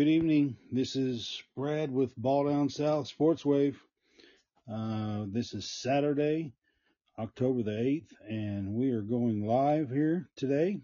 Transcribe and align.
Good 0.00 0.08
evening. 0.08 0.56
This 0.72 0.96
is 0.96 1.42
Brad 1.54 1.92
with 1.92 2.16
Ball 2.16 2.48
Down 2.48 2.70
South 2.70 3.06
Sports 3.06 3.44
Wave. 3.44 3.78
Uh, 4.66 5.26
this 5.28 5.52
is 5.52 5.70
Saturday, 5.70 6.54
October 7.18 7.62
the 7.62 7.72
8th, 7.72 8.14
and 8.26 8.72
we 8.72 8.92
are 8.92 9.02
going 9.02 9.46
live 9.46 9.90
here 9.90 10.30
today. 10.36 10.80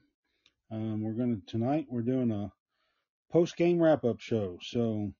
Um, 0.70 1.02
we're 1.02 1.14
going 1.14 1.40
to, 1.40 1.46
tonight, 1.46 1.86
we're 1.88 2.02
doing 2.02 2.30
a 2.30 2.52
post 3.32 3.56
game 3.56 3.82
wrap 3.82 4.04
up 4.04 4.20
show. 4.20 4.58
So 4.60 5.10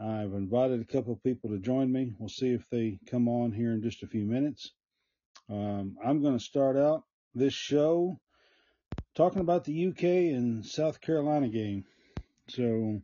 I've 0.00 0.32
invited 0.32 0.80
a 0.80 0.90
couple 0.90 1.12
of 1.12 1.22
people 1.22 1.50
to 1.50 1.58
join 1.58 1.92
me. 1.92 2.14
We'll 2.18 2.30
see 2.30 2.54
if 2.54 2.64
they 2.70 3.00
come 3.06 3.28
on 3.28 3.52
here 3.52 3.72
in 3.72 3.82
just 3.82 4.02
a 4.02 4.06
few 4.06 4.24
minutes. 4.24 4.72
Um, 5.50 5.98
I'm 6.02 6.22
going 6.22 6.38
to 6.38 6.42
start 6.42 6.78
out 6.78 7.02
this 7.34 7.52
show 7.52 8.18
talking 9.14 9.42
about 9.42 9.64
the 9.64 9.88
UK 9.88 10.04
and 10.04 10.64
South 10.64 11.02
Carolina 11.02 11.50
game. 11.50 11.84
So 12.48 13.02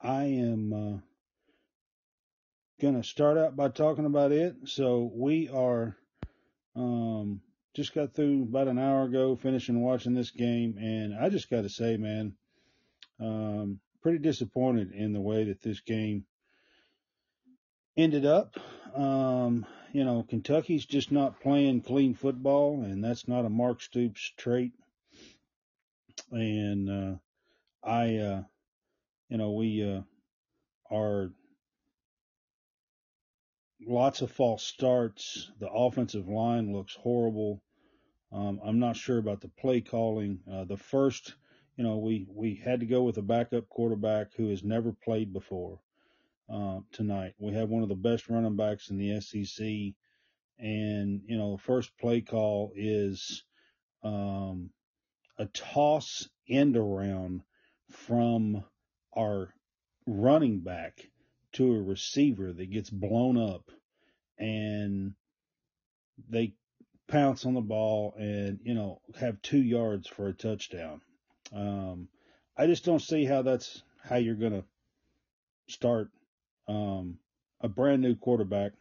I 0.00 0.24
am 0.24 0.72
uh, 0.72 0.98
going 2.80 3.00
to 3.00 3.02
start 3.02 3.36
out 3.36 3.56
by 3.56 3.68
talking 3.68 4.06
about 4.06 4.32
it. 4.32 4.54
So 4.66 5.10
we 5.12 5.48
are 5.48 5.96
um, 6.76 7.40
just 7.74 7.94
got 7.94 8.14
through 8.14 8.44
about 8.44 8.68
an 8.68 8.78
hour 8.78 9.04
ago 9.04 9.36
finishing 9.36 9.80
watching 9.80 10.14
this 10.14 10.30
game, 10.30 10.76
and 10.78 11.14
I 11.14 11.28
just 11.28 11.50
got 11.50 11.62
to 11.62 11.68
say, 11.68 11.96
man, 11.96 12.34
um, 13.20 13.80
pretty 14.02 14.18
disappointed 14.18 14.92
in 14.92 15.12
the 15.12 15.20
way 15.20 15.44
that 15.44 15.60
this 15.62 15.80
game 15.80 16.24
ended 17.96 18.24
up. 18.24 18.56
Um, 18.94 19.66
you 19.92 20.04
know, 20.04 20.24
Kentucky's 20.28 20.86
just 20.86 21.10
not 21.10 21.40
playing 21.40 21.82
clean 21.82 22.14
football, 22.14 22.82
and 22.82 23.02
that's 23.02 23.26
not 23.26 23.44
a 23.44 23.50
Mark 23.50 23.82
Stoops 23.82 24.32
trait. 24.36 24.72
And 26.30 26.88
uh, 26.88 27.16
I, 27.82 28.16
uh, 28.16 28.42
you 29.28 29.36
know, 29.36 29.52
we 29.52 29.82
uh, 29.82 30.02
are 30.90 31.30
lots 33.86 34.22
of 34.22 34.30
false 34.30 34.64
starts. 34.64 35.50
The 35.60 35.70
offensive 35.70 36.28
line 36.28 36.72
looks 36.72 36.94
horrible. 36.94 37.62
Um, 38.32 38.60
I'm 38.64 38.78
not 38.78 38.96
sure 38.96 39.18
about 39.18 39.40
the 39.40 39.48
play 39.48 39.80
calling. 39.80 40.40
Uh, 40.50 40.64
the 40.64 40.76
first, 40.76 41.34
you 41.76 41.84
know, 41.84 41.98
we 41.98 42.26
we 42.28 42.54
had 42.54 42.80
to 42.80 42.86
go 42.86 43.02
with 43.02 43.18
a 43.18 43.22
backup 43.22 43.68
quarterback 43.68 44.34
who 44.34 44.48
has 44.48 44.62
never 44.62 44.92
played 44.92 45.32
before 45.32 45.78
uh, 46.52 46.80
tonight. 46.92 47.34
We 47.38 47.54
have 47.54 47.70
one 47.70 47.82
of 47.82 47.88
the 47.88 47.94
best 47.94 48.28
running 48.28 48.56
backs 48.56 48.90
in 48.90 48.98
the 48.98 49.20
SEC, 49.20 49.66
and 50.58 51.22
you 51.26 51.38
know, 51.38 51.52
the 51.52 51.62
first 51.62 51.96
play 51.98 52.20
call 52.20 52.72
is 52.74 53.44
um, 54.02 54.70
a 55.38 55.46
toss 55.46 56.28
end 56.48 56.76
around 56.76 57.42
from 57.90 58.64
our 59.16 59.54
running 60.06 60.60
back 60.60 61.08
to 61.52 61.74
a 61.74 61.82
receiver 61.82 62.52
that 62.52 62.70
gets 62.70 62.90
blown 62.90 63.36
up, 63.36 63.70
and 64.38 65.14
they 66.28 66.54
pounce 67.08 67.46
on 67.46 67.54
the 67.54 67.60
ball 67.60 68.14
and 68.18 68.60
you 68.62 68.74
know 68.74 69.00
have 69.18 69.40
two 69.42 69.62
yards 69.62 70.08
for 70.08 70.28
a 70.28 70.34
touchdown. 70.34 71.00
Um, 71.52 72.08
I 72.56 72.66
just 72.66 72.84
don't 72.84 73.02
see 73.02 73.24
how 73.24 73.42
that's 73.42 73.82
how 74.02 74.16
you're 74.16 74.34
gonna 74.34 74.64
start 75.68 76.10
um, 76.66 77.18
a 77.60 77.68
brand 77.68 78.02
new 78.02 78.14
quarterback. 78.14 78.72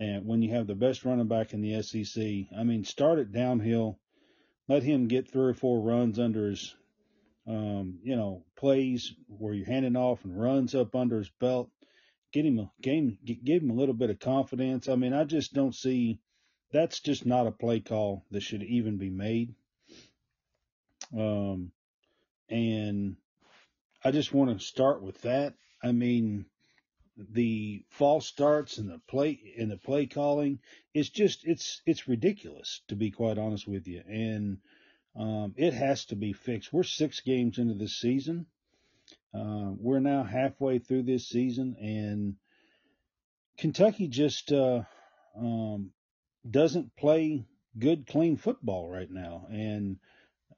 And 0.00 0.26
when 0.26 0.42
you 0.42 0.52
have 0.54 0.66
the 0.66 0.74
best 0.74 1.04
running 1.04 1.28
back 1.28 1.52
in 1.54 1.60
the 1.60 1.80
SEC, 1.82 2.24
I 2.58 2.64
mean, 2.64 2.84
start 2.84 3.18
it 3.18 3.32
downhill, 3.32 3.98
let 4.68 4.82
him 4.82 5.06
get 5.06 5.30
three 5.30 5.50
or 5.50 5.54
four 5.54 5.80
runs 5.80 6.18
under 6.18 6.50
his, 6.50 6.74
um, 7.46 7.98
you 8.02 8.16
know, 8.16 8.44
plays 8.56 9.12
where 9.28 9.54
you're 9.54 9.66
handing 9.66 9.96
off 9.96 10.24
and 10.24 10.40
runs 10.40 10.74
up 10.74 10.94
under 10.94 11.18
his 11.18 11.30
belt. 11.40 11.70
Get 12.32 12.46
him 12.46 12.58
a 12.58 12.70
game, 12.82 13.18
give 13.24 13.62
him 13.62 13.70
a 13.70 13.74
little 13.74 13.94
bit 13.94 14.10
of 14.10 14.18
confidence. 14.18 14.88
I 14.88 14.96
mean, 14.96 15.12
I 15.12 15.24
just 15.24 15.52
don't 15.52 15.74
see 15.74 16.18
that's 16.72 17.00
just 17.00 17.24
not 17.24 17.46
a 17.46 17.52
play 17.52 17.80
call 17.80 18.24
that 18.32 18.42
should 18.42 18.62
even 18.62 18.96
be 18.96 19.10
made. 19.10 19.54
Um, 21.16 21.70
and 22.48 23.16
I 24.02 24.10
just 24.10 24.34
want 24.34 24.58
to 24.58 24.64
start 24.64 25.02
with 25.02 25.20
that. 25.22 25.54
I 25.82 25.92
mean, 25.92 26.46
the 27.16 27.84
false 27.90 28.26
starts 28.26 28.78
and 28.78 28.90
the 28.90 29.00
play 29.06 29.38
and 29.56 29.70
the 29.70 29.76
play 29.76 30.06
calling 30.06 30.58
it's 30.92 31.08
just 31.08 31.44
it's 31.44 31.80
it's 31.86 32.08
ridiculous 32.08 32.80
to 32.88 32.96
be 32.96 33.10
quite 33.10 33.38
honest 33.38 33.68
with 33.68 33.86
you 33.86 34.02
and 34.08 34.58
um, 35.16 35.54
it 35.56 35.72
has 35.74 36.06
to 36.06 36.16
be 36.16 36.32
fixed 36.32 36.72
we're 36.72 36.82
six 36.82 37.20
games 37.20 37.58
into 37.58 37.74
this 37.74 37.96
season 37.96 38.46
uh, 39.34 39.70
we're 39.78 40.00
now 40.00 40.22
halfway 40.22 40.78
through 40.78 41.02
this 41.02 41.28
season 41.28 41.76
and 41.80 42.36
kentucky 43.58 44.08
just 44.08 44.52
uh, 44.52 44.82
um, 45.36 45.90
doesn't 46.48 46.94
play 46.96 47.44
good, 47.78 48.06
clean 48.06 48.36
football 48.36 48.88
right 48.88 49.10
now. 49.10 49.46
And 49.50 49.98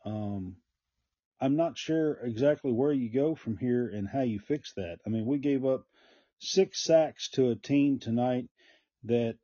um, 0.05 0.57
I'm 1.41 1.57
not 1.57 1.79
sure 1.79 2.15
exactly 2.23 2.73
where 2.73 2.93
you 2.93 3.11
go 3.11 3.35
from 3.35 3.57
here 3.57 3.89
and 3.89 4.09
how 4.09 4.23
you 4.23 4.39
fix 4.39 4.73
that. 4.75 4.99
I 5.07 5.11
mean, 5.11 5.27
we 5.27 5.39
gave 5.39 5.65
up 5.65 5.87
six 6.39 6.83
sacks 6.83 7.31
to 7.31 7.51
a 7.51 7.57
team 7.57 7.99
tonight 7.99 8.49
that 9.05 9.37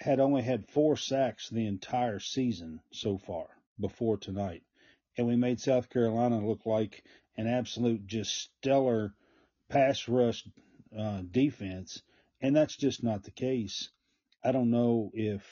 had 0.00 0.20
only 0.20 0.42
had 0.42 0.68
four 0.68 0.96
sacks 0.96 1.48
the 1.50 1.66
entire 1.66 2.18
season 2.18 2.80
so 2.90 3.18
far 3.18 3.48
before 3.80 4.16
tonight. 4.16 4.62
And 5.16 5.26
we 5.26 5.36
made 5.36 5.60
South 5.60 5.90
Carolina 5.90 6.44
look 6.46 6.66
like 6.66 7.02
an 7.36 7.46
absolute 7.46 8.06
just 8.06 8.34
stellar 8.34 9.14
pass 9.68 10.08
rush 10.08 10.44
uh, 10.96 11.22
defense. 11.30 12.02
And 12.40 12.54
that's 12.54 12.76
just 12.76 13.02
not 13.02 13.24
the 13.24 13.30
case. 13.30 13.90
I 14.44 14.52
don't 14.52 14.70
know 14.70 15.10
if 15.14 15.42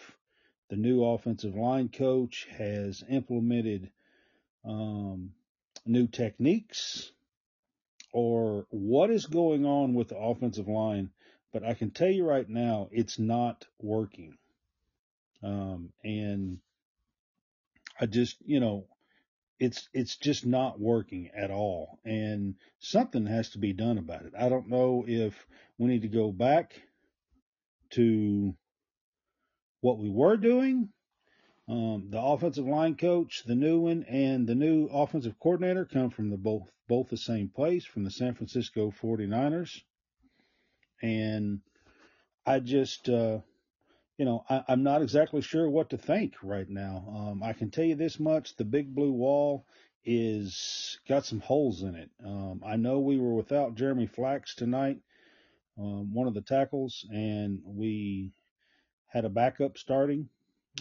the 0.70 0.76
new 0.76 1.04
offensive 1.04 1.54
line 1.54 1.88
coach 1.88 2.46
has 2.56 3.02
implemented 3.08 3.90
um, 4.64 5.32
new 5.86 6.06
techniques 6.06 7.12
or 8.12 8.66
what 8.70 9.10
is 9.10 9.26
going 9.26 9.64
on 9.64 9.94
with 9.94 10.08
the 10.08 10.16
offensive 10.16 10.68
line, 10.68 11.10
but 11.52 11.64
I 11.64 11.74
can 11.74 11.90
tell 11.90 12.10
you 12.10 12.24
right 12.24 12.48
now, 12.48 12.88
it's 12.90 13.18
not 13.18 13.66
working. 13.80 14.36
Um, 15.42 15.92
and 16.02 16.58
I 18.00 18.06
just, 18.06 18.36
you 18.44 18.60
know, 18.60 18.86
it's 19.58 19.88
it's 19.92 20.16
just 20.16 20.46
not 20.46 20.80
working 20.80 21.30
at 21.36 21.50
all, 21.50 21.98
and 22.04 22.54
something 22.78 23.26
has 23.26 23.50
to 23.50 23.58
be 23.58 23.72
done 23.72 23.98
about 23.98 24.24
it. 24.24 24.32
I 24.38 24.48
don't 24.48 24.68
know 24.68 25.04
if 25.06 25.46
we 25.78 25.88
need 25.88 26.02
to 26.02 26.08
go 26.08 26.30
back 26.30 26.80
to 27.90 28.54
what 29.80 29.98
we 29.98 30.08
were 30.08 30.36
doing. 30.36 30.90
Um, 31.68 32.06
the 32.10 32.20
offensive 32.20 32.66
line 32.66 32.96
coach, 32.96 33.42
the 33.44 33.54
new 33.54 33.80
one, 33.80 34.04
and 34.04 34.46
the 34.46 34.54
new 34.54 34.86
offensive 34.86 35.38
coordinator 35.38 35.84
come 35.84 36.10
from 36.10 36.30
the 36.30 36.38
both 36.38 36.70
both 36.88 37.10
the 37.10 37.18
same 37.18 37.50
place, 37.50 37.84
from 37.84 38.04
the 38.04 38.10
San 38.10 38.34
Francisco 38.34 38.90
49ers. 38.90 39.82
And 41.02 41.60
I 42.46 42.60
just, 42.60 43.08
uh, 43.10 43.40
you 44.18 44.24
know, 44.24 44.44
I, 44.50 44.64
am 44.68 44.82
not 44.82 45.00
exactly 45.00 45.40
sure 45.40 45.70
what 45.70 45.90
to 45.90 45.96
think 45.96 46.34
right 46.42 46.68
now. 46.68 47.04
Um, 47.08 47.42
I 47.42 47.52
can 47.52 47.70
tell 47.70 47.84
you 47.84 47.94
this 47.94 48.18
much: 48.18 48.56
the 48.56 48.64
big 48.64 48.94
blue 48.94 49.12
wall 49.12 49.64
is 50.04 50.98
got 51.08 51.24
some 51.24 51.40
holes 51.40 51.82
in 51.82 51.94
it. 51.94 52.10
Um, 52.24 52.62
I 52.66 52.76
know 52.76 52.98
we 52.98 53.18
were 53.18 53.34
without 53.34 53.76
Jeremy 53.76 54.06
Flax 54.06 54.56
tonight, 54.56 54.98
um, 55.78 56.12
one 56.12 56.26
of 56.26 56.34
the 56.34 56.42
tackles, 56.42 57.06
and 57.10 57.60
we 57.64 58.32
had 59.06 59.24
a 59.24 59.30
backup 59.30 59.78
starting 59.78 60.28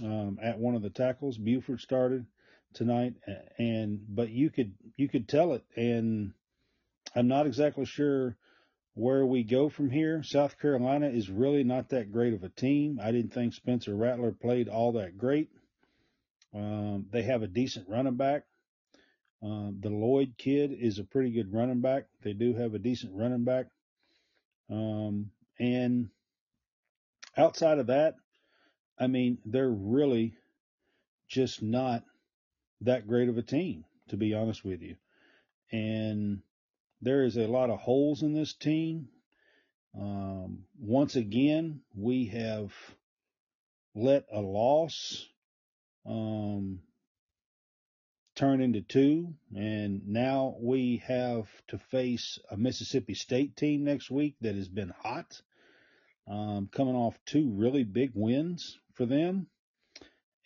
um, 0.04 0.40
at 0.42 0.58
one 0.58 0.76
of 0.76 0.82
the 0.82 0.90
tackles. 0.90 1.38
Buford 1.38 1.80
started 1.80 2.26
tonight, 2.74 3.14
and 3.60 4.00
but 4.10 4.30
you 4.30 4.50
could 4.50 4.74
you 4.96 5.08
could 5.08 5.30
tell 5.30 5.54
it, 5.54 5.64
and 5.76 6.34
I'm 7.16 7.28
not 7.28 7.46
exactly 7.46 7.86
sure 7.86 8.36
where 8.98 9.26
we 9.26 9.44
go 9.44 9.70
from 9.70 9.92
here. 9.92 10.24
South 10.24 10.60
Carolina 10.60 11.08
is 11.08 11.30
really 11.30 11.64
not 11.64 11.90
that 11.90 12.12
great 12.12 12.34
of 12.34 12.44
a 12.44 12.50
team. 12.50 13.00
I 13.02 13.12
didn't 13.12 13.32
think 13.32 13.54
Spencer 13.54 13.96
Rattler 13.96 14.32
played 14.32 14.68
all 14.68 14.94
that 14.94 15.18
great. 15.18 15.50
Um, 16.54 17.06
they 17.12 17.22
have 17.22 17.44
a 17.44 17.48
decent 17.48 17.88
running 17.88 18.16
back. 18.16 18.44
Um, 19.44 19.78
the 19.82 19.92
Lloyd 19.92 20.34
kid 20.40 20.72
is 20.74 20.98
a 20.98 21.04
pretty 21.04 21.30
good 21.30 21.54
running 21.54 21.80
back. 21.80 22.06
They 22.24 22.34
do 22.34 22.56
have 22.56 22.74
a 22.74 22.80
decent 22.80 23.14
running 23.14 23.44
back. 23.44 23.68
Um, 24.70 25.30
and 25.60 26.10
outside 27.38 27.78
of 27.78 27.88
that, 27.88 28.16
I 29.00 29.06
mean, 29.06 29.38
they're 29.46 29.70
really 29.70 30.34
just 31.30 31.62
not 31.62 32.04
that 32.82 33.08
great 33.08 33.30
of 33.30 33.38
a 33.38 33.44
team, 33.44 33.86
to 34.10 34.18
be 34.18 34.34
honest 34.34 34.66
with 34.66 34.82
you. 34.82 34.96
And 35.72 36.42
there 37.02 37.24
is 37.24 37.38
a 37.38 37.48
lot 37.48 37.70
of 37.70 37.80
holes 37.80 38.24
in 38.24 38.34
this 38.34 38.54
team. 38.54 39.10
Um, 40.00 40.66
once 40.80 41.16
again, 41.16 41.82
we 41.96 42.28
have 42.28 42.72
let 43.96 44.26
a 44.32 44.42
loss 44.42 45.26
um, 46.06 46.80
turn 48.36 48.62
into 48.62 48.82
two, 48.82 49.34
and 49.56 50.08
now 50.08 50.56
we 50.60 51.02
have 51.08 51.48
to 51.70 51.80
face 51.80 52.38
a 52.52 52.58
Mississippi 52.58 53.16
State 53.16 53.56
team 53.56 53.84
next 53.84 54.12
week 54.12 54.36
that 54.42 54.56
has 54.56 54.68
been 54.68 54.94
hot, 55.02 55.42
um, 56.28 56.70
coming 56.72 56.96
off 56.96 57.18
two 57.26 57.50
really 57.50 57.84
big 57.84 58.12
wins 58.14 58.78
for 58.94 59.08
them, 59.08 59.48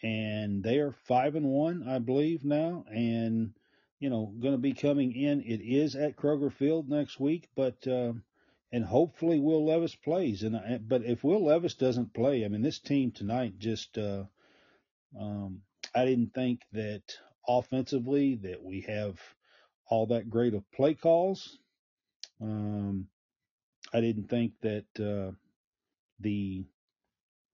and 0.02 0.64
they 0.64 0.78
are 0.78 0.96
five 1.08 1.36
and 1.36 1.46
one, 1.46 1.88
I 1.88 2.00
believe 2.00 2.46
now, 2.46 2.86
and 2.90 3.54
you 4.02 4.10
know 4.10 4.34
going 4.42 4.56
to 4.56 4.58
be 4.58 4.74
coming 4.74 5.14
in. 5.14 5.42
It 5.42 5.62
is 5.62 5.96
at 5.96 6.18
Kroger 6.18 6.52
Field 6.52 6.90
next 6.90 7.20
week, 7.20 7.48
but 7.56 7.88
uh, 7.88 8.14
and 8.72 8.84
hopefully 8.84 9.40
Will 9.40 9.66
Levis 9.66 9.96
plays. 9.96 10.44
And 10.44 10.90
but 10.90 11.04
if 11.06 11.24
Will 11.24 11.46
Levis 11.46 11.76
doesn't 11.76 12.14
play, 12.14 12.44
I 12.44 12.50
mean 12.50 12.64
this 12.64 12.80
team 12.80 13.12
tonight 13.12 13.58
just. 13.60 13.98
Uh, 13.98 14.26
um, 15.18 15.62
I 15.94 16.06
didn't 16.06 16.34
think 16.34 16.62
that 16.74 17.04
offensively 17.48 18.36
that 18.44 18.64
we 18.64 18.82
have 18.82 19.20
all 19.88 20.08
that 20.08 20.30
great 20.30 20.54
of 20.54 20.70
play 20.72 20.96
calls. 20.96 21.60
Um, 22.42 23.08
I 23.94 24.00
didn't 24.00 24.30
think 24.30 24.54
that 24.62 24.86
uh, 25.00 25.36
the 26.20 26.66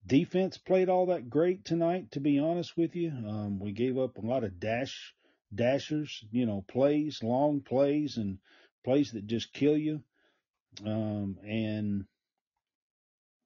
defense 0.06 0.58
played 0.58 0.88
all 0.88 1.08
that 1.08 1.30
great 1.30 1.66
tonight. 1.66 2.12
To 2.12 2.20
be 2.20 2.40
honest 2.40 2.78
with 2.78 2.96
you, 2.96 3.10
um, 3.10 3.60
we 3.60 3.72
gave 3.72 3.98
up 3.98 4.18
a 4.18 4.26
lot 4.26 4.44
of 4.44 4.60
dash 4.60 5.16
dashers, 5.54 6.26
you 6.32 6.46
know, 6.46 6.64
plays, 6.68 7.20
long 7.24 7.62
plays, 7.62 8.18
and 8.18 8.40
plays 8.84 9.12
that 9.12 9.28
just 9.28 9.54
kill 9.54 9.78
you. 9.78 10.04
Um, 10.86 11.38
and 11.44 12.06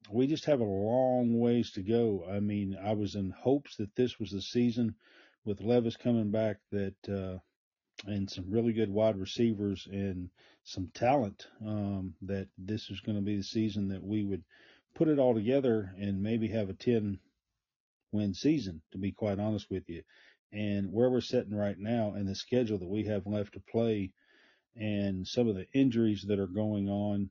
we 0.09 0.27
just 0.27 0.45
have 0.45 0.59
a 0.59 0.65
long 0.65 1.39
ways 1.39 1.71
to 1.73 1.81
go. 1.81 2.25
I 2.29 2.39
mean, 2.39 2.77
I 2.81 2.93
was 2.93 3.15
in 3.15 3.31
hopes 3.31 3.75
that 3.77 3.95
this 3.95 4.19
was 4.19 4.31
the 4.31 4.41
season 4.41 4.95
with 5.45 5.61
Levis 5.61 5.97
coming 5.97 6.31
back 6.31 6.57
that 6.71 7.09
uh, 7.09 7.39
and 8.05 8.29
some 8.29 8.45
really 8.49 8.73
good 8.73 8.89
wide 8.89 9.17
receivers 9.17 9.87
and 9.91 10.29
some 10.63 10.89
talent 10.93 11.47
um, 11.65 12.13
that 12.23 12.47
this 12.57 12.89
was 12.89 12.99
going 13.01 13.17
to 13.17 13.23
be 13.23 13.37
the 13.37 13.43
season 13.43 13.89
that 13.89 14.03
we 14.03 14.23
would 14.23 14.43
put 14.95 15.07
it 15.07 15.19
all 15.19 15.33
together 15.33 15.93
and 15.97 16.21
maybe 16.21 16.47
have 16.47 16.69
a 16.69 16.73
10 16.73 17.19
win 18.11 18.33
season 18.33 18.81
to 18.91 18.97
be 18.97 19.11
quite 19.11 19.39
honest 19.39 19.69
with 19.69 19.83
you 19.87 20.01
and 20.51 20.91
where 20.91 21.09
we're 21.09 21.21
sitting 21.21 21.55
right 21.55 21.79
now 21.79 22.13
and 22.15 22.27
the 22.27 22.35
schedule 22.35 22.77
that 22.77 22.89
we 22.89 23.05
have 23.05 23.25
left 23.25 23.53
to 23.53 23.59
play 23.59 24.11
and 24.75 25.27
some 25.27 25.47
of 25.47 25.55
the 25.55 25.67
injuries 25.73 26.23
that 26.27 26.39
are 26.39 26.47
going 26.47 26.89
on 26.89 27.29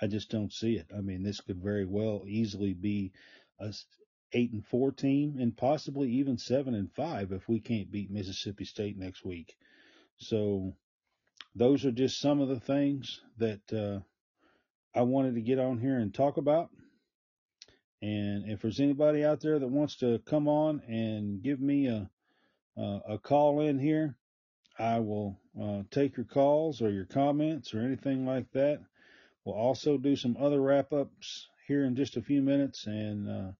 I 0.00 0.06
just 0.06 0.30
don't 0.30 0.52
see 0.52 0.76
it. 0.76 0.86
I 0.96 1.02
mean, 1.02 1.22
this 1.22 1.40
could 1.40 1.62
very 1.62 1.84
well 1.84 2.24
easily 2.26 2.72
be 2.72 3.12
a 3.58 3.72
eight 4.32 4.52
and 4.52 4.64
four 4.64 4.92
team, 4.92 5.36
and 5.38 5.56
possibly 5.56 6.08
even 6.12 6.38
seven 6.38 6.74
and 6.74 6.90
five 6.92 7.32
if 7.32 7.48
we 7.48 7.60
can't 7.60 7.90
beat 7.90 8.10
Mississippi 8.10 8.64
State 8.64 8.96
next 8.96 9.24
week. 9.24 9.56
So 10.16 10.74
those 11.54 11.84
are 11.84 11.90
just 11.90 12.20
some 12.20 12.40
of 12.40 12.48
the 12.48 12.60
things 12.60 13.20
that 13.38 13.72
uh, 13.72 14.00
I 14.98 15.02
wanted 15.02 15.34
to 15.34 15.40
get 15.42 15.58
on 15.58 15.78
here 15.78 15.98
and 15.98 16.14
talk 16.14 16.36
about. 16.36 16.70
And 18.02 18.50
if 18.50 18.62
there's 18.62 18.80
anybody 18.80 19.24
out 19.24 19.40
there 19.40 19.58
that 19.58 19.68
wants 19.68 19.96
to 19.96 20.20
come 20.24 20.48
on 20.48 20.80
and 20.88 21.42
give 21.42 21.60
me 21.60 21.86
a 21.86 22.10
a, 22.76 23.00
a 23.10 23.18
call 23.18 23.60
in 23.60 23.78
here, 23.78 24.16
I 24.78 25.00
will 25.00 25.38
uh, 25.60 25.82
take 25.90 26.16
your 26.16 26.26
calls 26.26 26.80
or 26.80 26.90
your 26.90 27.04
comments 27.04 27.74
or 27.74 27.80
anything 27.80 28.24
like 28.24 28.50
that. 28.52 28.80
We'll 29.44 29.56
also 29.56 29.98
do 29.98 30.16
some 30.16 30.36
other 30.38 30.60
wrap 30.60 30.92
ups 30.92 31.48
here 31.66 31.84
in 31.84 31.96
just 31.96 32.16
a 32.16 32.22
few 32.22 32.42
minutes, 32.42 32.86
and 32.86 33.28
uh, 33.28 33.52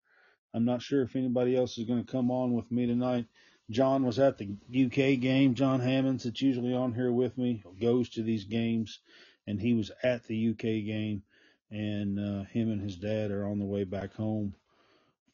I'm 0.55 0.65
not 0.65 0.83
sure 0.83 1.03
if 1.03 1.17
anybody 1.17 1.57
else 1.57 1.79
is 1.79 1.87
going 1.87 2.05
to 2.05 2.11
come 2.11 2.31
on 2.31 2.53
with 2.53 2.71
me 2.71 2.87
tonight. 2.87 3.27
John 3.71 4.05
was 4.05 4.19
at 4.19 4.37
the 4.37 4.57
UK 4.75 5.21
game. 5.21 5.55
John 5.55 5.81
Hammonds, 5.81 6.25
that's 6.25 6.43
usually 6.43 6.75
on 6.75 6.93
here 6.93 7.13
with 7.13 7.39
me, 7.39 7.63
goes 7.81 8.09
to 8.11 8.23
these 8.23 8.45
games, 8.45 9.01
and 9.47 9.61
he 9.61 9.75
was 9.75 9.91
at 10.03 10.25
the 10.25 10.51
UK 10.51 10.61
game, 10.85 11.23
and 11.71 12.19
uh, 12.19 12.45
him 12.45 12.71
and 12.71 12.81
his 12.81 12.97
dad 12.97 13.31
are 13.31 13.47
on 13.47 13.59
the 13.59 13.65
way 13.65 13.85
back 13.85 14.15
home 14.15 14.55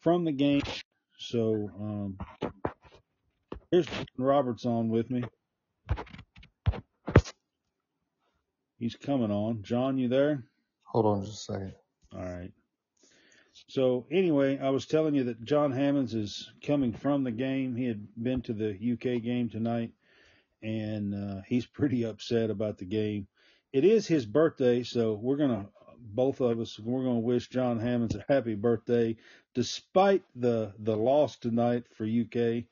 from 0.00 0.24
the 0.24 0.32
game. 0.32 0.62
So 1.18 1.70
um, 1.80 2.18
here's 3.70 3.86
Roberts 4.18 4.66
on 4.66 4.88
with 4.88 5.10
me. 5.10 5.24
He's 8.78 8.96
coming 8.96 9.30
on. 9.30 9.62
John, 9.62 9.98
you 9.98 10.08
there? 10.08 10.44
Hold 10.84 11.06
on 11.06 11.24
just 11.24 11.48
a 11.48 11.52
second. 11.52 11.74
All 12.14 12.24
right. 12.24 12.52
So 13.68 14.06
anyway, 14.10 14.58
I 14.58 14.68
was 14.68 14.86
telling 14.86 15.14
you 15.14 15.24
that 15.24 15.42
John 15.44 15.72
Hammonds 15.72 16.14
is 16.14 16.50
coming 16.64 16.92
from 16.92 17.24
the 17.24 17.30
game. 17.30 17.74
He 17.74 17.86
had 17.86 18.06
been 18.22 18.42
to 18.42 18.52
the 18.52 18.72
UK 18.72 19.22
game 19.22 19.48
tonight, 19.48 19.92
and 20.62 21.14
uh, 21.14 21.42
he's 21.46 21.66
pretty 21.66 22.04
upset 22.04 22.50
about 22.50 22.76
the 22.76 22.84
game. 22.84 23.26
It 23.72 23.84
is 23.84 24.06
his 24.06 24.26
birthday, 24.26 24.82
so 24.82 25.14
we're 25.14 25.38
gonna 25.38 25.68
both 26.14 26.41
of 26.41 26.61
us 26.61 26.79
we're 26.81 27.05
gonna 27.05 27.20
wish 27.20 27.49
John 27.49 27.81
Hammonds 27.81 28.17
a 28.17 28.25
happy 28.29 28.55
birthday, 28.56 29.17
despite 29.55 30.25
the 30.37 30.75
the 30.81 30.97
loss 30.97 31.38
tonight 31.38 31.87
for 31.94 32.06
UK. 32.06 32.64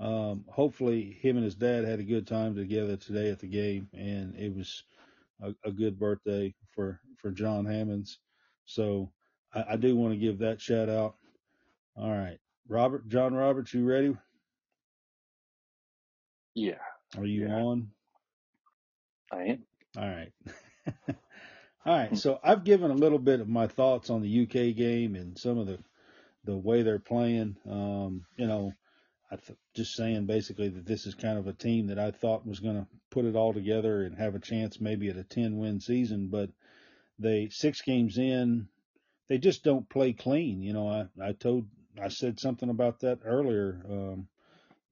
Um, 0.00 0.44
hopefully, 0.48 1.18
him 1.22 1.36
and 1.36 1.44
his 1.44 1.56
dad 1.56 1.84
had 1.84 2.00
a 2.00 2.04
good 2.04 2.26
time 2.26 2.56
together 2.56 2.96
today 2.96 3.30
at 3.30 3.40
the 3.40 3.48
game, 3.48 3.88
and 3.94 4.36
it 4.36 4.54
was 4.54 4.84
a, 5.42 5.54
a 5.64 5.72
good 5.72 5.98
birthday 5.98 6.54
for 6.72 7.00
for 7.18 7.30
John 7.32 7.66
Hammonds. 7.66 8.20
So 8.66 9.12
I, 9.54 9.64
I 9.72 9.76
do 9.76 9.96
want 9.96 10.14
to 10.14 10.18
give 10.20 10.38
that 10.40 10.60
shout 10.60 10.88
out. 10.90 11.16
All 11.96 12.10
right, 12.10 12.38
Robert, 12.68 13.08
John 13.08 13.34
Roberts, 13.34 13.74
you 13.74 13.84
ready? 13.84 14.16
Yeah. 16.54 16.78
Are 17.16 17.26
you 17.26 17.46
Yeah. 17.46 17.54
on? 17.54 17.90
I 19.32 19.42
am. 19.44 19.66
All 19.96 20.08
right. 20.08 20.32
All 21.88 21.96
right. 21.96 22.18
So 22.18 22.38
I've 22.44 22.64
given 22.64 22.90
a 22.90 22.94
little 22.94 23.18
bit 23.18 23.40
of 23.40 23.48
my 23.48 23.66
thoughts 23.66 24.10
on 24.10 24.20
the 24.20 24.42
UK 24.42 24.76
game 24.76 25.14
and 25.14 25.38
some 25.38 25.56
of 25.56 25.66
the 25.66 25.78
the 26.44 26.54
way 26.54 26.82
they're 26.82 26.98
playing. 26.98 27.56
Um, 27.66 28.26
you 28.36 28.46
know, 28.46 28.74
I 29.30 29.36
th- 29.36 29.58
just 29.74 29.96
saying 29.96 30.26
basically 30.26 30.68
that 30.68 30.84
this 30.84 31.06
is 31.06 31.14
kind 31.14 31.38
of 31.38 31.46
a 31.46 31.54
team 31.54 31.86
that 31.86 31.98
I 31.98 32.10
thought 32.10 32.46
was 32.46 32.60
going 32.60 32.76
to 32.76 32.86
put 33.10 33.24
it 33.24 33.36
all 33.36 33.54
together 33.54 34.02
and 34.02 34.18
have 34.18 34.34
a 34.34 34.38
chance 34.38 34.82
maybe 34.82 35.08
at 35.08 35.16
a 35.16 35.24
10 35.24 35.56
win 35.56 35.80
season, 35.80 36.28
but 36.28 36.50
they 37.18 37.48
six 37.50 37.80
games 37.80 38.18
in, 38.18 38.68
they 39.30 39.38
just 39.38 39.64
don't 39.64 39.88
play 39.88 40.12
clean. 40.12 40.60
You 40.60 40.74
know, 40.74 40.88
I 40.90 41.06
I 41.28 41.32
told 41.32 41.68
I 41.98 42.08
said 42.08 42.38
something 42.38 42.68
about 42.68 43.00
that 43.00 43.20
earlier 43.24 43.80
um, 43.88 44.28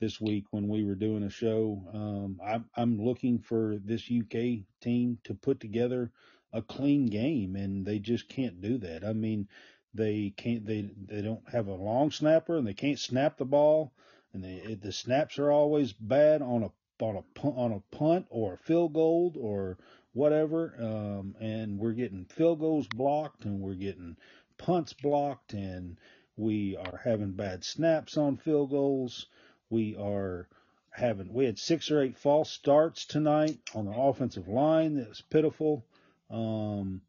this 0.00 0.18
week 0.18 0.46
when 0.50 0.66
we 0.66 0.82
were 0.82 0.94
doing 0.94 1.24
a 1.24 1.30
show. 1.30 1.82
Um, 1.92 2.40
I'm 2.42 2.64
I'm 2.74 2.98
looking 2.98 3.38
for 3.38 3.76
this 3.84 4.10
UK 4.10 4.64
team 4.80 5.18
to 5.24 5.34
put 5.34 5.60
together 5.60 6.10
a 6.56 6.62
clean 6.62 7.06
game, 7.06 7.54
and 7.54 7.84
they 7.84 7.98
just 7.98 8.28
can't 8.28 8.62
do 8.62 8.78
that. 8.78 9.04
I 9.04 9.12
mean, 9.12 9.46
they 9.92 10.32
can't 10.36 10.64
they 10.64 10.90
they 11.06 11.20
don't 11.20 11.46
have 11.50 11.68
a 11.68 11.74
long 11.74 12.10
snapper, 12.10 12.56
and 12.56 12.66
they 12.66 12.74
can't 12.74 12.98
snap 12.98 13.36
the 13.36 13.44
ball, 13.44 13.92
and 14.32 14.42
they, 14.42 14.78
the 14.80 14.92
snaps 14.92 15.38
are 15.38 15.52
always 15.52 15.92
bad 15.92 16.40
on 16.40 16.62
a 16.62 17.04
on 17.04 17.16
a 17.16 17.46
on 17.46 17.72
a 17.72 17.96
punt 17.96 18.26
or 18.30 18.54
a 18.54 18.58
field 18.58 18.94
goal 18.94 19.34
or 19.38 19.76
whatever. 20.14 20.74
Um, 20.80 21.34
and 21.40 21.78
we're 21.78 21.92
getting 21.92 22.24
field 22.24 22.60
goals 22.60 22.86
blocked, 22.88 23.44
and 23.44 23.60
we're 23.60 23.74
getting 23.74 24.16
punts 24.56 24.94
blocked, 24.94 25.52
and 25.52 25.98
we 26.36 26.74
are 26.76 27.02
having 27.04 27.32
bad 27.32 27.64
snaps 27.64 28.16
on 28.16 28.38
field 28.38 28.70
goals. 28.70 29.26
We 29.68 29.94
are 29.96 30.48
having 30.90 31.32
we 31.34 31.44
had 31.44 31.58
six 31.58 31.90
or 31.90 32.00
eight 32.00 32.16
false 32.16 32.50
starts 32.50 33.04
tonight 33.04 33.58
on 33.74 33.84
the 33.84 33.92
offensive 33.92 34.48
line. 34.48 34.94
That 34.96 35.10
was 35.10 35.22
pitiful. 35.28 35.84
Um, 36.30 37.02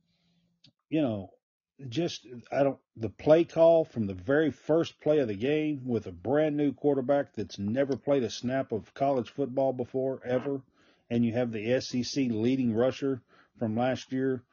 you 0.89 1.01
know, 1.01 1.31
just 1.89 2.25
I 2.51 2.63
don't 2.63 2.79
the 2.95 3.09
play 3.09 3.43
call 3.43 3.86
from 3.86 4.07
the 4.07 4.13
very 4.13 4.51
first 4.51 5.00
play 5.00 5.19
of 5.19 5.27
the 5.27 5.36
game 5.36 5.81
with 5.86 6.07
a 6.07 6.12
brand 6.12 6.57
new 6.57 6.74
quarterback 6.74 7.33
that's 7.33 7.59
never 7.59 7.95
played 7.95 8.24
a 8.24 8.29
snap 8.29 8.71
of 8.71 8.93
college 8.93 9.29
football 9.29 9.74
before 9.74 10.21
ever, 10.25 10.62
and 11.09 11.24
you 11.24 11.33
have 11.33 11.51
the 11.51 11.79
SEC 11.79 12.25
leading 12.29 12.74
rusher 12.74 13.21
from 13.59 13.75
last 13.75 14.12
year 14.12 14.43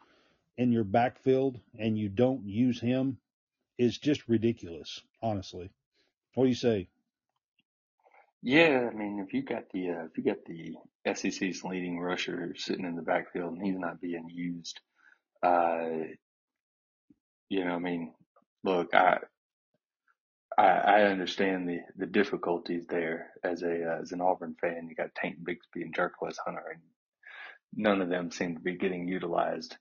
in 0.56 0.70
your 0.70 0.84
backfield, 0.84 1.60
and 1.78 1.98
you 1.98 2.08
don't 2.08 2.46
use 2.46 2.80
him 2.80 3.18
is 3.78 3.98
just 3.98 4.28
ridiculous. 4.28 5.00
Honestly, 5.22 5.70
what 6.34 6.44
do 6.44 6.48
you 6.48 6.54
say? 6.54 6.88
Yeah, 8.44 8.90
I 8.92 8.96
mean, 8.96 9.20
if 9.20 9.34
you 9.34 9.44
got 9.44 9.70
the 9.74 9.90
uh, 9.90 10.06
if 10.06 10.18
you 10.18 10.24
got 10.24 10.46
the 10.46 10.76
SEC's 11.14 11.64
leading 11.64 12.00
rusher 12.00 12.54
sitting 12.58 12.86
in 12.86 12.96
the 12.96 13.02
backfield 13.02 13.54
and 13.54 13.62
he's 13.66 13.78
not 13.78 14.02
being 14.02 14.28
used, 14.30 14.80
uh, 15.42 15.88
you 17.50 17.64
know, 17.64 17.74
I 17.74 17.78
mean, 17.78 18.14
look, 18.64 18.94
I 18.94 19.18
I, 20.58 20.64
I 20.66 21.02
understand 21.04 21.68
the 21.68 21.80
the 21.96 22.06
difficulties 22.06 22.86
there 22.88 23.30
as 23.44 23.62
a 23.62 23.92
uh, 23.96 24.02
as 24.02 24.12
an 24.12 24.22
Auburn 24.22 24.56
fan. 24.60 24.88
You 24.88 24.96
got 24.96 25.14
Tank 25.16 25.38
Bixby 25.44 25.82
and 25.82 25.94
Jarquez 25.96 26.36
Hunter, 26.44 26.64
and 26.72 26.82
none 27.74 28.02
of 28.02 28.10
them 28.10 28.32
seem 28.32 28.56
to 28.56 28.62
be 28.62 28.76
getting 28.78 29.08
utilized 29.08 29.76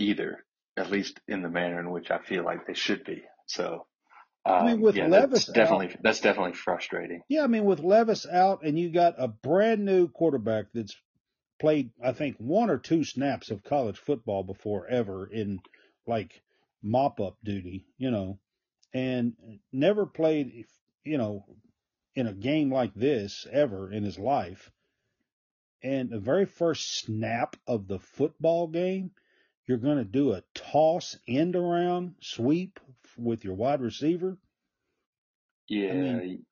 either, 0.00 0.44
at 0.78 0.92
least 0.92 1.20
in 1.28 1.42
the 1.42 1.50
manner 1.50 1.80
in 1.80 1.90
which 1.90 2.12
I 2.12 2.20
feel 2.20 2.44
like 2.44 2.66
they 2.68 2.74
should 2.74 3.04
be. 3.04 3.24
So, 3.48 3.87
Um, 4.48 4.62
I 4.62 4.66
mean, 4.66 4.80
with 4.80 4.96
yeah, 4.96 5.08
Levis 5.08 5.44
that's 5.44 5.56
definitely 5.56 5.88
out, 5.88 6.02
that's 6.02 6.20
definitely 6.20 6.54
frustrating. 6.54 7.22
yeah, 7.28 7.44
I 7.44 7.48
mean, 7.48 7.64
with 7.64 7.80
Levis 7.80 8.26
out, 8.26 8.62
and 8.62 8.78
you 8.78 8.90
got 8.90 9.14
a 9.18 9.28
brand 9.28 9.84
new 9.84 10.08
quarterback 10.08 10.66
that's 10.72 10.96
played, 11.60 11.90
I 12.02 12.12
think, 12.12 12.36
one 12.38 12.70
or 12.70 12.78
two 12.78 13.04
snaps 13.04 13.50
of 13.50 13.62
college 13.62 13.98
football 13.98 14.42
before 14.44 14.86
ever 14.86 15.26
in 15.26 15.60
like 16.06 16.40
mop 16.82 17.20
up 17.20 17.36
duty, 17.44 17.84
you 17.98 18.10
know, 18.10 18.38
and 18.94 19.34
never 19.70 20.06
played, 20.06 20.64
you 21.04 21.18
know, 21.18 21.44
in 22.14 22.26
a 22.26 22.32
game 22.32 22.72
like 22.72 22.94
this 22.94 23.46
ever 23.52 23.92
in 23.92 24.02
his 24.02 24.18
life. 24.18 24.70
And 25.82 26.08
the 26.08 26.20
very 26.20 26.46
first 26.46 27.00
snap 27.00 27.56
of 27.66 27.86
the 27.86 27.98
football 27.98 28.66
game, 28.66 29.10
you're 29.66 29.76
going 29.76 29.98
to 29.98 30.04
do 30.04 30.32
a 30.32 30.42
toss 30.54 31.18
end 31.28 31.54
around 31.54 32.14
sweep 32.22 32.80
with 33.18 33.44
your 33.44 33.54
wide 33.54 33.80
receiver. 33.80 34.38
Yeah, 35.68 35.90
I 35.90 35.94
mean, 35.94 36.46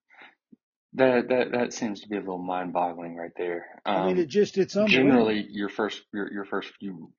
that 0.95 1.29
that 1.29 1.53
that 1.53 1.73
seems 1.73 2.01
to 2.03 2.09
be 2.09 2.17
a 2.17 2.21
little 2.21 2.39
mind-boggling 2.39 3.17
right 3.17 3.33
there. 3.37 3.67
I 3.85 4.07
mean, 4.07 4.19
it 4.19 4.23
Um, 4.23 4.29
just, 4.29 4.59
it's 4.59 4.77
unbelievable. 4.77 5.09
generally, 5.09 5.47
your 5.51 5.69
first 5.69 6.03
your 6.13 6.33
your 6.33 6.45
first 6.45 6.73
few 6.79 7.13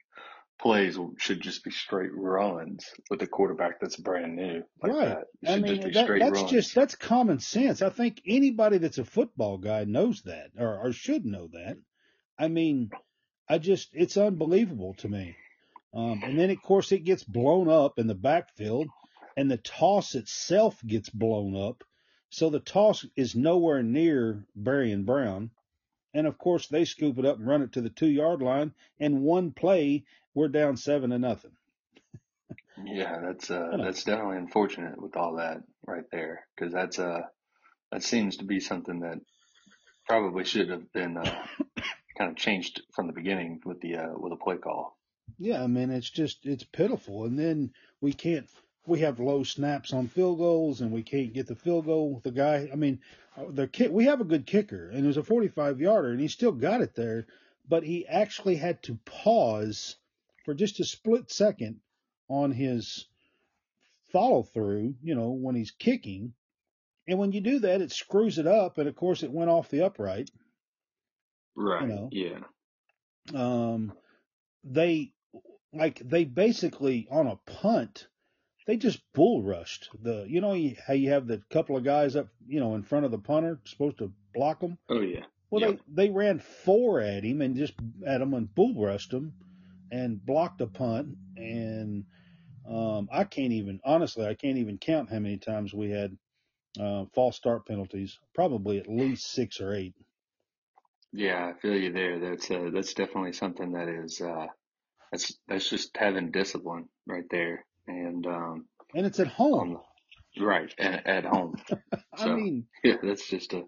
plays 0.60 0.98
should 1.18 1.40
just 1.42 1.64
be 1.64 1.70
straight 1.70 2.12
runs 2.14 2.86
with 3.12 3.22
a 3.22 3.28
quarterback 3.28 3.80
that's 3.80 3.96
brand 3.96 4.36
new 4.36 4.64
like 4.82 4.92
Right. 4.92 5.10
that. 5.10 5.26
I 5.46 5.54
should 5.54 5.68
just 5.68 5.84
mean, 5.84 5.92
that, 5.94 6.08
that's 6.20 6.32
runs. 6.40 6.52
just, 6.52 6.74
that's 6.76 6.96
common 6.96 7.40
sense. 7.40 7.84
I 7.84 7.90
think 7.92 8.22
anybody 8.26 8.80
that's 8.80 8.98
a 8.98 9.06
football 9.06 9.60
guy 9.60 9.84
knows 9.84 10.24
that 10.24 10.50
or, 10.58 10.80
or 10.80 10.92
should 10.94 11.26
know 11.26 11.48
that. 11.54 11.78
I 12.40 12.48
mean, 12.48 12.90
I 13.48 13.60
just, 13.60 13.90
it's 13.94 14.18
unbelievable 14.18 14.96
to 14.96 15.08
me. 15.10 15.36
Um, 15.94 16.22
and 16.24 16.40
then 16.40 16.50
of 16.50 16.62
course 16.64 16.92
it 16.92 17.04
gets 17.06 17.24
blown 17.24 17.70
up 17.70 18.00
in 18.00 18.08
the 18.08 18.16
backfield 18.16 18.88
and 19.38 19.50
the 19.50 19.58
toss 19.58 20.16
itself 20.16 20.82
gets 20.86 21.10
blown 21.10 21.56
up. 21.56 21.86
So 22.30 22.50
the 22.50 22.60
toss 22.60 23.06
is 23.16 23.36
nowhere 23.36 23.84
near 23.84 24.44
Barion 24.56 25.06
Brown. 25.06 25.52
And 26.14 26.28
of 26.28 26.38
course 26.38 26.68
they 26.68 26.84
scoop 26.84 27.18
it 27.20 27.26
up 27.26 27.38
and 27.38 27.48
run 27.48 27.62
it 27.62 27.74
to 27.74 27.82
the 27.82 27.90
two 27.90 28.10
yard 28.10 28.42
line. 28.42 28.74
And 29.00 29.22
one 29.22 29.52
play, 29.52 30.04
we're 30.34 30.50
down 30.50 30.76
seven 30.76 31.12
to 31.12 31.20
nothing. 31.20 31.52
Yeah, 32.84 33.20
that's 33.24 33.50
uh 33.50 33.78
that's 33.78 34.04
definitely 34.04 34.38
unfortunate 34.38 35.02
with 35.02 35.16
all 35.16 35.36
that 35.38 35.64
right 35.86 36.06
there 36.12 36.46
because 36.56 36.74
that's 36.74 37.00
uh 37.00 37.22
that 37.92 38.04
seems 38.04 38.38
to 38.38 38.46
be 38.46 38.60
something 38.60 39.00
that 39.02 39.20
probably 40.08 40.44
should 40.46 40.70
have 40.70 40.92
been 40.94 41.18
uh 41.18 41.46
kind 42.18 42.32
of 42.32 42.36
changed 42.38 42.82
from 42.94 43.08
the 43.08 43.14
beginning 43.14 43.62
with 43.66 43.82
the 43.82 43.96
uh 43.98 44.10
with 44.16 44.32
the 44.32 44.38
play 44.38 44.58
call. 44.58 44.98
yeah, 45.38 45.64
I 45.64 45.68
mean, 45.68 45.90
it's 45.92 46.10
just, 46.10 46.46
it's 46.46 46.64
pitiful. 46.64 47.26
And 47.26 47.38
then 47.38 47.72
we 48.02 48.14
can't, 48.14 48.48
we 48.88 49.00
have 49.00 49.20
low 49.20 49.44
snaps 49.44 49.94
on 49.94 50.08
field 50.08 50.38
goals 50.38 50.82
and 50.82 50.92
we 50.92 51.04
can't 51.04 51.34
get 51.34 51.48
the 51.48 51.56
field 51.56 51.86
goal 51.86 52.14
with 52.14 52.24
the 52.24 52.32
guy. 52.32 52.70
I 52.72 52.76
mean, 52.76 53.00
uh, 53.38 53.46
the 53.50 53.68
kick, 53.68 53.92
we 53.92 54.06
have 54.06 54.22
a 54.22 54.26
good 54.26 54.46
kicker 54.46 54.90
and 54.90 55.04
it 55.04 55.08
was 55.08 55.18
a 55.18 55.24
45 55.24 55.80
yarder 55.82 56.12
and 56.12 56.20
he 56.20 56.28
still 56.28 56.54
got 56.54 56.82
it 56.82 56.96
there, 56.96 57.28
but 57.68 57.84
he 57.84 58.08
actually 58.08 58.56
had 58.56 58.82
to 58.84 58.98
pause 59.06 59.98
for 60.46 60.54
just 60.54 60.80
a 60.80 60.86
split 60.86 61.30
second 61.30 61.82
on 62.30 62.52
his 62.52 63.08
follow 64.12 64.44
through, 64.44 64.96
you 65.04 65.16
know, 65.16 65.32
when 65.32 65.56
he's 65.56 65.72
kicking. 65.72 66.34
And 67.08 67.20
when 67.20 67.32
you 67.34 67.42
do 67.42 67.60
that, 67.60 67.82
it 67.82 67.92
screws 67.92 68.38
it 68.38 68.48
up. 68.48 68.78
And 68.78 68.88
of 68.88 68.96
course, 68.96 69.24
it 69.24 69.32
went 69.32 69.50
off 69.50 69.70
the 69.70 69.86
upright, 69.86 70.30
Right. 71.56 71.82
you 71.82 71.88
know. 71.88 72.10
Yeah. 72.12 72.40
Um, 73.34 73.94
they, 74.64 75.12
like, 75.74 76.00
they 76.00 76.24
basically, 76.24 77.08
on 77.12 77.28
a 77.28 77.36
punt, 77.36 78.08
they 78.68 78.78
just 78.78 79.02
bull 79.14 79.44
rushed 79.44 79.90
the, 80.04 80.26
you 80.30 80.42
know, 80.42 80.56
how 80.88 80.94
you 80.94 81.12
have 81.12 81.28
the 81.28 81.42
couple 81.52 81.78
of 81.78 81.86
guys 81.86 82.16
up, 82.18 82.30
you 82.48 82.62
know, 82.62 82.76
in 82.76 82.84
front 82.84 83.06
of 83.06 83.12
the 83.12 83.20
punter 83.20 83.60
supposed 83.66 84.00
to 84.00 84.14
block 84.36 84.62
them. 84.62 84.80
Oh 84.90 85.02
yeah. 85.02 85.26
Well, 85.52 85.62
Yep. 85.62 85.62
they, 85.62 85.80
they 85.88 86.10
ran 86.12 86.40
four 86.40 87.02
at 87.02 87.24
him 87.24 87.42
and 87.42 87.56
just 87.58 87.76
at 88.06 88.22
him 88.22 88.34
and 88.36 88.54
bull 88.54 88.76
rushed 88.76 89.14
him 89.14 89.34
and 89.92 90.26
blocked 90.26 90.62
a 90.62 90.68
punt. 90.68 91.18
And, 91.38 92.06
um, 92.70 93.10
I 93.12 93.26
can't 93.26 93.54
even, 93.54 93.82
honestly, 93.86 94.26
I 94.26 94.36
can't 94.36 94.60
even 94.60 94.78
count 94.78 95.10
how 95.10 95.20
many 95.20 95.38
times 95.38 95.74
we 95.74 95.92
had, 95.92 96.18
uh, 96.80 97.06
false 97.16 97.38
start 97.38 97.68
penalties, 97.68 98.20
probably 98.36 98.80
at 98.80 98.90
least 98.90 99.28
six 99.32 99.62
or 99.62 99.74
eight. 99.74 99.96
Yeah, 101.14 101.48
I 101.56 101.60
feel 101.60 101.76
you 101.76 101.92
there. 101.94 102.20
That's 102.20 102.52
uh 102.52 102.70
that's 102.74 102.94
definitely 102.94 103.34
something 103.34 103.74
that 103.74 103.90
is 103.90 104.22
uh 104.22 104.48
that's 105.12 105.40
that's 105.48 105.70
just 105.70 105.98
having 105.98 106.32
discipline 106.32 106.90
right 107.08 107.26
there. 107.32 107.67
And 107.88 108.26
um 108.28 108.66
And 108.96 109.06
it's 109.06 109.20
at 109.20 109.28
home. 109.28 109.80
the 110.36 110.46
right 110.46 110.74
at, 110.78 111.06
at 111.08 111.26
home. 111.26 111.56
I 112.14 112.18
So 112.18 112.36
mean, 112.36 112.68
yeah, 112.84 112.98
that's 113.02 113.28
just 113.30 113.54
a 113.54 113.64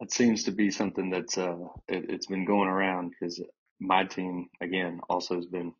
that 0.00 0.12
seems 0.12 0.44
to 0.44 0.52
be 0.52 0.70
something 0.70 1.10
that's 1.10 1.38
uh 1.38 1.56
it, 1.88 2.10
it's 2.10 2.26
been 2.26 2.44
going 2.44 2.68
around 2.68 3.10
because 3.10 3.40
my 3.80 4.04
team 4.04 4.48
again 4.60 5.00
also 5.08 5.36
has 5.36 5.46
been 5.46 5.72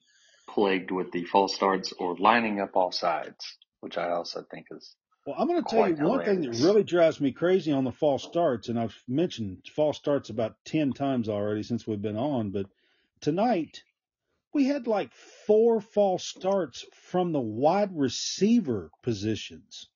plagued 0.48 0.90
with 0.90 1.10
the 1.12 1.24
false 1.24 1.54
starts 1.54 1.92
or 1.98 2.16
lining 2.18 2.60
up 2.60 2.70
all 2.76 2.92
sides, 2.92 3.56
which 3.80 3.98
I 3.98 4.10
also 4.10 4.44
think 4.50 4.66
is 4.70 4.94
Well, 5.26 5.34
I'm 5.38 5.48
going 5.48 5.62
to 5.62 5.68
tell 5.68 5.88
you 5.88 5.96
quite 5.96 6.08
one 6.08 6.24
thing 6.24 6.42
that 6.42 6.64
really 6.64 6.84
drives 6.84 7.20
me 7.20 7.32
crazy 7.32 7.72
on 7.72 7.84
the 7.84 7.92
false 7.92 8.22
starts, 8.22 8.68
and 8.68 8.78
I've 8.78 8.96
mentioned 9.08 9.62
false 9.74 9.96
starts 9.96 10.30
about 10.30 10.54
10 10.64 10.92
times 10.92 11.28
already 11.28 11.62
since 11.64 11.86
we've 11.86 12.00
been 12.00 12.16
on, 12.16 12.50
but 12.50 12.66
tonight 13.20 13.82
we 14.56 14.66
had 14.66 14.86
like 14.86 15.12
four 15.46 15.82
false 15.82 16.24
starts 16.24 16.86
from 16.94 17.32
the 17.32 17.40
wide 17.40 17.90
receiver 17.94 18.90
positions. 19.02 19.88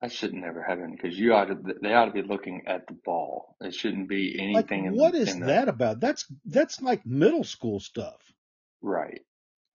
That 0.00 0.10
shouldn't 0.10 0.42
never 0.42 0.62
happen 0.62 0.96
because 0.96 1.18
you 1.18 1.34
ought 1.34 1.46
to 1.46 1.58
they 1.82 1.92
ought 1.92 2.06
to 2.06 2.12
be 2.12 2.22
looking 2.22 2.62
at 2.66 2.86
the 2.86 2.96
ball. 3.04 3.56
It 3.60 3.74
shouldn't 3.74 4.08
be 4.08 4.36
anything 4.40 4.86
in 4.86 4.94
what 4.94 5.12
the 5.12 5.18
is 5.18 5.38
the 5.38 5.44
that 5.46 5.68
about? 5.68 6.00
That's 6.00 6.24
that's 6.46 6.80
like 6.80 7.04
middle 7.04 7.44
school 7.44 7.78
stuff. 7.78 8.20
right. 8.80 9.20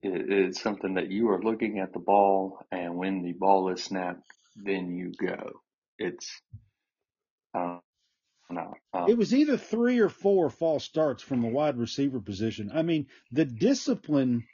It, 0.01 0.29
it's 0.29 0.61
something 0.61 0.95
that 0.95 1.11
you 1.11 1.29
are 1.29 1.41
looking 1.43 1.79
at 1.79 1.93
the 1.93 1.99
ball, 1.99 2.65
and 2.71 2.97
when 2.97 3.21
the 3.21 3.33
ball 3.33 3.69
is 3.69 3.83
snapped, 3.83 4.25
then 4.55 4.95
you 4.95 5.13
go. 5.19 5.61
It's 5.99 6.41
I 7.53 7.79
don't 8.49 8.55
know. 8.55 8.73
It 9.05 9.13
Um, 9.13 9.17
was 9.17 9.33
either 9.33 9.57
three 9.57 9.99
or 9.99 10.09
four 10.09 10.49
false 10.49 10.83
starts 10.85 11.23
from 11.23 11.41
the 11.41 11.47
wide 11.47 11.77
receiver 11.77 12.19
position. 12.19 12.71
I 12.73 12.81
mean, 12.83 13.07
the 13.31 13.45
discipline 13.45 14.47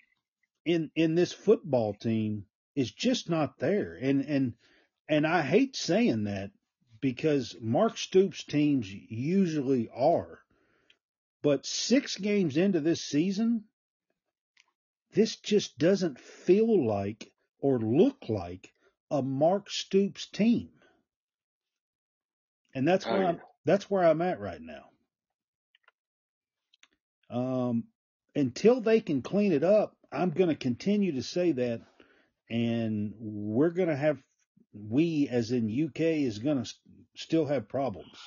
in 0.66 0.92
in 0.96 1.16
this 1.16 1.34
football 1.34 1.94
team 1.94 2.46
is 2.76 2.92
just 2.92 3.30
not 3.30 3.58
there. 3.60 3.96
And 3.96 4.22
and 4.22 4.54
and 5.10 5.28
I 5.28 5.42
hate 5.42 5.76
saying 5.76 6.26
that 6.26 6.52
because 7.02 7.56
Mark 7.62 7.98
Stoops 7.98 8.44
teams 8.44 8.92
usually 8.92 9.90
are. 9.90 10.40
But 11.42 11.66
6 11.66 12.18
games 12.18 12.58
into 12.58 12.80
this 12.80 13.02
season, 13.02 13.66
this 15.14 15.38
just 15.38 15.78
doesn't 15.80 16.20
feel 16.20 16.86
like 16.88 17.32
or 17.60 17.80
look 17.80 18.30
like 18.30 18.74
a 19.10 19.22
Mark 19.22 19.70
Stoops 19.70 20.28
team. 20.28 20.70
And 22.74 22.88
that's 22.88 23.06
oh 23.06 23.16
yeah. 23.20 23.28
I'm 23.30 23.42
that's 23.66 23.90
where 23.90 24.04
I'm 24.04 24.22
at 24.22 24.40
right 24.40 24.62
now. 24.62 24.86
Um, 27.30 27.86
until 28.36 28.82
they 28.82 29.00
can 29.00 29.22
clean 29.22 29.54
it 29.54 29.64
up, 29.64 29.96
I'm 30.12 30.32
going 30.32 30.50
to 30.50 30.56
continue 30.56 31.14
to 31.14 31.24
say 31.24 31.54
that, 31.54 31.82
and 32.50 33.14
we're 33.20 33.70
going 33.70 33.90
to 33.90 33.96
have 33.96 34.22
we, 34.74 35.28
as 35.30 35.52
in 35.52 35.88
UK, 35.88 36.02
is 36.02 36.40
going 36.40 36.58
to 36.58 36.66
st- 36.66 36.82
still 37.16 37.46
have 37.46 37.68
problems. 37.68 38.18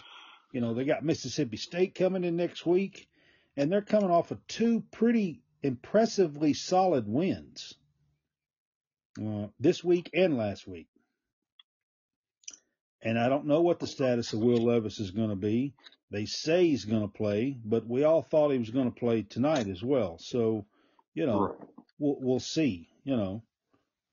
You 0.53 0.61
know, 0.61 0.75
they 0.75 0.85
got 0.85 1.05
Mississippi 1.05 1.57
State 1.57 1.95
coming 1.95 2.25
in 2.25 2.37
next 2.37 2.65
week, 2.65 3.09
and 3.57 3.71
they're 3.71 3.83
coming 3.83 4.11
off 4.11 4.31
of 4.31 4.47
two 4.47 4.83
pretty 4.91 5.43
impressively 5.63 6.55
solid 6.55 7.09
wins 7.09 7.75
uh, 9.21 9.47
this 9.59 9.83
week 9.83 10.11
and 10.15 10.37
last 10.37 10.67
week. 10.69 10.89
And 13.05 13.19
I 13.19 13.31
don't 13.31 13.47
know 13.47 13.63
what 13.63 13.81
the 13.81 13.89
status 13.89 14.35
of 14.35 14.41
Will 14.41 14.65
Levis 14.65 15.01
is 15.01 15.13
going 15.13 15.31
to 15.31 15.37
be. 15.37 15.75
They 16.13 16.27
say 16.27 16.69
he's 16.69 16.87
going 16.87 17.03
to 17.03 17.09
play, 17.09 17.59
but 17.65 17.87
we 17.89 18.05
all 18.05 18.23
thought 18.23 18.51
he 18.53 18.59
was 18.59 18.71
going 18.71 18.93
to 18.93 19.01
play 19.01 19.23
tonight 19.23 19.69
as 19.69 19.83
well. 19.85 20.19
So, 20.21 20.67
you 21.15 21.27
know, 21.27 21.51
Right. 21.51 21.57
we'll, 22.01 22.19
we'll 22.21 22.41
see, 22.41 22.89
you 23.05 23.17
know. 23.17 23.45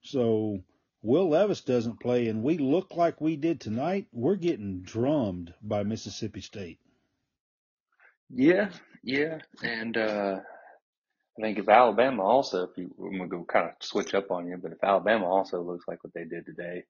So 0.04 0.60
Will 1.02 1.30
Levis 1.30 1.62
doesn't 1.62 2.00
play 2.00 2.28
and 2.28 2.42
we 2.44 2.58
look 2.58 2.96
like 2.96 3.20
we 3.20 3.36
did 3.36 3.60
tonight. 3.60 4.06
We're 4.12 4.36
getting 4.36 4.82
drummed 4.82 5.54
by 5.62 5.84
Mississippi 5.84 6.42
State. 6.42 6.80
Yeah, 8.30 8.70
yeah, 9.04 9.38
and 9.62 9.96
uh, 9.96 10.40
I 11.38 11.42
think 11.42 11.58
if 11.58 11.68
Alabama 11.68 12.24
also, 12.24 12.64
if 12.64 12.70
you, 12.78 12.94
I'm 13.00 13.18
gonna 13.18 13.28
go 13.28 13.44
kind 13.44 13.66
of 13.68 13.74
switch 13.80 14.14
up 14.14 14.30
on 14.30 14.48
you, 14.48 14.58
but 14.58 14.72
if 14.72 14.84
Alabama 14.84 15.26
also 15.26 15.62
looks 15.62 15.86
like 15.88 16.04
what 16.04 16.14
they 16.14 16.24
did 16.24 16.46
today, 16.46 16.84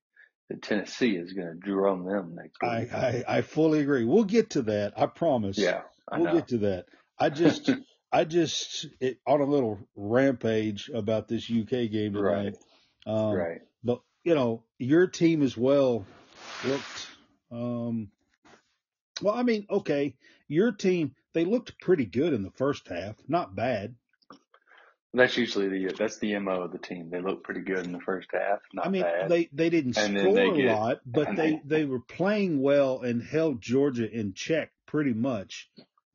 then 0.49 0.61
Tennessee 0.61 1.17
is 1.17 1.33
gonna 1.33 1.55
drum 1.55 2.05
them 2.05 2.35
next 2.35 2.59
I, 2.63 2.81
week. 2.81 2.93
I, 2.93 3.25
I 3.29 3.43
fully 3.43 3.81
agree. 3.81 4.05
We'll 4.05 4.25
get 4.25 4.51
to 4.51 4.63
that. 4.63 4.95
I 4.97 5.07
promise. 5.07 5.59
Yeah, 5.59 5.83
I 6.11 6.19
We'll 6.19 6.27
know. 6.27 6.33
get 6.35 6.49
to 6.49 6.59
that. 6.59 6.87
I 7.19 7.31
just, 7.31 7.71
I 8.13 8.25
just, 8.25 8.87
it, 9.01 9.19
on 9.27 9.41
a 9.41 9.45
little 9.47 9.79
rampage 9.97 10.91
about 10.93 11.29
this 11.29 11.51
UK 11.51 11.91
game 11.91 12.15
Right, 12.15 12.55
tonight. 12.55 12.57
Um, 13.07 13.35
right. 13.35 13.61
but 13.83 14.01
you 14.25 14.35
know, 14.35 14.65
your 14.79 15.07
team 15.07 15.43
as 15.43 15.57
well 15.57 16.05
looked, 16.67 17.09
um, 17.51 18.11
well, 19.21 19.35
I 19.35 19.43
mean, 19.43 19.67
okay, 19.71 20.15
your 20.49 20.73
team, 20.73 21.15
they 21.35 21.45
looked 21.45 21.81
pretty 21.81 22.05
good 22.05 22.33
in 22.33 22.43
the 22.43 22.51
first 22.51 22.89
half. 22.89 23.17
Not 23.29 23.55
bad. 23.57 23.95
That's 25.15 25.37
usually 25.37 25.69
the 25.69 25.95
that's 25.99 26.19
the 26.19 26.39
mo 26.39 26.63
of 26.63 26.73
the 26.73 26.79
team. 26.79 27.11
They 27.11 27.21
look 27.21 27.45
pretty 27.45 27.61
good 27.61 27.85
in 27.85 27.93
the 27.93 28.01
first 28.01 28.29
half. 28.33 28.61
Not 28.73 28.87
I 28.87 28.89
mean, 28.91 29.03
bad. 29.03 29.29
they 29.29 29.49
they 29.53 29.69
didn't 29.69 29.97
And 29.99 30.19
score 30.19 30.35
they 30.35 30.49
a 30.49 30.55
get- 30.57 30.75
lot, 30.75 31.01
but 31.05 31.37
they 31.37 31.51
they- 31.51 31.63
they 31.65 31.85
were 31.85 32.01
playing 32.01 32.63
well 32.63 33.01
and 33.03 33.23
held 33.23 33.61
Georgia 33.61 34.11
in 34.11 34.33
check 34.33 34.71
pretty 34.87 35.13
much 35.13 35.69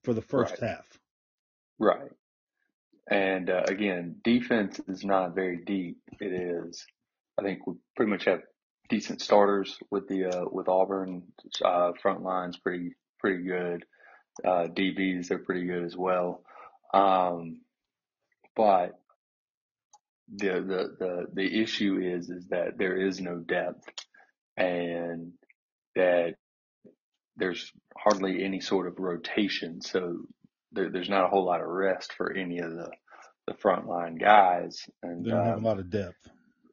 for 0.04 0.14
the 0.14 0.22
first 0.22 0.60
Right. 0.62 0.70
half. 0.72 1.00
Right. 1.80 2.12
And 3.10 3.50
uh, 3.50 3.64
again, 3.68 4.16
defense 4.24 4.80
is 4.88 5.04
not 5.06 5.36
very 5.36 5.58
deep. 5.64 6.00
It 6.20 6.34
is. 6.34 6.86
I 7.38 7.44
think 7.44 7.66
we 7.68 7.76
pretty 7.96 8.10
much 8.12 8.26
have 8.26 8.42
decent 8.90 9.22
starters 9.22 9.78
with 9.92 10.08
the 10.08 10.26
uh, 10.26 10.46
with 10.52 10.68
Auburn. 10.68 11.24
Uh, 11.64 11.92
front 12.02 12.24
line's 12.24 12.58
pretty 12.58 12.96
pretty 13.20 13.44
good. 13.44 13.86
Uh, 14.44 14.68
DBs 14.68 15.28
they're 15.28 15.38
pretty 15.38 15.66
good 15.66 15.84
as 15.84 15.96
well. 15.96 16.44
Um, 16.94 17.62
but 18.58 18.94
the, 20.36 20.50
the 20.56 20.96
the 21.00 21.26
the 21.34 21.62
issue 21.62 22.00
is 22.04 22.30
is 22.30 22.48
that 22.50 22.78
there 22.78 22.98
is 22.98 23.22
no 23.22 23.38
depth, 23.40 23.88
and 24.58 25.34
that 25.96 26.36
there's 27.38 27.72
hardly 27.98 28.44
any 28.44 28.62
sort 28.62 28.88
of 28.88 29.00
rotation. 29.00 29.82
So 29.82 30.20
there, 30.74 30.92
there's 30.92 31.10
not 31.10 31.26
a 31.26 31.30
whole 31.30 31.46
lot 31.46 31.62
of 31.62 31.68
rest 31.68 32.14
for 32.14 32.34
any 32.34 32.60
of 32.60 32.72
the 32.72 32.92
the 33.48 33.54
frontline 33.54 34.20
guys. 34.20 34.84
And 35.04 35.26
They 35.26 35.32
don't 35.32 35.46
have 35.46 35.58
um, 35.60 35.66
a 35.66 35.68
lot 35.68 35.80
of 35.80 35.90
depth. 35.90 36.30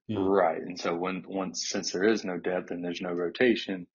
Yeah. 0.08 0.18
Right. 0.20 0.60
And 0.60 0.80
so 0.80 0.94
when 0.96 1.24
once 1.28 1.68
since 1.68 1.92
there 1.92 2.04
is 2.04 2.24
no 2.24 2.38
depth 2.38 2.72
and 2.72 2.84
there's 2.84 3.02
no 3.02 3.12
rotation, 3.12 3.86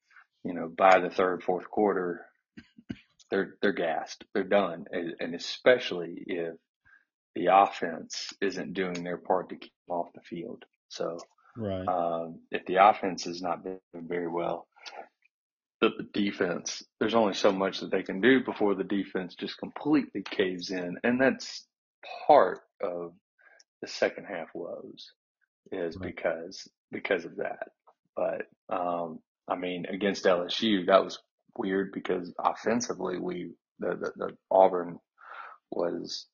you 0.46 0.54
know, 0.54 0.70
by 0.70 1.00
the 1.00 1.10
third, 1.10 1.44
fourth 1.44 1.70
quarter, 1.70 2.26
they're 3.32 3.56
they're 3.62 3.74
gassed. 3.74 4.24
They're 4.34 4.44
done. 4.46 4.86
And, 4.92 5.16
and 5.20 5.36
especially 5.36 6.24
if 6.28 6.56
the 7.40 7.48
offense 7.56 8.34
isn't 8.42 8.76
doing 8.76 9.04
their 9.06 9.18
part 9.18 9.50
to 9.50 9.58
keep 9.58 9.74
them 9.88 9.98
off 9.98 10.14
the 10.16 10.22
field. 10.22 10.66
So 10.90 11.20
Right. 11.56 11.92
um, 11.92 12.42
if 12.52 12.66
the 12.68 12.78
offense 12.78 13.28
is 13.28 13.42
not 13.42 13.64
doing 13.64 13.80
very 13.96 14.28
well, 14.30 14.68
the, 15.82 15.92
the 15.98 16.10
defense, 16.14 16.84
there's 17.00 17.16
only 17.16 17.36
so 17.36 17.52
much 17.52 17.82
that 17.82 17.92
they 17.92 18.04
can 18.04 18.22
do 18.22 18.44
before 18.44 18.76
the 18.76 18.86
defense 18.86 19.36
just 19.36 19.58
completely 19.60 20.24
caves 20.24 20.72
in. 20.72 20.98
And 21.04 21.22
that's 21.22 21.68
part 22.28 22.62
of 22.84 23.14
the 23.82 23.88
second 23.90 24.26
half 24.26 24.50
woes 24.56 25.14
is 25.72 25.98
Right. 25.98 26.00
because, 26.00 26.68
because 26.92 27.26
of 27.26 27.38
that. 27.38 27.70
But, 28.16 28.48
um, 28.76 29.20
I 29.50 29.58
mean, 29.58 29.86
against 29.88 30.26
LSU, 30.26 30.88
that 30.88 31.04
was 31.06 31.20
weird 31.58 31.92
because 31.94 32.34
offensively, 32.40 33.20
we, 33.20 33.52
the, 33.80 33.90
the, 33.98 34.12
the 34.18 34.38
Auburn 34.52 35.00
was, 35.72 36.28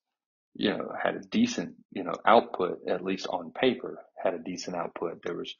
you 0.55 0.69
know, 0.71 0.91
had 1.01 1.15
a 1.15 1.19
decent, 1.19 1.75
you 1.91 2.03
know, 2.03 2.13
output, 2.25 2.79
at 2.87 3.03
least 3.03 3.27
on 3.27 3.51
paper, 3.51 3.99
had 4.21 4.33
a 4.33 4.39
decent 4.39 4.75
output. 4.75 5.21
There 5.23 5.35
was 5.35 5.53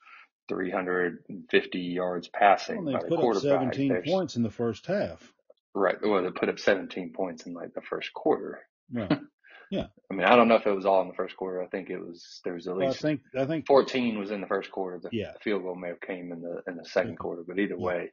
350 0.50 1.80
yards 1.80 2.28
passing 2.28 2.86
Well, 2.86 2.94
by 2.96 3.00
they 3.00 3.04
the 3.04 3.10
put 3.10 3.16
up 3.16 3.22
quarterback. 3.22 3.60
17 3.74 3.90
There's- 3.90 4.10
points 4.10 4.36
in 4.36 4.44
the 4.44 4.50
first 4.52 4.86
half. 4.86 5.32
Right. 5.74 5.98
Well, 6.02 6.24
they 6.24 6.32
put 6.32 6.50
up 6.50 6.60
17 6.60 7.12
points 7.14 7.46
in 7.46 7.54
like 7.54 7.74
the 7.74 7.82
first 7.82 8.14
quarter. 8.14 8.62
Right. 8.92 9.20
Yeah. 9.72 9.88
I 10.12 10.14
mean, 10.14 10.25
I 10.28 10.36
don't 10.36 10.48
know 10.48 10.56
if 10.58 10.68
it 10.68 10.72
was 10.75 10.86
all 10.86 11.02
in 11.02 11.08
the 11.08 11.16
first 11.16 11.36
quarter. 11.36 11.60
I 11.62 11.66
think 11.66 11.90
it 11.90 11.98
was, 11.98 12.40
there 12.46 12.54
was 12.54 12.68
at 12.68 12.75
Well, 12.75 12.88
I 12.88 12.94
think 12.94 13.22
I 13.36 13.46
think 13.48 13.66
14 13.66 14.20
was 14.20 14.30
in 14.30 14.40
the 14.40 14.46
first 14.48 14.70
quarter. 14.72 15.00
The 15.00 15.10
Yeah. 15.12 15.31
field 15.42 15.64
goal 15.64 15.74
may 15.75 15.88
have 15.88 16.00
came 16.00 16.31
in 16.31 16.42
the, 16.42 16.62
in 16.68 16.77
the 16.77 16.86
second 16.86 17.14
Yeah. 17.14 17.16
quarter, 17.18 17.44
but 17.46 17.58
either 17.58 17.74
Yeah. 17.75 17.84
way, 17.84 18.12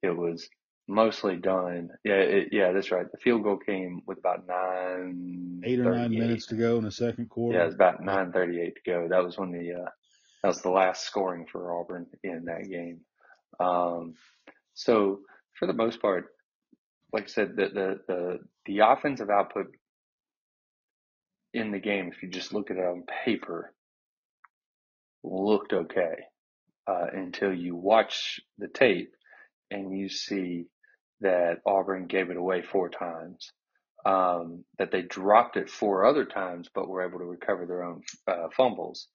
it 0.00 0.16
was 0.16 0.48
mostly 0.88 1.36
done. 1.36 1.90
Yeah. 2.04 2.14
It, 2.14 2.48
yeah, 2.52 2.72
that's 2.72 2.90
right. 2.90 3.10
The 3.10 3.18
field 3.18 3.42
goal 3.42 3.58
came 3.58 4.02
with 4.06 4.18
about 4.18 4.46
nine, 4.46 5.62
eight 5.64 5.80
or 5.80 5.94
nine 5.94 6.10
minutes 6.10 6.46
to 6.46 6.54
go 6.54 6.78
in 6.78 6.84
the 6.84 6.90
second 6.90 7.28
quarter. 7.28 7.58
Yeah, 7.58 7.64
it 7.64 7.66
was 7.66 7.74
about 7.74 8.02
9:38 8.02 8.74
to 8.74 8.80
go. 8.86 9.08
That 9.08 9.24
was 9.24 9.38
when 9.38 9.52
the 9.52 9.72
uh, 9.74 9.90
that 10.42 10.48
was 10.48 10.62
the 10.62 10.70
last 10.70 11.04
scoring 11.04 11.46
for 11.50 11.78
Auburn 11.78 12.06
in 12.22 12.44
that 12.46 12.68
game. 12.68 13.00
Um, 13.60 14.14
so 14.74 15.20
for 15.58 15.66
the 15.66 15.72
most 15.72 16.00
part, 16.00 16.26
like 17.12 17.24
I 17.24 17.28
said, 17.28 17.56
the 17.56 17.68
the 17.68 18.00
the, 18.08 18.38
the 18.66 18.78
offensive 18.80 19.30
output 19.30 19.66
in 21.54 21.70
the 21.70 21.78
game, 21.78 22.08
if 22.08 22.22
you 22.22 22.28
just 22.28 22.52
look 22.52 22.70
at 22.70 22.78
it 22.78 22.84
on 22.84 23.04
paper, 23.24 23.72
looked 25.22 25.72
okay 25.72 26.24
uh, 26.86 27.06
until 27.12 27.52
you 27.52 27.76
watch 27.76 28.40
the 28.58 28.68
tape 28.68 29.14
and 29.72 29.96
you 29.96 30.08
see 30.08 30.66
that 31.20 31.60
Auburn 31.66 32.06
gave 32.06 32.30
it 32.30 32.36
away 32.36 32.62
four 32.62 32.88
times. 32.88 33.50
Um, 34.04 34.64
that 34.78 34.90
they 34.90 35.02
dropped 35.02 35.56
it 35.56 35.70
four 35.70 36.04
other 36.04 36.24
times, 36.24 36.68
but 36.74 36.88
were 36.88 37.06
able 37.06 37.20
to 37.20 37.24
recover 37.24 37.66
their 37.66 37.84
own 37.84 38.02
uh, 38.26 38.48
fumbles. 38.56 39.06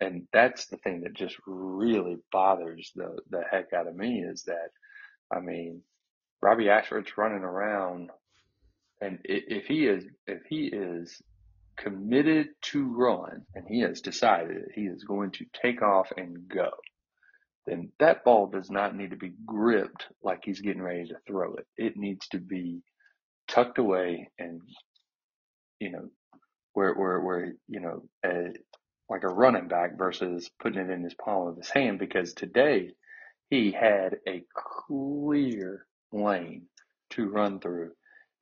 And 0.00 0.26
that's 0.32 0.66
the 0.66 0.78
thing 0.78 1.02
that 1.02 1.14
just 1.14 1.36
really 1.46 2.16
bothers 2.32 2.90
the, 2.96 3.18
the 3.30 3.42
heck 3.48 3.72
out 3.72 3.86
of 3.86 3.94
me 3.94 4.24
is 4.24 4.42
that, 4.44 4.70
I 5.32 5.40
mean, 5.40 5.82
Robbie 6.40 6.70
Ashford's 6.70 7.16
running 7.16 7.44
around 7.44 8.10
and 9.02 9.18
if 9.24 9.66
he 9.66 9.86
is, 9.86 10.04
if 10.28 10.42
he 10.48 10.66
is 10.66 11.20
committed 11.76 12.48
to 12.62 12.84
run 12.86 13.44
and 13.54 13.64
he 13.68 13.80
has 13.80 14.00
decided 14.00 14.70
he 14.74 14.82
is 14.82 15.02
going 15.02 15.32
to 15.32 15.46
take 15.60 15.82
off 15.82 16.12
and 16.16 16.48
go, 16.48 16.70
then 17.66 17.90
that 18.00 18.24
ball 18.24 18.48
does 18.48 18.70
not 18.70 18.96
need 18.96 19.10
to 19.10 19.16
be 19.16 19.32
gripped 19.46 20.06
like 20.22 20.40
he's 20.44 20.60
getting 20.60 20.82
ready 20.82 21.06
to 21.06 21.16
throw 21.26 21.54
it. 21.54 21.66
It 21.76 21.96
needs 21.96 22.26
to 22.28 22.38
be 22.38 22.82
tucked 23.48 23.78
away 23.78 24.30
and, 24.38 24.60
you 25.78 25.90
know, 25.92 26.08
where, 26.74 26.94
where, 26.94 27.20
where, 27.20 27.52
you 27.68 27.80
know, 27.80 28.02
a, 28.24 28.52
like 29.08 29.24
a 29.24 29.28
running 29.28 29.68
back 29.68 29.98
versus 29.98 30.50
putting 30.60 30.80
it 30.80 30.90
in 30.90 31.04
his 31.04 31.14
palm 31.14 31.48
of 31.48 31.56
his 31.56 31.70
hand 31.70 31.98
because 31.98 32.34
today 32.34 32.90
he 33.50 33.72
had 33.72 34.16
a 34.28 34.42
clear 34.88 35.86
lane 36.12 36.66
to 37.10 37.28
run 37.28 37.60
through. 37.60 37.92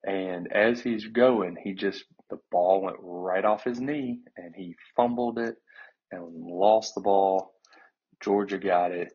And 0.04 0.50
as 0.52 0.80
he's 0.80 1.06
going, 1.08 1.56
he 1.62 1.74
just, 1.74 2.04
the 2.30 2.38
ball 2.50 2.82
went 2.82 2.96
right 3.00 3.44
off 3.44 3.64
his 3.64 3.80
knee 3.80 4.20
and 4.36 4.54
he 4.56 4.76
fumbled 4.96 5.38
it 5.38 5.56
and 6.12 6.22
lost 6.32 6.94
the 6.94 7.02
ball. 7.02 7.52
Georgia 8.22 8.58
got 8.58 8.92
it. 8.92 9.12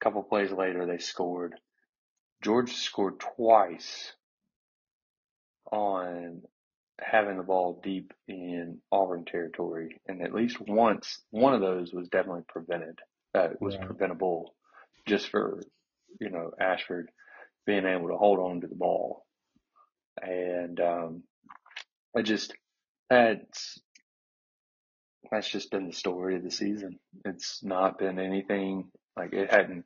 A 0.00 0.04
couple 0.04 0.22
plays 0.22 0.52
later, 0.52 0.86
they 0.86 0.98
scored. 0.98 1.54
Georgia 2.42 2.74
scored 2.74 3.20
twice 3.20 4.12
on 5.72 6.42
having 7.00 7.36
the 7.38 7.42
ball 7.42 7.80
deep 7.82 8.12
in 8.28 8.78
Auburn 8.92 9.24
territory, 9.24 10.00
and 10.06 10.22
at 10.22 10.34
least 10.34 10.60
once, 10.60 11.20
one 11.30 11.54
of 11.54 11.60
those 11.60 11.92
was 11.92 12.08
definitely 12.08 12.42
prevented. 12.48 12.98
Uh, 13.34 13.48
was 13.60 13.76
Right. 13.76 13.86
preventable 13.86 14.54
just 15.06 15.28
for, 15.28 15.60
you 16.20 16.30
know, 16.30 16.52
Ashford 16.60 17.10
being 17.66 17.84
able 17.86 18.08
to 18.08 18.16
hold 18.16 18.38
on 18.38 18.60
to 18.60 18.68
the 18.68 18.76
ball. 18.76 19.26
And, 20.22 20.78
um, 20.80 21.24
I 22.16 22.22
just, 22.22 22.54
that's, 23.10 23.80
that's 25.30 25.48
just 25.48 25.70
been 25.70 25.86
the 25.86 25.92
story 25.92 26.36
of 26.36 26.42
the 26.42 26.50
season. 26.50 26.98
It's 27.24 27.62
not 27.62 27.98
been 27.98 28.18
anything 28.18 28.90
like 29.16 29.32
it 29.32 29.50
hadn't. 29.50 29.84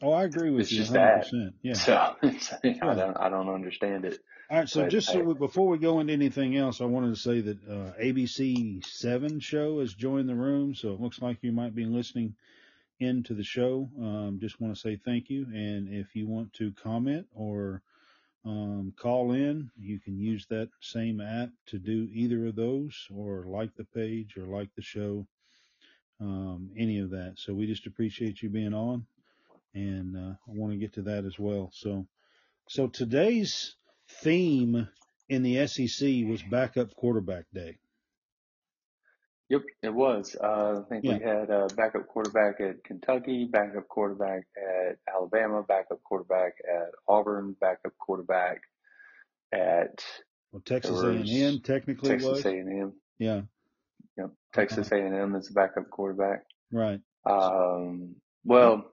Oh, 0.00 0.12
I 0.12 0.24
agree 0.24 0.50
with 0.50 0.62
It's 0.62 0.72
you 0.72 0.78
just 0.78 0.92
100%. 0.92 1.54
Yeah. 1.62 1.72
So 1.74 2.14
it's, 2.22 2.52
I 2.52 2.94
don't, 2.94 3.16
I 3.16 3.28
don't 3.28 3.48
understand 3.48 4.04
it. 4.04 4.18
All 4.50 4.58
right. 4.58 4.68
So 4.68 4.82
But, 4.82 4.90
just 4.90 5.08
so 5.08 5.20
we, 5.20 5.34
before 5.34 5.66
we 5.68 5.78
go 5.78 6.00
into 6.00 6.12
anything 6.12 6.56
else, 6.56 6.80
I 6.80 6.84
wanted 6.84 7.14
to 7.14 7.20
say 7.20 7.40
that 7.40 7.58
uh, 7.68 7.92
ABC 8.00 8.84
Seven 8.84 9.40
show 9.40 9.80
has 9.80 9.92
joined 9.94 10.28
the 10.28 10.36
room, 10.36 10.74
so 10.74 10.92
it 10.92 11.00
looks 11.00 11.20
like 11.20 11.38
you 11.42 11.52
might 11.52 11.74
be 11.74 11.84
listening 11.84 12.34
into 13.00 13.34
the 13.34 13.44
show. 13.44 13.90
Um, 14.00 14.38
just 14.40 14.60
want 14.60 14.74
to 14.74 14.80
say 14.80 14.96
thank 14.96 15.30
you, 15.30 15.46
and 15.52 15.88
if 15.88 16.14
you 16.14 16.28
want 16.28 16.52
to 16.54 16.72
comment 16.72 17.26
or 17.34 17.82
um, 18.48 18.94
call 18.96 19.32
in, 19.32 19.70
you 19.78 20.00
can 20.00 20.18
use 20.18 20.46
that 20.46 20.70
same 20.80 21.20
app 21.20 21.50
to 21.66 21.78
do 21.78 22.08
either 22.12 22.46
of 22.46 22.56
those, 22.56 23.06
or 23.14 23.44
like 23.46 23.74
the 23.76 23.84
page, 23.84 24.36
or 24.38 24.46
like 24.46 24.70
the 24.74 24.82
show, 24.82 25.26
um, 26.20 26.70
any 26.76 26.98
of 26.98 27.10
that. 27.10 27.34
So 27.36 27.52
we 27.52 27.66
just 27.66 27.86
appreciate 27.86 28.42
you 28.42 28.48
being 28.48 28.72
on, 28.72 29.06
and 29.74 30.16
uh, 30.16 30.30
I 30.48 30.52
want 30.52 30.72
to 30.72 30.78
get 30.78 30.94
to 30.94 31.02
that 31.02 31.26
as 31.26 31.38
well. 31.38 31.70
So, 31.74 32.06
so 32.68 32.86
today's 32.86 33.76
theme 34.22 34.88
in 35.28 35.42
the 35.42 35.66
SEC 35.66 36.08
was 36.26 36.42
backup 36.42 36.94
quarterback 36.96 37.44
day. 37.52 37.76
Yep, 39.50 39.62
it 39.82 39.94
was. 39.94 40.36
Uh, 40.36 40.82
I 40.84 40.88
think 40.88 41.04
Yeah. 41.04 41.18
we 41.18 41.24
had 41.24 41.50
a 41.50 41.68
backup 41.74 42.06
quarterback 42.06 42.60
at 42.60 42.84
Kentucky, 42.84 43.46
backup 43.46 43.88
quarterback 43.88 44.46
at 44.56 44.98
Alabama, 45.12 45.62
backup 45.62 46.02
quarterback 46.04 46.52
at 46.70 46.90
Auburn, 47.08 47.54
backup 47.60 47.96
quarterback 47.98 48.60
at 49.52 50.04
Well, 50.52 50.60
Texas 50.64 51.02
A&M 51.02 51.60
technically 51.60 52.10
Texas 52.10 52.30
was. 52.30 52.46
A&M. 52.46 52.92
Yeah, 53.18 53.42
Yep, 54.18 54.30
Texas 54.52 54.90
A&M 54.92 55.34
is 55.34 55.48
the 55.48 55.54
backup 55.54 55.88
quarterback. 55.90 56.44
right. 56.70 57.00
Um, 57.24 58.16
well, 58.44 58.92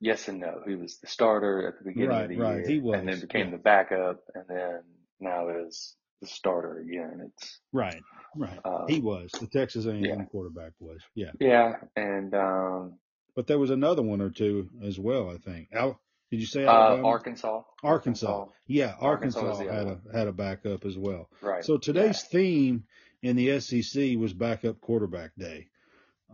yes 0.00 0.28
and 0.28 0.40
no. 0.40 0.62
He 0.66 0.74
was 0.74 0.98
the 1.00 1.06
starter 1.06 1.66
at 1.68 1.78
the 1.78 1.84
beginning 1.84 2.08
Right, 2.10 2.22
of 2.24 2.28
the 2.30 2.36
right. 2.38 2.56
year, 2.58 2.66
He 2.68 2.76
and 2.78 2.94
then 2.94 3.06
was. 3.06 3.20
became 3.20 3.46
Yeah. 3.46 3.56
the 3.56 3.62
backup, 3.62 4.20
and 4.34 4.44
then 4.48 4.82
now 5.20 5.48
is 5.50 5.96
the 6.20 6.26
starter 6.26 6.78
again. 6.78 7.30
It's 7.34 7.60
Right, 7.72 8.02
right. 8.36 8.58
um, 8.64 8.84
He 8.88 9.00
was. 9.00 9.30
The 9.32 9.46
Texas 9.46 9.86
A&M 9.86 10.04
yeah, 10.04 10.24
quarterback 10.24 10.72
was. 10.80 11.00
Yeah. 11.14 11.32
yeah, 11.40 11.74
and 11.96 12.34
um, 12.34 12.98
But 13.34 13.46
there 13.46 13.58
was 13.58 13.70
another 13.70 14.02
one 14.02 14.20
or 14.20 14.30
two 14.30 14.68
as 14.84 14.98
well, 14.98 15.30
I 15.30 15.38
think. 15.38 15.68
Al, 15.72 16.00
did 16.30 16.40
you 16.40 16.46
say 16.46 16.64
uh, 16.64 16.70
Arkansas, 17.02 17.62
Arkansas. 17.82 18.46
Yeah, 18.66 18.94
Arkansas 19.00 19.40
Arkansas 19.40 19.72
had 19.72 19.86
a 19.86 20.00
had 20.16 20.28
a 20.28 20.32
backup 20.32 20.84
as 20.84 20.96
well. 20.96 21.28
Right. 21.40 21.64
So 21.64 21.74
Yeah. 21.74 21.78
today's 21.82 22.22
theme 22.22 22.84
in 23.22 23.36
the 23.36 23.58
SEC 23.60 24.16
was 24.16 24.32
backup 24.32 24.80
quarterback 24.80 25.32
day. 25.36 25.66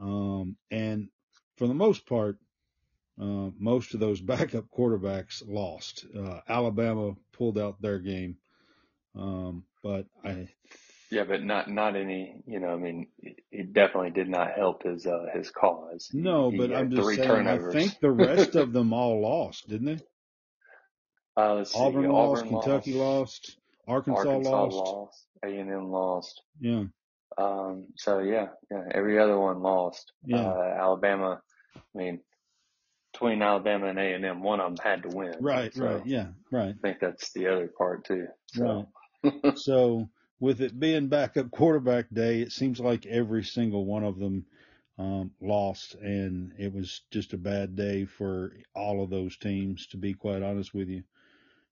Um, 0.00 0.56
and 0.70 1.08
for 1.56 1.66
the 1.66 1.74
most 1.74 2.04
part, 2.06 2.38
uh, 3.18 3.48
most 3.58 3.94
of 3.94 4.00
those 4.00 4.20
backup 4.32 4.66
quarterbacks 4.70 5.42
lost. 5.46 6.04
Uh, 6.14 6.40
Alabama 6.48 7.14
pulled 7.32 7.58
out 7.58 7.80
their 7.80 7.98
game. 7.98 8.36
Um, 9.14 9.64
but 9.86 10.06
I, 10.28 10.48
Yeah, 11.10 11.24
but 11.24 11.42
not 11.44 11.70
not 11.70 11.96
any. 11.96 12.42
You 12.46 12.60
know, 12.60 12.70
I 12.70 12.76
mean, 12.76 13.08
it, 13.18 13.36
it 13.52 13.72
definitely 13.72 14.10
did 14.10 14.28
not 14.28 14.52
help 14.56 14.82
his 14.82 15.06
uh, 15.06 15.26
his 15.34 15.50
cause. 15.50 16.10
No, 16.12 16.50
he 16.50 16.58
but 16.58 16.72
I'm 16.72 16.90
just 16.90 17.14
saying, 17.14 17.46
I 17.46 17.58
think 17.72 18.00
the 18.00 18.10
rest 18.10 18.56
of 18.56 18.72
them 18.72 18.92
all 18.92 19.20
lost, 19.22 19.68
didn't 19.68 19.86
they? 19.86 20.04
uh, 21.36 21.54
let's 21.54 21.72
see. 21.72 21.78
Auburn 21.78 22.08
lost, 22.08 22.42
Auburn 22.42 22.48
Kentucky 22.48 22.92
lost, 22.94 22.94
lost, 22.94 23.58
Arkansas 23.88 24.28
Arkansas 24.28 24.64
lost. 24.66 25.26
A 25.44 25.48
and 25.48 25.70
M 25.70 25.90
lost. 25.90 26.42
Yeah, 26.60 26.84
Um, 27.38 27.86
so 27.96 28.18
yeah, 28.20 28.48
yeah, 28.70 28.84
every 28.92 29.18
other 29.18 29.38
one 29.38 29.62
lost. 29.62 30.12
yeah, 30.24 30.38
Uh, 30.38 30.74
Alabama, 30.78 31.40
I 31.76 31.80
mean, 31.98 32.20
between 33.12 33.42
Alabama 33.42 33.86
and 33.88 33.98
A 33.98 34.14
and 34.14 34.24
M, 34.24 34.42
one 34.42 34.60
of 34.60 34.76
them 34.76 34.84
had 34.84 35.02
to 35.04 35.08
win. 35.16 35.34
right, 35.40 35.72
So 35.72 35.84
right, 35.84 36.06
yeah, 36.06 36.28
right, 36.50 36.74
I 36.78 36.82
think 36.82 37.00
that's 37.00 37.32
the 37.32 37.48
other 37.48 37.68
part 37.78 38.04
too. 38.06 38.26
right. 38.56 38.86
So 39.56 40.08
with 40.40 40.60
it 40.60 40.78
being 40.78 41.08
backup 41.08 41.50
quarterback 41.50 42.06
day, 42.12 42.40
it 42.40 42.52
seems 42.52 42.78
like 42.78 43.06
every 43.06 43.42
single 43.42 43.84
one 43.84 44.04
of 44.04 44.18
them 44.18 44.46
um, 44.98 45.30
lost, 45.40 45.94
and 45.94 46.52
it 46.58 46.72
was 46.72 47.02
just 47.10 47.32
a 47.32 47.38
bad 47.38 47.76
day 47.76 48.04
for 48.04 48.52
all 48.74 49.02
of 49.02 49.10
those 49.10 49.36
teams. 49.36 49.86
To 49.88 49.96
be 49.96 50.14
quite 50.14 50.42
honest 50.42 50.74
with 50.74 50.88
you, 50.88 51.02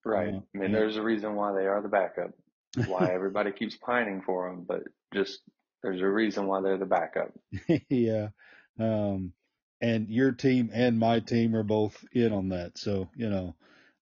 right. 0.04 0.34
uh, 0.34 0.38
I 0.38 0.58
mean, 0.58 0.72
and 0.72 0.74
there's 0.74 0.96
a 0.96 1.02
reason 1.02 1.34
why 1.34 1.52
they 1.52 1.66
are 1.66 1.80
the 1.80 1.88
backup. 1.88 2.32
Why 2.86 3.12
everybody 3.14 3.52
keeps 3.52 3.76
pining 3.76 4.22
for 4.22 4.48
them, 4.48 4.64
but 4.66 4.82
just 5.12 5.40
there's 5.82 6.00
a 6.00 6.08
reason 6.08 6.46
why 6.46 6.60
they're 6.60 6.78
the 6.78 6.86
backup. 6.86 7.32
yeah, 7.88 8.28
um, 8.78 9.32
and 9.80 10.08
your 10.08 10.32
team 10.32 10.70
and 10.72 10.98
my 10.98 11.20
team 11.20 11.54
are 11.54 11.62
both 11.62 12.04
in 12.12 12.32
on 12.32 12.50
that. 12.50 12.78
So 12.78 13.08
you 13.14 13.30
know 13.30 13.54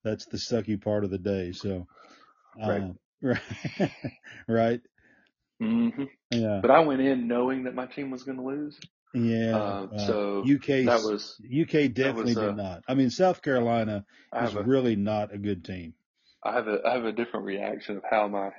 that's 0.02 0.26
the 0.26 0.38
sucky 0.38 0.82
part 0.82 1.04
of 1.04 1.10
the 1.10 1.18
day. 1.18 1.52
So 1.52 1.86
uh, 2.60 2.68
right, 2.68 2.94
right, 4.48 4.80
hmm 5.60 6.04
yeah, 6.30 6.62
But 6.62 6.70
I 6.70 6.80
went 6.80 7.00
in 7.02 7.28
knowing 7.28 7.64
that 7.64 7.74
my 7.74 7.86
team 7.86 8.10
was 8.10 8.24
going 8.24 8.38
to 8.38 8.44
lose. 8.44 8.78
yeah. 9.14 9.60
Uh, 9.60 9.88
Uh, 9.92 10.14
so 10.14 10.52
UK 10.54 10.68
that 10.84 11.02
was 11.02 11.40
UK 11.42 11.92
definitely 11.92 12.12
was 12.12 12.36
did 12.36 12.52
uh, 12.52 12.54
not. 12.54 12.82
I 12.88 12.94
mean, 12.94 13.10
South 13.10 13.42
Carolina 13.42 14.04
is 14.38 14.54
a 14.54 14.60
really 14.60 14.96
not 14.96 15.34
a 15.34 15.38
good 15.38 15.64
team. 15.64 15.94
I 16.44 16.52
have 16.54 16.68
a 16.68 16.80
I 16.86 16.94
have 16.94 17.04
a 17.04 17.12
different 17.12 17.46
reaction 17.46 17.96
of 17.98 18.04
how 18.10 18.28
my 18.28 18.50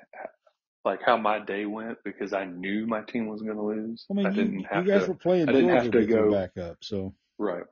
like 0.86 1.02
how 1.06 1.18
my 1.18 1.40
day 1.40 1.66
went 1.66 2.00
because 2.06 2.34
I 2.34 2.46
knew 2.46 2.88
my 2.88 3.02
team 3.04 3.28
was 3.28 3.42
going 3.42 3.58
to 3.58 3.64
lose. 3.64 4.08
I 4.10 4.14
mean, 4.14 4.30
I 4.30 4.32
you 4.32 4.44
didn't 4.44 4.66
you 4.72 4.84
have 4.84 4.86
guys 4.86 5.08
to. 5.08 5.10
were 5.10 5.16
playing 5.16 5.50
I 5.50 5.54
didn't 5.54 5.70
Georgia 5.70 5.92
have 5.92 5.92
to 5.92 6.04
go 6.04 6.26
backup, 6.26 6.78
so 6.84 7.14
right. 7.40 7.64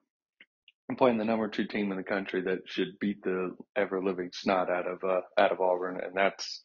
I'm 0.90 0.98
playing 0.98 1.18
the 1.18 1.26
number 1.26 1.48
two 1.50 1.66
team 1.68 1.92
in 1.92 1.98
the 1.98 2.04
country 2.04 2.42
that 2.44 2.62
should 2.68 3.00
beat 3.00 3.24
the 3.24 3.56
ever 3.76 4.04
living 4.04 4.32
snot 4.34 4.70
out 4.70 4.88
of 4.88 5.04
uh, 5.04 5.22
out 5.38 5.52
of 5.52 5.62
Auburn, 5.62 6.00
and 6.04 6.16
that's 6.16 6.64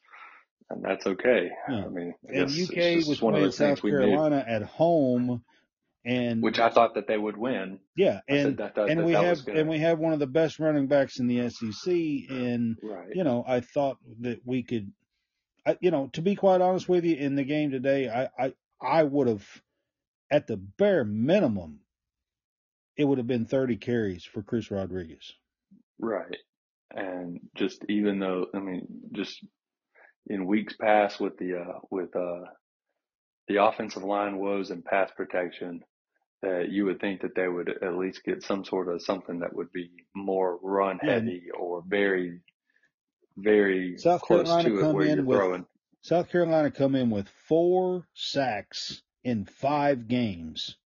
and 0.70 0.84
that's 0.84 1.06
okay. 1.06 1.50
yeah. 1.68 1.84
I 1.84 1.88
mean, 1.88 2.14
I 2.28 2.32
And 2.32 2.50
it's 2.50 2.70
UK 2.70 2.96
was 2.96 3.08
just 3.08 3.22
one 3.22 3.34
of 3.34 3.42
things 3.42 3.56
South 3.56 3.82
Carolina 3.82 4.44
at 4.46 4.62
home, 4.62 5.42
and 6.04 6.42
which 6.42 6.58
I 6.58 6.70
thought 6.70 6.94
that 6.94 7.06
they 7.06 7.18
would 7.18 7.36
win. 7.36 7.80
yeah, 7.96 8.20
and 8.28 8.56
that 8.58 8.74
that, 8.74 8.88
and 8.88 9.00
that, 9.00 9.06
we 9.06 9.12
have 9.12 9.46
and 9.46 9.68
we 9.68 9.78
have 9.78 9.98
one 9.98 10.12
of 10.12 10.18
the 10.18 10.26
best 10.26 10.58
running 10.58 10.86
backs 10.86 11.18
in 11.18 11.26
the 11.26 11.48
SEC, 11.50 11.92
and 11.94 12.76
right. 12.82 13.08
you 13.14 13.24
know, 13.24 13.44
I 13.46 13.60
thought 13.60 13.98
that 14.20 14.40
we 14.44 14.62
could, 14.62 14.92
I, 15.66 15.76
you 15.80 15.90
know, 15.90 16.08
to 16.14 16.22
be 16.22 16.34
quite 16.34 16.60
honest 16.60 16.88
with 16.88 17.04
you, 17.04 17.16
in 17.16 17.36
the 17.36 17.44
game 17.44 17.70
today, 17.70 18.08
I 18.08 18.46
I 18.46 18.54
I 18.80 19.02
would 19.02 19.28
have, 19.28 19.46
at 20.30 20.46
the 20.46 20.56
bare 20.56 21.04
minimum, 21.04 21.80
it 22.96 23.04
would 23.04 23.18
have 23.18 23.26
been 23.26 23.46
30 23.46 23.76
carries 23.76 24.24
for 24.24 24.42
Chris 24.42 24.70
Rodriguez. 24.70 25.34
Right. 25.98 26.36
And 26.90 27.40
just 27.54 27.84
even 27.88 28.20
though, 28.20 28.46
I 28.54 28.58
mean, 28.58 28.86
just 29.12 29.44
in 30.28 30.46
weeks 30.46 30.74
past 30.74 31.20
with 31.20 31.36
the, 31.38 31.60
uh, 31.60 31.78
with, 31.90 32.14
uh, 32.16 32.40
the 33.48 33.62
offensive 33.62 34.02
line 34.02 34.38
woes 34.38 34.70
and 34.70 34.84
pass 34.84 35.10
protection, 35.16 35.82
that 36.42 36.68
you 36.70 36.84
would 36.84 37.00
think 37.00 37.22
that 37.22 37.34
they 37.34 37.48
would 37.48 37.68
at 37.82 37.96
least 37.96 38.24
get 38.24 38.42
some 38.42 38.64
sort 38.64 38.88
of 38.88 39.02
something 39.02 39.38
that 39.40 39.54
would 39.54 39.72
be 39.72 39.90
more 40.14 40.58
run 40.62 40.98
Yeah, 41.02 41.14
heavy 41.14 41.44
or 41.56 41.82
very, 41.86 42.40
very 43.36 43.96
South 43.98 44.22
close 44.22 44.46
Carolina 44.46 44.68
to 44.68 44.80
it 44.80 44.94
where 44.94 45.04
you're 45.06 45.18
in 45.20 45.26
with 45.26 45.38
throwing. 45.38 45.66
South 46.02 46.28
Carolina 46.30 46.70
come 46.70 46.94
in 46.94 47.10
with 47.10 47.28
four 47.48 48.06
sacks 48.14 49.02
in 49.24 49.44
five 49.44 50.06
games, 50.08 50.76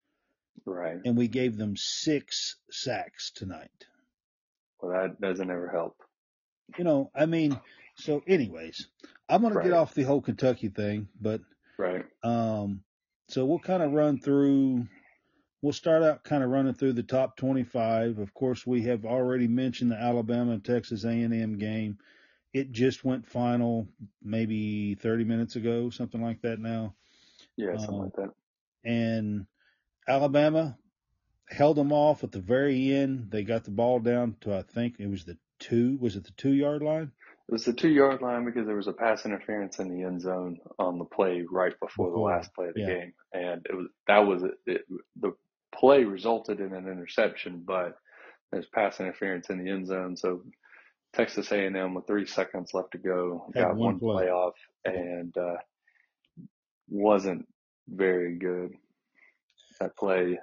Right. 0.65 0.99
and 1.05 1.17
we 1.17 1.29
gave 1.29 1.57
them 1.57 1.77
six 1.77 2.57
sacks 2.71 3.31
tonight. 3.31 3.87
Well, 4.81 4.93
that 4.93 5.21
doesn't 5.21 5.51
ever 5.51 5.69
help. 5.71 5.97
You 6.79 6.85
know, 6.85 7.11
I 7.15 7.27
mean, 7.27 7.61
so 7.97 8.23
anyways, 8.27 8.89
I'm 9.31 9.43
gonna 9.43 9.63
get 9.63 9.73
off 9.73 9.95
the 9.95 10.03
whole 10.03 10.21
Kentucky 10.21 10.69
thing, 10.69 11.09
but 11.21 11.41
Right. 11.79 12.05
um, 12.23 12.83
so 13.29 13.47
we'll 13.47 13.59
kind 13.61 13.83
of 13.83 13.93
run 13.93 14.19
through. 14.19 14.87
We'll 15.63 15.73
start 15.73 16.03
out 16.03 16.25
kind 16.25 16.43
of 16.43 16.51
running 16.51 16.75
through 16.75 16.95
the 16.95 17.03
top 17.03 17.37
25. 17.37 18.19
Of 18.19 18.35
course, 18.35 18.67
we 18.67 18.83
have 18.83 19.05
already 19.05 19.47
mentioned 19.47 19.91
the 19.93 19.97
Alabama 20.01 20.53
and 20.53 20.65
Texas 20.65 21.05
A&M 21.05 21.59
game. 21.59 21.99
It 22.53 22.73
just 22.73 23.05
went 23.05 23.27
final 23.27 23.87
maybe 24.23 24.95
30 24.97 25.25
minutes 25.25 25.57
ago, 25.57 25.91
something 25.91 26.21
like 26.23 26.41
that 26.43 26.59
now. 26.59 26.95
Yeah. 27.57 27.77
Something 27.77 27.95
Um, 27.95 28.01
like 28.05 28.15
that. 28.15 28.31
and 28.85 29.47
Alabama 30.09 30.77
held 31.49 31.77
them 31.77 31.93
off 31.93 32.25
at 32.25 32.33
the 32.33 32.41
very 32.41 32.93
end. 32.93 33.31
They 33.31 33.45
got 33.45 33.65
the 33.65 33.71
ball 33.71 34.01
down 34.01 34.37
to 34.41 34.57
I 34.57 34.63
think 34.63 34.99
it 34.99 35.07
was 35.09 35.25
the 35.25 35.37
two. 35.59 35.99
Was 35.99 36.17
it 36.17 36.25
the 36.25 36.33
two 36.33 36.53
yard 36.55 36.83
line 36.83 37.13
It 37.51 37.55
was 37.55 37.65
the 37.65 37.73
two 37.73 37.89
yard 37.89 38.23
line 38.23 38.45
because 38.45 38.65
there 38.65 38.77
was 38.77 38.87
a 38.87 38.93
pass 38.93 39.27
interference 39.27 39.81
in 39.81 39.89
the 39.89 40.05
end 40.05 40.21
zone 40.21 40.61
on 40.79 40.99
the 41.01 41.05
play 41.05 41.45
right 41.51 41.73
before 41.81 42.13
the 42.13 42.19
last 42.21 42.55
play 42.55 42.69
of 42.69 42.75
the 42.75 42.83
Yeah, 42.83 42.87
game, 42.87 43.13
and 43.33 43.67
it 43.69 43.75
was 43.75 43.89
that 44.07 44.19
was 44.21 44.45
it, 44.45 44.55
it, 44.67 44.83
the 45.21 45.33
play 45.75 46.05
resulted 46.05 46.61
in 46.61 46.73
an 46.73 46.87
interception, 46.87 47.65
but 47.67 47.99
there's 48.53 48.67
pass 48.67 49.01
interference 49.01 49.51
in 49.51 49.65
the 49.65 49.69
end 49.69 49.89
zone, 49.89 50.17
so 50.17 50.45
Texas 51.13 51.51
A&M 51.51 51.93
with 51.93 52.07
three 52.07 52.25
seconds 52.25 52.73
left 52.73 52.93
to 52.93 52.99
go 52.99 53.51
had 53.57 53.67
got 53.67 53.77
one 53.77 53.95
one 53.95 53.99
play. 53.99 54.27
play 54.27 54.31
off 54.31 54.55
and 54.85 55.37
uh, 55.37 55.57
wasn't 56.89 57.49
very 57.89 58.37
good. 58.39 58.75
That 59.81 59.97
play 59.97 60.39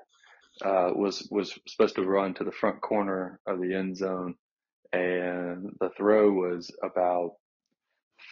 uh, 0.61 0.91
was 0.93 1.25
was 1.31 1.57
supposed 1.67 1.95
to 1.95 2.03
run 2.03 2.33
to 2.33 2.43
the 2.43 2.51
front 2.51 2.81
corner 2.81 3.39
of 3.47 3.61
the 3.61 3.73
end 3.73 3.95
zone, 3.95 4.35
and 4.93 5.75
the 5.79 5.89
throw 5.97 6.31
was 6.31 6.71
about 6.83 7.33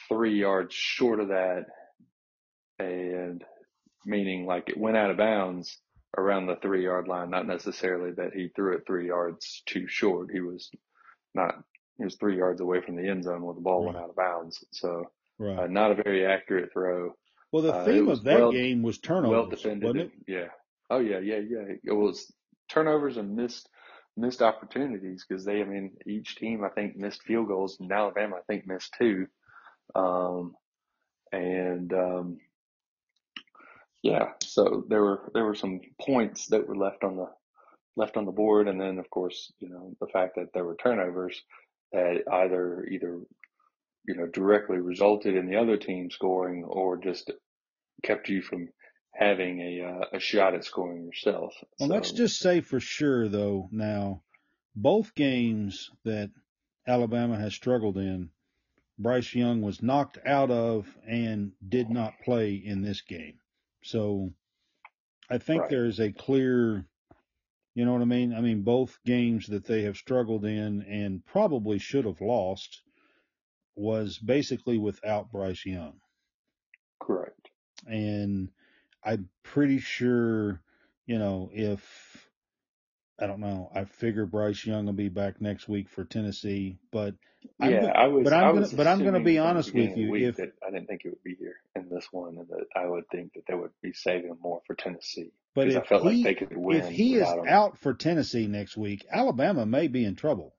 three 0.10 0.40
yards 0.40 0.74
short 0.74 1.20
of 1.20 1.30
that, 1.30 1.66
and 2.80 3.44
meaning 4.06 4.46
like 4.46 4.70
it 4.70 4.78
went 4.78 4.98
out 4.98 5.12
of 5.12 5.18
bounds 5.18 5.78
around 6.18 6.48
the 6.48 6.56
three 6.58 6.84
yard 6.84 7.08
line, 7.08 7.30
not 7.30 7.48
necessarily 7.48 8.12
that 8.12 8.34
he 8.34 8.50
threw 8.56 8.76
it 8.76 8.84
three 8.88 9.08
yards 9.08 9.64
too 9.66 9.88
short. 9.88 10.30
He 10.32 10.40
was 10.42 10.70
not. 11.34 11.56
He 11.98 12.04
was 12.04 12.16
three 12.16 12.38
yards 12.38 12.60
away 12.60 12.82
from 12.82 12.98
the 12.98 13.08
end 13.10 13.24
zone 13.24 13.42
where 13.42 13.56
the 13.56 13.62
ball 13.62 13.86
went 13.86 13.96
out 13.98 14.10
of 14.10 14.16
bounds. 14.18 14.64
So 14.72 15.06
uh, 15.42 15.68
not 15.68 15.92
a 15.92 15.96
very 16.04 16.26
accurate 16.26 16.74
throw. 16.74 17.14
Well, 17.54 17.64
the 17.64 17.74
Uh, 17.74 17.86
theme 17.86 18.06
was 18.06 18.20
of 18.20 18.26
that 18.26 18.40
well 18.40 18.52
game 18.52 18.82
was 18.84 18.98
turnovers. 19.00 19.30
well 19.32 19.46
defended 19.48 19.84
wasn't 19.84 20.02
it? 20.02 20.12
yeah. 20.28 20.48
Oh 20.90 21.00
yeah, 21.00 21.20
yeah, 21.20 21.38
yeah. 21.38 21.76
It 21.84 21.94
was 21.94 22.32
turnovers 22.70 23.16
and 23.18 23.36
missed 23.36 23.70
missed 24.18 24.42
opportunities 24.42 25.26
because 25.28 25.46
they, 25.46 25.62
I 25.62 25.66
mean, 25.66 25.92
each 26.08 26.36
team 26.36 26.64
I 26.64 26.70
think 26.70 26.96
missed 26.96 27.24
field 27.24 27.48
goals 27.48 27.78
and 27.80 27.92
Alabama 27.92 28.38
I 28.38 28.42
think 28.48 28.68
missed 28.68 28.96
two. 28.98 29.28
Um, 29.94 30.56
and 31.32 31.92
um, 31.94 32.38
yeah, 34.04 34.30
so 34.44 34.86
there 34.88 35.02
were 35.02 35.32
there 35.34 35.46
were 35.46 35.56
some 35.56 35.82
points 36.02 36.48
that 36.48 36.68
were 36.68 36.76
left 36.76 37.04
on 37.04 37.18
the 37.18 37.28
left 37.96 38.18
on 38.18 38.26
the 38.26 38.32
board, 38.32 38.68
and 38.68 38.80
then 38.80 39.00
of 39.00 39.10
course 39.10 39.52
you 39.60 39.70
know 39.70 39.96
the 40.00 40.08
fact 40.08 40.36
that 40.36 40.54
there 40.54 40.66
were 40.66 40.76
turnovers 40.76 41.42
that 41.92 42.22
either 42.32 42.86
either 42.86 43.20
you 44.08 44.16
know 44.16 44.28
directly 44.28 44.78
resulted 44.78 45.36
in 45.36 45.48
the 45.48 45.56
other 45.58 45.78
team 45.78 46.10
scoring 46.12 46.64
or 46.64 46.98
just 46.98 47.32
kept 48.04 48.30
you 48.30 48.42
from 48.42 48.70
having 49.18 49.62
a 49.62 49.82
uh, 49.82 50.06
a 50.18 50.20
shot 50.20 50.56
at 50.56 50.66
scoring 50.66 51.06
yourself. 51.06 51.54
Well, 51.80 51.88
so, 51.88 51.94
let's 51.96 52.12
just 52.12 52.40
say 52.40 52.62
for 52.62 52.80
sure 52.80 53.28
though 53.30 53.70
now, 53.72 54.24
both 54.76 55.16
games 55.16 55.92
that 56.04 56.32
Alabama 56.88 57.38
has 57.38 57.54
struggled 57.56 57.98
in, 57.98 58.32
Bryce 58.98 59.34
Young 59.36 59.62
was 59.62 59.82
knocked 59.82 60.20
out 60.26 60.52
of 60.52 60.98
and 61.08 61.54
did 61.68 61.90
not 61.90 62.20
play 62.20 62.56
in 62.56 62.82
this 62.82 63.02
game. 63.02 63.40
So 63.84 64.34
I 65.30 65.38
think 65.38 65.62
Right. 65.62 65.70
there 65.70 65.86
is 65.86 66.00
a 66.00 66.12
clear, 66.12 66.88
you 67.76 67.86
know 67.86 67.94
what 67.94 68.02
I 68.02 68.06
mean? 68.06 68.34
I 68.34 68.42
mean, 68.42 68.64
both 68.64 69.00
games 69.06 69.48
that 69.48 69.66
they 69.66 69.84
have 69.84 69.98
struggled 69.98 70.46
in 70.46 70.82
and 70.84 71.26
probably 71.26 71.80
should 71.80 72.06
have 72.06 72.22
lost 72.22 72.84
was 73.76 74.18
basically 74.20 74.78
without 74.78 75.32
Bryce 75.32 75.66
Young. 75.66 76.02
correct. 77.00 77.50
And 77.88 78.50
I'm 79.06 79.30
pretty 79.44 79.80
sure, 79.80 80.62
you 81.06 81.20
know, 81.20 81.50
if 81.54 82.28
I 83.20 83.28
don't 83.28 83.40
know, 83.40 83.70
I 83.74 83.86
figure 83.86 84.26
Bryce 84.26 84.66
Young 84.66 84.86
will 84.88 84.94
be 84.94 85.10
back 85.10 85.40
next 85.40 85.70
week 85.70 85.88
for 85.90 86.04
Tennessee, 86.04 86.80
but 86.92 87.16
I'm 87.62 87.72
yeah, 87.72 87.82
go- 87.82 87.88
I 87.88 88.08
was. 88.08 88.24
but 88.26 88.34
I'm 88.34 88.44
I 88.44 88.52
gonna- 88.54 88.76
but 88.76 88.88
I'm 88.88 89.04
gonna 89.04 89.20
be 89.22 89.38
honest 89.38 89.68
with 89.70 89.76
beginning 89.76 90.10
of 90.10 90.14
the 90.14 90.20
you, 90.20 90.30
if- 90.30 90.40
I 90.68 90.72
didn't 90.72 90.88
think 90.88 91.06
it 91.06 91.10
would 91.10 91.24
be 91.24 91.36
here 91.36 91.56
in 91.76 91.88
this 91.90 92.08
one, 92.12 92.38
and 92.38 92.48
that 92.50 92.66
I 92.76 92.86
would 92.88 93.08
think 93.10 93.34
that 93.36 93.44
they 93.48 93.54
would 93.54 93.72
be 93.82 93.94
saving 93.94 94.38
more 94.42 94.62
for 94.68 94.76
Tennessee 94.76 95.32
but 95.54 95.70
if 95.70 95.88
felt 95.88 96.04
he 96.04 96.24
like 96.24 96.38
they 96.40 96.46
could 96.46 96.58
win 96.58 96.78
if 96.82 96.90
he 96.90 97.16
is 97.16 97.28
him. 97.28 97.48
out 97.48 97.78
for 97.78 97.94
Tennessee 97.94 98.48
next 98.48 98.76
week, 98.76 99.06
Alabama 99.10 99.66
may 99.66 99.88
be 99.88 100.04
in 100.04 100.16
trouble. 100.16 100.54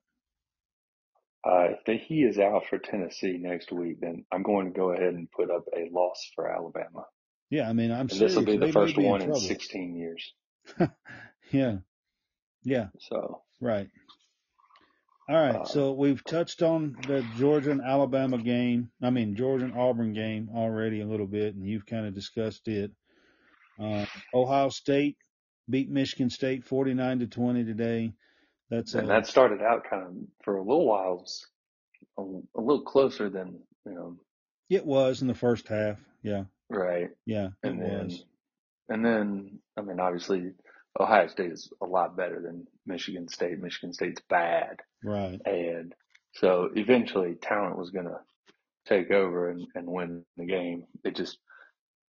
Uh, 1.44 1.68
if 1.72 1.85
they, 1.85 1.98
he 1.98 2.24
is 2.24 2.38
out 2.38 2.66
for 2.66 2.78
Tennessee 2.78 3.37
next 3.38 3.70
week, 3.70 4.00
then 4.00 4.24
I'm 4.32 4.42
going 4.42 4.72
to 4.72 4.76
go 4.76 4.92
ahead 4.92 5.12
and 5.14 5.30
put 5.30 5.50
up 5.50 5.64
a 5.76 5.88
loss 5.92 6.28
for 6.35 6.50
Alabama, 6.50 7.06
Yeah, 7.50 7.68
I 7.68 7.72
mean, 7.72 7.92
I'm 7.92 8.09
this 8.09 8.35
will 8.35 8.42
be 8.42 8.56
the 8.56 8.72
first 8.72 8.96
be 8.96 9.04
one 9.04 9.22
in 9.22 9.28
in 9.28 9.35
16 9.35 9.96
years. 9.96 10.35
Yeah, 11.52 11.76
yeah, 12.64 12.88
So 12.98 13.42
right. 13.61 13.88
All 15.28 15.37
right, 15.37 15.61
Uh, 15.61 15.64
so 15.64 15.92
we've 15.92 16.24
touched 16.24 16.61
on 16.62 16.96
the 17.06 17.24
Georgia 17.37 17.70
and 17.70 17.80
Alabama 17.80 18.38
game. 18.38 18.90
I 19.00 19.11
mean, 19.11 19.37
Georgia 19.37 19.64
and 19.64 19.78
Auburn 19.78 20.12
game 20.12 20.50
already 20.52 21.02
a 21.02 21.06
little 21.06 21.26
bit, 21.26 21.54
and 21.54 21.64
you've 21.64 21.87
kind 21.87 22.06
of 22.06 22.14
discussed 22.14 22.66
it. 22.66 22.90
Uh, 23.80 24.06
Ohio 24.35 24.68
State 24.70 25.16
beat 25.68 25.90
Michigan 25.90 26.30
State 26.30 26.64
49 26.64 27.20
to 27.20 27.26
20 27.26 27.64
today. 27.64 28.12
That's 28.70 28.94
and 28.94 29.04
a, 29.04 29.09
that 29.09 29.26
started 29.26 29.62
out 29.62 29.85
kind 29.88 30.02
of 30.02 30.12
for 30.42 30.56
a 30.56 30.62
little 30.62 30.87
while 30.87 31.24
a, 32.18 32.22
a 32.22 32.61
little 32.61 32.82
closer 32.82 33.28
than 33.28 33.61
you 33.85 33.92
know, 33.92 34.16
it 34.68 34.85
was 34.85 35.22
in 35.22 35.28
the 35.28 35.35
first 35.35 35.68
half. 35.68 35.98
Yeah, 36.22 36.44
right? 36.70 37.11
yeah, 37.26 37.48
And 37.62 37.81
then 37.81 38.05
was. 38.05 38.24
and 38.88 39.05
then 39.05 39.59
I 39.76 39.83
mean, 39.83 40.00
obviously 40.00 40.52
Ohio 40.98 41.29
State 41.29 41.52
is 41.52 41.70
a 41.83 41.87
lot 41.87 42.16
better 42.16 42.40
than 42.40 42.66
Michigan 42.87 43.29
State. 43.29 43.61
Michigan 43.61 43.92
State's 43.92 44.22
bad. 44.29 44.81
Right. 45.05 45.40
And 45.44 45.92
so 46.35 46.70
eventually 46.74 47.35
talent 47.35 47.79
was 47.79 47.90
going 47.90 48.07
to 48.07 48.18
take 48.87 49.11
over 49.11 49.50
and, 49.50 49.66
and 49.74 49.87
win 49.87 50.24
the 50.37 50.46
game. 50.46 50.85
It 51.05 51.16
just, 51.16 51.38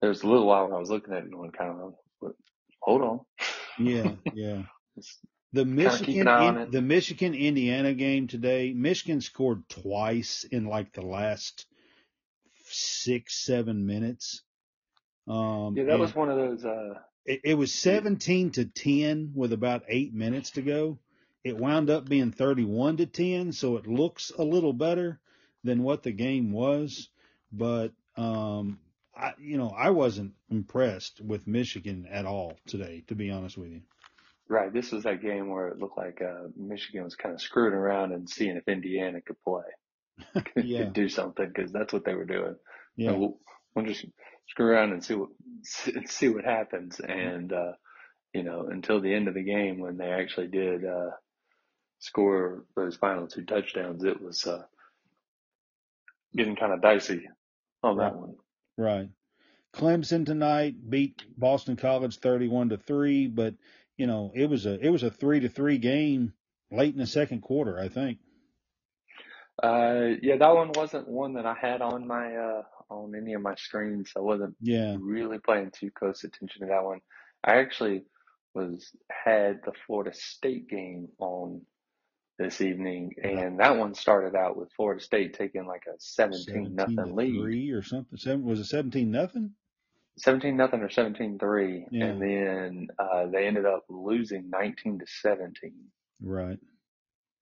there 0.01 0.09
was 0.09 0.23
a 0.23 0.27
little 0.27 0.45
while 0.47 0.65
when 0.65 0.73
I 0.73 0.79
was 0.79 0.89
looking 0.89 1.13
at 1.13 1.23
it 1.23 1.31
going 1.31 1.51
kind 1.51 1.81
of, 1.81 1.93
but 2.21 2.33
hold 2.81 3.01
on. 3.01 3.19
Yeah, 3.79 4.11
yeah. 4.33 4.63
The 5.53 5.65
Michigan, 5.65 6.21
an 6.21 6.27
eye 6.27 6.47
on 6.47 6.57
in, 6.57 6.71
the 6.71 6.81
Michigan 6.81 7.33
Indiana 7.33 7.93
game 7.93 8.27
today. 8.27 8.73
Michigan 8.75 9.21
scored 9.21 9.67
twice 9.69 10.45
in 10.51 10.65
like 10.65 10.93
the 10.93 11.01
last 11.05 11.65
six, 12.67 13.45
seven 13.45 13.85
minutes. 13.85 14.43
Um, 15.27 15.75
yeah, 15.75 15.85
that 15.85 15.99
was 15.99 16.13
one 16.15 16.29
of 16.29 16.37
those, 16.37 16.63
uh, 16.65 16.95
it, 17.25 17.41
it 17.43 17.53
was 17.55 17.73
seventeen 17.73 18.51
to 18.51 18.65
ten 18.65 19.31
with 19.35 19.53
about 19.53 19.83
eight 19.87 20.13
minutes 20.13 20.51
to 20.51 20.61
go. 20.61 20.99
It 21.43 21.57
wound 21.57 21.89
up 21.89 22.07
being 22.07 22.31
thirty-one 22.31 22.97
to 22.97 23.05
ten, 23.05 23.51
so 23.51 23.77
it 23.77 23.87
looks 23.87 24.31
a 24.37 24.43
little 24.43 24.73
better 24.73 25.19
than 25.63 25.83
what 25.83 26.03
the 26.03 26.11
game 26.11 26.51
was. 26.51 27.09
But 27.51 27.91
um, 28.17 28.79
I, 29.15 29.33
you 29.39 29.57
know, 29.57 29.69
I 29.69 29.91
wasn't 29.91 30.33
impressed 30.49 31.21
with 31.21 31.47
Michigan 31.47 32.07
at 32.09 32.25
all 32.25 32.57
today, 32.67 33.03
to 33.07 33.15
be 33.15 33.31
honest 33.31 33.57
with 33.57 33.71
you. 33.71 33.81
right. 34.49 34.71
This 34.73 34.91
was 34.91 35.03
that 35.03 35.21
game 35.21 35.49
where 35.49 35.69
it 35.69 35.79
looked 35.79 35.97
like, 35.97 36.21
uh, 36.21 36.47
Michigan 36.55 37.03
was 37.03 37.15
kind 37.15 37.33
of 37.33 37.41
screwing 37.41 37.73
around 37.73 38.11
and 38.11 38.29
seeing 38.29 38.57
if 38.57 38.67
Indiana 38.67 39.21
could 39.21 39.41
play, 39.43 39.63
could, 40.53 40.65
Yeah. 40.65 40.83
do 40.93 41.09
something 41.09 41.47
because 41.47 41.71
that's 41.71 41.93
what 41.93 42.05
they 42.05 42.13
were 42.13 42.25
doing. 42.25 42.55
Yeah. 42.95 43.11
And 43.11 43.19
we'll, 43.19 43.39
we'll 43.73 43.85
just 43.85 44.05
screw 44.49 44.67
around 44.67 44.93
and 44.93 45.03
see 45.03 45.15
what 45.15 45.29
see, 46.07 46.29
what 46.29 46.45
happens. 46.45 46.99
And 47.01 47.53
uh, 47.53 47.73
you 48.33 48.43
know, 48.43 48.67
until 48.71 49.01
the 49.01 49.13
end 49.13 49.27
of 49.27 49.35
the 49.35 49.43
game 49.43 49.79
when 49.79 49.97
they 49.97 50.11
actually 50.11 50.47
did 50.47 50.85
uh, 50.85 51.11
score 51.99 52.65
those 52.75 52.97
final 52.97 53.27
two 53.27 53.45
touchdowns, 53.45 54.03
it 54.03 54.21
was 54.21 54.45
uh, 54.47 54.63
getting 56.35 56.55
kind 56.57 56.73
of 56.73 56.81
dicey 56.81 57.29
on 57.83 57.97
that 57.99 58.13
Right. 58.13 58.15
one. 58.15 58.35
Right. 58.77 59.09
Clemson 59.73 60.25
tonight 60.25 60.89
beat 60.89 61.23
Boston 61.37 61.75
College 61.75 62.19
31 62.19 62.69
to 62.69 62.77
3, 62.77 63.27
but 63.27 63.55
you 63.97 64.07
know, 64.07 64.31
it 64.35 64.49
was 64.49 64.65
a 64.65 64.79
it 64.79 64.89
was 64.89 65.03
a 65.03 65.11
3 65.11 65.41
to 65.41 65.49
3 65.49 65.77
game 65.77 66.33
late 66.71 66.93
in 66.93 66.99
the 66.99 67.07
second 67.07 67.41
quarter, 67.41 67.79
I 67.79 67.89
think. 67.89 68.19
Uh, 69.63 70.15
yeah, 70.21 70.37
that 70.37 70.55
one 70.55 70.71
wasn't 70.75 71.07
one 71.07 71.33
that 71.35 71.45
I 71.45 71.55
had 71.59 71.81
on 71.81 72.07
my 72.07 72.35
uh, 72.35 72.63
on 72.89 73.15
any 73.15 73.33
of 73.33 73.41
my 73.41 73.55
screens. 73.55 74.11
I 74.15 74.19
wasn't 74.21 74.55
Yeah. 74.61 74.97
really 74.99 75.39
paying 75.39 75.71
too 75.71 75.91
close 75.91 76.23
attention 76.23 76.61
to 76.61 76.67
that 76.67 76.83
one. 76.83 76.99
I 77.43 77.57
actually 77.57 78.05
was 78.53 78.95
had 79.11 79.61
the 79.65 79.73
Florida 79.85 80.11
State 80.13 80.67
game 80.69 81.09
on 81.19 81.65
this 82.37 82.61
evening, 82.61 83.13
and 83.23 83.59
that 83.59 83.77
one 83.77 83.93
started 83.93 84.35
out 84.35 84.57
with 84.57 84.71
Florida 84.73 85.01
State 85.01 85.33
taking 85.35 85.65
like 85.65 85.83
a 85.87 85.95
17 85.99 86.75
17 86.75 86.75
nothing 86.75 87.15
lead, 87.15 87.33
3 87.33 87.71
or 87.71 87.81
something. 87.81 88.17
Seven, 88.17 88.43
was 88.43 88.59
it 88.59 88.65
17 88.65 89.09
nothing? 89.11 89.51
17 90.17 90.55
nothing 90.55 90.81
or 90.81 90.89
17 90.89 91.37
3, 91.39 91.85
Yeah. 91.91 92.05
and 92.05 92.21
then 92.21 92.87
uh, 92.99 93.27
they 93.27 93.47
ended 93.47 93.65
up 93.65 93.83
losing 93.89 94.49
19 94.49 94.99
to 94.99 95.05
17. 95.07 95.73
Right. 96.21 96.59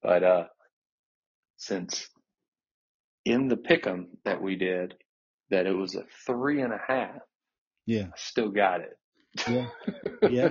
But 0.02 0.24
uh, 0.24 0.48
since 1.58 2.10
in 3.26 3.48
the 3.48 3.58
pick'em 3.58 4.08
that 4.26 4.42
we 4.42 4.56
did, 4.56 4.96
that 5.54 5.68
it 5.68 5.74
was 5.76 5.96
a 5.96 6.04
three 6.26 6.62
and 6.62 6.74
a 6.74 6.82
half, 6.88 7.22
Yeah. 7.86 8.08
I 8.08 8.18
still 8.18 8.50
got 8.50 8.82
it. 8.82 8.98
Yeah. 9.48 9.68
Yeah. 10.30 10.50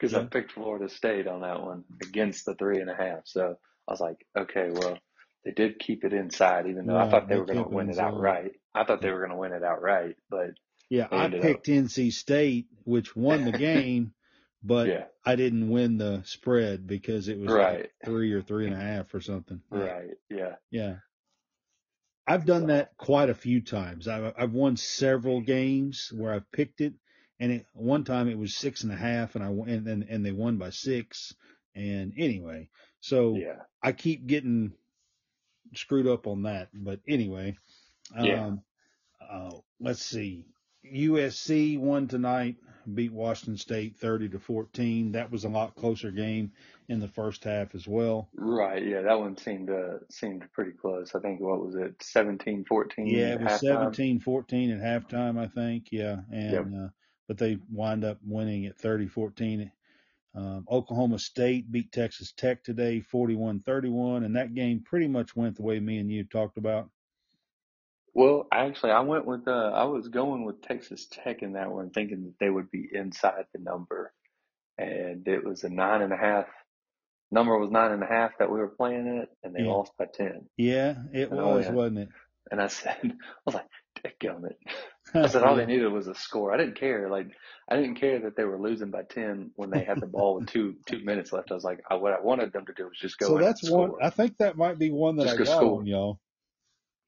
Because 0.00 0.14
I 0.14 0.24
picked 0.24 0.52
Florida 0.52 0.88
State 0.88 1.28
on 1.28 1.42
that 1.42 1.62
one 1.62 1.84
against 2.02 2.44
the 2.44 2.54
three 2.56 2.80
and 2.80 2.90
a 2.90 2.94
half. 2.94 3.20
So 3.24 3.56
I 3.86 3.92
was 3.92 4.00
like, 4.00 4.16
okay, 4.36 4.70
well, 4.72 4.98
they 5.44 5.52
did 5.52 5.78
keep 5.78 6.02
it 6.04 6.12
inside, 6.12 6.66
even 6.66 6.86
though 6.86 6.96
I 6.98 7.08
thought 7.08 7.28
they 7.28 7.34
They 7.36 7.40
were 7.40 7.46
going 7.46 7.58
to 7.58 7.62
kept 7.64 7.72
it 7.72 7.76
win 7.76 7.90
it 7.90 7.98
outright. 7.98 8.52
I 8.74 8.82
thought 8.84 9.00
they 9.00 9.10
were 9.10 9.20
going 9.20 9.30
to 9.30 9.36
win 9.36 9.52
it 9.52 9.62
outright, 9.62 10.16
but 10.28 10.50
Yeah, 10.88 11.06
I 11.12 11.24
ended 11.24 11.40
up- 11.40 11.46
picked 11.46 11.66
NC 11.68 12.12
State, 12.12 12.66
which 12.84 13.14
won 13.14 13.44
the 13.44 13.52
game, 13.58 14.12
but 14.62 14.88
yeah, 14.88 15.04
I 15.24 15.36
didn't 15.36 15.70
win 15.70 15.96
the 15.98 16.22
spread 16.24 16.86
because 16.88 17.28
it 17.28 17.38
was 17.38 17.50
like 17.52 17.92
three 18.04 18.32
or 18.32 18.42
three 18.42 18.66
and 18.66 18.74
a 18.74 18.80
half 18.80 19.14
or 19.14 19.20
something. 19.20 19.60
Right, 19.70 20.10
yeah, 20.28 20.56
Yeah. 20.72 20.96
I've 22.26 22.44
done 22.46 22.66
that 22.68 22.96
quite 22.96 23.28
a 23.28 23.34
few 23.34 23.60
times. 23.60 24.06
I've, 24.06 24.34
I've 24.36 24.52
won 24.52 24.76
several 24.76 25.40
games 25.40 26.12
where 26.14 26.32
I've 26.32 26.50
picked 26.52 26.80
it, 26.80 26.94
and 27.40 27.52
it, 27.52 27.66
one 27.74 28.04
time 28.04 28.28
it 28.28 28.38
was 28.38 28.54
six 28.54 28.84
and 28.84 28.92
a 28.92 28.96
half, 28.96 29.34
and 29.34 29.44
I 29.44 29.48
and 29.48 29.86
and, 29.88 30.02
and 30.04 30.24
they 30.24 30.32
won 30.32 30.56
by 30.58 30.70
six. 30.70 31.34
And 31.74 32.12
anyway, 32.16 32.68
so 33.00 33.36
yeah, 33.36 33.56
I 33.82 33.92
keep 33.92 34.26
getting 34.26 34.72
screwed 35.74 36.06
up 36.06 36.26
on 36.26 36.42
that. 36.42 36.68
But 36.72 37.00
anyway, 37.08 37.56
Yeah. 38.20 38.40
um, 38.40 38.62
uh, 39.20 39.50
let's 39.80 40.02
see. 40.02 40.46
USC 40.84 41.78
won 41.78 42.08
tonight, 42.08 42.56
beat 42.94 43.12
Washington 43.12 43.56
State 43.56 43.96
30 43.96 44.30
to 44.30 44.38
14. 44.38 45.12
That 45.12 45.30
was 45.30 45.44
a 45.44 45.48
lot 45.48 45.74
closer 45.76 46.10
game 46.10 46.52
in 46.88 47.00
the 47.00 47.08
first 47.08 47.44
half 47.44 47.74
as 47.74 47.86
well. 47.86 48.28
right, 48.34 48.84
yeah. 48.84 49.02
That 49.02 49.20
one 49.20 49.36
seemed 49.36 49.70
uh, 49.70 49.98
seemed 50.10 50.50
pretty 50.52 50.72
close. 50.72 51.14
I 51.14 51.20
think 51.20 51.40
what 51.40 51.64
was 51.64 51.74
it, 51.76 52.02
17, 52.02 52.64
14 52.64 53.06
Yeah, 53.06 53.34
it 53.34 53.40
was 53.40 53.52
halftime? 53.52 53.60
17 53.60 54.20
14 54.20 54.70
at 54.72 54.80
halftime, 55.08 55.38
I 55.38 55.46
think. 55.46 55.88
Yeah. 55.92 56.16
And, 56.32 56.52
Yep. 56.52 56.66
uh, 56.84 56.88
but 57.28 57.38
they 57.38 57.58
wind 57.70 58.04
up 58.04 58.18
winning 58.24 58.66
at 58.66 58.78
30 58.78 59.06
14. 59.06 59.70
Um, 60.34 60.64
Oklahoma 60.70 61.18
State 61.18 61.70
beat 61.70 61.92
Texas 61.92 62.32
Tech 62.32 62.62
today 62.64 63.00
41 63.00 63.60
31. 63.60 64.24
And 64.24 64.34
that 64.36 64.54
game 64.54 64.82
pretty 64.84 65.08
much 65.08 65.36
went 65.36 65.56
the 65.56 65.62
way 65.62 65.78
me 65.78 65.98
and 65.98 66.10
you 66.10 66.24
talked 66.24 66.56
about. 66.56 66.88
Well, 68.14 68.48
actually, 68.52 68.92
I 68.92 69.00
went 69.00 69.26
with 69.26 69.48
uh, 69.48 69.72
I 69.74 69.84
was 69.84 70.08
going 70.08 70.44
with 70.44 70.62
Texas 70.62 71.06
Tech 71.10 71.42
in 71.42 71.52
that 71.54 71.70
one, 71.70 71.90
thinking 71.90 72.24
that 72.24 72.34
they 72.40 72.50
would 72.50 72.70
be 72.70 72.88
inside 72.92 73.44
the 73.54 73.60
number, 73.60 74.12
and 74.78 75.26
it 75.28 75.44
was 75.44 75.64
a 75.64 75.70
nine 75.70 76.02
and 76.02 76.12
a 76.12 76.16
half. 76.18 76.46
Number 77.32 77.58
was 77.58 77.70
nine 77.70 77.92
and 77.92 78.02
a 78.02 78.06
half 78.06 78.32
that 78.38 78.50
we 78.50 78.58
were 78.60 78.68
playing 78.76 79.06
it, 79.08 79.30
and 79.44 79.54
they 79.54 79.64
Yeah. 79.64 79.64
lost 79.64 79.92
by 79.98 80.06
ten. 80.12 80.48
Yeah, 80.58 80.96
it 81.12 81.32
Oh, 81.32 81.56
was, 81.56 81.58
yeah. 81.58 81.70
wasn't 81.70 81.98
it? 82.00 82.10
And 82.50 82.60
I 82.62 82.68
said, 82.68 82.98
I 83.04 83.10
was 83.46 83.54
like, 83.56 83.68
"Dadgummit." 84.04 84.56
I 85.22 85.28
said 85.28 85.42
all 85.44 85.56
they 85.56 85.66
needed 85.66 85.88
was 85.92 86.08
a 86.08 86.14
score. 86.14 86.52
I 86.54 86.58
didn't 86.58 86.78
care. 86.80 87.10
Like 87.10 87.28
I 87.70 87.76
didn't 87.76 87.96
care 87.96 88.20
that 88.22 88.36
they 88.36 88.44
were 88.44 88.60
losing 88.60 88.90
by 88.90 89.02
ten 89.02 89.52
when 89.56 89.70
they 89.70 89.84
had 89.84 90.00
the 90.00 90.06
ball 90.06 90.36
with 90.36 90.46
two 90.46 90.76
two 90.86 91.00
minutes 91.04 91.32
left. 91.32 91.50
I 91.52 91.54
was 91.54 91.64
like, 91.64 91.80
I, 91.90 91.96
what 91.96 92.12
I 92.14 92.20
wanted 92.20 92.52
them 92.52 92.66
to 92.66 92.74
do 92.74 92.84
was 92.84 92.98
just 93.00 93.18
go. 93.18 93.26
so 93.26 93.38
in 93.38 93.46
that's 93.46 93.62
and 93.62 93.66
score. 93.66 93.90
one. 93.90 93.94
I 94.00 94.10
think 94.10 94.38
that 94.38 94.56
might 94.56 94.78
be 94.78 94.90
one 94.90 95.16
that 95.16 95.26
Just 95.26 95.36
I 95.36 95.36
go 95.36 95.44
got 95.44 95.46
score. 95.46 95.78
on 95.78 95.86
y'all. 95.86 96.20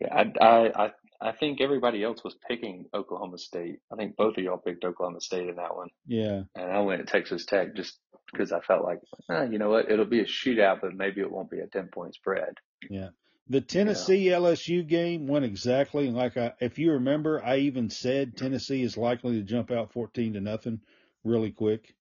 Yeah, 0.03 0.15
I, 0.15 0.45
I 0.45 0.85
I 0.85 0.91
I 1.21 1.33
think 1.33 1.61
everybody 1.61 2.03
else 2.03 2.25
was 2.25 2.35
picking 2.49 2.87
Oklahoma 2.93 3.39
State. 3.39 3.79
I 3.93 3.97
think 3.97 4.17
both 4.17 4.37
of 4.37 4.43
y'all 4.45 4.59
picked 4.59 4.85
Oklahoma 4.85 5.21
State 5.21 5.49
in 5.49 5.57
that 5.57 5.77
one, 5.77 5.89
Yeah, 6.07 6.43
and 6.57 6.71
I 6.73 6.81
went 6.81 7.07
Texas 7.09 7.47
Tech 7.47 7.75
just 7.77 7.99
because 8.33 8.51
I 8.53 8.61
felt 8.61 8.85
like, 8.85 8.99
eh, 9.31 9.45
you 9.51 9.59
know 9.59 9.69
what, 9.71 9.91
it'll 9.91 10.05
be 10.07 10.21
a 10.21 10.25
shootout, 10.25 10.81
but 10.81 10.95
maybe 10.95 11.21
it 11.21 11.31
won't 11.31 11.51
be 11.51 11.61
a 11.61 11.67
ten 11.67 11.89
point 11.89 12.15
spread. 12.15 12.55
yeah. 12.91 13.11
The 13.49 13.61
Tennessee 13.61 14.27
LSU 14.27 14.87
game 14.87 15.27
went 15.27 15.45
exactly 15.45 16.11
like 16.11 16.37
I. 16.37 16.53
If 16.61 16.79
you 16.79 16.93
remember, 16.93 17.45
I 17.45 17.59
even 17.59 17.91
said 17.91 18.37
Tennessee 18.37 18.83
is 18.83 18.97
likely 18.97 19.33
to 19.33 19.43
jump 19.43 19.71
out 19.71 19.93
fourteen 19.93 20.35
to 20.35 20.41
nothing 20.41 20.81
really 21.25 21.51
quick. 21.51 21.95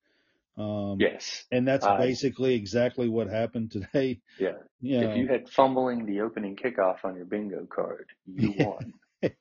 Um, 0.61 0.97
Yes, 0.99 1.45
and 1.51 1.67
that's 1.67 1.85
I- 1.85 1.97
basically 1.97 2.55
exactly 2.55 3.09
what 3.09 3.27
happened 3.27 3.71
today. 3.71 4.21
yeah. 4.39 4.53
You 4.83 4.99
know, 5.01 5.11
If 5.11 5.17
you 5.17 5.27
had 5.27 5.47
fumbling 5.47 6.07
the 6.07 6.21
opening 6.21 6.55
kickoff 6.55 7.03
on 7.05 7.15
your 7.15 7.25
bingo 7.25 7.67
card, 7.67 8.07
you 8.25 8.51
won. 8.57 8.93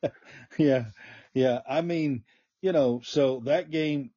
yeah, 0.59 0.85
yeah. 1.33 1.61
I 1.66 1.80
mean, 1.80 2.24
you 2.61 2.72
know, 2.72 3.00
so 3.02 3.40
that 3.46 3.70
game, 3.70 4.11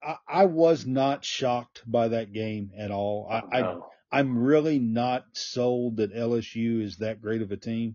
I, 0.00 0.16
I 0.28 0.44
was 0.44 0.86
not 0.86 1.24
shocked 1.24 1.82
by 1.84 2.08
that 2.08 2.32
game 2.32 2.70
at 2.78 2.90
all. 2.92 3.26
I, 3.28 3.60
I. 3.60 3.76
I'm 4.12 4.38
really 4.38 4.78
not 4.80 5.24
sold 5.34 5.98
that 5.98 6.12
LSU 6.14 6.82
is 6.82 6.96
that 6.96 7.20
great 7.22 7.42
of 7.42 7.52
a 7.52 7.56
team. 7.56 7.94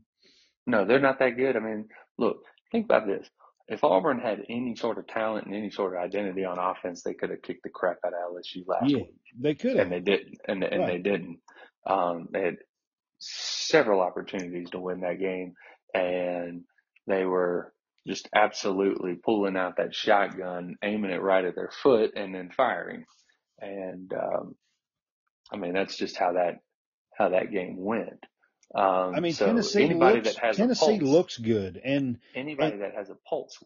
No, 0.65 0.85
they're 0.85 0.99
not 0.99 1.19
that 1.19 1.35
good. 1.35 1.55
I 1.57 1.59
mean, 1.59 1.89
look, 2.17 2.37
think 2.71 2.85
about 2.85 3.05
this. 3.05 3.27
If 3.67 3.83
Auburn 3.83 4.19
had 4.19 4.43
any 4.49 4.75
sort 4.75 4.97
of 4.99 5.07
talent 5.07 5.47
and 5.47 5.55
any 5.55 5.71
sort 5.71 5.95
of 5.95 5.99
identity 6.01 6.45
on 6.45 6.59
offense, 6.59 7.01
they 7.01 7.13
could 7.15 7.31
have 7.31 7.41
kicked 7.41 7.63
the 7.63 7.69
crap 7.69 7.97
out 8.05 8.13
of 8.13 8.33
LSU 8.33 8.63
last 8.67 8.89
Yeah, 8.89 8.97
week, 8.97 9.15
they 9.39 9.55
could 9.55 9.77
have. 9.77 9.79
and 9.85 9.91
they 9.91 9.99
didn't. 10.01 10.37
And 10.47 10.63
and 10.63 10.87
they 10.87 10.99
didn't. 10.99 11.39
Um, 11.87 12.27
they 12.31 12.41
had 12.43 12.57
several 13.19 14.01
opportunities 14.01 14.69
to 14.71 14.79
win 14.79 15.01
that 15.01 15.19
game, 15.19 15.53
and 15.93 16.63
they 17.07 17.25
were 17.25 17.73
just 18.07 18.29
absolutely 18.35 19.15
pulling 19.15 19.57
out 19.57 19.77
that 19.77 19.95
shotgun, 19.95 20.75
aiming 20.83 21.11
it 21.11 21.21
right 21.21 21.45
at 21.45 21.55
their 21.55 21.71
foot, 21.81 22.11
and 22.15 22.35
then 22.35 22.51
firing. 22.55 23.05
And 23.59 24.11
um, 24.13 24.55
I 25.51 25.57
mean, 25.57 25.73
that's 25.73 25.97
just 25.97 26.17
how 26.17 26.33
that 26.33 26.59
how 27.17 27.29
that 27.29 27.51
game 27.51 27.77
went. 27.77 28.23
Um, 28.73 29.15
I 29.15 29.19
mean, 29.19 29.33
so 29.33 29.45
Tennessee 29.45 29.93
looks 29.93 30.35
Tennessee 30.53 30.99
pulse, 30.99 31.01
looks 31.01 31.37
good, 31.37 31.79
and 31.83 32.17
anybody 32.33 32.77
that 32.77 32.93
has 32.95 33.09
a 33.09 33.15
pulse 33.29 33.63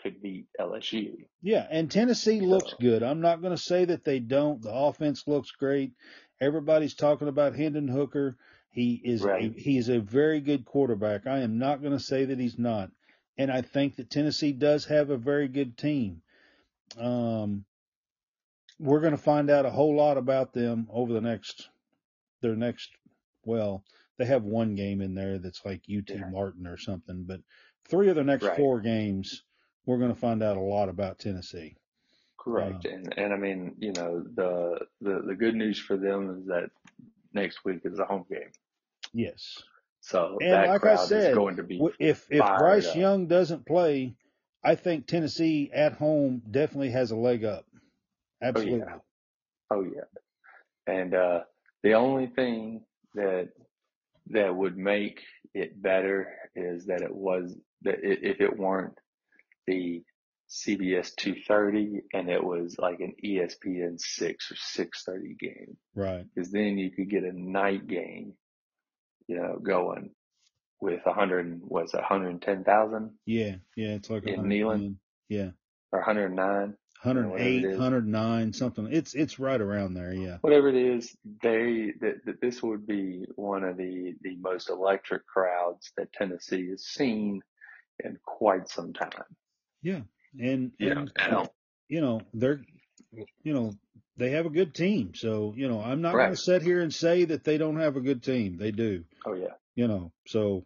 could 0.00 0.20
beat 0.20 0.46
LSU. 0.60 1.14
yeah, 1.42 1.66
and 1.70 1.90
Tennessee 1.90 2.40
looks 2.40 2.74
good. 2.80 3.02
I'm 3.02 3.20
not 3.20 3.40
going 3.40 3.56
to 3.56 3.62
say 3.62 3.84
that 3.86 4.04
they 4.04 4.18
don't. 4.18 4.60
The 4.60 4.72
offense 4.72 5.24
looks 5.26 5.50
great. 5.52 5.92
Everybody's 6.40 6.94
talking 6.94 7.28
about 7.28 7.54
Hendon 7.56 7.88
Hooker. 7.88 8.36
He 8.70 9.00
is 9.04 9.22
Right. 9.22 9.54
a, 9.56 9.60
he 9.60 9.78
is 9.78 9.88
a 9.88 10.00
very 10.00 10.40
good 10.40 10.64
quarterback. 10.64 11.26
I 11.26 11.40
am 11.40 11.58
not 11.58 11.80
going 11.82 11.92
to 11.92 12.00
say 12.02 12.24
that 12.26 12.38
he's 12.38 12.58
not. 12.58 12.90
And 13.38 13.50
I 13.50 13.62
think 13.62 13.96
that 13.96 14.10
Tennessee 14.10 14.52
does 14.52 14.84
have 14.86 15.10
a 15.10 15.16
very 15.16 15.48
good 15.48 15.78
team. 15.78 16.22
Um, 16.98 17.64
we're 18.78 19.00
going 19.00 19.12
to 19.16 19.22
find 19.22 19.50
out 19.50 19.66
a 19.66 19.70
whole 19.70 19.94
lot 19.96 20.16
about 20.18 20.52
them 20.52 20.88
over 20.90 21.12
the 21.12 21.20
next 21.20 21.68
their 22.40 22.56
next. 22.56 22.90
Well, 23.44 23.84
they 24.18 24.24
have 24.26 24.44
one 24.44 24.74
game 24.74 25.00
in 25.00 25.14
there 25.14 25.38
that's 25.38 25.64
like 25.64 25.82
UT 25.88 26.08
Yeah. 26.10 26.28
Martin 26.30 26.66
or 26.66 26.76
something, 26.76 27.24
but 27.24 27.40
three 27.88 28.08
of 28.08 28.14
their 28.16 28.24
next 28.24 28.44
Right. 28.44 28.56
four 28.56 28.80
games, 28.80 29.42
we're 29.86 29.98
going 29.98 30.14
to 30.14 30.20
find 30.20 30.42
out 30.42 30.56
a 30.56 30.60
lot 30.60 30.88
about 30.88 31.18
Tennessee. 31.18 31.76
Correct. 32.38 32.84
And 32.84 33.14
and 33.16 33.32
I 33.32 33.36
mean, 33.36 33.76
you 33.78 33.92
know, 33.92 34.22
the 34.34 34.80
the 35.00 35.22
the 35.26 35.34
good 35.34 35.54
news 35.54 35.78
for 35.78 35.96
them 35.96 36.38
is 36.40 36.46
that 36.46 36.70
next 37.32 37.64
week 37.64 37.80
is 37.84 37.98
a 37.98 38.04
home 38.04 38.24
game. 38.28 38.50
Yes. 39.12 39.62
So 40.00 40.38
And 40.40 40.52
that 40.52 40.68
like 40.68 40.84
I 40.84 40.96
said, 40.96 41.30
is 41.30 41.36
going 41.36 41.56
to 41.56 41.62
be 41.62 41.80
If 42.00 42.26
if 42.30 42.40
Bryce 42.40 42.88
up. 42.88 42.96
Young 42.96 43.26
doesn't 43.28 43.64
play, 43.66 44.16
I 44.64 44.74
think 44.74 45.06
Tennessee 45.06 45.70
at 45.72 45.92
home 45.94 46.42
definitely 46.50 46.90
has 46.90 47.12
a 47.12 47.16
leg 47.16 47.44
up. 47.44 47.64
Absolutely. 48.42 48.82
Oh 49.70 49.84
yeah. 49.84 50.02
And 50.92 51.14
uh 51.14 51.40
the 51.84 51.94
only 51.94 52.26
thing 52.26 52.82
that 53.14 53.50
that 54.30 54.54
would 54.54 54.76
make 54.76 55.20
it 55.54 55.80
better 55.80 56.28
is 56.54 56.86
that 56.86 57.02
it 57.02 57.14
was 57.14 57.56
that 57.82 57.96
i- 57.96 58.18
if 58.22 58.40
it 58.40 58.56
weren't 58.56 58.98
the 59.66 60.02
CBS 60.48 61.14
230 61.16 62.02
and 62.12 62.28
it 62.28 62.42
was 62.42 62.76
like 62.78 63.00
an 63.00 63.14
ESPN 63.24 63.98
6 63.98 64.52
or 64.52 64.56
630 64.56 65.34
game 65.34 65.76
Right. 65.94 66.26
because 66.34 66.50
then 66.50 66.76
you 66.78 66.90
could 66.90 67.08
get 67.08 67.24
a 67.24 67.32
night 67.32 67.86
game, 67.86 68.34
you 69.28 69.36
know, 69.36 69.58
going 69.58 70.10
with 70.80 71.00
a 71.06 71.12
hundred 71.12 71.46
and 71.46 71.62
was 71.64 71.94
it 71.94 71.98
110,000 72.00 73.18
Yeah. 73.24 73.56
Yeah. 73.76 73.94
It's 73.94 74.10
like 74.10 74.24
In 74.24 74.42
110. 74.42 74.48
Neyland? 74.50 74.96
Yeah. 75.28 75.50
or 75.92 76.00
109, 76.00 76.76
108, 77.02 77.64
it 77.64 77.64
is. 77.64 77.78
109, 77.78 78.52
something. 78.52 78.86
It's 78.90 79.14
it's 79.14 79.40
right 79.40 79.60
around 79.60 79.94
there. 79.94 80.12
Yeah. 80.12 80.38
whatever 80.40 80.68
it 80.68 80.76
is. 80.76 81.16
They 81.42 81.92
that, 82.00 82.24
that 82.26 82.40
this 82.40 82.62
would 82.62 82.86
be 82.86 83.26
one 83.34 83.64
of 83.64 83.76
the 83.76 84.14
the 84.22 84.36
most 84.36 84.70
electric 84.70 85.26
crowds 85.26 85.92
that 85.96 86.12
Tennessee 86.12 86.68
has 86.70 86.84
seen 86.84 87.42
in 88.04 88.18
quite 88.24 88.68
some 88.68 88.92
time. 88.92 89.24
Yeah. 89.82 90.02
And, 90.40 90.72
Yeah, 90.78 90.92
and 90.92 91.12
and- 91.16 91.50
you 91.88 92.00
know 92.00 92.20
they're 92.32 92.60
you 93.42 93.52
know 93.52 93.74
they 94.16 94.30
have 94.30 94.46
a 94.46 94.50
good 94.50 94.72
team. 94.74 95.14
So 95.14 95.54
you 95.56 95.68
know 95.68 95.80
I'm 95.82 96.02
not 96.02 96.12
going 96.14 96.30
to 96.30 96.36
sit 96.36 96.62
here 96.62 96.80
and 96.80 96.94
say 96.94 97.24
that 97.24 97.42
they 97.42 97.58
don't 97.58 97.80
have 97.80 97.96
a 97.96 98.00
good 98.00 98.22
team. 98.22 98.58
They 98.58 98.70
do. 98.70 99.04
Oh 99.26 99.34
yeah, 99.34 99.54
You 99.74 99.88
know. 99.88 100.12
So, 100.28 100.64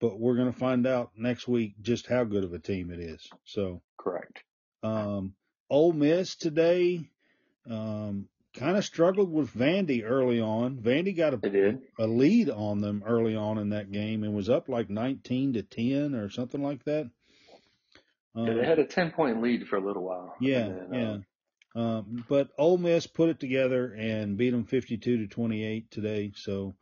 but 0.00 0.18
we're 0.18 0.36
going 0.36 0.50
to 0.52 0.58
find 0.58 0.86
out 0.86 1.10
next 1.14 1.46
week 1.46 1.74
just 1.82 2.06
how 2.06 2.24
good 2.24 2.44
of 2.44 2.54
a 2.54 2.58
team 2.58 2.90
it 2.90 3.00
is. 3.00 3.28
So. 3.44 3.82
correct. 3.98 4.42
Um, 4.82 5.34
Ole 5.70 5.92
Miss 5.92 6.34
today 6.36 7.08
um, 7.68 8.28
kind 8.54 8.76
of 8.76 8.84
struggled 8.84 9.32
with 9.32 9.52
Vandy 9.54 10.02
early 10.04 10.40
on. 10.40 10.78
Vandy 10.78 11.16
got 11.16 11.34
a, 11.34 11.40
a 11.98 12.06
lead 12.06 12.50
on 12.50 12.80
them 12.80 13.02
early 13.06 13.36
on 13.36 13.58
in 13.58 13.70
that 13.70 13.92
game 13.92 14.24
and 14.24 14.34
was 14.34 14.48
up 14.48 14.68
like 14.68 14.88
19 14.90 15.54
to 15.54 15.62
10 15.62 16.14
or 16.14 16.30
something 16.30 16.62
like 16.62 16.84
that. 16.84 17.10
Yeah, 18.34 18.42
Um, 18.42 18.56
they 18.56 18.66
had 18.66 18.78
a 18.78 18.86
10 18.86 19.12
point 19.12 19.42
lead 19.42 19.66
for 19.68 19.76
a 19.76 19.84
little 19.84 20.02
while. 20.04 20.34
yeah, 20.40 20.68
then, 20.68 20.88
yeah. 20.92 21.10
um, 21.10 21.24
Um, 21.74 22.24
but 22.28 22.48
Ole 22.58 22.78
Miss 22.78 23.06
put 23.06 23.28
it 23.28 23.40
together 23.40 23.92
and 23.92 24.36
beat 24.36 24.50
them 24.50 24.64
52 24.64 25.18
to 25.18 25.26
28 25.26 25.90
today. 25.90 26.32
So 26.34 26.74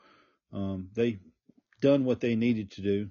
um, 0.52 0.90
they 0.94 1.18
done 1.80 2.04
what 2.04 2.20
they 2.20 2.36
needed 2.36 2.70
to 2.72 2.82
do, 2.82 3.10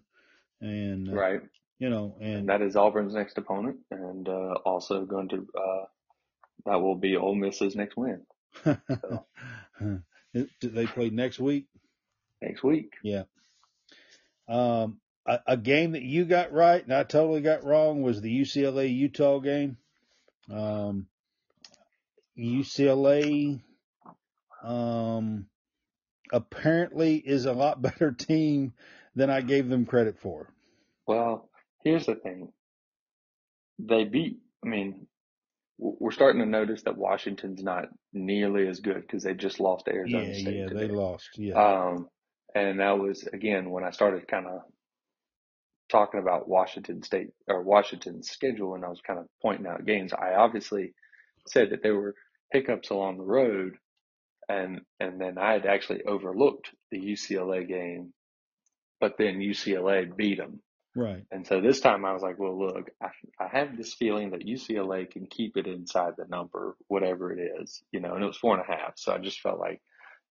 and 0.62 1.10
uh, 1.10 1.14
right. 1.14 1.42
You 1.80 1.90
know, 1.90 2.16
And 2.20 2.36
and 2.36 2.50
that 2.50 2.62
is 2.62 2.76
Auburn's 2.76 3.14
next 3.14 3.38
opponent, 3.38 3.78
and 3.92 4.28
uh, 4.28 4.54
also 4.66 5.06
going 5.06 5.30
to 5.30 5.48
uh, 5.58 5.86
that 6.66 6.82
will 6.82 6.96
be 6.96 7.16
Ole 7.16 7.36
Miss's 7.36 7.76
next 7.76 7.96
win 7.98 8.22
they 10.34 10.86
play 10.88 11.10
next 11.10 11.40
week. 11.40 11.68
next 12.42 12.64
week. 12.64 12.94
Yeah. 13.04 13.24
Um, 14.48 15.00
a, 15.26 15.40
a 15.48 15.58
game 15.58 15.94
that 15.94 16.04
you 16.04 16.26
got 16.26 16.52
right 16.54 16.84
and 16.84 16.94
I 16.94 17.04
totally 17.04 17.42
got 17.42 17.64
wrong 17.64 18.02
was 18.02 18.22
the 18.22 18.42
UCLA 18.42 18.94
Utah 18.96 19.40
game. 19.40 19.78
Um, 20.52 21.08
UCLA, 22.38 23.62
um, 24.64 25.48
apparently 26.32 27.16
is 27.18 27.46
a 27.46 27.54
lot 27.54 27.82
better 27.82 28.12
team 28.12 28.74
than 29.16 29.30
I 29.30 29.42
gave 29.42 29.70
them 29.70 29.86
credit 29.86 30.20
for. 30.20 30.50
Well, 31.08 31.50
here's 31.86 32.08
the 32.08 32.16
thing. 32.16 32.54
They 33.80 34.06
beat, 34.06 34.40
I 34.66 34.70
mean, 34.70 35.08
we're 35.80 36.12
starting 36.12 36.42
to 36.42 36.48
notice 36.48 36.84
that 36.84 36.98
Washington's 36.98 37.64
not 37.64 37.88
nearly 38.14 38.68
as 38.70 38.82
good 38.82 39.02
because 39.02 39.24
they 39.24 39.36
just 39.36 39.60
lost 39.60 39.86
to 39.86 39.94
Arizona 39.94 40.34
Yeah, 40.34 40.36
State 40.36 40.66
yeah, 40.66 40.68
today. 40.68 40.88
they 40.88 40.90
lost. 40.90 41.38
Yeah, 41.38 41.56
Um, 41.56 42.10
and 42.56 42.80
that 42.80 43.00
was 43.00 43.24
again 43.34 43.72
when 43.72 43.84
I 43.84 43.92
started 43.92 44.28
kind 44.28 44.48
of 44.48 44.62
talking 45.90 46.20
about 46.20 46.48
Washington 46.50 47.04
State 47.04 47.30
or 47.48 47.62
Washington's 47.64 48.30
schedule, 48.30 48.76
and 48.76 48.86
I 48.86 48.90
was 48.90 49.02
kind 49.06 49.20
of 49.20 49.26
pointing 49.42 49.68
out 49.68 49.86
games. 49.86 50.14
I 50.14 50.36
obviously 50.36 50.94
said 51.48 51.72
that 51.72 51.84
there 51.84 51.96
were 51.96 52.16
hiccups 52.52 52.90
along 52.92 53.18
the 53.18 53.24
road, 53.26 53.76
and 54.50 54.82
and 55.00 55.22
then 55.22 55.38
I 55.38 55.54
had 55.54 55.66
actually 55.66 56.04
overlooked 56.04 56.72
the 56.92 57.00
UCLA 57.00 57.68
game, 57.68 58.14
but 59.02 59.16
then 59.20 59.40
UCLA 59.40 60.16
beat 60.16 60.40
them. 60.40 60.62
Right. 60.96 61.24
And 61.32 61.46
so 61.48 61.62
this 61.62 61.82
time 61.82 62.06
I 62.06 62.14
was 62.14 62.22
like, 62.24 62.40
well, 62.40 62.58
look, 62.58 62.90
I, 63.02 63.10
I 63.40 63.48
have 63.50 63.78
this 63.78 63.94
feeling 63.94 64.32
that 64.32 64.46
UCLA 64.46 65.10
can 65.10 65.28
keep 65.28 65.58
it 65.58 65.68
inside 65.68 66.14
the 66.18 66.26
number, 66.30 66.78
whatever 66.88 67.34
it 67.34 67.52
is, 67.62 67.84
you 67.92 68.00
know, 68.00 68.14
and 68.16 68.24
it 68.24 68.28
was 68.28 68.38
four 68.38 68.58
and 68.58 68.64
a 68.64 68.72
half. 68.78 68.94
So 68.98 69.14
I 69.14 69.18
just 69.18 69.42
felt 69.42 69.60
like 69.60 69.82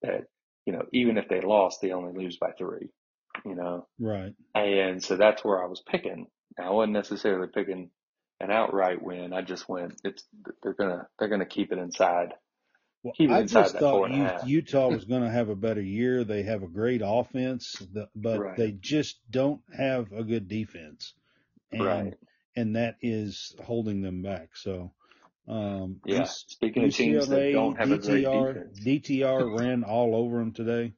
that, 0.03 0.25
you 0.67 0.73
know, 0.73 0.85
even 0.93 1.19
if 1.19 1.29
they 1.29 1.41
lost, 1.41 1.81
they 1.83 1.93
only 1.93 2.13
lose 2.25 2.39
by 2.39 2.53
three, 2.59 2.89
you 3.45 3.55
know, 3.55 3.87
Right. 3.99 4.35
and 4.55 5.03
so 5.03 5.17
that's 5.17 5.45
where 5.45 5.63
I 5.63 5.67
was 5.67 5.83
picking. 5.89 6.27
I 6.59 6.71
wasn't 6.71 6.95
necessarily 6.95 7.49
picking 7.53 7.91
an 8.41 8.51
outright 8.51 9.03
win. 9.03 9.33
I 9.33 9.43
just 9.43 9.69
went. 9.69 10.01
It's 10.05 10.25
they're 10.63 10.75
gonna 10.75 11.09
they're 11.19 11.29
gonna 11.29 11.47
keep 11.47 11.73
it 11.73 11.79
inside. 11.79 12.35
Well, 13.05 13.15
I 13.31 13.43
just 13.43 13.77
thought 13.77 14.07
and 14.07 14.15
a 14.15 14.17
U- 14.17 14.25
half. 14.25 14.49
Utah 14.49 14.89
was 14.95 15.05
going 15.05 15.23
to 15.23 15.31
have 15.31 15.51
a 15.51 15.55
better 15.57 15.83
year. 15.83 16.25
They 16.25 16.43
have 16.45 16.63
a 16.63 16.69
great 16.69 17.03
offense, 17.05 17.77
but 18.17 18.41
Right. 18.41 18.57
they 18.57 18.73
just 18.73 19.21
don't 19.31 19.61
have 19.77 20.11
a 20.13 20.25
good 20.25 20.49
defense, 20.49 21.13
and 21.71 21.83
Right. 21.83 22.15
and 22.57 22.77
that 22.77 22.97
is 23.03 23.55
holding 23.63 24.01
them 24.01 24.23
back. 24.23 24.57
So, 24.57 24.93
um, 25.47 26.01
Yeah. 26.07 26.25
Speaking 26.25 26.85
of 26.85 26.95
teams 26.95 27.29
that 27.29 27.37
UCLA, 27.37 27.53
don't 27.53 27.77
have 27.77 27.91
a 27.93 27.99
great 27.99 28.25
DTR, 28.25 28.55
defense. 28.55 28.81
DTR 28.85 29.59
ran 29.61 29.85
all 29.85 30.17
over 30.17 30.39
them 30.39 30.53
today. 30.53 30.95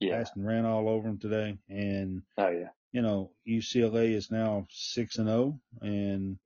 Yeah. 0.00 0.16
Aston 0.20 0.44
ran 0.44 0.66
all 0.66 0.88
over 0.88 1.08
them 1.08 1.18
today, 1.18 1.58
and 1.70 2.22
Oh 2.36 2.48
yeah. 2.50 2.68
you 2.92 3.00
know 3.02 3.32
UCLA 3.48 4.12
is 4.12 4.30
now 4.30 4.66
six 4.70 5.16
and 5.16 5.28
zero 5.28 5.60
and 5.80 6.38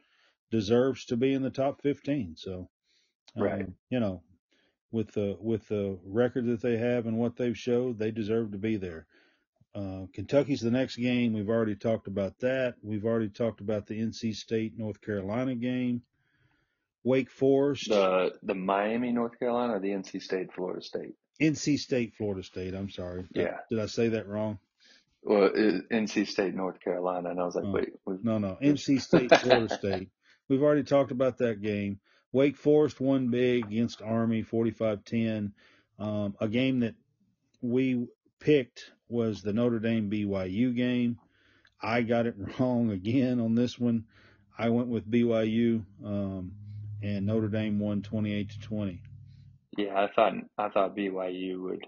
deserves 0.53 1.07
to 1.07 1.17
be 1.17 1.33
in 1.35 1.43
the 1.43 1.51
top 1.51 1.83
fifteen. 1.83 2.37
So, 2.37 2.71
um, 3.37 3.43
Right. 3.43 3.67
you 3.91 3.99
know, 4.01 4.23
with 4.93 5.11
the 5.13 5.37
with 5.41 5.67
the 5.69 5.99
record 6.05 6.47
that 6.47 6.61
they 6.61 6.77
have 6.77 7.07
and 7.07 7.17
what 7.19 7.37
they've 7.37 7.59
showed, 7.59 7.99
they 7.99 8.11
deserve 8.11 8.53
to 8.53 8.59
be 8.59 8.77
there. 8.77 9.07
Uh, 9.75 10.03
Kentucky's 10.13 10.61
the 10.61 10.71
next 10.71 10.97
game. 10.97 11.33
We've 11.33 11.49
already 11.49 11.75
talked 11.75 12.07
about 12.07 12.39
that. 12.41 12.75
We've 12.83 13.07
already 13.07 13.31
talked 13.31 13.61
about 13.61 13.87
the 13.87 13.99
NC 14.01 14.37
State 14.37 14.79
North 14.79 15.01
Carolina 15.01 15.55
game. 15.55 16.03
Wake 17.05 17.31
Forest, 17.31 17.89
The 17.89 18.33
the 18.43 18.55
Miami, 18.55 19.11
North 19.13 19.39
Carolina, 19.39 19.75
or 19.75 19.81
the 19.81 19.89
NC 19.89 20.23
State, 20.23 20.53
Florida 20.53 20.83
State. 20.83 21.15
NC 21.41 21.79
State 21.79 22.15
Florida 22.15 22.43
State. 22.45 22.75
I'm 22.75 22.91
sorry. 22.91 23.25
Yeah. 23.35 23.57
Did 23.71 23.81
I 23.81 23.87
say 23.87 24.09
that 24.11 24.29
wrong? 24.29 24.59
Well, 25.25 25.51
NC 25.51 26.27
State, 26.29 26.55
North 26.55 26.79
Carolina, 26.81 27.31
and 27.31 27.41
I 27.41 27.45
was 27.45 27.55
like, 27.57 27.65
Oh. 27.65 27.73
wait, 27.73 27.93
we- 28.05 28.19
No, 28.23 28.39
no. 28.39 28.57
NC 28.63 29.01
State, 29.01 29.35
Florida 29.37 29.73
State. 29.75 30.11
We've 30.49 30.63
already 30.63 30.83
talked 30.85 31.11
about 31.13 31.39
that 31.39 31.63
game. 31.63 31.99
Wake 32.33 32.57
Forest 32.57 33.01
won 33.01 33.29
big 33.29 33.67
against 33.67 34.03
Army, 34.03 34.43
45-10. 34.43 35.53
Um, 35.99 36.35
a 36.41 36.49
game 36.49 36.81
that 36.81 36.95
we 37.61 38.09
picked 38.41 38.91
was 39.09 39.43
the 39.43 39.53
Notre 39.53 39.79
Dame 39.79 40.11
BYU 40.11 40.75
game. 40.75 41.19
I 41.81 42.03
got 42.03 42.27
it 42.27 42.35
wrong 42.59 42.91
again 42.91 43.41
on 43.41 43.55
this 43.55 43.79
one. 43.79 44.05
I 44.59 44.69
went 44.71 44.89
with 44.89 45.11
BYU, 45.11 45.85
um, 46.05 46.53
and 47.03 47.27
Notre 47.27 47.49
Dame 47.49 47.79
won 47.79 48.03
28 48.03 48.51
to 48.51 48.61
20. 48.61 49.03
yeah, 49.79 50.01
I 50.01 50.09
thought 50.15 50.35
I 50.59 50.69
thought 50.69 50.97
BYU 50.97 51.63
would 51.63 51.87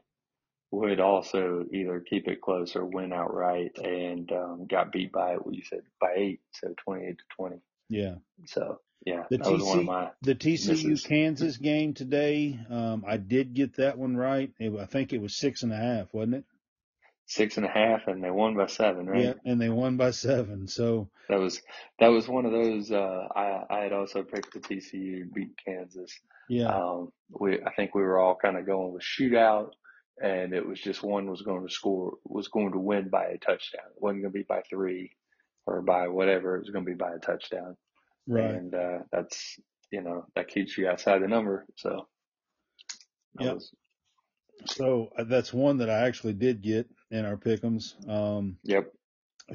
would 0.70 1.00
also 1.00 1.64
either 1.72 2.00
keep 2.00 2.26
it 2.26 2.40
close 2.40 2.74
or 2.74 2.84
win 2.84 3.12
outright, 3.12 3.78
and 3.78 4.30
um, 4.32 4.66
got 4.68 4.92
beat 4.92 5.12
by 5.12 5.34
what 5.34 5.54
you 5.54 5.62
said 5.62 5.82
by 6.00 6.12
eight, 6.16 6.40
so 6.52 6.74
twenty 6.84 7.06
eight 7.06 7.18
to 7.18 7.24
twenty. 7.36 7.60
Yeah. 7.88 8.16
So 8.46 8.80
yeah, 9.04 9.24
The 9.30 9.38
that 9.38 9.50
was 9.50 9.62
one 9.62 9.78
of 9.80 9.84
TC 9.84 9.86
my 9.86 10.10
the 10.22 10.34
TCU 10.34 10.68
misses. 10.84 11.06
Kansas 11.06 11.56
game 11.58 11.94
today. 11.94 12.58
Um, 12.70 13.04
I 13.06 13.16
did 13.16 13.54
get 13.54 13.76
that 13.76 13.98
one 13.98 14.16
right. 14.16 14.50
It, 14.58 14.72
I 14.78 14.86
think 14.86 15.12
it 15.12 15.20
was 15.20 15.36
six 15.36 15.62
and 15.62 15.72
a 15.72 15.76
half, 15.76 16.12
wasn't 16.12 16.34
it? 16.36 16.44
six 17.26 17.56
and 17.56 17.64
a 17.66 17.70
half, 17.70 18.06
and 18.06 18.22
they 18.22 18.30
won 18.30 18.54
by 18.56 18.66
seven, 18.66 19.06
right? 19.06 19.22
Yeah, 19.24 19.32
and 19.44 19.60
they 19.60 19.68
won 19.70 19.96
by 19.96 20.10
seven. 20.10 20.68
So 20.68 21.08
That 21.28 21.40
was 21.40 21.62
that 21.98 22.08
was 22.08 22.28
one 22.28 22.44
of 22.46 22.52
those. 22.52 22.90
Uh, 22.90 23.28
I 23.34 23.64
I 23.70 23.80
had 23.84 23.92
also 23.92 24.22
picked 24.22 24.52
the 24.52 24.60
TCU 24.60 25.32
beat 25.32 25.52
Kansas. 25.64 26.12
yeah, 26.48 26.68
Um, 26.68 27.12
we 27.30 27.62
I 27.62 27.72
think 27.74 27.94
we 27.94 28.02
were 28.02 28.18
all 28.18 28.36
kind 28.36 28.56
of 28.58 28.66
going 28.66 28.92
with 28.92 29.02
shootout, 29.02 29.70
and 30.22 30.52
it 30.52 30.66
was 30.66 30.80
just 30.80 31.02
one 31.02 31.30
was 31.30 31.42
going 31.42 31.66
to 31.66 31.72
score 31.72 32.14
was 32.24 32.48
going 32.48 32.72
to 32.72 32.78
win 32.78 33.08
by 33.08 33.24
a 33.26 33.38
touchdown. 33.38 33.86
It 33.96 34.02
wasn't 34.02 34.22
going 34.22 34.32
to 34.32 34.38
be 34.38 34.44
by 34.46 34.62
three 34.68 35.12
or 35.66 35.80
by 35.80 36.08
whatever. 36.08 36.56
It 36.56 36.60
was 36.60 36.70
going 36.70 36.84
to 36.84 36.90
be 36.90 36.96
by 36.96 37.12
a 37.14 37.18
touchdown, 37.18 37.76
right. 38.26 38.54
and 38.54 38.74
uh, 38.74 38.98
that's 39.12 39.58
you 39.90 40.02
know 40.02 40.26
that 40.34 40.48
keeps 40.48 40.76
you 40.76 40.88
outside 40.88 41.22
the 41.22 41.28
number. 41.28 41.66
So 41.76 42.06
Yep. 43.40 43.54
was 43.54 43.72
So 44.66 45.10
uh, 45.18 45.24
that's 45.24 45.52
one 45.52 45.78
that 45.78 45.90
I 45.90 46.06
actually 46.06 46.34
did 46.34 46.62
get 46.62 46.88
in 47.10 47.24
our 47.24 47.36
pick'ems. 47.36 48.08
Um, 48.08 48.58
yep. 48.62 48.92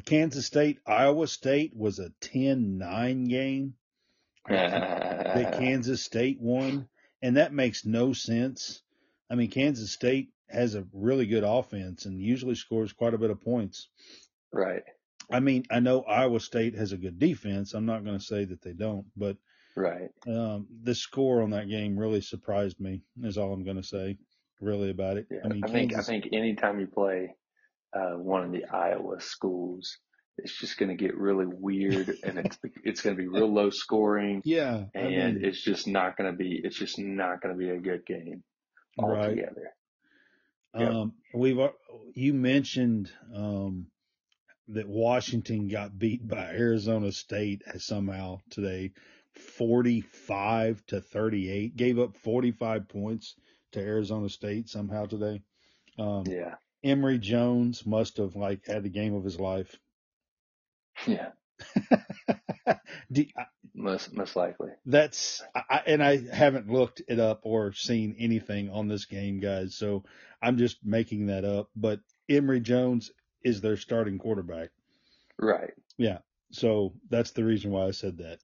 Kansas 0.05 0.45
State, 0.45 0.80
Iowa 0.86 1.28
State 1.28 1.76
was 1.76 1.99
a 1.99 2.11
10-9 2.22 3.28
game 3.28 3.74
that 4.47 5.53
Kansas 5.57 6.03
State 6.03 6.39
won, 6.39 6.88
and 7.24 7.38
that 7.38 7.53
makes 7.53 7.86
no 7.86 8.13
sense. 8.13 8.84
I 9.32 9.36
mean, 9.36 9.49
Kansas 9.49 9.91
State 9.91 10.30
has 10.47 10.76
a 10.76 10.86
really 10.93 11.26
good 11.26 11.43
offense 11.43 12.05
and 12.05 12.22
usually 12.22 12.55
scores 12.55 12.93
quite 12.93 13.15
a 13.15 13.17
bit 13.17 13.32
of 13.32 13.41
points. 13.41 13.89
right, 14.51 14.84
I 15.32 15.39
mean, 15.39 15.65
I 15.69 15.80
know 15.80 16.01
Iowa 16.01 16.39
State 16.39 16.75
has 16.75 16.91
a 16.91 16.97
good 16.97 17.19
defense. 17.19 17.73
I'm 17.73 17.86
not 17.86 18.03
going 18.03 18.17
to 18.17 18.23
say 18.23 18.45
that 18.45 18.61
they 18.61 18.73
don't, 18.73 19.05
but 19.15 19.38
right. 19.75 20.09
um, 20.27 20.67
the 20.84 20.95
score 20.95 21.41
on 21.41 21.51
that 21.51 21.69
game 21.69 21.97
really 21.97 22.21
surprised 22.21 22.80
me. 22.80 23.01
Is 23.23 23.38
all 23.38 23.53
I'm 23.53 23.63
going 23.63 23.77
to 23.77 23.84
say, 23.84 24.17
really 24.61 24.89
about 24.89 25.17
it. 25.17 25.27
Yeah, 25.30 25.39
I 25.45 25.47
mean, 25.49 25.63
I 25.63 25.67
think 25.67 25.91
Kansas, 25.91 26.09
I 26.09 26.11
think 26.11 26.34
anytime 26.34 26.80
you 26.80 26.88
play 26.88 27.36
uh, 27.93 28.17
one 28.17 28.43
of 28.43 28.51
the 28.51 28.65
Iowa 28.65 29.21
schools, 29.21 29.97
it's 30.38 30.57
just 30.57 30.77
going 30.77 30.89
to 30.89 30.95
get 30.95 31.17
really 31.17 31.45
weird, 31.47 32.17
and 32.23 32.39
it's 32.39 32.57
it's 32.84 33.01
going 33.01 33.15
to 33.15 33.21
be 33.21 33.27
real 33.27 33.51
low 33.51 33.69
scoring, 33.69 34.41
yeah, 34.45 34.86
I 34.95 34.99
and 34.99 35.36
mean, 35.36 35.45
it's 35.45 35.61
just 35.61 35.88
not 35.88 36.17
going 36.17 36.32
to 36.32 36.38
be 36.38 36.59
it's 36.63 36.77
just 36.77 36.97
not 36.99 37.41
going 37.41 37.53
to 37.53 37.59
be 37.59 37.69
a 37.69 37.80
good 37.80 38.05
game 38.05 38.43
right. 38.99 39.19
altogether. 39.19 39.73
Yep. 40.77 40.91
Um, 40.91 41.13
we've 41.34 41.57
you 42.13 42.34
mentioned 42.34 43.11
um, 43.34 43.88
that 44.74 44.88
Washington 44.88 45.67
got 45.67 45.97
beat 45.97 46.28
by 46.28 46.45
Arizona 46.53 47.11
State 47.11 47.63
somehow 47.78 48.39
today, 48.49 48.91
forty-five 49.34 50.86
to 50.88 51.01
thirty-eight. 51.01 51.76
Gave 51.76 51.99
up 51.99 52.15
forty-five 52.17 52.88
points 52.88 53.36
to 53.74 53.80
Arizona 53.80 54.30
State 54.30 54.70
somehow 54.70 55.05
today. 55.05 55.41
Um, 55.97 56.24
Yeah, 56.28 56.55
Emory 56.84 57.20
Jones 57.20 57.86
must 57.86 58.17
have 58.17 58.36
like 58.36 58.65
had 58.65 58.84
the 58.84 58.89
game 58.89 59.13
of 59.15 59.24
his 59.24 59.39
life. 59.39 59.76
yeah, 61.07 61.30
Do- 63.11 63.26
I- 63.38 63.45
most 63.74 64.13
most 64.13 64.36
likely. 64.36 64.72
That's 64.86 65.41
I- 65.55 65.84
and 65.88 66.03
I 66.03 66.17
haven't 66.17 66.70
looked 66.70 67.01
it 67.07 67.20
up 67.20 67.41
or 67.43 67.72
seen 67.74 68.15
anything 68.20 68.70
on 68.70 68.88
this 68.88 69.05
game, 69.05 69.39
guys. 69.39 69.76
So 69.76 70.03
I'm 70.41 70.57
just 70.57 70.78
making 70.84 71.28
that 71.28 71.45
up. 71.45 71.70
But 71.76 71.99
Emory 72.28 72.59
Jones 72.59 73.11
is 73.43 73.61
their 73.61 73.77
starting 73.77 74.17
quarterback. 74.17 74.69
Right. 75.37 75.71
Yeah. 75.97 76.19
So 76.51 76.93
that's 77.09 77.31
the 77.31 77.43
reason 77.43 77.71
why 77.71 77.85
I 77.85 77.91
said 77.91 78.17
that. 78.19 78.39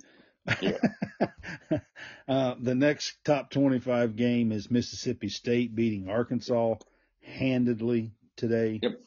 Yeah. 0.61 1.79
uh, 2.27 2.55
the 2.59 2.75
next 2.75 3.17
top 3.23 3.49
25 3.49 4.15
game 4.15 4.51
is 4.51 4.69
Mississippi 4.69 5.29
State 5.29 5.75
beating 5.75 6.09
Arkansas 6.09 6.75
handedly 7.21 8.11
today. 8.35 8.79
Yep. 8.81 8.99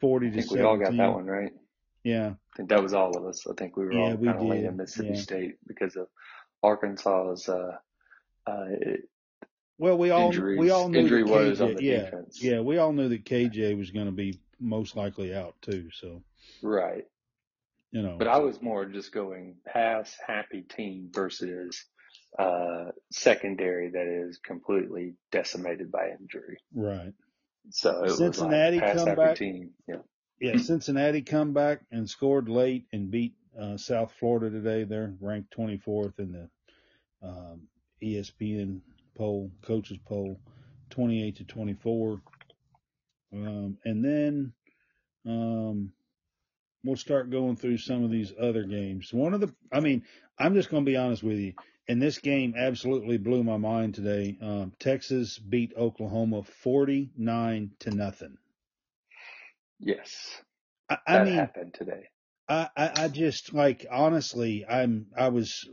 40 0.00 0.26
I 0.26 0.30
to 0.30 0.34
think 0.36 0.48
17. 0.50 0.58
we 0.64 0.68
all 0.68 0.78
got 0.78 0.96
that 0.96 1.12
one 1.14 1.26
right. 1.26 1.52
Yeah. 2.02 2.28
I 2.30 2.56
think 2.56 2.70
that 2.70 2.82
was 2.82 2.92
all 2.94 3.16
of 3.16 3.24
us. 3.26 3.46
I 3.46 3.52
think 3.54 3.76
we 3.76 3.84
were 3.84 3.92
Yeah, 3.92 4.00
all 4.00 4.16
kind 4.16 4.28
of 4.28 4.38
did. 4.40 4.48
leaning 4.48 4.76
Mississippi 4.76 5.08
Yeah. 5.14 5.20
State 5.20 5.54
because 5.66 5.96
of 5.96 6.08
Arkansas's 6.62 7.48
uh, 7.48 7.76
uh, 8.46 8.64
it- 8.80 9.08
Well, 9.78 9.96
we 9.98 10.10
all 10.10 10.26
Injuries- 10.26 10.58
we 10.58 10.70
all 10.70 10.88
knew 10.88 11.00
injury 11.00 11.24
KJ, 11.24 11.60
on 11.60 11.74
the 11.74 11.84
yeah, 11.84 12.00
defense. 12.04 12.42
yeah, 12.42 12.60
we 12.60 12.78
all 12.78 12.92
knew 12.92 13.08
that 13.10 13.24
KJ 13.24 13.76
was 13.78 13.90
going 13.90 14.06
to 14.06 14.12
be 14.12 14.40
most 14.60 14.96
likely 14.96 15.34
out 15.34 15.54
too. 15.62 15.90
So 15.92 16.22
right. 16.62 17.04
you 17.92 18.02
know, 18.02 18.16
But 18.18 18.28
I 18.28 18.38
was 18.38 18.60
more 18.62 18.84
just 18.84 19.12
going 19.12 19.56
pass 19.66 20.14
happy 20.26 20.62
team 20.62 21.10
versus 21.12 21.84
uh, 22.38 22.86
secondary 23.10 23.90
that 23.90 24.06
is 24.06 24.38
completely 24.38 25.14
decimated 25.32 25.90
by 25.90 26.10
injury. 26.20 26.58
right? 26.74 27.12
So 27.70 28.04
it 28.04 28.16
Cincinnati 28.16 28.80
was 28.80 28.94
like 28.94 28.96
come 29.06 29.14
back. 29.16 29.36
team. 29.36 29.70
Yeah. 29.88 29.96
Yeah, 30.40 30.56
Cincinnati 30.56 31.22
come 31.22 31.52
back 31.52 31.80
and 31.92 32.08
scored 32.08 32.48
late 32.48 32.86
and 32.92 33.10
beat 33.10 33.34
uh, 33.60 33.76
South 33.76 34.12
Florida 34.18 34.50
today. 34.50 34.84
They're 34.84 35.12
ranked 35.20 35.54
24th 35.56 36.18
in 36.18 36.32
the 36.32 36.48
um, 37.26 37.62
ESPN 38.02 38.80
poll, 39.14 39.50
coaches 39.62 39.98
poll, 40.06 40.40
28 40.90 41.36
to 41.36 41.44
24. 41.44 42.22
Um, 43.32 43.78
and 43.84 44.04
then 44.04 44.52
um, 45.26 45.92
we'll 46.84 46.96
start 46.96 47.30
going 47.30 47.56
through 47.56 47.78
some 47.78 48.04
of 48.04 48.10
these 48.10 48.32
other 48.40 48.64
games. 48.64 49.12
One 49.12 49.34
of 49.34 49.40
the, 49.40 49.54
I 49.72 49.80
mean, 49.80 50.04
I'm 50.38 50.54
just 50.54 50.70
going 50.70 50.84
to 50.84 50.90
be 50.90 50.96
honest 50.96 51.22
with 51.22 51.38
you. 51.38 51.54
And 51.88 52.00
this 52.00 52.18
game 52.18 52.54
absolutely 52.56 53.18
blew 53.18 53.42
my 53.42 53.56
mind 53.56 53.94
today. 53.94 54.38
Um, 54.40 54.72
Texas 54.78 55.38
beat 55.38 55.72
Oklahoma 55.76 56.44
49 56.44 57.72
to 57.80 57.90
nothing. 57.90 58.38
Yes. 59.80 60.42
I, 60.88 60.98
I 61.06 61.18
That 61.18 61.20
mean, 61.20 61.36
happened 61.36 61.74
today. 61.74 62.08
I, 62.48 62.68
I, 62.76 62.92
I 63.04 63.08
just 63.08 63.54
like 63.54 63.86
honestly, 63.90 64.66
I'm 64.66 65.06
I 65.16 65.28
was 65.28 65.68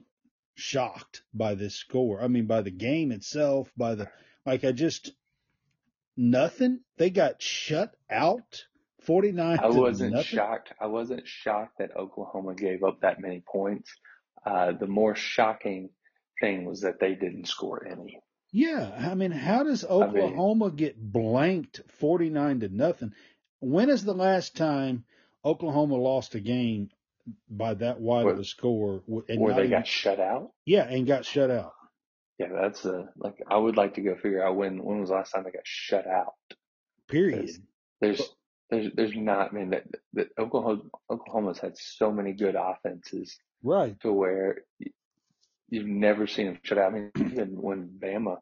shocked 0.56 1.24
by 1.34 1.56
this 1.56 1.76
score. 1.76 2.22
I 2.22 2.28
mean, 2.28 2.48
by 2.48 2.62
the 2.62 2.72
game 2.72 3.12
itself, 3.12 3.72
by 3.78 3.96
the 3.96 4.10
like, 4.46 4.64
I 4.64 4.72
just 4.72 5.12
nothing. 6.18 6.82
They 6.98 7.10
got 7.10 7.42
shut 7.42 7.94
out 8.10 8.66
49 9.08 9.60
I 9.60 9.68
wasn't 9.68 10.26
shocked. 10.26 10.74
I 10.82 10.88
wasn't 10.88 11.28
shocked 11.28 11.78
that 11.80 11.96
Oklahoma 11.96 12.56
gave 12.56 12.84
up 12.84 13.02
that 13.02 13.22
many 13.22 13.42
points. 13.50 13.90
Uh, 14.46 14.74
the 14.74 14.88
more 14.88 15.16
shocking 15.16 15.90
thing 16.42 16.66
was 16.66 16.82
that 16.82 17.00
they 17.00 17.16
didn't 17.16 17.48
score 17.48 17.88
any. 17.88 18.20
Yeah, 18.52 18.92
I 18.98 19.16
mean, 19.16 19.32
how 19.32 19.64
does 19.64 19.86
I 19.86 19.90
mean, 19.90 20.04
Oklahoma 20.04 20.72
get 20.72 20.98
blanked 20.98 21.82
49 22.00 22.62
to 22.62 22.70
nothing? 22.70 23.14
When 23.60 23.90
is 23.90 24.04
the 24.04 24.14
last 24.14 24.56
time 24.56 25.06
Oklahoma 25.44 25.96
lost 25.96 26.36
a 26.36 26.40
game 26.40 26.90
by 27.50 27.74
that 27.76 28.00
wide 28.00 28.26
of 28.26 28.40
a 28.40 28.46
score 28.46 29.04
and 29.28 29.40
where 29.40 29.54
they 29.54 29.62
even 29.66 29.72
got 29.72 29.88
shut 29.88 30.20
out. 30.20 30.52
yeah, 30.66 30.84
and 30.84 31.08
got 31.08 31.26
shut 31.26 31.52
out? 31.52 31.74
Yeah, 32.40 32.50
that's 32.62 32.86
a 32.86 33.10
like 33.18 33.36
I 33.50 33.58
would 33.58 33.78
like 33.78 33.96
to 33.96 34.02
go 34.02 34.16
figure 34.16 34.44
out 34.46 34.56
when 34.56 34.84
when 34.84 35.00
was 35.00 35.10
the 35.10 35.16
last 35.16 35.32
time 35.32 35.44
they 35.44 35.52
got 35.52 35.66
shut 35.66 36.06
out 36.08 36.34
Period. 37.10 37.50
there's 38.02 38.30
there's 38.70 38.90
there's 38.96 39.16
not. 39.16 39.50
I 39.52 39.56
mean, 39.56 39.70
that, 39.72 39.84
that 40.14 40.28
Oklahoma 40.38 40.82
Oklahoma's 41.10 41.60
had 41.60 41.78
so 41.78 42.12
many 42.12 42.34
good 42.34 42.56
offenses 42.56 43.38
Right. 43.64 44.00
to 44.02 44.12
where 44.14 44.60
you've 45.70 45.88
never 45.88 46.28
seen 46.28 46.48
them 46.48 46.60
shut 46.64 46.78
out. 46.78 46.94
I 46.94 46.96
mean, 46.96 47.12
even 47.18 47.62
when 47.62 47.90
Bama 48.00 48.38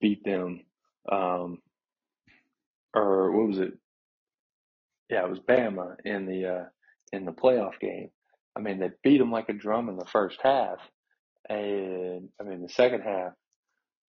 beat 0.00 0.24
them, 0.24 0.62
um, 1.10 1.58
or 2.94 3.32
what 3.32 3.48
was 3.48 3.58
it? 3.58 3.74
Yeah, 5.10 5.24
it 5.24 5.30
was 5.30 5.40
Bama 5.40 5.96
in 6.04 6.26
the 6.26 6.46
uh, 6.46 6.64
in 7.12 7.24
the 7.26 7.32
playoff 7.32 7.78
game. 7.80 8.10
I 8.56 8.60
mean, 8.60 8.78
they 8.80 8.90
beat 9.04 9.18
them 9.18 9.30
like 9.30 9.48
a 9.50 9.52
drum 9.52 9.88
in 9.88 9.96
the 9.98 10.06
first 10.06 10.38
half, 10.42 10.78
and 11.48 12.28
I 12.40 12.44
mean 12.44 12.62
the 12.62 12.68
second 12.68 13.02
half. 13.02 13.32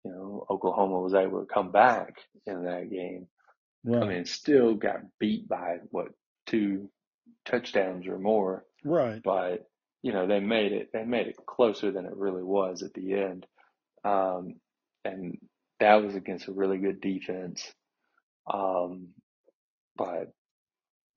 You 0.05 0.13
know, 0.13 0.47
Oklahoma 0.49 1.01
was 1.01 1.15
able 1.15 1.41
to 1.41 1.47
come 1.53 1.73
back 1.73 2.15
in 2.47 2.65
that 2.65 2.91
game. 2.91 3.27
I 4.03 4.05
mean, 4.07 4.25
still 4.25 4.75
got 4.75 5.01
beat 5.21 5.49
by 5.49 5.79
what 5.91 6.09
two 6.47 6.91
touchdowns 7.45 8.07
or 8.07 8.19
more, 8.19 8.65
Right. 8.85 9.23
but 9.23 9.69
you 10.03 10.13
know 10.13 10.27
they 10.27 10.41
made 10.41 10.73
it. 10.73 10.91
They 10.93 11.05
made 11.05 11.27
it 11.29 11.37
closer 11.47 11.91
than 11.93 12.07
it 12.07 12.17
really 12.17 12.43
was 12.43 12.83
at 12.83 12.95
the 12.95 13.15
end, 13.15 13.47
um, 14.05 14.57
and 15.05 15.39
that 15.81 15.97
was 16.03 16.15
against 16.15 16.49
a 16.49 16.53
really 16.53 16.79
good 16.79 17.01
defense. 17.01 17.73
Um, 18.53 19.09
but 19.97 20.33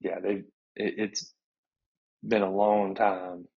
yeah, 0.01 0.19
they 0.19 0.43
it, 0.75 0.95
it's 0.97 1.33
been 2.27 2.41
a 2.43 2.51
long 2.51 2.95
time, 2.95 3.47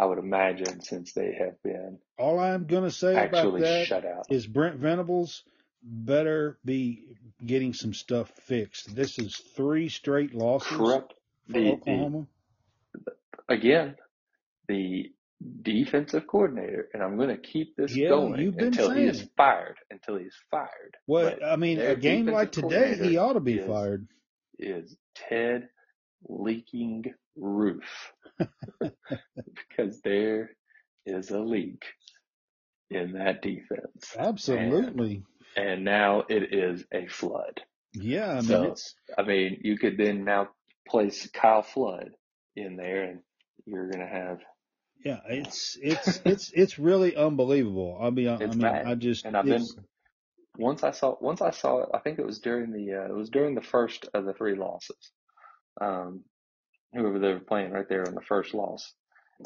I 0.00 0.06
would 0.06 0.18
imagine, 0.18 0.80
since 0.80 1.12
they 1.12 1.34
have 1.38 1.62
been 1.62 1.98
All 2.18 2.40
I'm 2.40 2.64
going 2.64 2.84
to 2.84 2.90
say 2.90 3.12
about 3.12 3.34
actually 3.34 3.60
that 3.60 3.86
shut 3.86 4.06
out. 4.06 4.24
is 4.30 4.46
Brent 4.46 4.76
Venables 4.76 5.42
better 5.82 6.58
be 6.64 7.04
getting 7.44 7.74
some 7.74 7.92
stuff 7.92 8.30
fixed. 8.46 8.94
This 8.96 9.18
is 9.18 9.36
three 9.56 9.90
straight 9.90 10.34
losses 10.34 10.68
Correct. 10.74 11.12
for 11.48 11.52
The 11.52 11.80
the 11.84 13.54
again 13.54 13.96
the 14.68 15.12
defensive 15.62 16.26
coordinator, 16.26 16.88
and 16.94 17.02
I'm 17.02 17.16
going 17.18 17.28
to 17.28 17.36
keep 17.36 17.76
this 17.76 17.94
Yeah, 17.94 18.08
going 18.08 18.54
until 18.58 18.90
he 18.92 19.04
is 19.04 19.28
fired. 19.36 19.76
Until 19.90 20.16
he's 20.16 20.36
fired. 20.50 20.96
Well, 21.06 21.36
But 21.38 21.44
I 21.44 21.56
mean, 21.56 21.78
a 21.78 21.94
game 21.94 22.26
like 22.26 22.52
today, 22.52 22.96
he 22.96 23.18
ought 23.18 23.34
to 23.34 23.40
be 23.40 23.54
is 23.58 23.66
fired. 23.66 24.06
is 24.58 24.96
Ted 25.14 25.68
Leaking 26.26 27.04
Roof 27.36 28.12
because 28.80 30.00
there 30.02 30.50
is 31.06 31.30
a 31.30 31.38
leak 31.38 31.84
in 32.90 33.12
that 33.12 33.42
defense, 33.42 34.16
Absolutely. 34.18 35.22
and 35.56 35.84
now 35.84 36.24
it 36.28 36.52
is 36.54 36.84
a 36.92 37.06
flood. 37.06 37.60
Yeah, 37.94 38.30
I 38.30 38.40
mean, 38.40 38.44
So 38.44 38.62
it's 38.64 38.94
I 39.18 39.22
mean, 39.22 39.60
you 39.62 39.78
could 39.78 39.96
then 39.96 40.24
now 40.24 40.48
place 40.88 41.28
Kyle 41.32 41.62
Flood 41.62 42.10
in 42.56 42.76
there, 42.76 43.04
and 43.04 43.20
you're 43.66 43.90
going 43.90 44.00
to 44.06 44.12
have 44.12 44.38
yeah, 45.04 45.20
it's 45.28 45.78
it's 45.80 46.20
it's 46.24 46.50
it's 46.52 46.78
really 46.78 47.16
unbelievable. 47.16 47.98
I'll 48.00 48.10
be 48.10 48.26
hon- 48.26 48.42
I 48.42 48.46
mean, 48.46 48.60
bad. 48.60 48.86
I 48.86 48.94
just 48.94 49.24
And 49.24 49.36
I've 49.36 49.46
been 49.46 49.66
once 50.58 50.82
I 50.84 50.90
saw 50.90 51.16
once 51.20 51.40
I 51.40 51.50
saw 51.50 51.82
it. 51.82 51.88
I 51.94 51.98
think 51.98 52.18
it 52.18 52.26
was 52.26 52.40
during 52.40 52.70
the 52.72 52.94
uh, 52.94 53.06
it 53.06 53.14
was 53.14 53.30
during 53.30 53.54
the 53.54 53.62
first 53.62 54.08
of 54.12 54.24
the 54.26 54.34
three 54.34 54.56
losses. 54.56 55.12
Um, 55.80 56.24
whoever 56.94 57.18
they 57.18 57.32
were 57.32 57.40
playing 57.40 57.70
right 57.72 57.88
there 57.88 58.04
in 58.04 58.14
the 58.14 58.20
first 58.20 58.54
loss, 58.54 58.92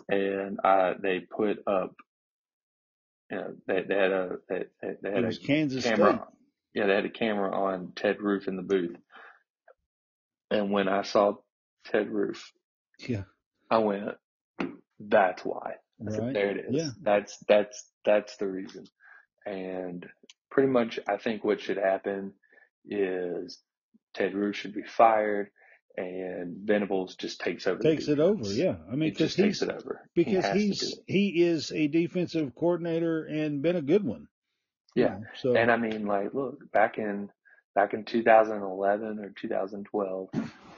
and 0.08 0.58
uh, 0.64 0.94
they 1.00 1.20
put 1.20 1.58
up. 1.66 1.94
You 3.30 3.36
know, 3.38 3.54
they, 3.66 3.82
they 3.82 3.94
had 3.94 4.12
a 4.12 4.36
they, 4.48 4.64
they 5.02 5.10
had 5.10 5.24
a 5.24 5.36
Kansas 5.36 5.84
State. 5.84 5.96
camera. 5.96 6.26
Yeah, 6.74 6.86
they 6.86 6.94
had 6.94 7.04
a 7.04 7.10
camera 7.10 7.54
on 7.54 7.92
Ted 7.94 8.20
Roof 8.20 8.48
in 8.48 8.56
the 8.56 8.62
booth, 8.62 8.96
and 10.50 10.70
when 10.70 10.88
I 10.88 11.02
saw 11.02 11.36
Ted 11.86 12.10
Roof, 12.10 12.52
Yeah, 12.98 13.24
I 13.70 13.78
went, 13.78 14.10
"That's 15.00 15.44
why." 15.44 15.74
I 16.00 16.04
right. 16.18 16.34
"There 16.34 16.50
it 16.50 16.64
is. 16.68 16.74
Yeah. 16.74 16.90
That's 17.00 17.38
that's 17.48 17.84
that's 18.04 18.36
the 18.36 18.46
reason." 18.48 18.86
And 19.46 20.06
pretty 20.50 20.68
much, 20.68 20.98
I 21.08 21.16
think 21.16 21.44
what 21.44 21.60
should 21.60 21.76
happen 21.76 22.32
is 22.84 23.58
Ted 24.14 24.34
Roof 24.34 24.56
should 24.56 24.74
be 24.74 24.82
fired, 24.82 25.50
and 25.96 26.56
Venables 26.66 27.16
just 27.16 27.40
takes 27.40 27.66
over 27.66 27.82
takes 27.82 28.08
it 28.08 28.20
over. 28.20 28.52
Yeah, 28.52 28.76
I 28.90 28.96
mean, 28.96 29.10
He 29.10 29.12
because 29.12 29.28
just 29.28 29.38
takes 29.38 29.62
it 29.62 29.70
over. 29.70 30.08
Because 30.14 30.48
do 30.48 30.50
he's 30.50 31.00
he 31.06 31.42
is 31.42 31.72
a 31.72 31.88
defensive 31.88 32.54
coordinator 32.54 33.24
and 33.24 33.62
been 33.62 33.76
a 33.76 33.82
good 33.82 34.04
one. 34.04 34.28
You 34.96 35.04
Yeah, 35.04 35.10
know, 35.10 35.24
and 35.54 35.70
I 35.70 35.76
mean, 35.76 36.06
like, 36.06 36.34
look 36.34 36.70
back 36.72 36.98
in 36.98 37.30
back 37.74 37.94
in 37.94 38.04
2011 38.04 39.20
or 39.20 39.30
2012, 39.40 40.28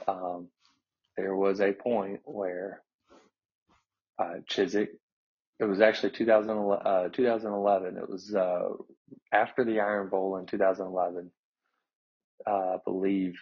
um, 0.07 0.47
there 1.17 1.35
was 1.35 1.61
a 1.61 1.73
point 1.73 2.21
where 2.25 2.83
uh, 4.19 4.35
Chizik. 4.49 4.89
It 5.59 5.65
was 5.65 5.81
actually 5.81 6.11
2011, 6.11 6.85
uh, 6.87 7.09
2011. 7.09 7.97
It 7.97 8.09
was 8.09 8.35
uh, 8.35 8.69
after 9.33 9.63
the 9.65 9.79
Iron 9.81 10.09
Bowl 10.09 10.37
in 10.37 10.45
2011. 10.45 11.31
Uh, 12.47 12.51
I 12.51 12.77
believe 12.85 13.35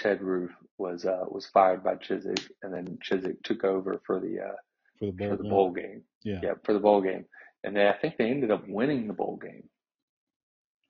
Ted 0.00 0.22
Roof 0.22 0.50
was 0.78 1.04
uh, 1.04 1.24
was 1.28 1.46
fired 1.46 1.84
by 1.84 1.96
Chizik, 1.96 2.48
and 2.62 2.72
then 2.72 2.98
Chizik 3.06 3.42
took 3.44 3.64
over 3.64 4.00
for 4.06 4.18
the 4.18 4.40
uh, 4.40 4.56
for 4.98 5.06
the 5.06 5.12
bowl 5.12 5.28
for 5.28 5.36
the 5.36 5.42
game. 5.42 5.50
bowl 5.50 5.70
game. 5.72 6.02
Yeah, 6.22 6.40
Yeah, 6.42 6.54
for 6.64 6.72
the 6.72 6.80
bowl 6.80 7.02
game, 7.02 7.26
and 7.64 7.76
they, 7.76 7.86
I 7.86 7.92
think 7.92 8.16
they 8.16 8.30
ended 8.30 8.50
up 8.50 8.66
winning 8.66 9.06
the 9.06 9.12
bowl 9.12 9.36
game. 9.36 9.68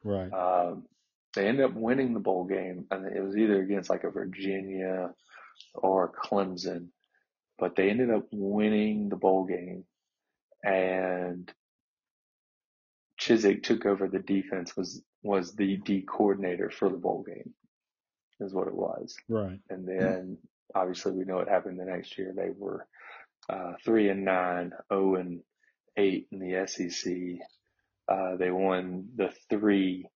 right. 0.04 0.32
Um, 0.32 0.84
they 1.34 1.46
ended 1.46 1.64
up 1.64 1.74
winning 1.74 2.14
the 2.14 2.20
bowl 2.20 2.44
game, 2.44 2.86
and 2.90 3.06
it 3.06 3.22
was 3.22 3.36
either 3.36 3.60
against 3.60 3.90
like 3.90 4.04
a 4.04 4.10
Virginia 4.10 5.10
or 5.74 6.12
Clemson, 6.12 6.88
but 7.58 7.76
they 7.76 7.90
ended 7.90 8.10
up 8.10 8.26
winning 8.30 9.08
the 9.08 9.16
bowl 9.16 9.44
game, 9.44 9.84
and 10.64 11.52
Chizik 13.20 13.62
took 13.64 13.86
over 13.86 14.08
the 14.08 14.20
defense 14.20 14.76
was 14.76 15.02
was 15.22 15.54
the 15.54 15.76
D 15.78 16.02
coordinator 16.02 16.70
for 16.70 16.88
the 16.88 16.96
bowl 16.96 17.24
game, 17.26 17.54
is 18.40 18.52
what 18.54 18.68
it 18.68 18.74
was. 18.74 19.16
Right. 19.28 19.58
And 19.68 19.86
then 19.86 20.38
obviously 20.74 21.12
we 21.12 21.24
know 21.24 21.36
what 21.36 21.48
happened 21.48 21.78
the 21.78 21.84
next 21.84 22.16
year. 22.18 22.32
They 22.34 22.50
were 22.56 22.86
uh, 23.48 23.74
three 23.84 24.08
and 24.08 24.24
nine, 24.24 24.72
zero 24.92 25.16
and 25.16 25.40
eight 25.96 26.28
in 26.30 26.38
the 26.38 26.66
SEC. 26.66 27.12
Uh, 28.08 28.36
they 28.36 28.50
won 28.50 29.08
the 29.16 29.32
three 29.48 30.06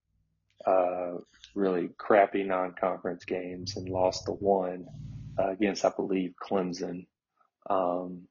uh, 0.65 1.13
really 1.53 1.89
crappy 1.97 2.43
non-conference 2.43 3.25
games 3.25 3.77
and 3.77 3.87
lost 3.89 4.25
the 4.25 4.33
one 4.33 4.85
uh, 5.37 5.49
against, 5.51 5.85
I 5.85 5.91
believe, 5.95 6.33
Clemson 6.41 7.05
um, 7.69 8.23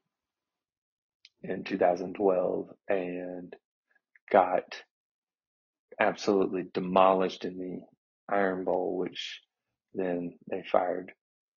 in 1.43 1.63
2012, 1.63 2.69
and 2.89 3.55
got 4.31 4.81
absolutely 5.99 6.65
demolished 6.73 7.45
in 7.45 7.57
the 7.57 7.81
Iron 8.33 8.63
Bowl, 8.63 8.97
which 8.97 9.41
then 9.95 10.37
they 10.49 10.63
fired 10.71 11.11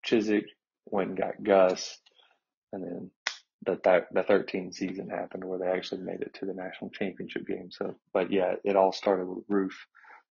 Chizik, 0.06 0.46
went 0.86 1.10
and 1.10 1.18
got 1.18 1.42
Gus, 1.42 1.98
and 2.72 2.82
then 2.84 3.10
the 3.64 3.76
th- 3.76 4.04
the 4.12 4.22
13 4.22 4.72
season 4.72 5.10
happened 5.10 5.44
where 5.44 5.58
they 5.58 5.66
actually 5.68 6.02
made 6.02 6.22
it 6.22 6.34
to 6.34 6.46
the 6.46 6.54
national 6.54 6.90
championship 6.90 7.46
game. 7.46 7.70
So, 7.70 7.96
but 8.12 8.32
yeah, 8.32 8.54
it 8.64 8.76
all 8.76 8.92
started 8.92 9.26
with 9.26 9.44
Roof. 9.48 9.86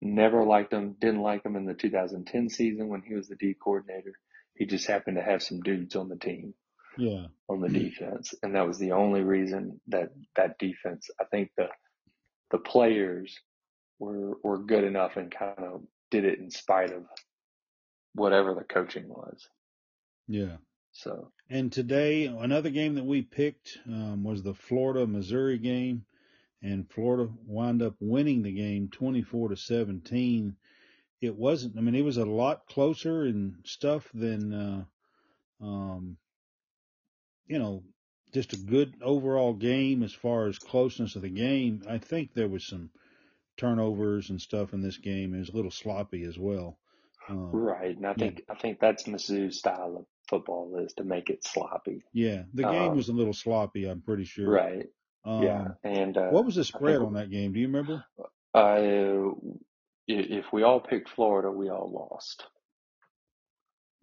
Never 0.01 0.45
liked 0.45 0.71
him, 0.73 0.95
didn't 0.99 1.21
like 1.21 1.45
him 1.45 1.57
in 1.57 1.65
the 1.65 1.73
2010 1.73 2.49
season 2.49 2.87
when 2.87 3.01
he 3.01 3.15
was 3.15 3.27
the 3.27 3.35
D 3.35 3.55
coordinator. 3.61 4.13
He 4.55 4.65
just 4.65 4.87
happened 4.87 5.17
to 5.17 5.23
have 5.23 5.43
some 5.43 5.61
dudes 5.61 5.95
on 5.95 6.09
the 6.09 6.17
team 6.17 6.53
Yeah. 6.97 7.27
on 7.49 7.61
the 7.61 7.69
defense, 7.69 8.33
and 8.43 8.55
that 8.55 8.67
was 8.67 8.77
the 8.79 8.93
only 8.93 9.21
reason 9.21 9.81
that 9.87 10.11
that 10.35 10.57
defense. 10.59 11.09
I 11.19 11.25
think 11.25 11.51
the 11.57 11.67
the 12.51 12.59
players 12.59 13.37
were 13.99 14.37
were 14.43 14.59
good 14.59 14.83
enough 14.85 15.17
and 15.17 15.31
kind 15.31 15.59
of 15.59 15.83
did 16.11 16.25
it 16.25 16.39
in 16.39 16.49
spite 16.51 16.91
of 16.91 17.03
whatever 18.13 18.53
the 18.53 18.63
coaching 18.63 19.07
was. 19.07 19.49
Yeah. 20.27 20.57
So 20.91 21.31
And 21.49 21.71
today, 21.71 22.25
another 22.25 22.69
game 22.69 22.95
that 22.95 23.05
we 23.05 23.21
picked 23.21 23.79
um, 23.87 24.23
was 24.23 24.43
the 24.43 24.53
Florida 24.53 25.07
Missouri 25.07 25.57
game, 25.57 26.05
and 26.61 26.89
Florida 26.91 27.31
wound 27.45 27.81
up 27.81 27.95
winning 27.99 28.41
the 28.43 28.51
game 28.51 28.89
24 28.89 29.49
to 29.49 29.55
17. 29.57 30.55
it 31.21 31.35
wasn't. 31.35 31.77
I 31.77 31.81
mean, 31.81 31.95
it 31.95 32.03
was 32.03 32.17
a 32.17 32.25
lot 32.25 32.67
closer 32.67 33.23
and 33.23 33.55
stuff 33.65 34.09
than, 34.13 34.53
uh, 34.53 34.83
um, 35.61 36.17
you 37.47 37.59
know, 37.59 37.83
just 38.33 38.53
a 38.53 38.57
good 38.57 38.95
overall 39.01 39.53
game 39.53 40.03
as 40.03 40.13
far 40.13 40.47
as 40.47 40.59
closeness 40.59 41.15
of 41.15 41.23
the 41.23 41.29
game. 41.29 41.83
I 41.89 41.97
think 41.97 42.33
there 42.33 42.47
was 42.47 42.65
some 42.67 42.91
turnovers 43.57 44.29
and 44.29 44.41
stuff 44.41 44.73
in 44.73 44.81
this 44.81 44.97
game. 44.97 45.33
It 45.33 45.39
was 45.39 45.49
a 45.49 45.55
little 45.55 45.71
sloppy 45.71 46.23
as 46.23 46.37
well. 46.37 46.77
Um, 47.29 47.51
Right, 47.53 47.95
and 47.95 48.05
I 48.05 48.13
yeah, 48.15 48.25
think 48.25 48.43
I 48.49 48.55
think 48.55 48.79
that's 48.79 49.03
Mizzou's 49.03 49.57
style 49.59 49.97
of 49.97 50.05
football 50.29 50.77
is 50.85 50.93
to 50.93 51.03
make 51.03 51.29
it 51.29 51.43
sloppy. 51.45 52.03
yeah, 52.13 52.43
the 52.53 52.63
game 52.63 52.95
was 52.95 53.09
Um, 53.09 53.15
a 53.15 53.17
little 53.17 53.33
sloppy. 53.33 53.85
I'm 53.85 54.01
pretty 54.01 54.25
sure. 54.25 54.49
right, 54.51 54.85
yeah, 55.25 55.61
Um, 55.61 55.75
and 55.83 56.17
uh, 56.17 56.29
what 56.31 56.45
was 56.45 56.55
the 56.55 56.61
I 56.73 56.79
think 56.79 56.79
spread 56.79 57.01
on 57.01 57.13
that 57.13 57.31
game? 57.31 57.53
Do 57.53 57.59
you 57.59 57.67
remember? 57.67 58.03
uh, 58.53 58.59
i- 58.59 59.31
if 60.07 60.51
we 60.51 60.63
all 60.63 60.79
picked 60.79 61.09
Florida, 61.09 61.51
we 61.51 61.69
all 61.69 61.91
lost 61.91 62.45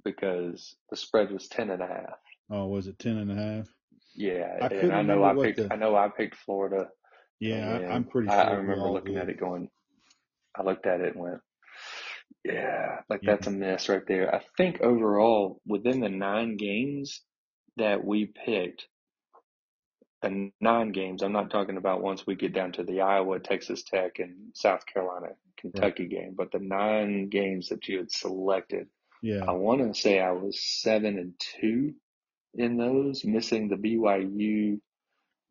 because 0.04 0.76
the 0.90 0.96
spread 0.96 1.30
was 1.30 1.48
ten 1.48 1.70
and 1.70 1.82
a 1.82 1.86
half. 1.86 2.18
Oh, 2.50 2.66
was 2.66 2.86
it 2.86 2.98
ten 2.98 3.16
and 3.16 3.30
a 3.30 3.34
half? 3.34 3.66
Yeah, 4.14 4.56
I 4.60 4.66
and 4.66 4.92
I 4.92 5.02
know 5.02 5.24
I 5.24 5.34
picked 5.34 5.58
the. 5.58 5.72
I 5.72 5.76
know 5.76 5.96
I 5.96 6.08
picked 6.08 6.36
Florida, 6.36 6.88
Yeah, 7.40 7.80
I, 7.88 7.94
I'm 7.94 8.04
and 8.04 8.08
pretty 8.10 8.28
I, 8.28 8.42
I 8.42 8.54
remember 8.54 8.88
looking 8.90 9.16
at 9.16 9.28
it 9.28 9.38
going, 9.40 9.68
I 10.56 10.62
looked 10.62 10.86
at 10.86 11.00
it 11.00 11.14
and 11.14 11.22
went, 11.22 11.40
yeah, 12.46 13.00
like 13.10 13.22
Yeah, 13.22 13.26
that's 13.26 13.48
a 13.48 13.52
mess 13.52 13.88
right 13.88 14.06
there. 14.08 14.34
I 14.34 14.42
think 14.56 14.80
overall 14.82 15.60
within 15.66 16.00
the 16.00 16.10
nine 16.10 16.56
games 16.58 17.22
that 17.76 18.04
we 18.04 18.26
picked, 18.26 18.86
the 20.22 20.50
nine 20.60 20.92
games, 20.92 21.22
I'm 21.22 21.32
not 21.32 21.50
talking 21.50 21.78
about 21.78 22.02
once 22.02 22.26
we 22.26 22.36
get 22.36 22.54
down 22.54 22.72
to 22.72 22.84
the 22.84 23.02
Iowa, 23.02 23.40
Texas 23.40 23.84
Tech, 23.84 24.18
and 24.18 24.50
South 24.54 24.86
Carolina, 24.86 25.28
right. 25.74 25.92
Kentucky 25.92 26.08
game, 26.08 26.34
but 26.36 26.52
the 26.52 26.60
nine 26.60 27.28
games 27.30 27.68
that 27.70 27.88
you 27.88 27.98
had 27.98 28.10
selected, 28.12 28.88
Yeah, 29.22 29.46
I 29.46 29.52
want 29.52 29.82
to 29.94 30.00
say 30.00 30.20
I 30.20 30.32
was 30.32 30.60
seven 30.62 31.18
and 31.18 31.34
two 31.60 31.94
in 32.54 32.76
those, 32.78 33.24
missing 33.24 33.68
the 33.68 33.76
BYU 33.76 34.80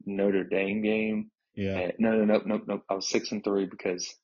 Notre 0.05 0.43
Dame 0.45 0.81
game. 0.83 1.31
yeah, 1.55 1.81
And 1.81 1.93
no, 1.99 2.11
no, 2.13 2.25
no, 2.25 2.41
no, 2.45 2.61
no. 2.67 2.83
I 2.89 2.95
was 2.95 3.09
six 3.09 3.31
and 3.31 3.43
three 3.43 3.65
because 3.65 4.15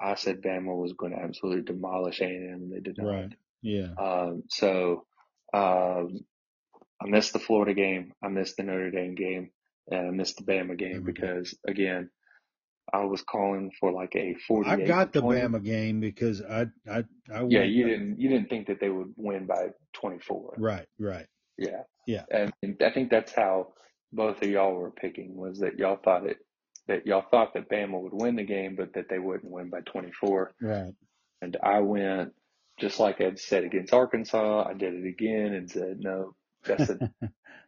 I 0.00 0.16
said 0.16 0.42
Bama 0.42 0.76
was 0.76 0.94
going 0.94 1.12
to 1.12 1.20
absolutely 1.22 1.62
demolish 1.62 2.20
A&M, 2.20 2.30
and 2.32 2.72
they 2.72 2.80
did 2.80 2.98
not. 2.98 3.06
right. 3.06 3.32
Yeah, 3.62 3.96
Um, 3.98 4.44
so 4.50 5.06
um, 5.54 6.20
I 7.02 7.06
missed 7.08 7.34
the 7.34 7.40
Florida 7.40 7.74
game, 7.74 8.14
I 8.24 8.28
missed 8.28 8.56
the 8.58 8.64
Notre 8.64 8.90
Dame 8.90 9.14
game, 9.16 9.50
and 9.90 10.08
I 10.08 10.10
missed 10.10 10.38
the 10.38 10.44
Bama 10.44 10.78
game 10.78 11.04
because 11.04 11.54
again, 11.66 12.10
I 12.92 13.04
was 13.04 13.22
calling 13.22 13.72
for 13.80 13.92
like 13.92 14.14
a 14.16 14.36
Well, 14.50 14.62
I 14.64 14.76
got 14.76 15.12
the 15.12 15.22
20. 15.22 15.50
Bama 15.50 15.62
game 15.64 16.00
because 16.00 16.42
I 16.42 16.68
I 16.90 17.04
I 17.34 17.44
Yeah, 17.48 17.62
you 17.64 17.84
didn't 17.86 18.20
you 18.20 18.28
didn't 18.30 18.50
think 18.50 18.68
that 18.68 18.80
they 18.80 18.90
would 18.90 19.14
win 19.16 19.46
by 19.46 19.68
24. 19.94 20.58
right, 20.58 20.86
right. 20.98 21.26
Yeah. 21.58 21.82
Yeah, 22.06 22.24
And, 22.32 22.52
and 22.62 22.82
I 22.84 22.92
think 22.92 23.10
that's 23.10 23.34
how 23.34 23.68
both 24.12 24.42
of 24.42 24.50
y'all 24.50 24.74
were 24.74 24.92
picking 24.92 25.36
was 25.36 25.60
that 25.60 25.78
y'all 25.78 25.98
thought 26.02 26.26
it 26.26 26.38
that 26.88 27.06
y'all 27.06 27.24
thought 27.30 27.54
that 27.54 27.70
Bama 27.70 28.00
would 28.02 28.14
win 28.14 28.36
the 28.36 28.44
game, 28.44 28.76
but 28.76 28.94
that 28.94 29.08
they 29.10 29.20
wouldn't 29.20 29.52
win 29.52 29.70
by 29.70 29.80
24. 29.82 30.52
right. 30.60 30.94
And 31.42 31.56
I 31.62 31.80
went 31.80 32.32
just 32.80 33.00
like 33.00 33.20
I'd 33.20 33.38
said 33.40 33.64
against 33.64 33.94
Arkansas. 33.94 34.68
I 34.68 34.74
did 34.74 34.94
it 34.94 35.06
again 35.08 35.54
and 35.54 35.70
said, 35.70 36.00
no, 36.00 36.34
Justin, 36.66 37.02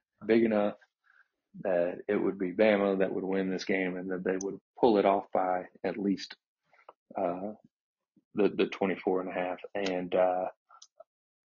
big 0.27 0.45
enough 0.45 0.75
that 1.65 1.99
it 2.09 2.17
would 2.17 2.39
be 2.39 2.53
Bama 2.53 3.01
that 3.01 3.13
would 3.13 3.25
win 3.25 3.51
this 3.51 3.65
game 3.65 3.97
and 3.97 4.11
that 4.11 4.25
they 4.25 4.37
would 4.39 4.59
pull 4.81 4.99
it 4.99 5.07
off 5.07 5.25
by 5.35 5.65
at 5.85 5.99
least 5.99 6.37
uh, 7.19 7.53
the 8.35 8.51
the 8.51 8.67
24 8.67 9.23
and 9.23 9.31
a 9.31 9.35
half. 9.35 9.59
And 9.75 10.15
uh, 10.15 10.47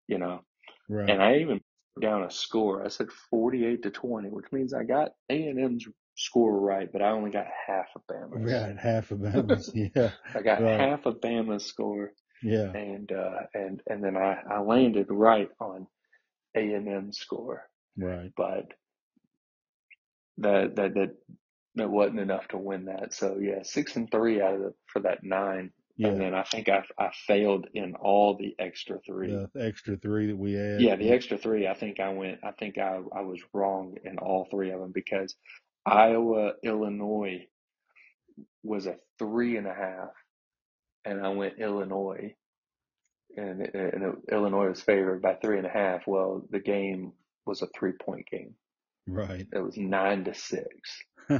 you 0.08 0.18
know, 0.18 0.42
Right. 0.88 1.08
and 1.08 1.22
I 1.22 1.38
even 1.38 1.60
down 2.00 2.24
a 2.24 2.30
score. 2.30 2.84
I 2.84 2.88
said 2.88 3.12
48 3.30 3.84
to 3.84 3.90
20, 3.90 4.30
which 4.30 4.46
means 4.52 4.74
I 4.74 4.84
got 4.84 5.12
A&M's 5.30 5.86
score 6.16 6.58
right, 6.58 6.90
but 6.92 7.02
I 7.02 7.10
only 7.10 7.30
got 7.30 7.46
half 7.66 7.86
of 7.94 8.02
Bama's. 8.06 8.50
Right. 8.52 8.76
Half 8.78 9.10
of 9.10 9.18
Bama's. 9.18 9.70
Yeah. 9.74 10.10
I 10.34 10.42
got 10.42 10.62
Right. 10.62 10.80
half 10.80 11.06
of 11.06 11.20
Bama's 11.20 11.64
score, 11.64 12.12
Yeah. 12.42 12.72
and 12.72 13.10
uh, 13.12 13.40
and 13.54 13.82
and 13.86 14.02
then 14.02 14.16
I, 14.16 14.40
I 14.50 14.60
landed 14.60 15.06
right 15.10 15.50
on 15.60 15.86
A&M's 16.56 17.18
score, 17.18 17.68
Right. 17.96 18.32
but 18.36 18.72
that 20.38 20.76
that 20.76 20.94
that 20.94 21.14
that 21.76 21.90
wasn't 21.90 22.20
enough 22.20 22.48
to 22.48 22.58
win 22.58 22.86
that. 22.86 23.12
So 23.12 23.38
yeah, 23.40 23.62
six 23.62 23.96
and 23.96 24.10
three 24.10 24.40
out 24.40 24.54
of 24.54 24.60
the 24.60 24.74
for 24.86 25.00
that 25.00 25.22
nine, 25.22 25.72
Yeah. 25.98 26.08
and 26.08 26.20
then 26.20 26.34
I 26.34 26.42
think 26.44 26.68
I 26.70 26.82
I 26.98 27.10
failed 27.26 27.66
in 27.74 27.94
all 27.96 28.36
the 28.36 28.54
extra 28.58 28.98
three. 29.06 29.28
The 29.30 29.50
extra 29.62 29.96
three 29.96 30.28
that 30.28 30.36
we 30.36 30.54
had. 30.54 30.80
Yeah, 30.80 30.96
the 30.96 31.10
extra 31.10 31.36
three, 31.36 31.66
I 31.68 31.74
think 31.74 32.00
I 32.00 32.08
went, 32.10 32.38
I 32.42 32.52
think 32.52 32.78
I, 32.78 33.00
I 33.14 33.20
was 33.20 33.40
wrong 33.52 33.96
in 34.04 34.16
all 34.18 34.46
three 34.50 34.70
of 34.70 34.80
them 34.80 34.92
because 34.92 35.34
Iowa, 35.86 36.54
Illinois 36.64 37.46
was 38.64 38.86
a 38.86 38.96
three 39.18 39.56
and 39.56 39.66
a 39.68 39.74
half, 39.74 40.10
and 41.04 41.24
I 41.24 41.30
went 41.30 41.58
Illinois, 41.60 42.34
and, 43.36 43.62
and 43.62 44.16
Illinois 44.30 44.68
was 44.70 44.82
favored 44.82 45.22
by 45.22 45.34
three 45.34 45.58
and 45.58 45.66
a 45.66 45.70
half. 45.70 46.06
Well, 46.06 46.44
the 46.50 46.60
game 46.60 47.12
was 47.46 47.62
a 47.62 47.68
three 47.78 47.92
point 47.92 48.26
game. 48.30 48.54
Right. 49.06 49.48
It 49.52 49.60
was 49.60 49.76
nine 49.78 50.24
to 50.24 50.34
six, 50.34 51.04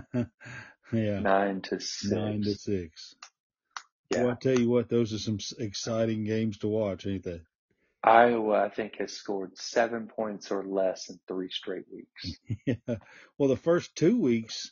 yeah. 0.92 1.20
nine 1.20 1.62
to 1.62 1.80
six. 1.80 2.12
Nine 2.12 2.42
to 2.44 2.55
six. 2.55 3.16
Well, 4.11 4.28
Yeah. 4.28 4.32
I 4.32 4.34
tell 4.34 4.59
you 4.59 4.70
what, 4.70 4.88
those 4.88 5.12
are 5.14 5.18
some 5.18 5.38
exciting 5.59 6.24
games 6.24 6.59
to 6.59 6.68
watch, 6.68 7.07
ain't 7.07 7.24
they? 7.24 7.42
Iowa, 8.07 8.65
I 8.65 8.69
think, 8.69 8.97
has 8.99 9.13
scored 9.13 9.59
seven 9.59 10.07
points 10.07 10.51
or 10.53 10.65
less 10.65 11.11
in 11.11 11.19
three 11.29 11.51
straight 11.51 11.85
weeks. 11.93 12.39
Yeah. 12.67 12.75
Well, 13.39 13.49
the 13.51 13.57
first 13.57 13.95
two 13.97 14.19
weeks, 14.19 14.71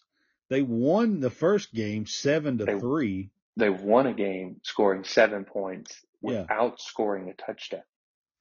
they 0.49 0.63
won 0.63 1.21
the 1.21 1.31
first 1.31 1.75
game 1.75 2.07
seven 2.07 2.59
to 2.59 2.65
They 2.65 2.79
three. 2.79 3.31
they 3.57 3.69
won 3.71 4.07
a 4.07 4.15
game 4.15 4.61
scoring 4.63 5.05
seven 5.05 5.45
points 5.45 6.01
Yeah. 6.23 6.43
without 6.43 6.81
scoring 6.81 7.29
a 7.29 7.35
touchdown. 7.35 7.83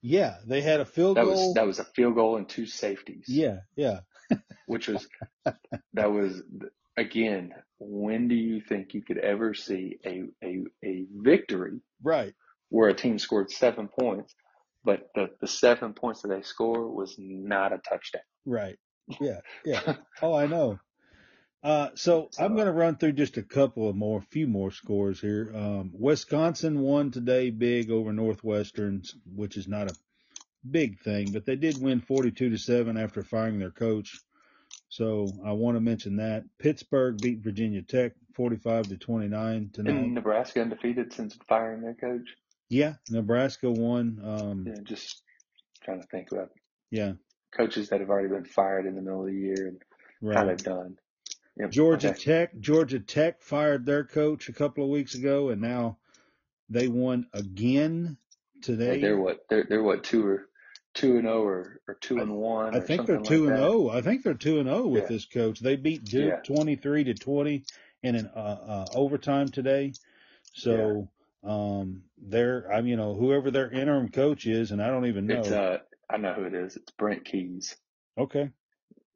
Yeah. 0.02 0.38
They 0.46 0.62
had 0.62 0.80
a 0.80 0.86
field 0.86 1.18
That 1.18 1.26
was 1.26 1.39
goal. 1.39 1.54
that 1.56 1.66
was 1.66 1.80
a 1.80 1.84
field 1.86 2.16
goal 2.16 2.38
and 2.38 2.48
two 2.48 2.66
safeties, 2.68 3.26
Yeah. 3.28 3.60
Yeah. 3.76 4.02
which 4.68 4.88
was 4.88 5.08
that 5.94 6.12
was 6.12 6.41
again. 6.96 7.54
When 7.80 8.30
do 8.30 8.36
you 8.36 8.62
think 8.62 8.94
you 8.94 9.02
could 9.02 9.18
ever 9.18 9.54
see 9.54 9.98
a 10.06 10.24
a, 10.44 10.64
a 10.86 11.06
victory 11.12 11.82
Right. 12.02 12.34
where 12.70 12.88
a 12.89 12.94
team 12.94 13.20
scored 13.20 13.52
seven 13.52 13.89
points, 13.89 14.34
but 14.84 15.09
the 15.15 15.29
the 15.41 15.47
seven 15.47 15.93
points 15.93 16.21
that 16.21 16.29
they 16.29 16.41
scored 16.41 16.91
was 16.93 17.15
not 17.17 17.73
a 17.73 17.77
touchdown? 17.77 18.21
Right. 18.45 18.77
Yeah. 19.19 19.39
Yeah. 19.65 19.95
Oh, 20.21 20.34
I 20.34 20.47
know. 20.47 20.79
Uh, 21.63 21.89
so 21.95 22.29
I'm 22.38 22.55
going 22.55 22.67
to 22.67 22.73
run 22.73 22.97
through 22.97 23.13
just 23.13 23.38
a 23.38 23.43
couple 23.43 23.89
of 23.89 23.95
more, 23.95 24.21
few 24.31 24.47
more 24.47 24.69
scores 24.71 25.21
here. 25.21 25.49
Um, 25.55 25.91
Wisconsin 25.93 26.79
won 26.81 27.11
today 27.11 27.51
big 27.51 27.89
over 27.89 28.11
Northwestern, 28.11 29.01
which 29.34 29.55
is 29.55 29.65
not 29.67 29.89
a 29.89 29.95
big 30.69 30.99
thing, 30.99 31.31
but 31.31 31.45
they 31.45 31.55
did 31.55 31.81
win 31.81 32.01
42 32.01 32.49
to 32.49 32.57
7 32.57 32.97
after 32.97 33.23
firing 33.23 33.59
their 33.59 33.71
coach. 33.71 34.19
So 34.89 35.27
I 35.45 35.53
want 35.53 35.77
to 35.77 35.81
mention 35.81 36.17
that. 36.17 36.43
Pittsburgh 36.59 37.17
beat 37.21 37.39
Virginia 37.39 37.81
Tech 37.81 38.11
45 38.36 38.89
to 38.89 38.97
29 38.97 39.69
tonight. 39.73 39.89
and 39.89 40.13
Nebraska 40.13 40.61
undefeated 40.61 41.13
since 41.13 41.38
firing 41.47 41.81
their 41.81 41.93
coach. 41.95 42.27
Yeah, 42.74 42.95
Nebraska 43.11 43.69
won. 43.69 44.19
Um, 44.24 44.65
Yeah, 44.65 44.82
just 44.84 45.21
trying 45.84 46.01
to 46.01 46.07
think 46.07 46.32
about 46.32 46.49
yeah, 46.89 47.13
coaches 47.55 47.89
that 47.89 47.99
have 47.99 48.09
already 48.09 48.30
been 48.30 48.45
fired 48.45 48.88
in 48.88 48.95
the 48.95 49.01
middle 49.01 49.21
of 49.21 49.28
the 49.28 49.34
year 49.34 49.67
and 49.67 49.82
how 50.34 50.45
they've 50.45 50.57
done. 50.57 50.97
Yep. 51.57 51.69
Georgia 51.69 52.09
Okay. 52.09 52.19
Tech, 52.19 52.59
Georgia 52.59 52.99
Tech 52.99 53.41
fired 53.41 53.86
their 53.86 54.03
coach 54.03 54.49
a 54.49 54.53
couple 54.53 54.84
of 54.84 54.89
weeks 54.89 55.13
ago 55.13 55.49
and 55.49 55.61
now 55.61 55.97
they 56.67 56.88
won 56.88 57.28
again 57.34 58.17
today. 58.63 59.01
they're 59.01 59.17
what 59.17 59.45
they're 59.49 59.65
they're 59.69 59.84
what 59.84 60.03
two 60.03 60.26
or 60.26 60.49
two 60.95 61.17
and 61.17 61.24
zero 61.28 61.43
or 61.43 61.80
or 61.88 61.93
two 61.95 62.17
and 62.17 62.36
one 62.36 62.74
I 62.74 62.80
think 62.80 63.05
they're 63.05 63.17
something 63.17 63.26
like 63.26 63.28
two 63.28 63.47
and 63.47 63.57
zero. 63.57 63.89
I 63.89 64.01
think 64.01 64.24
they're 64.24 64.34
two 64.34 64.57
and 64.59 64.67
zero 64.67 64.88
with 64.88 65.03
Yeah, 65.03 65.07
this 65.09 65.26
coach. 65.26 65.59
They 65.59 65.76
beat 65.76 66.05
Duke 66.05 66.24
yeah, 66.24 66.39
twenty 66.41 66.76
three 66.76 67.03
to 67.03 67.13
twenty 67.13 67.65
in 68.01 68.15
an 68.15 68.32
uh, 68.36 68.39
uh, 68.39 68.86
overtime 68.95 69.47
today. 69.49 69.93
So 70.53 71.09
um, 71.44 72.04
they're 72.18 72.72
I'm 72.72 72.88
you 72.88 72.98
know 72.98 73.16
whoever 73.16 73.52
their 73.52 73.72
interim 73.72 74.10
coach 74.10 74.48
is, 74.48 74.72
and 74.72 74.82
I 74.82 74.88
don't 74.89 75.08
even 75.08 75.28
It's 75.28 75.52
know. 75.52 75.52
uh 75.52 75.80
I 76.10 76.18
know 76.18 76.34
who 76.36 76.46
it 76.46 76.54
is. 76.56 76.78
It's 76.78 76.91
Brent 76.94 77.26
Keys. 77.26 77.76
Okay, 78.18 78.52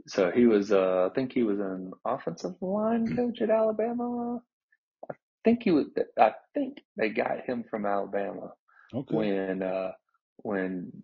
So 0.07 0.31
he 0.31 0.47
was 0.47 0.71
uh 0.71 1.09
I 1.11 1.15
think 1.15 1.33
he 1.33 1.43
was 1.43 1.59
an 1.59 1.93
offensive 2.05 2.55
line 2.61 3.09
coach 3.09 3.41
at 3.41 3.49
Alabama. 3.51 4.39
I 5.11 5.15
think 5.45 5.63
he 5.63 5.71
was 5.71 5.87
I 6.19 6.33
think 6.53 6.79
they 6.97 7.09
got 7.09 7.45
him 7.45 7.65
from 7.69 7.85
Alabama 7.85 8.53
okay, 8.93 9.27
when 9.27 9.63
uh 9.63 9.93
when 10.37 11.03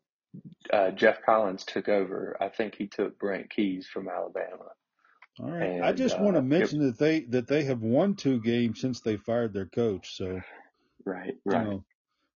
uh 0.74 0.92
Geoff 0.92 1.18
Collins 1.26 1.66
took 1.66 1.90
over. 1.90 2.38
I 2.42 2.50
think 2.50 2.76
he 2.76 2.88
took 2.88 3.20
Brent 3.20 3.50
Keys 3.52 3.88
from 3.92 4.10
Alabama. 4.10 4.70
all 5.40 5.52
right. 5.52 5.74
I 5.82 5.92
And 5.92 5.94
just 5.94 6.20
want 6.20 6.38
to 6.38 6.42
uh 6.42 6.60
it 6.60 6.72
mention 6.72 6.80
that 6.80 7.00
they 7.00 7.22
that 7.26 7.48
they 7.48 7.64
have 7.66 7.82
won 7.82 8.16
two 8.16 8.40
games 8.42 8.82
since 8.82 9.02
they 9.02 9.18
fired 9.18 9.54
their 9.54 9.68
coach. 9.68 10.18
So 10.18 10.44
right, 11.06 11.36
you 11.52 11.52
right. 11.52 11.64
know 11.64 11.84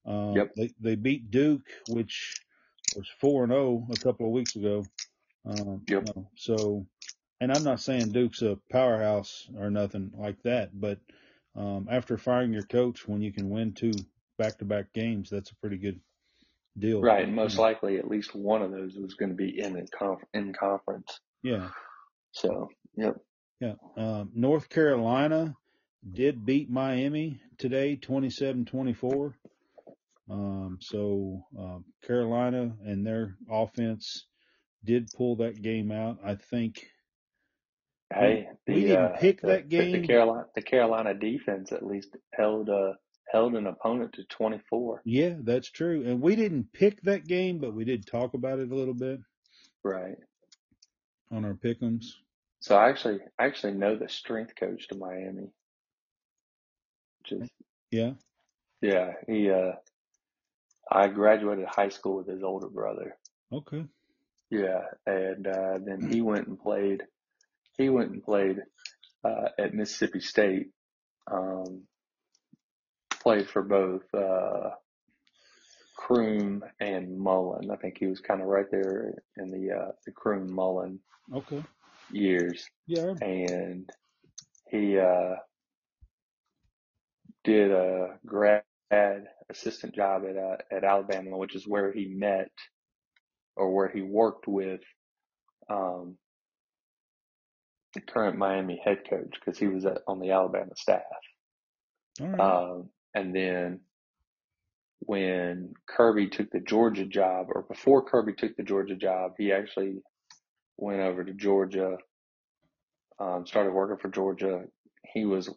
Uh, 0.07 0.35
Yep. 0.37 0.55
They 0.57 0.71
they 0.81 0.95
beat 0.97 1.31
Duke, 1.31 1.69
which 1.89 2.41
was 2.97 3.09
four 3.21 3.45
and 3.45 3.53
zero 3.53 3.87
a 3.93 3.97
couple 3.97 4.27
of 4.27 4.33
weeks 4.33 4.57
ago. 4.57 4.85
Um, 5.45 5.83
Yep. 5.89 6.05
you 6.07 6.13
know, 6.17 6.31
so, 6.37 6.87
and 7.41 7.53
I'm 7.53 7.65
not 7.65 7.81
saying 7.81 8.13
Duke's 8.13 8.43
a 8.43 8.59
powerhouse 8.71 9.49
or 9.57 9.71
nothing 9.71 10.13
like 10.17 10.43
that, 10.45 10.71
but 10.79 10.99
um, 11.55 11.89
after 11.91 12.19
firing 12.19 12.53
your 12.53 12.65
coach, 12.65 13.07
when 13.09 13.23
you 13.23 13.33
can 13.33 13.51
win 13.51 13.73
two 13.75 13.93
back 14.39 14.59
to 14.59 14.65
back 14.65 14.93
games, 14.93 15.31
that's 15.31 15.51
a 15.51 15.57
pretty 15.57 15.79
good 15.79 16.01
deal. 16.79 17.01
Right, 17.01 17.25
and 17.25 17.35
most 17.35 17.59
likely 17.59 17.99
at 17.99 18.09
least 18.09 18.35
one 18.35 18.63
of 18.63 18.73
those 18.73 18.97
was 18.97 19.15
going 19.15 19.31
to 19.31 19.37
be 19.37 19.61
in 19.61 19.75
the 19.75 19.87
conf- 19.99 20.25
in 20.35 20.53
conference. 20.53 21.21
Yeah. 21.43 21.71
So, 22.33 22.69
yep. 22.97 23.17
Yeah. 23.61 23.75
Um, 23.97 24.31
North 24.35 24.69
Carolina 24.69 25.55
did 26.13 26.45
beat 26.47 26.71
Miami 26.71 27.41
today, 27.59 27.97
27-24. 28.01 29.35
Um, 30.31 30.79
so 30.81 31.45
um, 31.59 31.85
Carolina 32.07 32.73
and 32.85 33.07
their 33.07 33.37
offense 33.51 34.27
did 34.85 35.09
pull 35.17 35.37
that 35.37 35.61
game 35.63 35.91
out. 35.93 36.19
I 36.25 36.35
think 36.37 36.87
Hey, 38.15 38.49
the, 38.67 38.75
we 38.75 38.81
didn't 38.83 39.05
uh, 39.05 39.17
pick 39.19 39.41
the, 39.41 39.47
that 39.49 39.69
the- 39.69 39.77
The 39.79 39.93
game. 39.93 40.07
Carolina, 40.07 40.47
the 40.55 40.63
Carolina 40.63 41.15
defense 41.15 41.73
at 41.73 41.85
least 41.85 42.17
held 42.35 42.69
uh 42.69 42.93
held 43.33 43.57
an 43.57 43.67
opponent 43.67 44.13
to 44.13 44.25
24. 44.25 45.03
Yeah, 45.05 45.35
that's 45.43 45.69
true. 45.71 46.05
And 46.07 46.21
we 46.21 46.37
didn't 46.37 46.73
pick 46.73 47.03
that 47.03 47.27
game, 47.27 47.59
but 47.59 47.75
we 47.75 47.85
did 47.85 48.07
talk 48.07 48.35
about 48.35 48.61
it 48.61 48.71
a 48.71 48.75
little 48.75 48.95
bit 48.95 49.19
Right. 49.83 50.15
on 51.33 51.45
our 51.45 51.55
pickums. 51.55 52.05
So 52.61 52.77
I 52.77 52.89
actually 52.91 53.19
I 53.39 53.47
actually 53.47 53.75
know 53.75 53.97
the 53.97 54.09
strength 54.09 54.55
coach 54.59 54.87
to 54.89 54.97
Miami. 54.97 55.51
Is 57.33 57.51
Yeah. 57.91 58.13
yeah, 58.83 59.13
he 59.29 59.51
uh 59.51 59.73
I 60.91 61.09
graduated 61.09 61.67
high 61.67 61.91
school 61.91 62.19
with 62.19 62.29
his 62.29 62.43
older 62.45 62.69
brother. 62.69 63.17
Okay. 63.53 63.87
Yeah, 64.51 64.83
and 65.07 65.47
uh 65.47 65.79
then 65.85 66.05
he 66.09 66.21
went 66.23 66.49
and 66.49 66.61
played 66.61 67.05
he 67.79 67.89
went 67.91 68.13
and 68.13 68.23
played 68.25 68.59
uh 69.25 69.49
at 69.59 69.75
Mississippi 69.75 70.21
State. 70.21 70.69
Um 71.31 71.85
played 73.23 73.49
for 73.49 73.63
both 73.63 74.03
uh 74.15 74.71
Croom 75.97 76.65
and 76.81 77.19
Mullen. 77.19 77.71
I 77.71 77.77
think 77.77 77.99
he 77.99 78.07
was 78.07 78.21
kind 78.21 78.41
of 78.43 78.49
right 78.49 78.71
there 78.71 79.15
in 79.39 79.51
the 79.51 79.75
uh 79.75 79.93
the 80.07 80.13
Croom 80.13 80.53
Mullen 80.53 81.01
Okay. 81.35 81.63
years. 82.11 82.65
Yeah. 82.87 83.15
and 83.21 83.91
he 84.71 84.99
uh, 84.99 85.37
did 87.47 87.71
a 87.71 88.19
grad 88.27 88.63
assistant 89.51 89.95
job 89.95 90.25
at 90.29 90.37
uh, 90.37 90.57
at 90.77 90.85
Alabama, 90.85 91.39
which 91.39 91.55
is 91.55 91.67
where 91.67 91.93
he 91.93 92.07
met 92.07 92.51
or 93.57 93.73
where 93.75 93.89
he 93.89 94.03
worked 94.03 94.47
with 94.47 94.81
um, 95.71 96.19
the 97.95 98.01
current 98.01 98.37
Miami 98.37 98.81
head 98.85 98.99
coach 99.09 99.35
because 99.39 99.59
he 99.59 99.69
was 99.69 99.87
at, 99.87 100.03
on 100.07 100.21
the 100.21 100.33
Alabama 100.33 100.73
staff. 100.77 101.01
Right. 102.21 102.41
Um, 102.41 102.91
and 103.15 103.35
then 103.35 103.81
when 105.01 105.73
Kirby 105.89 106.29
took 106.29 106.51
the 106.51 106.61
Georgia 106.61 107.07
job, 107.07 107.47
or 107.49 107.63
before 107.63 108.05
Kirby 108.05 108.35
took 108.35 108.57
the 108.57 108.63
Georgia 108.63 108.97
job, 108.97 109.33
he 109.39 109.53
actually 109.53 110.03
went 110.77 111.01
over 111.01 111.25
to 111.25 111.33
Georgia, 111.33 111.97
um, 113.21 113.47
started 113.47 113.73
working 113.73 113.99
for 113.99 114.09
Georgia. 114.09 114.65
He 115.15 115.25
was, 115.25 115.49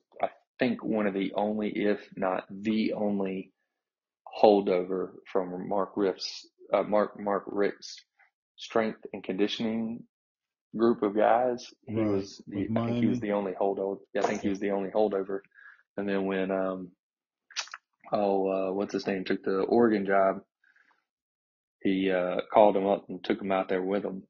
think, 0.60 0.84
one 0.84 1.07
of 1.07 1.14
the 1.16 1.34
only, 1.36 1.70
if 1.70 1.99
not 2.18 2.45
the 2.51 2.93
only, 2.93 3.51
holdover 4.41 5.12
from 5.32 5.68
Mark 5.70 5.91
Riff's, 5.97 6.47
uh, 6.74 6.84
Mark 6.84 7.20
Mark 7.20 7.43
Richt's 7.47 7.97
strength 8.57 8.99
and 9.14 9.24
conditioning 9.24 10.03
group 10.78 11.03
of 11.03 11.16
guys. 11.16 11.74
He 11.88 11.95
Right. 11.95 12.07
was, 12.07 12.41
the, 12.47 12.70
I 12.76 12.82
think 12.84 12.97
he 12.99 13.07
was 13.07 13.20
the 13.20 13.34
only 13.34 13.53
holdover. 13.53 13.99
I 14.18 14.24
think 14.24 14.41
he 14.41 14.49
was 14.49 14.60
the 14.60 14.72
only 14.72 14.89
holdover. 14.91 15.41
And 15.97 16.07
then 16.07 16.26
when, 16.26 16.51
um, 16.51 16.91
oh, 18.14 18.47
uh, 18.70 18.74
what's 18.74 18.93
his 18.93 19.07
name, 19.07 19.26
took 19.26 19.43
the 19.43 19.62
Oregon 19.62 20.05
job, 20.05 20.41
he 21.84 22.12
uh, 22.12 22.41
called 22.53 22.78
him 22.78 22.88
up 22.88 23.05
and 23.10 23.24
took 23.24 23.41
him 23.41 23.51
out 23.51 23.70
there 23.70 23.84
with 23.84 24.03
him. 24.05 24.24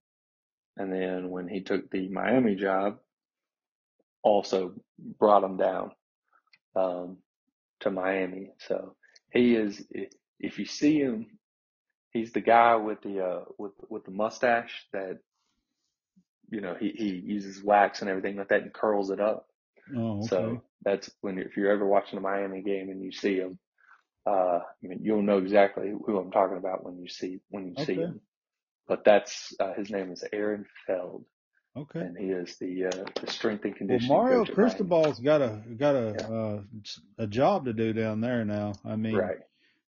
And 0.77 0.93
then 0.93 1.30
when 1.30 1.47
he 1.47 1.61
took 1.61 1.89
the 1.91 2.09
Miami 2.09 2.55
job, 2.55 2.99
also 4.23 4.73
brought 5.19 5.43
him 5.43 5.57
down 5.57 5.91
um, 6.76 7.17
to 7.82 7.91
Miami. 7.91 8.51
So 8.59 8.95
he 9.32 9.55
is, 9.55 9.84
if 9.91 10.09
if 10.39 10.59
you 10.59 10.65
see 10.65 10.99
him, 10.99 11.28
he's 12.11 12.32
the 12.32 12.41
guy 12.41 12.76
with 12.76 13.01
the 13.01 13.24
uh, 13.24 13.43
with 13.57 13.74
with 13.89 14.05
the 14.05 14.11
mustache 14.11 14.86
that 14.93 15.20
you 16.49 16.61
know 16.61 16.76
he 16.80 16.91
he 16.95 17.09
uses 17.09 17.63
wax 17.63 18.01
and 18.01 18.09
everything 18.09 18.38
like 18.38 18.49
that 18.49 18.63
and 18.63 18.74
curls 18.74 19.09
it 19.09 19.20
up. 19.20 19.47
Oh, 19.95 20.20
okay. 20.20 20.28
So 20.28 20.61
that's 20.84 21.09
when 21.22 21.38
if 21.39 21.57
you're 21.57 21.72
ever 21.72 21.86
watching 21.86 22.17
a 22.17 22.22
Miami 22.22 22.61
game 22.61 22.89
and 22.89 23.03
you 23.03 23.11
see 23.11 23.38
him, 23.38 23.59
uh, 24.26 24.59
I 24.59 24.88
mean 24.88 24.99
you'll 25.01 25.24
know 25.24 25.38
exactly 25.38 25.91
who 26.05 26.17
I'm 26.17 26.32
talking 26.32 26.57
about 26.57 26.84
when 26.84 26.97
you 26.99 27.07
see 27.09 27.39
when 27.49 27.67
you 27.67 27.76
see 27.86 27.95
him. 27.95 28.22
But 28.88 29.03
that's 29.05 29.53
uh, 29.59 29.74
his 29.74 29.91
name 29.91 30.11
is 30.11 30.24
Aaron 30.34 30.65
Feld, 30.88 31.26
Okay. 31.78 32.07
and 32.07 32.17
he 32.17 32.28
is 32.28 32.57
the 32.59 32.86
uh, 32.88 33.05
the 33.22 33.32
strength 33.32 33.65
and 33.65 33.76
Well, 33.88 33.99
conditioning 33.99 34.01
Mario 34.01 34.45
coach 34.45 34.49
at 34.49 34.59
Miami. 34.59 34.95
Cristobal's 34.95 35.20
got 35.20 35.41
a 35.41 35.61
got 35.78 35.95
a 35.95 36.09
Yeah. 36.13 36.30
uh, 36.34 36.63
a 37.20 37.28
job 37.28 37.65
to 37.65 37.74
do 37.74 37.93
down 37.93 38.22
there 38.22 38.45
now. 38.45 38.80
I 38.86 38.95
mean, 38.95 39.15
Right. 39.20 39.38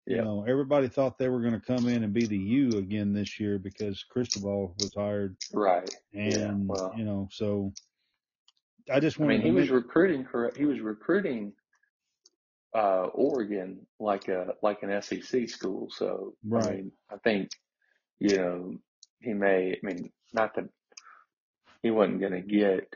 you 0.08 0.22
know, 0.22 0.46
everybody 0.48 0.90
thought 0.90 1.18
they 1.18 1.30
were 1.30 1.42
going 1.42 1.54
to 1.54 1.62
come 1.66 1.88
in 1.88 2.04
and 2.04 2.14
be 2.14 2.26
the 2.28 2.38
U 2.38 2.78
again 2.78 3.14
this 3.14 3.40
year 3.40 3.60
because 3.60 4.04
Cristobal 4.12 4.76
was 4.78 4.94
hired, 4.96 5.38
Right. 5.54 5.90
and 6.14 6.34
Yeah. 6.34 6.54
Well, 6.68 6.92
you 6.92 7.06
know, 7.06 7.30
so 7.32 7.74
I 8.92 9.00
just 9.00 9.20
I 9.22 9.24
wanted 9.24 9.28
mean, 9.28 9.42
to 9.42 9.48
he 9.48 9.52
was 9.52 9.70
mention, 9.70 9.72
recruiting. 9.72 10.28
He 10.58 10.66
was 10.66 10.80
recruiting 10.82 11.54
uh, 12.76 13.08
Oregon 13.14 13.88
like 14.00 14.28
a 14.30 14.54
like 14.64 14.84
an 14.84 15.02
SEC 15.02 15.50
school. 15.50 15.90
So 15.92 16.36
I 16.56 16.60
right, 16.60 16.64
mean, 16.64 16.92
I 17.12 17.18
think 17.24 17.50
you 18.20 18.38
know 18.38 18.76
he 19.22 19.34
may. 19.34 19.74
I 19.74 19.86
mean, 19.86 20.12
not 20.34 20.56
that 20.56 20.70
he 21.84 21.92
wasn't 21.92 22.20
going 22.22 22.34
to 22.34 22.42
get 22.42 22.94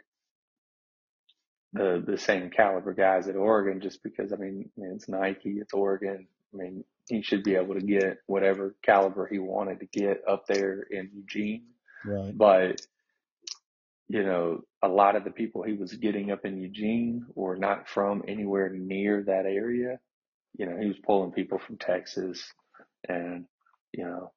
the 1.74 2.04
the 2.06 2.18
same 2.18 2.50
caliber 2.50 2.94
guys 2.94 3.28
at 3.28 3.36
Oregon 3.36 3.82
just 3.82 4.04
because. 4.04 4.34
I 4.34 4.38
mean, 4.38 4.70
I 4.78 4.82
mean, 4.82 4.92
it's 4.96 5.10
Nike, 5.10 5.58
it's 5.60 5.74
Oregon. 5.74 6.28
I 6.54 6.58
mean, 6.58 6.84
he 7.08 7.22
should 7.22 7.44
be 7.44 7.56
able 7.56 7.76
to 7.76 7.82
get 7.82 8.20
whatever 8.28 8.76
caliber 8.84 9.28
he 9.28 9.40
wanted 9.40 9.80
to 9.80 9.88
get 9.88 10.22
up 10.28 10.46
there 10.48 10.82
in 10.92 11.10
Eugene. 11.14 11.64
right, 12.06 12.38
But 12.38 12.82
you 14.08 14.24
know, 14.24 14.62
a 14.84 14.88
lot 14.88 15.16
of 15.16 15.24
the 15.24 15.32
people 15.32 15.64
he 15.64 15.74
was 15.74 15.94
getting 15.94 16.32
up 16.32 16.46
in 16.46 16.60
Eugene 16.60 17.26
were 17.36 17.56
not 17.56 17.90
from 17.90 18.24
anywhere 18.28 18.70
near 18.70 19.24
that 19.24 19.46
area. 19.46 20.00
You 20.58 20.68
know, 20.68 20.78
he 20.78 20.88
was 20.88 21.00
pulling 21.06 21.32
people 21.32 21.58
from 21.60 21.78
Texas 21.78 22.44
and, 23.10 23.46
you 23.92 24.06
know, 24.06 24.32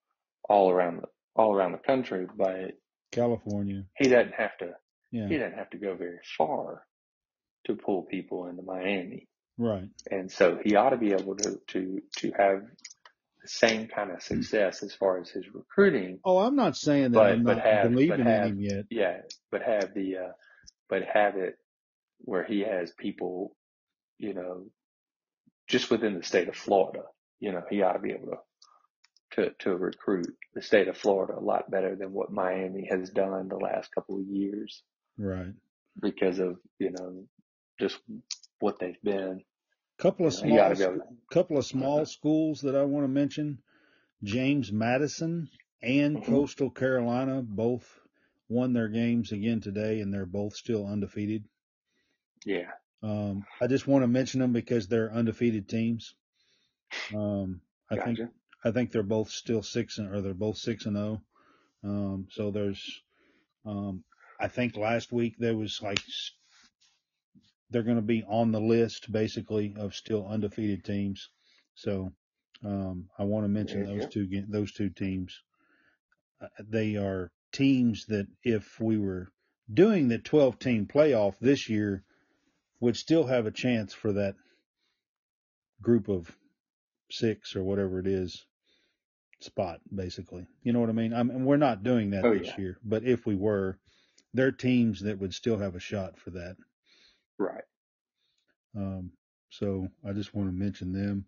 all 0.49 0.71
around 0.71 0.99
the, 1.03 1.09
all 1.35 1.55
around 1.55 1.73
the 1.73 1.79
country, 1.79 2.27
but 2.37 2.73
California, 3.17 3.85
he 3.97 4.09
doesn't 4.09 4.35
have 4.35 4.59
to, 4.59 4.73
yeah, 5.13 5.29
he 5.29 5.39
doesn't 5.39 5.59
have 5.59 5.71
to 5.71 5.79
go 5.79 5.97
very 5.97 6.21
far 6.39 6.85
to 7.67 7.77
pull 7.77 8.03
people 8.05 8.49
into 8.49 8.63
Miami. 8.63 9.29
right, 9.59 9.89
And 10.11 10.31
so 10.33 10.59
he 10.63 10.77
ought 10.77 10.91
to 10.91 10.99
be 10.99 11.13
able 11.13 11.37
to, 11.37 11.59
to, 11.69 12.03
to 12.19 12.33
have 12.39 12.63
the 13.43 13.49
same 13.49 13.89
kind 13.89 14.11
of 14.13 14.23
success 14.23 14.83
as 14.83 14.95
far 14.95 15.21
as 15.21 15.31
his 15.31 15.47
recruiting, 15.53 16.21
Oh, 16.25 16.39
I'm 16.39 16.57
not 16.57 16.77
saying 16.77 17.13
that 17.13 17.19
but, 17.21 17.33
I'm 17.33 17.45
not 17.45 17.59
have, 17.61 17.93
believing 17.93 18.21
in 18.21 18.27
him 18.27 18.61
yet. 18.61 18.85
Yeah, 18.91 19.19
but 19.51 19.63
have 19.63 19.95
the 19.95 20.17
uh, 20.19 20.33
but 20.89 21.03
have 21.05 21.37
it 21.37 21.57
where 22.21 22.45
he 22.45 22.61
has 22.61 22.93
people, 22.99 23.57
you 24.19 24.35
know, 24.35 24.67
just 25.69 25.91
within 25.91 26.17
the 26.19 26.25
state 26.25 26.49
of 26.49 26.57
Florida. 26.57 27.03
You 27.41 27.53
know, 27.53 27.63
he 27.71 27.83
ought 27.83 27.95
to 27.95 27.99
be 28.01 28.13
able 28.13 28.29
to 28.29 28.39
to 29.33 29.51
to 29.61 29.77
recruit 29.77 30.37
the 30.55 30.63
state 30.63 30.89
of 30.89 30.97
Florida 30.97 31.35
a 31.37 31.41
lot 31.41 31.71
better 31.71 31.97
than 31.97 32.13
what 32.13 32.31
Miami 32.33 32.87
has 32.91 33.11
done 33.11 33.49
the 33.49 33.57
last 33.57 33.93
couple 33.95 34.17
of 34.19 34.27
years 34.27 34.83
Right. 35.19 35.53
because 36.01 36.39
of 36.39 36.59
you 36.79 36.91
know 36.93 37.27
just 37.81 37.99
what 38.61 38.79
they've 38.79 39.01
been. 39.03 39.43
Couple 39.99 40.27
of 40.27 40.35
You 40.35 40.55
know, 40.55 40.57
small, 40.57 40.69
to 40.71 40.77
be 40.77 40.83
able 40.85 40.97
sc- 41.01 41.31
couple 41.33 41.59
of 41.59 41.65
small 41.65 42.05
schools 42.07 42.61
that 42.63 42.77
I 42.77 42.85
want 42.85 43.05
to 43.05 43.09
mention. 43.09 43.63
James 44.23 44.73
Madison 44.73 45.49
and 45.83 46.17
Mhm. 46.17 46.25
Coastal 46.25 46.71
Carolina 46.71 47.43
both 47.43 48.01
won 48.49 48.73
their 48.73 48.89
games 48.89 49.33
again 49.33 49.61
today, 49.61 50.01
and 50.01 50.13
they're 50.13 50.27
both 50.27 50.55
still 50.55 50.87
undefeated. 50.87 51.45
Yeah, 52.45 52.71
Um, 53.03 53.45
I 53.61 53.67
just 53.67 53.87
want 53.87 54.03
to 54.05 54.09
mention 54.09 54.41
them 54.41 54.53
because 54.53 54.89
they're 54.89 55.13
undefeated 55.13 55.69
teams. 55.69 56.15
Um, 57.15 57.61
I 57.91 57.97
think 57.97 58.19
gotcha. 58.19 58.33
I 58.67 58.73
think 58.73 58.91
they're 58.91 59.05
both 59.05 59.31
still 59.31 59.63
six 59.63 59.99
and 59.99 60.13
or 60.13 60.21
they're 60.21 60.35
both 60.35 60.59
six 60.59 60.87
and 60.87 60.97
zero. 60.97 61.23
Um, 61.85 62.27
so 62.33 62.51
there's, 62.51 62.83
um, 63.65 64.03
I 64.41 64.49
think 64.49 64.77
last 64.77 65.13
week 65.13 65.37
there 65.39 65.55
was 65.57 65.81
like 65.81 66.01
they're 67.71 67.85
going 67.85 67.97
to 67.97 68.03
be 68.03 68.25
on 68.25 68.51
the 68.51 68.61
list 68.61 69.13
basically 69.13 69.77
of 69.79 69.95
still 69.95 70.27
undefeated 70.27 70.85
teams. 70.85 71.31
So 71.77 72.13
Um, 72.65 73.09
I 73.17 73.25
want 73.25 73.45
to 73.45 73.49
mention 73.49 73.85
those 73.85 74.09
two 74.09 74.27
those 74.49 74.73
two 74.73 74.91
teams. 74.91 75.43
Uh, 76.41 76.49
they 76.59 76.97
are 76.97 77.31
teams 77.53 78.07
that 78.07 78.27
if 78.43 78.81
we 78.81 78.99
were 78.99 79.29
doing 79.73 80.09
the 80.09 80.19
12 80.19 80.59
team 80.59 80.87
playoff 80.87 81.39
this 81.39 81.69
year, 81.69 82.03
would 82.81 82.97
still 82.97 83.27
have 83.27 83.47
a 83.47 83.53
chance 83.53 83.95
for 83.95 84.13
that 84.15 84.35
group 85.81 86.09
of 86.09 86.37
six 87.11 87.55
or 87.55 87.63
whatever 87.63 88.01
it 88.01 88.09
is 88.09 88.45
spot, 89.41 89.81
basically. 89.95 90.47
You 90.63 90.73
know 90.73 90.81
what 90.81 90.89
I 90.91 90.93
mean? 90.93 91.13
I 91.15 91.23
mean, 91.23 91.45
we're 91.45 91.57
not 91.57 91.83
doing 91.83 92.11
that 92.11 92.25
Oh 92.25 92.35
this 92.35 92.47
yeah, 92.47 92.57
year, 92.59 92.79
but 92.85 93.05
if 93.05 93.27
we 93.27 93.35
were, 93.35 93.79
there 94.35 94.47
are 94.49 94.53
teams 94.53 95.01
that 95.03 95.19
would 95.19 95.35
still 95.35 95.59
have 95.59 95.75
a 95.75 95.81
shot 95.81 96.19
for 96.19 96.31
that. 96.31 96.57
right. 97.39 97.65
Um, 98.77 99.13
so 99.51 99.89
I 100.07 100.13
just 100.13 100.35
want 100.35 100.49
to 100.49 100.53
mention 100.53 100.93
them. 100.93 101.27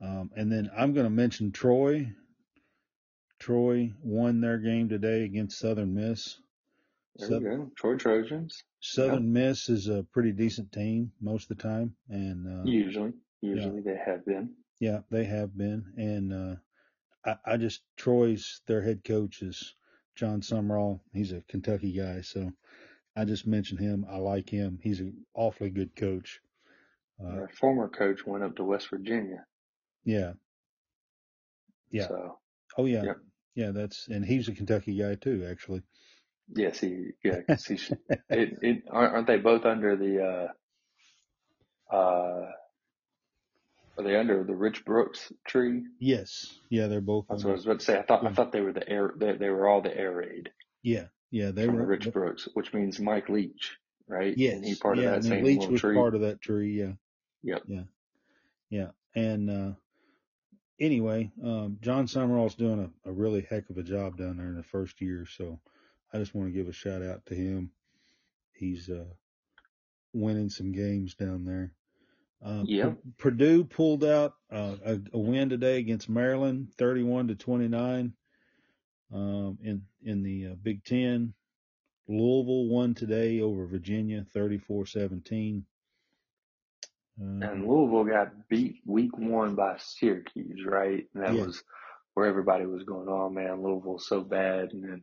Um, 0.00 0.30
and 0.36 0.50
then 0.50 0.70
I'm 0.76 0.92
going 0.94 1.04
to 1.06 1.10
mention 1.10 1.52
Troy. 1.52 2.12
Troy 3.38 3.92
won 4.02 4.40
their 4.40 4.58
game 4.58 4.88
today 4.88 5.24
against 5.24 5.58
Southern 5.58 5.94
Miss. 5.94 6.38
There 7.16 7.28
Southern, 7.28 7.58
go. 7.66 7.70
Troy 7.76 7.96
Trojans. 7.96 8.62
Southern 8.80 9.32
Miss 9.32 9.68
is 9.68 9.88
a 9.88 10.04
pretty 10.12 10.32
decent 10.32 10.72
team 10.72 11.12
most 11.20 11.50
of 11.50 11.56
the 11.56 11.62
time, 11.62 11.96
and 12.08 12.46
uh, 12.46 12.64
Usually, 12.64 13.12
yeah, 13.42 13.54
usually 13.54 13.80
they 13.80 13.96
have 13.96 14.24
been. 14.24 14.54
yeah, 14.80 15.00
they 15.10 15.24
have 15.24 15.56
been. 15.56 15.92
And 15.96 16.32
uh, 16.32 16.56
I, 17.24 17.36
I 17.44 17.56
just 17.56 17.82
Troy's 17.96 18.60
their 18.66 18.82
head 18.82 19.04
coach 19.04 19.42
is 19.42 19.74
Jon 20.16 20.40
Sumrall. 20.42 21.00
He's 21.12 21.32
a 21.32 21.42
Kentucky 21.48 21.92
guy, 21.92 22.22
so 22.22 22.52
I 23.16 23.24
just 23.24 23.46
mentioned 23.46 23.80
him. 23.80 24.06
I 24.08 24.18
like 24.18 24.50
him. 24.50 24.80
He's 24.82 25.00
an 25.00 25.26
awfully 25.34 25.70
good 25.70 25.96
coach. 25.96 26.40
Uh, 27.24 27.40
Our 27.40 27.48
former 27.48 27.88
coach 27.88 28.26
went 28.26 28.44
up 28.44 28.56
to 28.56 28.64
West 28.64 28.90
Virginia. 28.90 29.46
yeah, 30.04 30.32
yeah. 31.90 32.08
So, 32.08 32.38
Oh 32.76 32.86
yeah, 32.86 33.06
yep. 33.06 33.16
yeah. 33.54 33.70
That's 33.72 34.08
and 34.08 34.24
he's 34.24 34.48
a 34.48 34.54
Kentucky 34.54 34.98
guy 34.98 35.14
too, 35.16 35.46
actually. 35.50 35.82
Yes, 36.54 36.80
he, 36.80 37.10
yeah, 37.24 37.40
'cause 37.42 37.66
he's, 37.66 37.92
it, 38.30 38.50
it, 38.62 38.84
aren't 38.90 39.26
they 39.26 39.38
both 39.38 39.64
under 39.64 39.96
the, 39.96 40.52
uh, 41.92 41.94
uh, 41.96 42.50
are 43.98 44.04
they 44.04 44.16
under 44.16 44.44
the 44.44 44.56
Rich 44.56 44.84
Brooks 44.86 45.32
tree? 45.48 45.84
yes, 46.00 46.60
yeah. 46.70 46.88
They're 46.88 47.00
both 47.02 47.26
That's 47.28 47.44
what 47.44 47.50
I 47.50 47.52
under. 47.52 47.56
was 47.56 47.66
about 47.66 47.80
to 47.80 47.84
say. 47.86 47.98
I 47.98 48.02
thought, 48.04 48.26
I 48.26 48.32
thought 48.32 48.52
they 48.52 48.60
were 48.62 48.72
the 48.74 48.88
air, 48.88 49.12
they, 49.16 49.36
they 49.36 49.50
were 49.50 49.68
all 49.68 49.82
the 49.82 49.96
air 49.96 50.14
raid 50.14 50.50
yeah, 50.82 51.06
yeah. 51.30 51.50
They 51.52 51.66
the 51.66 51.72
were. 51.72 51.84
Rich 51.84 52.12
Brooks, 52.12 52.48
which 52.54 52.72
means 52.74 53.00
Mike 53.00 53.28
Leach, 53.28 53.76
right? 54.08 54.38
And 54.46 54.64
he 54.64 54.74
Yes, 54.74 54.78
part 54.80 54.98
of 54.98 55.04
yeah. 55.04 55.10
that 55.10 55.24
And 55.24 55.24
same 55.24 55.44
Leach 55.44 55.66
was 55.68 55.80
tree. 55.80 55.96
part 55.96 56.14
of 56.14 56.22
that 56.22 56.40
tree. 56.40 56.78
Yeah, 56.80 56.92
Yep. 57.44 57.62
yeah, 57.66 57.82
yeah. 58.70 58.88
And 59.14 59.50
uh, 59.50 59.72
anyway, 60.80 61.30
um, 61.44 61.78
Jon 61.80 62.06
Sumrall's 62.06 62.54
doing 62.56 62.92
a, 63.06 63.10
a 63.10 63.12
really 63.12 63.46
heck 63.48 63.70
of 63.70 63.78
a 63.78 63.82
job 63.82 64.16
down 64.18 64.36
there 64.38 64.48
in 64.48 64.56
the 64.56 64.62
first 64.64 65.00
year. 65.00 65.26
So 65.26 65.60
I 66.12 66.18
just 66.18 66.34
want 66.34 66.48
to 66.48 66.54
give 66.54 66.68
a 66.68 66.72
shout 66.72 67.02
out 67.02 67.26
to 67.26 67.34
him. 67.34 67.72
He's 68.54 68.88
uh, 68.90 69.04
winning 70.12 70.50
some 70.50 70.72
games 70.72 71.14
down 71.14 71.44
there. 71.44 71.72
Uh, 72.44 72.62
Yep. 72.64 72.92
P- 73.02 73.10
Purdue 73.18 73.64
pulled 73.64 74.04
out 74.04 74.34
uh, 74.50 74.76
a, 74.84 74.98
a 75.12 75.18
win 75.18 75.48
today 75.48 75.78
against 75.78 76.08
Maryland, 76.08 76.68
31 76.78 77.28
to 77.28 77.34
29, 77.34 78.12
um, 79.12 79.58
in 79.62 79.82
in 80.02 80.22
the 80.22 80.48
uh, 80.48 80.54
Big 80.62 80.84
Ten. 80.84 81.34
Louisville 82.08 82.66
won 82.68 82.94
today 82.94 83.40
over 83.40 83.66
Virginia, 83.66 84.24
34-17. 84.34 85.62
And 87.18 87.42
Um, 87.44 87.68
Louisville 87.68 88.04
got 88.04 88.48
beat 88.48 88.80
week 88.86 89.16
one 89.18 89.54
by 89.56 89.76
Syracuse, 89.78 90.64
right? 90.64 91.06
And 91.14 91.22
that 91.24 91.34
yeah, 91.34 91.44
was 91.46 91.62
where 92.14 92.26
everybody 92.26 92.64
was 92.66 92.84
going, 92.84 93.08
oh 93.08 93.28
man, 93.28 93.62
Louisville's 93.62 94.06
so 94.06 94.20
bad. 94.22 94.72
And 94.72 94.84
then, 94.84 95.02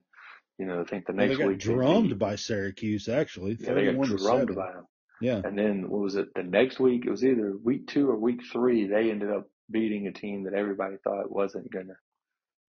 you 0.58 0.66
know, 0.66 0.82
I 0.82 0.86
think 0.86 1.06
the 1.06 1.14
well, 1.14 1.28
they 1.28 1.28
next 1.28 1.40
got 1.40 1.48
week 1.50 1.60
they 1.66 1.74
drummed 1.74 2.10
beat, 2.10 2.20
by 2.20 2.36
Syracuse 2.38 3.10
actually, 3.10 3.58
yeah, 3.60 3.74
they 3.74 3.86
got 3.86 3.96
31 3.98 4.10
to 4.10 4.18
drummed 4.18 4.50
7. 4.50 4.56
by 4.56 4.72
them. 4.74 4.86
Yeah, 5.22 5.42
And 5.44 5.58
then 5.58 5.90
what 5.90 6.02
was 6.02 6.16
it? 6.16 6.34
The 6.36 6.44
next 6.44 6.80
week, 6.80 7.06
it 7.06 7.10
was 7.10 7.24
either 7.24 7.54
week 7.64 7.88
two 7.88 8.10
or 8.10 8.18
week 8.18 8.42
three, 8.52 8.88
they 8.88 9.10
ended 9.10 9.32
up 9.32 9.48
beating 9.72 10.08
a 10.08 10.12
team 10.12 10.44
that 10.44 10.54
everybody 10.54 10.98
thought 11.04 11.32
wasn't 11.32 11.72
going 11.72 11.88
to 11.88 11.96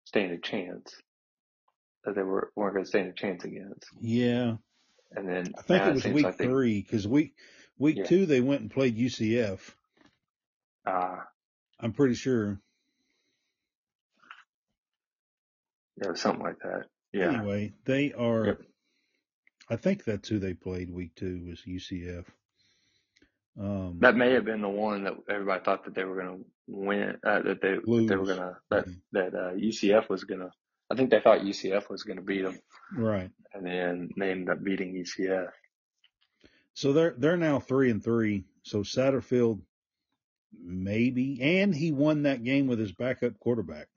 stand 0.05 0.33
a 0.33 0.39
chance, 0.39 0.93
that 2.05 2.15
they 2.15 2.23
were, 2.23 2.51
weren't 2.57 2.75
going 2.75 2.85
to 2.85 2.89
stand 2.89 3.09
a 3.09 3.13
chance 3.13 3.45
against. 3.45 3.87
yeah. 4.01 4.57
And 5.15 5.29
then 5.29 5.53
I 5.59 5.63
think 5.63 5.87
it 5.87 5.95
was 5.95 6.05
week 6.07 6.25
like 6.25 6.39
three 6.39 6.81
because 6.81 7.07
week 7.07 7.35
week 7.79 7.99
yeah, 7.99 8.05
two 8.05 8.25
they 8.25 8.41
went 8.41 8.63
and 8.63 8.71
played 8.71 8.97
UCF. 8.97 9.61
uh, 10.87 11.17
I'm 11.79 11.93
pretty 11.93 12.15
sure. 12.15 12.61
yeah, 16.03 16.15
something 16.15 16.43
like 16.43 16.59
that. 16.61 16.87
Yeah. 17.13 17.29
Anyway, 17.29 17.73
they 17.85 18.13
are. 18.13 18.47
Yep. 18.47 18.61
I 19.71 19.77
think 19.77 20.05
that's 20.05 20.29
who 20.29 20.39
they 20.39 20.55
played 20.55 20.91
week 20.91 21.15
two 21.15 21.45
was 21.49 21.61
UCF. 21.67 22.25
Um, 23.59 23.99
That 24.01 24.17
may 24.17 24.33
have 24.33 24.45
been 24.45 24.63
the 24.63 24.69
one 24.69 25.05
that 25.05 25.15
everybody 25.29 25.63
thought 25.65 25.85
that 25.85 25.95
they 25.95 26.05
were 26.05 26.23
going 26.23 26.39
to 26.39 26.45
win, 26.69 27.17
uh, 27.25 27.43
that 27.43 27.61
they, 27.61 27.75
that 27.75 28.07
they 28.09 28.17
were 28.17 28.25
going 28.25 28.39
to, 28.39 28.57
that, 28.71 28.87
Yeah. 28.87 28.95
that, 29.13 29.35
uh, 29.35 29.53
UCF 29.55 30.09
was 30.09 30.25
going 30.25 30.41
to, 30.41 30.51
I 30.91 30.95
think 30.95 31.11
they 31.11 31.21
thought 31.21 31.41
UCF 31.41 31.89
was 31.91 32.03
going 32.03 32.17
to 32.17 32.23
beat 32.23 32.43
them 32.43 32.59
Right. 32.97 33.31
and 33.55 33.65
then 33.67 34.11
they 34.19 34.31
ended 34.31 34.49
up 34.51 34.63
beating 34.63 34.95
UCF. 34.95 35.51
So 36.75 36.95
they're 36.95 37.15
they're 37.19 37.37
now 37.37 37.61
three 37.61 37.91
and 37.91 38.03
three. 38.03 38.45
So 38.63 38.79
Satterfield 38.81 39.61
maybe, 40.59 41.39
and 41.43 41.75
he 41.75 41.93
won 41.93 42.23
that 42.23 42.43
game 42.45 42.67
with 42.67 42.79
his 42.79 42.93
backup 42.93 43.39
quarterback. 43.39 43.89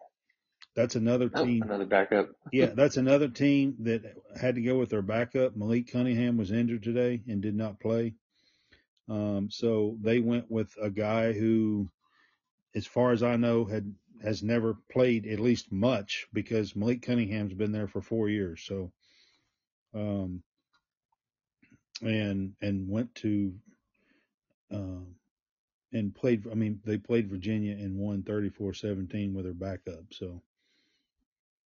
That's 0.76 0.96
another 0.96 1.32
Oh, 1.34 1.46
team. 1.46 1.64
another 1.64 1.86
backup. 1.86 2.32
Yeah, 2.52 2.68
that's 2.68 2.98
another 2.98 3.30
team 3.30 3.78
that 3.80 4.04
had 4.40 4.56
to 4.56 4.62
go 4.62 4.78
with 4.78 4.90
their 4.90 5.02
backup. 5.02 5.56
Malik 5.56 5.92
Cunningham 5.92 6.38
was 6.38 6.52
injured 6.52 6.84
today 6.84 7.24
and 7.28 7.42
did 7.42 7.56
not 7.56 7.80
play. 7.80 8.16
Um, 9.08 9.50
so 9.50 9.98
they 10.02 10.20
went 10.20 10.52
with 10.52 10.76
a 10.82 10.90
guy 10.90 11.32
who, 11.32 11.90
as 12.74 12.86
far 12.86 13.12
as 13.12 13.24
I 13.24 13.38
know, 13.38 13.66
had 13.66 13.94
has 14.22 14.42
never 14.44 14.78
played 14.92 15.28
at 15.28 15.40
least 15.40 15.72
much 15.72 16.28
because 16.34 16.76
Malik 16.76 17.02
Cunningham's 17.02 17.54
been 17.54 17.72
there 17.72 17.88
for 17.88 18.02
four 18.02 18.28
years. 18.30 18.62
So, 18.66 18.92
um, 19.94 20.44
and 22.02 22.54
and 22.62 22.90
went 22.90 23.16
to 23.16 23.54
um, 24.72 25.16
and 25.94 26.14
played. 26.14 26.46
I 26.52 26.56
mean, 26.56 26.82
they 26.84 26.98
played 26.98 27.30
Virginia 27.30 27.74
and 27.74 27.98
won 27.98 28.24
34-17 28.24 29.34
with 29.34 29.46
their 29.46 29.54
backup. 29.54 30.06
So 30.12 30.42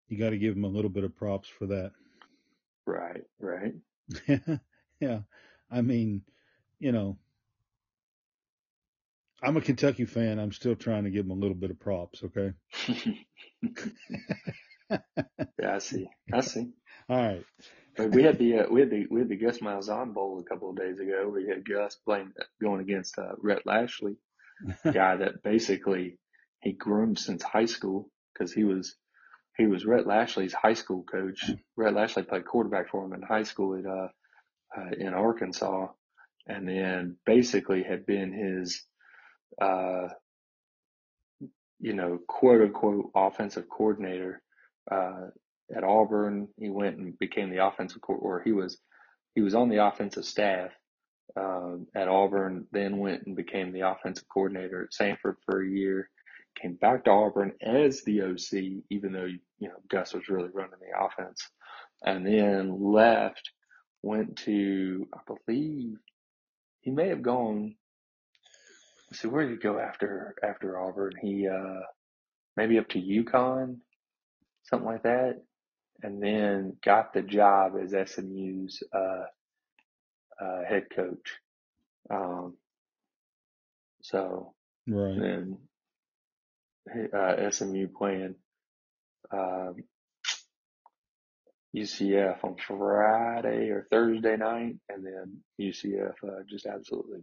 you 0.07 0.17
got 0.17 0.31
to 0.31 0.37
give 0.37 0.55
him 0.55 0.63
a 0.63 0.69
little 0.69 0.89
bit 0.89 1.03
of 1.03 1.15
props 1.15 1.49
for 1.49 1.67
that. 1.67 1.91
Right, 2.85 3.23
right. 3.39 3.73
yeah, 4.99 5.19
I 5.71 5.81
mean, 5.81 6.21
you 6.79 6.91
know, 6.91 7.17
I'm 9.41 9.57
a 9.57 9.61
Kentucky 9.61 10.05
fan. 10.05 10.39
I'm 10.39 10.51
still 10.53 10.75
trying 10.75 11.03
to 11.03 11.09
give 11.09 11.25
him 11.25 11.31
a 11.31 11.35
little 11.35 11.55
bit 11.55 11.71
of 11.71 11.79
props. 11.79 12.23
Okay. 12.23 12.53
yeah, 14.89 15.75
I 15.75 15.79
see. 15.79 16.07
I 16.33 16.39
see. 16.41 16.69
All 17.09 17.17
right. 17.17 17.45
But 17.97 18.11
we 18.11 18.23
had 18.23 18.39
the 18.39 18.59
uh, 18.59 18.65
we 18.71 18.79
had 18.79 18.89
the 18.89 19.05
we 19.11 19.19
had 19.19 19.29
the 19.29 19.35
Gus 19.35 19.59
Malzahn 19.59 20.13
Bowl 20.13 20.39
a 20.39 20.49
couple 20.49 20.69
of 20.69 20.77
days 20.77 20.97
ago. 20.99 21.29
We 21.33 21.47
had 21.47 21.67
Gus 21.67 21.95
playing 21.95 22.31
going 22.61 22.81
against 22.81 23.19
uh, 23.19 23.33
Rhett 23.37 23.65
Lashlee, 23.65 24.15
guy 24.83 25.17
that 25.17 25.43
basically 25.43 26.17
he 26.61 26.71
groomed 26.71 27.19
since 27.19 27.43
high 27.43 27.65
school 27.65 28.09
because 28.33 28.51
he 28.51 28.63
was 28.63 28.95
he 29.57 29.67
was 29.67 29.85
Rhett 29.85 30.07
Lashlee's 30.07 30.53
high 30.53 30.73
school 30.75 31.03
coach. 31.03 31.51
Rhett 31.77 31.93
Lashlee 31.93 32.23
played 32.23 32.45
quarterback 32.45 32.89
for 32.89 33.05
him 33.05 33.13
in 33.13 33.21
high 33.21 33.43
school 33.43 33.77
at 33.77 33.85
uh, 33.85 34.07
uh 34.77 34.91
in 34.97 35.13
Arkansas, 35.13 35.87
and 36.47 36.67
then 36.67 37.17
basically 37.25 37.83
had 37.83 38.05
been 38.05 38.33
his 38.33 38.83
uh 39.61 40.09
you 41.79 41.93
know 41.93 42.19
quote 42.27 42.61
unquote 42.61 43.11
offensive 43.15 43.69
coordinator 43.69 44.41
uh 44.91 45.27
at 45.75 45.83
Auburn. 45.83 46.49
He 46.57 46.69
went 46.69 46.97
and 46.97 47.17
became 47.19 47.51
the 47.51 47.65
offensive 47.65 48.01
co- 48.01 48.15
or 48.15 48.41
he 48.43 48.51
was 48.53 48.77
he 49.35 49.41
was 49.41 49.55
on 49.55 49.69
the 49.69 49.85
offensive 49.85 50.25
staff 50.25 50.71
um, 51.37 51.87
at 51.95 52.09
Auburn, 52.09 52.67
then 52.73 52.99
went 52.99 53.25
and 53.27 53.35
became 53.35 53.73
the 53.73 53.81
offensive 53.89 54.25
coordinator 54.33 54.83
at 54.83 54.91
Samford 54.91 55.35
for 55.45 55.63
a 55.63 55.67
year. 55.69 56.09
Came 56.61 56.75
back 56.75 57.05
to 57.05 57.11
Auburn 57.11 57.53
as 57.61 58.03
the 58.03 58.23
OC, 58.23 58.83
even 58.89 59.13
though 59.13 59.25
you 59.59 59.69
know 59.69 59.75
Gus 59.89 60.13
was 60.13 60.29
really 60.29 60.49
running 60.53 60.79
the 60.81 60.99
offense, 61.05 61.49
and 62.05 62.25
then 62.25 62.81
left. 62.93 63.51
Went 64.03 64.37
to 64.45 65.07
I 65.13 65.19
believe 65.47 65.97
he 66.81 66.91
may 66.91 67.09
have 67.09 67.21
gone. 67.23 67.75
Let's 69.11 69.21
see 69.21 69.27
where 69.29 69.43
did 69.43 69.51
he 69.53 69.57
go 69.57 69.79
after 69.79 70.35
after 70.43 70.79
Auburn? 70.79 71.13
He 71.21 71.47
uh 71.47 71.81
maybe 72.57 72.79
up 72.79 72.89
to 72.89 73.01
UConn, 73.01 73.77
something 74.65 74.87
like 74.87 75.03
that, 75.03 75.41
and 76.03 76.21
then 76.23 76.77
got 76.83 77.13
the 77.13 77.23
job 77.23 77.73
as 77.81 77.91
SMU's 78.11 78.83
uh, 78.95 79.25
uh, 80.43 80.63
head 80.67 80.85
coach. 80.95 81.39
Um, 82.11 82.55
so 84.03 84.53
Right. 84.87 85.25
then 85.25 85.57
uh, 87.13 87.49
SMU 87.51 87.87
playing 87.87 88.35
um, 89.31 89.75
UCF 91.75 92.43
on 92.43 92.55
Friday 92.67 93.69
or 93.69 93.87
Thursday 93.89 94.37
night, 94.37 94.75
and 94.89 95.05
then 95.05 95.37
UCF 95.59 96.13
uh, 96.23 96.43
just 96.49 96.65
absolutely 96.65 97.21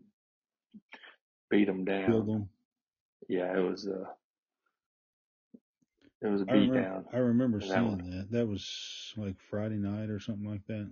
beat 1.51 1.67
them 1.67 1.85
Killed 1.85 2.27
down. 2.27 2.27
them. 2.27 2.49
Yeah, 3.29 3.57
it 3.57 3.61
was 3.63 3.87
uh, 3.87 4.07
it 6.23 6.29
was 6.29 6.43
a 6.43 6.47
I 6.49 6.53
beat 6.53 6.71
remember. 6.71 6.83
down. 6.83 7.05
I 7.13 7.17
remember 7.19 7.59
And 7.59 7.71
that 7.71 7.75
seeing 7.75 8.11
that. 8.11 8.31
That 8.33 8.47
was 8.49 9.15
like 9.17 9.37
Friday 9.51 9.77
night 9.77 10.11
or 10.11 10.21
something 10.21 10.49
like 10.51 10.67
that. 10.67 10.91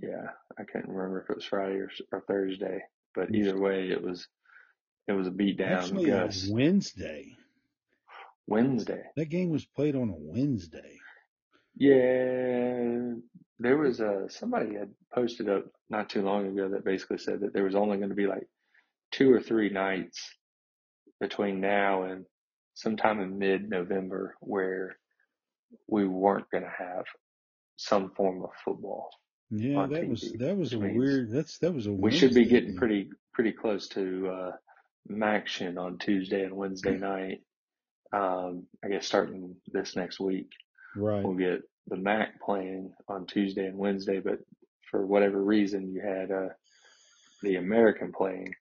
yeah, 0.00 0.30
I 0.58 0.64
can't 0.64 0.88
remember 0.88 1.22
if 1.22 1.30
it 1.30 1.36
was 1.36 1.44
Friday 1.44 1.76
or, 1.76 1.90
or 2.12 2.20
Thursday, 2.28 2.82
but 3.14 3.34
either 3.34 3.58
way, 3.58 3.90
it 3.90 4.02
was 4.02 4.28
it 5.08 5.12
was 5.12 5.26
a 5.26 5.32
beat 5.32 5.58
down. 5.58 5.72
actually 5.72 6.04
a 6.10 6.24
Gus 6.26 6.46
Wednesday. 6.48 7.36
Wednesday. 8.48 9.02
That 9.16 9.28
game 9.28 9.50
was 9.50 9.64
played 9.64 9.94
on 9.94 10.08
a 10.10 10.16
Wednesday. 10.16 10.98
Yeah, 11.76 13.14
there 13.60 13.76
was 13.76 14.00
uh 14.00 14.28
somebody 14.28 14.74
had 14.74 14.90
posted 15.14 15.48
up 15.48 15.66
not 15.90 16.08
too 16.08 16.22
long 16.22 16.46
ago 16.46 16.70
that 16.70 16.84
basically 16.84 17.18
said 17.18 17.40
that 17.40 17.52
there 17.52 17.64
was 17.64 17.74
only 17.74 17.98
going 17.98 18.10
to 18.10 18.16
be 18.16 18.26
like 18.26 18.46
two 19.12 19.32
or 19.32 19.40
three 19.40 19.70
nights 19.70 20.28
between 21.20 21.60
now 21.60 22.04
and 22.04 22.24
sometime 22.74 23.20
in 23.20 23.38
mid-November 23.38 24.36
where 24.40 24.96
we 25.86 26.06
weren't 26.06 26.50
going 26.50 26.64
to 26.64 26.70
have 26.78 27.04
some 27.76 28.10
form 28.16 28.42
of 28.42 28.50
football 28.64 29.10
Yeah, 29.50 29.86
that 29.86 30.08
was 30.08 30.32
that 30.38 30.56
was 30.56 30.72
a 30.72 30.78
weird. 30.78 31.30
That's 31.30 31.58
that 31.58 31.74
was 31.74 31.86
a 31.86 31.92
we 31.92 32.10
should 32.10 32.34
be 32.34 32.44
getting 32.46 32.70
game. 32.70 32.76
pretty 32.76 33.10
pretty 33.32 33.52
close 33.52 33.88
to 33.88 34.28
uh 34.28 34.52
Maction 35.10 35.78
on 35.78 35.98
Tuesday 35.98 36.42
and 36.44 36.54
Wednesday 36.56 36.96
night. 36.98 37.40
Um, 38.12 38.66
I 38.84 38.88
guess 38.88 39.06
starting 39.06 39.56
this 39.72 39.96
next 39.96 40.18
week, 40.20 40.50
Right. 40.96 41.22
we'll 41.24 41.34
get 41.34 41.62
the 41.88 41.96
MAC 41.96 42.40
playing 42.40 42.92
on 43.08 43.26
Tuesday 43.26 43.66
and 43.66 43.76
Wednesday, 43.78 44.20
but 44.20 44.38
for 44.90 45.06
whatever 45.06 45.42
reason, 45.42 45.92
you 45.92 46.00
had 46.00 46.30
uh 46.30 46.48
the 47.42 47.56
American 47.56 48.12
playing 48.12 48.54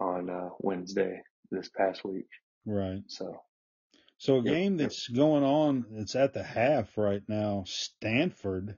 on 0.00 0.28
uh 0.30 0.50
Wednesday 0.60 1.22
this 1.50 1.68
past 1.68 2.04
week. 2.04 2.28
Right. 2.66 3.02
So, 3.08 3.40
So 4.18 4.34
a 4.34 4.42
yep, 4.44 4.54
game 4.54 4.78
yep. 4.78 4.90
that's 4.90 5.08
going 5.08 5.42
on. 5.44 5.86
It's 5.92 6.14
at 6.14 6.34
the 6.34 6.42
half 6.42 6.96
right 6.98 7.22
now. 7.28 7.64
Stanford 7.66 8.76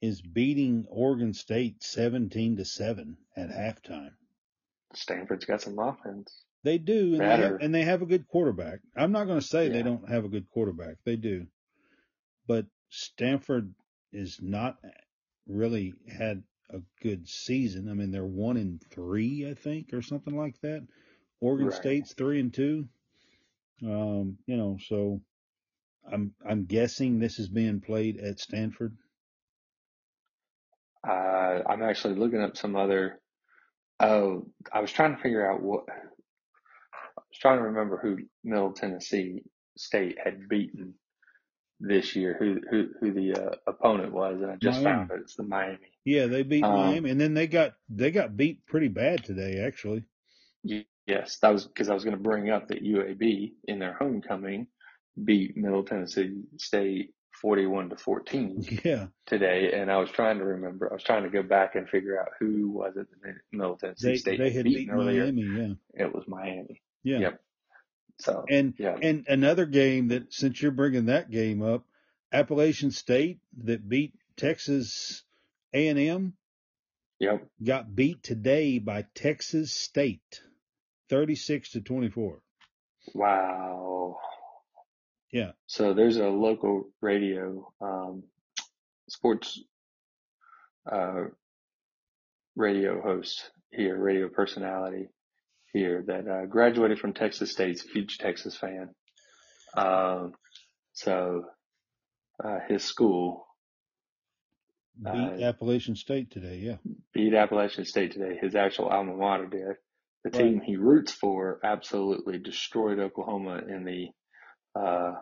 is 0.00 0.22
beating 0.22 0.86
Oregon 0.88 1.34
State 1.34 1.82
seventeen 1.82 2.56
to 2.56 2.64
seven 2.64 3.18
at 3.36 3.50
halftime. 3.50 4.12
Stanford's 4.94 5.44
got 5.44 5.60
some 5.60 5.78
offense. 5.78 6.42
They 6.62 6.78
do, 6.78 7.14
and 7.14 7.22
they 7.22 7.36
have 7.36 7.60
and 7.60 7.74
they 7.74 7.82
have 7.82 8.02
a 8.02 8.06
good 8.06 8.26
quarterback. 8.28 8.80
I'm 8.96 9.12
not 9.12 9.26
going 9.26 9.40
to 9.40 9.46
say 9.46 9.68
they 9.68 9.82
don't 9.82 10.08
have 10.08 10.24
a 10.24 10.28
good 10.28 10.48
quarterback. 10.50 10.96
They 11.04 11.16
do, 11.16 11.46
but 12.46 12.66
Stanford 12.90 13.74
is 14.12 14.38
not 14.42 14.76
really 15.46 15.94
had 16.08 16.42
a 16.70 16.80
good 17.02 17.26
season. 17.28 17.88
I 17.88 17.94
mean, 17.94 18.10
they're 18.10 18.24
one 18.24 18.56
in 18.56 18.80
three, 18.90 19.48
I 19.48 19.54
think, 19.54 19.92
or 19.92 20.02
something 20.02 20.36
like 20.36 20.60
that. 20.60 20.86
Oregon 21.40 21.68
Right. 21.68 21.74
State's 21.74 22.12
three 22.12 22.40
and 22.40 22.52
two. 22.52 22.88
Um, 23.82 24.36
you 24.46 24.56
know, 24.56 24.78
so 24.86 25.22
I'm 26.10 26.34
I'm 26.46 26.64
guessing 26.66 27.18
this 27.18 27.38
is 27.38 27.48
being 27.48 27.80
played 27.80 28.18
at 28.18 28.38
Stanford. 28.38 28.96
Uh, 31.06 31.62
I'm 31.66 31.82
actually 31.82 32.16
looking 32.16 32.42
up 32.42 32.56
some 32.56 32.76
other. 32.76 33.18
Oh, 33.98 34.46
I 34.72 34.80
was 34.80 34.92
trying 34.92 35.16
to 35.16 35.22
figure 35.22 35.50
out 35.50 35.62
what. 35.62 35.84
I 37.30 37.32
was 37.32 37.38
trying 37.40 37.58
to 37.58 37.64
remember 37.64 37.98
who 37.98 38.18
Middle 38.44 38.72
Tennessee 38.72 39.44
State 39.78 40.18
had 40.24 40.48
beaten 40.48 40.94
this 41.80 42.16
year, 42.16 42.36
who 42.38 42.60
who 42.70 42.88
who 43.00 43.12
the 43.12 43.34
uh, 43.34 43.56
opponent 43.66 44.12
was, 44.12 44.40
and 44.42 44.50
I 44.50 44.56
just 44.56 44.82
Miami. 44.82 44.82
found 44.82 45.10
it. 45.10 45.20
It's 45.22 45.36
the 45.36 45.44
Miami. 45.44 45.92
Yeah, 46.04 46.26
they 46.26 46.42
beat 46.44 46.68
Um, 46.68 46.70
Miami, 46.70 47.10
and 47.10 47.20
then 47.20 47.34
they 47.34 47.48
got 47.48 47.74
they 47.90 48.10
got 48.12 48.36
beat 48.36 48.66
pretty 48.66 48.88
bad 48.88 49.24
today, 49.24 49.60
actually. 49.66 50.04
yes, 51.06 51.38
that 51.42 51.52
was 51.52 51.66
because 51.66 51.90
I 51.90 51.94
was 51.94 52.04
going 52.04 52.16
to 52.16 52.22
bring 52.22 52.50
up 52.50 52.68
that 52.68 52.84
UAB 52.84 53.52
in 53.66 53.78
their 53.80 53.94
homecoming 53.94 54.68
beat 55.24 55.56
Middle 55.56 55.84
Tennessee 55.84 56.42
State 56.58 57.14
41 57.42 57.90
to 57.90 57.96
14 57.96 58.68
Yeah, 58.84 59.08
today, 59.26 59.72
and 59.74 59.90
I 59.90 59.98
was 59.98 60.10
trying 60.10 60.38
to 60.38 60.44
remember. 60.44 60.90
I 60.90 60.94
was 60.94 61.04
trying 61.04 61.24
to 61.24 61.30
go 61.30 61.42
back 61.42 61.76
and 61.76 61.88
figure 61.88 62.20
out 62.20 62.28
who 62.40 62.70
was 62.70 62.94
it 62.96 63.08
that 63.22 63.34
Middle 63.52 63.76
Tennessee 63.76 64.14
they 64.14 64.16
State 64.16 64.38
they 64.38 64.52
had 64.52 64.72
beaten 64.72 64.90
beat 64.90 64.92
earlier. 64.92 65.32
Miami. 65.32 65.42
Yeah, 65.44 65.74
It 65.94 66.14
was 66.14 66.24
Miami. 66.28 66.82
Yeah. 67.02 67.18
Yep. 67.18 67.40
So 68.18 68.44
And 68.48 68.74
yeah, 68.78 68.96
and 69.00 69.24
another 69.28 69.66
game 69.66 70.08
that 70.08 70.32
since 70.32 70.60
you're 70.60 70.72
bringing 70.72 71.06
that 71.06 71.30
game 71.30 71.62
up, 71.62 71.84
Appalachian 72.32 72.90
State 72.90 73.40
that 73.64 73.88
beat 73.88 74.14
Texas 74.36 75.22
A&M 75.72 76.34
yep. 77.18 77.46
got 77.62 77.94
beat 77.94 78.22
today 78.22 78.78
by 78.78 79.06
Texas 79.14 79.72
State, 79.72 80.42
36 81.08 81.72
to 81.72 81.80
24. 81.80 82.40
Wow. 83.14 84.18
Yeah, 85.32 85.52
So 85.66 85.94
there's 85.94 86.16
a 86.16 86.26
local 86.26 86.88
radio, 87.00 87.72
um, 87.80 88.24
sports, 89.08 89.62
uh, 90.90 91.26
radio 92.56 93.00
host 93.00 93.48
here, 93.70 93.96
radio 93.96 94.28
personality 94.28 95.08
here 95.72 96.04
that, 96.06 96.28
uh, 96.28 96.46
graduated 96.46 96.98
from 96.98 97.12
Texas 97.12 97.52
State's 97.52 97.82
huge 97.82 98.18
Texas 98.18 98.56
fan. 98.56 98.90
Um, 99.76 100.32
so, 100.92 101.44
uh, 102.42 102.58
his 102.68 102.84
school, 102.84 103.46
beat 105.02 105.10
uh, 105.12 105.44
Appalachian 105.44 105.96
State 105.96 106.30
today. 106.30 106.56
Yeah, 106.56 106.76
beat 107.14 107.34
Appalachian 107.34 107.84
State 107.84 108.12
today. 108.12 108.38
His 108.40 108.54
actual 108.54 108.86
alma 108.88 109.16
mater 109.16 109.46
did. 109.46 109.76
The 110.24 110.30
right. 110.30 110.34
team 110.34 110.60
he 110.60 110.76
roots 110.76 111.12
for 111.12 111.60
absolutely 111.64 112.38
destroyed 112.38 112.98
Oklahoma 112.98 113.62
in 113.66 113.84
the, 113.84 114.08
uh, 114.78 115.14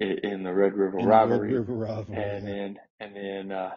in 0.00 0.42
the 0.44 0.52
Red 0.54 0.74
River 0.74 0.98
In 0.98 1.04
the 1.04 1.10
Red. 1.10 1.40
River 1.40 1.74
rivalry. 1.74 2.22
And 2.22 2.48
Yeah, 2.48 2.54
then, 2.54 2.76
and 3.00 3.16
then, 3.16 3.52
uh, 3.52 3.70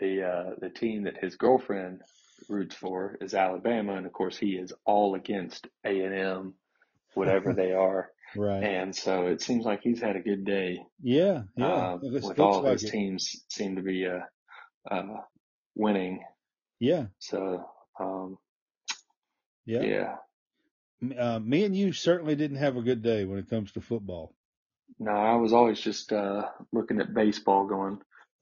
the, 0.00 0.22
uh, 0.22 0.50
the 0.60 0.70
team 0.70 1.04
that 1.04 1.18
his 1.22 1.36
girlfriend 1.36 2.00
roots 2.48 2.74
for 2.74 3.16
is 3.20 3.34
Alabama. 3.34 3.94
And 3.96 4.06
of 4.06 4.12
course 4.12 4.36
he 4.36 4.50
is 4.56 4.72
all 4.84 5.14
against 5.14 5.66
A&M, 5.84 6.54
whatever 7.14 7.52
they 7.54 7.72
are. 7.72 8.10
right. 8.36 8.62
And 8.62 8.94
so 8.94 9.26
it 9.28 9.42
seems 9.42 9.64
like 9.64 9.80
he's 9.82 10.00
had 10.00 10.16
a 10.16 10.20
good 10.20 10.44
day, 10.44 10.84
Yeah, 11.02 11.42
yeah. 11.56 11.66
uh, 11.66 11.98
It 12.02 12.12
with 12.22 12.38
all 12.40 12.62
like 12.62 12.80
his 12.80 12.90
teams 12.90 13.44
seem 13.48 13.76
to 13.76 13.82
be, 13.82 14.06
uh, 14.06 14.20
uh, 14.90 15.20
winning. 15.74 16.22
Yeah, 16.80 17.06
So, 17.18 17.64
um, 18.00 18.38
yeah. 19.66 19.82
yeah, 19.82 20.16
Uh, 21.18 21.38
me 21.40 21.64
and 21.64 21.76
you 21.76 21.92
certainly 21.92 22.34
didn't 22.36 22.56
have 22.58 22.76
a 22.76 22.82
good 22.82 23.02
day 23.02 23.24
when 23.24 23.38
it 23.38 23.48
comes 23.48 23.72
to 23.72 23.80
football. 23.80 24.34
no, 24.98 25.12
I 25.12 25.34
was 25.36 25.52
always 25.52 25.80
just, 25.80 26.12
uh, 26.12 26.48
looking 26.72 27.00
at 27.00 27.14
baseball 27.14 27.66
going, 27.66 28.00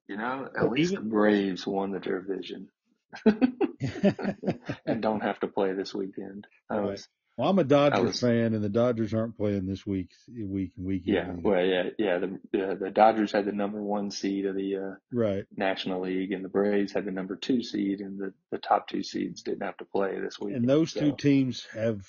you 0.08 0.16
know, 0.16 0.48
at 0.56 0.62
Well, 0.62 0.70
least 0.70 0.94
the 0.94 1.00
Braves 1.00 1.66
won 1.66 1.92
the 1.92 2.00
division 2.00 2.68
and 4.86 5.02
don't 5.02 5.22
have 5.22 5.40
to 5.40 5.48
play 5.48 5.72
this 5.72 5.94
weekend. 5.94 6.46
Right. 6.70 6.80
was, 6.92 7.08
Well, 7.36 7.48
I'm 7.48 7.58
a 7.58 7.64
Dodger 7.64 8.02
was, 8.02 8.20
fan, 8.20 8.54
and 8.54 8.62
the 8.62 8.68
Dodgers 8.68 9.14
aren't 9.14 9.36
playing 9.36 9.66
this 9.66 9.86
week, 9.86 10.10
week 10.28 10.72
and 10.76 10.86
weekend 10.86 11.14
yeah, 11.16 11.22
either. 11.32 11.40
well, 11.42 11.64
yeah, 11.64 11.82
yeah, 11.98 12.18
the, 12.18 12.38
the, 12.52 12.78
the 12.80 12.90
Dodgers 12.90 13.32
had 13.32 13.46
the 13.46 13.52
number 13.52 13.82
one 13.82 14.10
seed 14.10 14.46
of 14.46 14.54
the, 14.56 14.76
uh, 14.76 14.94
Right. 15.12 15.44
National 15.56 16.02
League 16.02 16.32
and 16.32 16.44
the 16.44 16.48
Braves 16.48 16.92
had 16.92 17.04
the 17.04 17.10
number 17.10 17.36
two 17.36 17.62
seed 17.62 18.00
and 18.00 18.18
the, 18.18 18.32
the 18.50 18.58
top 18.58 18.88
two 18.88 19.02
seeds 19.02 19.42
didn't 19.42 19.62
have 19.62 19.76
to 19.78 19.84
play 19.84 20.18
this 20.20 20.38
week. 20.38 20.54
And 20.54 20.68
those 20.68 20.92
two 20.92 21.16
teams 21.16 21.66
have 21.74 22.06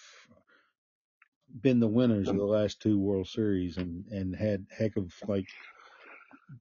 been 1.59 1.79
the 1.79 1.87
winners 1.87 2.27
of 2.27 2.35
the, 2.35 2.41
the 2.41 2.45
last 2.47 2.81
two 2.81 2.99
World 2.99 3.27
Series 3.27 3.77
and, 3.77 4.05
and 4.07 4.35
had 4.35 4.65
heck 4.77 4.95
of 4.97 5.11
like 5.27 5.47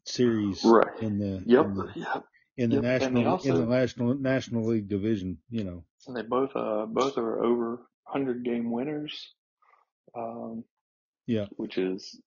series 0.05 0.64
right. 0.64 1.01
in 1.01 1.18
the 1.18 1.43
Yep. 1.47 1.64
in 1.64 1.74
the 1.74 1.88
Yep. 1.95 2.24
In 2.57 2.70
the 2.70 2.76
Yep. 2.76 2.84
National 2.84 3.40
in 3.44 3.55
the 3.55 3.66
national 3.66 4.14
national 4.14 4.64
league 4.64 4.88
division. 4.88 5.38
You 5.51 5.64
know. 5.64 5.84
and 6.07 6.16
they 6.16 6.22
both, 6.22 6.51
uh, 6.55 6.86
both 6.86 7.16
are 7.18 7.44
over 7.44 7.80
hundred 8.05 8.44
game 8.44 8.70
winners. 8.70 9.34
Um, 10.14 10.64
Yeah. 11.26 11.46
which 11.57 11.78
is 11.78 12.20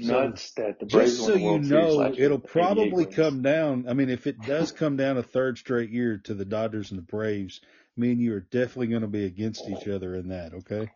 So 0.00 0.22
nuts 0.28 0.52
that 0.52 0.80
the 0.80 0.86
Braves 0.86 1.12
just 1.12 1.26
so 1.26 1.34
you 1.34 1.58
know, 1.60 2.12
it'll 2.16 2.38
probably 2.38 3.06
come 3.06 3.42
down. 3.42 3.86
I 3.88 3.94
mean, 3.94 4.08
if 4.10 4.26
it 4.26 4.40
does 4.46 4.72
come 4.72 4.96
down 4.96 5.16
a 5.16 5.22
third 5.22 5.58
straight 5.58 5.90
year 5.90 6.18
to 6.24 6.34
the 6.34 6.44
Dodgers 6.44 6.90
and 6.90 6.98
the 6.98 7.02
Braves, 7.04 7.60
me 7.96 8.12
and 8.12 8.20
you 8.20 8.34
are 8.34 8.40
definitely 8.40 8.88
going 8.88 9.02
to 9.02 9.08
be 9.08 9.24
against 9.24 9.68
each 9.68 9.86
other 9.88 10.14
in 10.14 10.28
that. 10.28 10.54
Okay. 10.54 10.90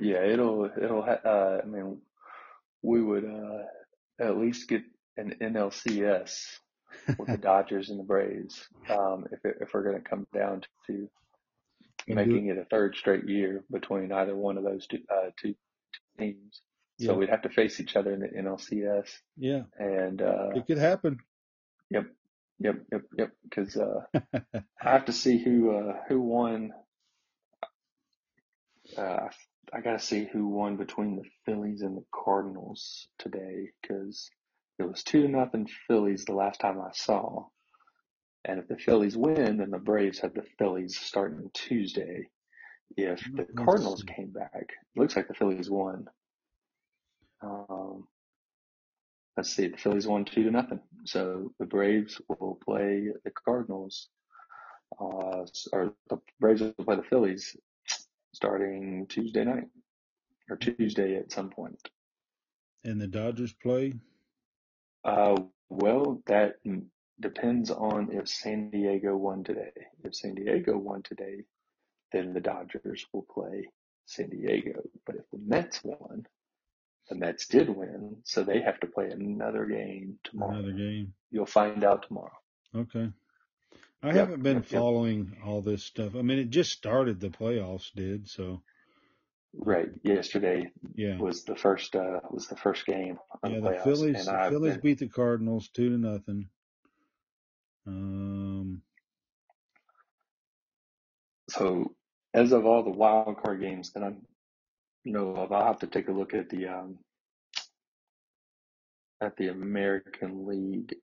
Yeah, 0.00 0.24
it'll, 0.24 0.66
it'll, 0.66 1.02
ha- 1.02 1.20
uh, 1.24 1.60
I 1.62 1.66
mean, 1.66 2.00
we 2.82 3.02
would, 3.02 3.24
uh, 3.24 3.62
at 4.24 4.36
least 4.38 4.68
get 4.68 4.82
an 5.16 5.34
NLCS 5.40 6.44
with 7.18 7.28
the 7.28 7.36
Dodgers 7.38 7.90
and 7.90 7.98
the 7.98 8.04
Braves, 8.04 8.66
um, 8.90 9.26
if 9.32 9.44
it, 9.44 9.58
if 9.60 9.74
we're 9.74 9.82
going 9.84 10.02
to 10.02 10.08
come 10.08 10.26
down 10.34 10.62
to 10.86 11.08
making 12.06 12.46
it 12.48 12.58
a 12.58 12.64
third 12.64 12.96
straight 12.96 13.28
year 13.28 13.64
between 13.70 14.12
either 14.12 14.34
one 14.34 14.56
of 14.58 14.64
those 14.64 14.86
two, 14.86 15.00
uh, 15.10 15.30
two 15.40 15.54
teams. 16.18 16.62
So 16.98 17.12
Yeah. 17.12 17.18
we'd 17.18 17.28
have 17.30 17.42
to 17.42 17.48
face 17.50 17.80
each 17.80 17.96
other 17.96 18.12
in 18.12 18.20
the 18.20 18.28
NLCS. 18.28 19.08
Yeah. 19.36 19.62
And, 19.78 20.20
uh, 20.22 20.50
It 20.56 20.66
could 20.66 20.78
happen. 20.78 21.18
yep, 21.90 22.06
yep, 22.58 22.76
yep, 22.90 23.02
yep. 23.16 23.32
Cause, 23.54 23.76
uh, 23.76 24.00
I 24.54 24.90
have 24.90 25.04
to 25.06 25.12
see 25.12 25.38
who, 25.38 25.76
uh, 25.76 26.02
who 26.08 26.20
won. 26.20 26.72
Uh, 28.96 29.28
I 29.72 29.80
got 29.82 29.92
to 29.92 29.98
see 29.98 30.24
who 30.32 30.48
won 30.48 30.76
between 30.76 31.16
the 31.16 31.24
Phillies 31.44 31.82
and 31.82 31.96
the 31.96 32.04
Cardinals 32.12 33.08
today 33.18 33.68
because 33.82 34.30
it 34.78 34.88
was 34.88 35.02
two 35.02 35.22
to 35.22 35.28
nothing 35.28 35.68
Phillies 35.86 36.24
the 36.24 36.34
last 36.34 36.60
time 36.60 36.80
I 36.80 36.90
saw. 36.92 37.46
And 38.44 38.60
if 38.60 38.68
the 38.68 38.78
Phillies 38.78 39.16
win, 39.16 39.58
then 39.58 39.70
the 39.70 39.78
Braves 39.78 40.20
have 40.20 40.34
the 40.34 40.44
Phillies 40.58 40.98
starting 40.98 41.50
Tuesday. 41.52 42.28
If 42.96 43.22
the 43.34 43.42
Let's 43.42 43.52
Cardinals 43.56 44.02
came 44.04 44.30
back, 44.30 44.52
it 44.54 45.00
looks 45.00 45.16
like 45.16 45.28
the 45.28 45.34
Phillies 45.34 45.68
won. 45.68 46.06
Um, 47.42 48.06
let's 49.36 49.50
see, 49.50 49.68
the 49.68 49.76
Phillies 49.76 50.06
won 50.06 50.24
two 50.24 50.44
to 50.44 50.50
nothing. 50.50 50.80
So 51.04 51.52
the 51.58 51.66
Braves 51.66 52.20
will 52.28 52.58
play 52.64 53.08
the 53.24 53.30
Cardinals, 53.44 54.08
uh, 55.00 55.44
or 55.72 55.94
the 56.08 56.18
Braves 56.40 56.62
will 56.62 56.84
play 56.84 56.96
the 56.96 57.02
Phillies 57.02 57.56
starting 58.32 59.06
Tuesday 59.08 59.44
night 59.44 59.68
or 60.48 60.56
Tuesday 60.56 61.16
at 61.16 61.32
some 61.32 61.50
point. 61.50 61.78
And 62.84 63.00
the 63.00 63.08
Dodgers 63.08 63.52
play. 63.52 63.94
Uh, 65.08 65.36
well, 65.70 66.22
that 66.26 66.56
depends 67.20 67.70
on 67.70 68.10
if 68.12 68.28
San 68.28 68.70
Diego 68.70 69.16
won 69.16 69.44
today. 69.44 69.72
If 70.04 70.14
San 70.14 70.34
Diego 70.34 70.76
won 70.78 71.02
today, 71.02 71.44
then 72.12 72.34
the 72.34 72.40
Dodgers 72.40 73.06
will 73.12 73.26
play 73.30 73.68
San 74.06 74.30
Diego. 74.30 74.82
But 75.06 75.16
if 75.16 75.30
the 75.32 75.38
Mets 75.38 75.82
won, 75.84 76.26
the 77.08 77.16
Mets 77.16 77.46
did 77.48 77.70
win, 77.70 78.18
so 78.24 78.44
they 78.44 78.60
have 78.62 78.80
to 78.80 78.86
play 78.86 79.10
another 79.10 79.66
game 79.66 80.18
tomorrow. 80.24 80.58
Another 80.58 80.72
game. 80.72 81.14
You'll 81.30 81.46
find 81.46 81.84
out 81.84 82.04
tomorrow. 82.06 82.36
Okay. 82.76 83.10
I 84.02 84.12
Yep, 84.14 84.16
haven't 84.16 84.42
been 84.42 84.58
yep. 84.58 84.66
following 84.66 85.36
all 85.44 85.62
this 85.62 85.84
stuff. 85.84 86.14
I 86.16 86.22
mean, 86.22 86.38
it 86.38 86.50
just 86.50 86.72
started. 86.72 87.20
The 87.20 87.30
playoffs 87.30 87.92
did. 87.94 88.28
So 88.28 88.62
Right. 89.54 89.88
Yesterday 90.02 90.70
yeah. 90.94 91.18
was 91.18 91.44
the 91.44 91.56
first 91.56 91.96
uh 91.96 92.20
was 92.30 92.46
the 92.48 92.56
first 92.56 92.86
game 92.86 93.18
Yeah. 93.44 93.60
the 93.60 93.70
The 93.70 93.78
Phillies. 93.82 94.26
and 94.26 94.36
The 94.44 94.50
Phillies 94.50 94.72
been 94.74 94.80
beat 94.82 94.98
the 94.98 95.08
Cardinals 95.08 95.68
two 95.68 95.90
to 95.90 95.98
nothing. 95.98 96.48
Um. 97.86 98.82
so 101.48 101.94
as 102.34 102.52
of 102.52 102.66
all 102.66 102.82
the 102.82 102.90
wild 102.90 103.38
card 103.42 103.60
games 103.60 103.92
that 103.92 104.02
I'm 104.02 104.26
you 105.04 105.12
know 105.12 105.34
of, 105.36 105.50
I'll 105.52 105.64
have 105.66 105.78
to 105.80 105.86
take 105.86 106.08
a 106.08 106.12
look 106.12 106.34
at 106.34 106.50
the 106.50 106.68
um 106.68 106.98
at 109.20 109.36
the 109.36 109.48
American 109.48 110.46
League, 110.46 110.94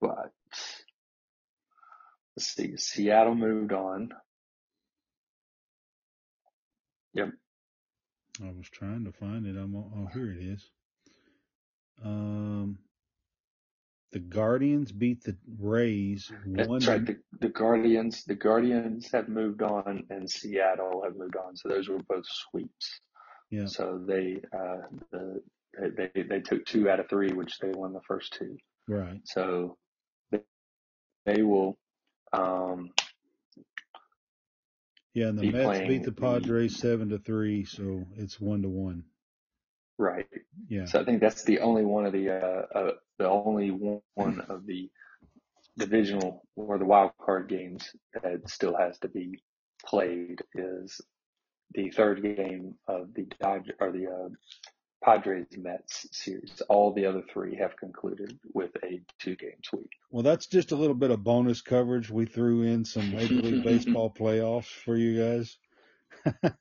but 0.00 0.32
let's 2.36 2.46
see, 2.54 2.76
Seattle 2.76 3.34
moved 3.34 3.72
on. 3.72 4.10
Yep. 7.14 7.30
I 8.42 8.52
was 8.56 8.68
trying 8.70 9.04
to 9.04 9.12
find 9.12 9.46
it. 9.46 9.56
I'm. 9.56 9.74
Oh, 9.76 10.08
here 10.12 10.30
it 10.32 10.42
is. 10.42 10.70
Um. 12.04 12.78
The 14.10 14.20
Guardians 14.20 14.90
beat 14.90 15.22
the 15.22 15.36
Rays 15.60 16.32
one. 16.46 16.78
That's 16.78 16.86
right. 16.86 17.04
The, 17.04 17.18
the 17.42 17.50
Guardians, 17.50 18.24
the 18.24 18.36
Guardians 18.36 19.10
have 19.12 19.28
moved 19.28 19.60
on, 19.60 20.04
and 20.08 20.30
Seattle 20.30 21.02
have 21.04 21.14
moved 21.14 21.36
on. 21.36 21.54
So 21.56 21.68
those 21.68 21.90
were 21.90 21.98
both 22.08 22.24
sweeps. 22.26 23.00
Yeah. 23.50 23.66
So 23.66 24.02
they, 24.06 24.40
uh, 24.50 24.78
the, 25.12 25.42
they, 25.78 26.08
they, 26.14 26.22
they 26.22 26.40
took 26.40 26.64
two 26.64 26.88
out 26.88 27.00
of 27.00 27.10
three, 27.10 27.32
which 27.32 27.58
they 27.58 27.68
won 27.68 27.92
the 27.92 28.00
first 28.08 28.32
two. 28.32 28.56
Right. 28.88 29.20
So 29.24 29.76
they, 30.32 30.40
they 31.26 31.42
will, 31.42 31.76
um, 32.32 32.92
Yeah. 35.14 35.28
And 35.28 35.38
the 35.38 35.42
be 35.42 35.52
Mets 35.52 35.80
beat 35.80 36.04
the 36.04 36.10
the, 36.10 36.20
Padres 36.20 36.76
seven 36.76 37.08
to 37.10 37.18
three. 37.18 37.64
So 37.64 38.06
it's 38.16 38.40
one 38.40 38.62
to 38.62 38.68
one. 38.68 39.04
right. 39.98 40.26
Yeah. 40.68 40.86
So 40.86 41.00
I 41.00 41.04
think 41.04 41.20
that's 41.20 41.44
the 41.44 41.60
only 41.60 41.84
one 41.84 42.06
of 42.06 42.12
the, 42.12 42.30
uh, 42.30 42.78
uh, 42.78 42.92
the 43.18 43.28
only 43.28 43.70
one 43.70 44.40
of 44.48 44.66
the 44.66 44.90
divisional 45.76 46.42
or 46.56 46.78
the 46.78 46.84
wild 46.84 47.12
card 47.20 47.48
games 47.48 47.94
that 48.14 48.48
still 48.48 48.76
has 48.76 48.98
to 48.98 49.08
be 49.08 49.38
played 49.86 50.42
is 50.54 51.00
the 51.72 51.90
third 51.90 52.22
game 52.22 52.74
of 52.86 53.14
the 53.14 53.26
Dodger 53.40 53.74
or 53.80 53.92
the 53.92 54.06
uh, 54.06 54.28
Padres 55.02 55.46
Mets 55.56 56.06
series. 56.12 56.60
All 56.68 56.92
the 56.92 57.06
other 57.06 57.22
three 57.32 57.56
have 57.56 57.76
concluded 57.76 58.38
with 58.52 58.70
a 58.84 59.00
two 59.18 59.36
game 59.36 59.60
sweep. 59.64 59.88
Well, 60.10 60.22
that's 60.22 60.46
just 60.46 60.72
a 60.72 60.76
little 60.76 60.96
bit 60.96 61.10
of 61.10 61.22
bonus 61.22 61.60
coverage. 61.62 62.10
We 62.10 62.26
threw 62.26 62.62
in 62.62 62.84
some 62.84 63.10
Major 63.14 63.34
League 63.36 63.64
Baseball 63.64 64.10
playoffs 64.10 64.66
for 64.66 64.96
you 64.96 65.18
guys. 65.22 65.56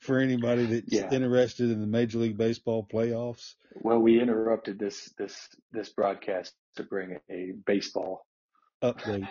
for 0.00 0.18
anybody 0.18 0.64
that's 0.64 0.92
Yeah. 0.92 1.10
interested 1.10 1.70
in 1.70 1.80
the 1.80 1.86
Major 1.86 2.18
League 2.18 2.38
Baseball 2.38 2.86
playoffs. 2.86 3.54
Well, 3.74 3.98
we 3.98 4.20
interrupted 4.20 4.78
this 4.78 5.12
this 5.18 5.48
this 5.72 5.90
broadcast 5.90 6.54
to 6.76 6.84
bring 6.84 7.18
a 7.30 7.52
baseball 7.66 8.26
Update. 8.82 9.26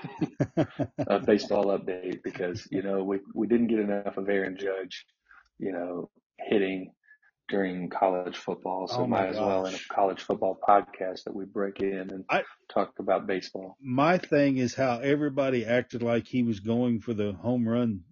a 1.08 1.20
baseball 1.20 1.66
update 1.68 2.24
because 2.24 2.68
you 2.72 2.82
know 2.82 3.04
we 3.04 3.20
we 3.34 3.48
didn't 3.48 3.68
get 3.68 3.80
enough 3.80 4.18
of 4.18 4.28
Aaron 4.28 4.58
Judge, 4.58 5.06
you 5.60 5.72
know, 5.72 6.10
hitting 6.40 6.92
during 7.48 7.90
college 7.90 8.38
football. 8.38 8.88
So 8.88 9.02
oh 9.02 9.08
might 9.08 9.28
as 9.28 9.38
well 9.38 9.66
in 9.66 9.76
a 9.76 9.80
college 9.94 10.22
football 10.22 10.60
podcast 10.68 11.26
that 11.26 11.36
we 11.36 11.46
break 11.46 11.80
in 11.80 12.10
and 12.10 12.26
I 12.30 12.44
talk 12.70 12.94
about 13.00 13.28
baseball. 13.28 13.78
my 13.82 14.18
thing 14.18 14.58
is 14.58 14.74
how 14.74 15.00
everybody 15.00 15.66
acted 15.66 16.02
like 16.04 16.28
he 16.28 16.44
was 16.44 16.60
going 16.60 17.02
for 17.02 17.14
the 17.14 17.34
home 17.34 17.68
run. 17.68 18.04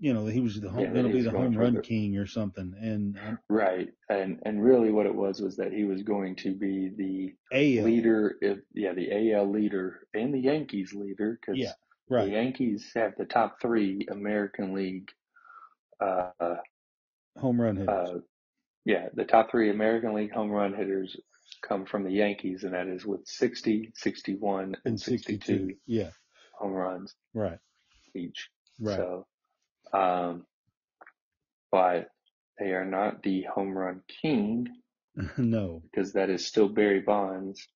You 0.00 0.14
know, 0.14 0.26
he 0.26 0.40
was 0.40 0.60
the 0.60 0.68
home, 0.68 0.80
Yeah, 0.80 0.90
going 0.90 1.06
to 1.06 1.12
be 1.12 1.22
the 1.22 1.30
home 1.30 1.56
run 1.56 1.74
the 1.74 1.80
king 1.80 2.18
or 2.18 2.26
something. 2.26 2.74
And 2.80 3.16
um, 3.18 3.38
right, 3.48 3.88
and 4.08 4.40
and 4.44 4.60
really 4.60 4.90
what 4.90 5.06
it 5.06 5.14
was 5.14 5.40
was 5.40 5.56
that 5.58 5.72
he 5.72 5.84
was 5.84 6.02
going 6.02 6.34
to 6.36 6.52
be 6.54 6.88
the 6.88 7.34
AL, 7.52 7.84
leader, 7.84 8.36
if 8.40 8.58
yeah, 8.74 8.94
the 8.94 9.32
AL 9.32 9.48
leader 9.48 10.08
and 10.12 10.34
the 10.34 10.40
Yankees 10.40 10.92
leader 10.92 11.38
because 11.40 11.56
yeah, 11.56 11.72
because 12.08 12.26
the 12.26 12.32
right, 12.32 12.32
Yankees 12.32 12.90
have 12.96 13.14
the 13.16 13.24
top 13.24 13.60
three 13.60 14.06
American 14.10 14.74
League, 14.74 15.08
uh, 16.00 16.56
home 17.38 17.60
run 17.60 17.76
hitters. 17.76 18.12
uh, 18.12 18.18
yeah, 18.84 19.08
the 19.14 19.24
top 19.24 19.50
three 19.50 19.70
American 19.70 20.14
League 20.14 20.32
home 20.32 20.50
run 20.50 20.74
hitters 20.74 21.16
come 21.62 21.86
from 21.86 22.04
the 22.04 22.12
Yankees, 22.12 22.64
and 22.64 22.74
that 22.74 22.88
is 22.88 23.06
with 23.06 23.22
60, 23.26 23.92
61, 23.94 24.76
and 24.86 24.98
And 24.98 25.00
62. 25.00 25.66
62 25.66 25.76
Yeah, 25.86 26.10
home 26.52 26.72
runs 26.72 27.14
right, 27.34 27.58
each. 28.16 28.50
right. 28.80 28.98
So, 28.98 29.26
um, 29.92 30.46
but 31.72 32.10
they 32.58 32.72
are 32.72 32.84
not 32.86 33.22
the 33.22 33.44
home 33.54 33.76
run 33.76 34.02
king 34.22 34.68
no, 35.38 35.82
because 35.92 36.14
that 36.14 36.30
is 36.30 36.46
still 36.46 36.68
Barry 36.68 37.00
Bonds. 37.00 37.66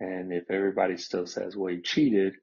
And 0.00 0.32
if 0.32 0.50
everybody 0.50 0.96
still 0.98 1.26
says, 1.26 1.56
well, 1.56 1.74
he 1.74 1.80
cheated, 1.82 2.34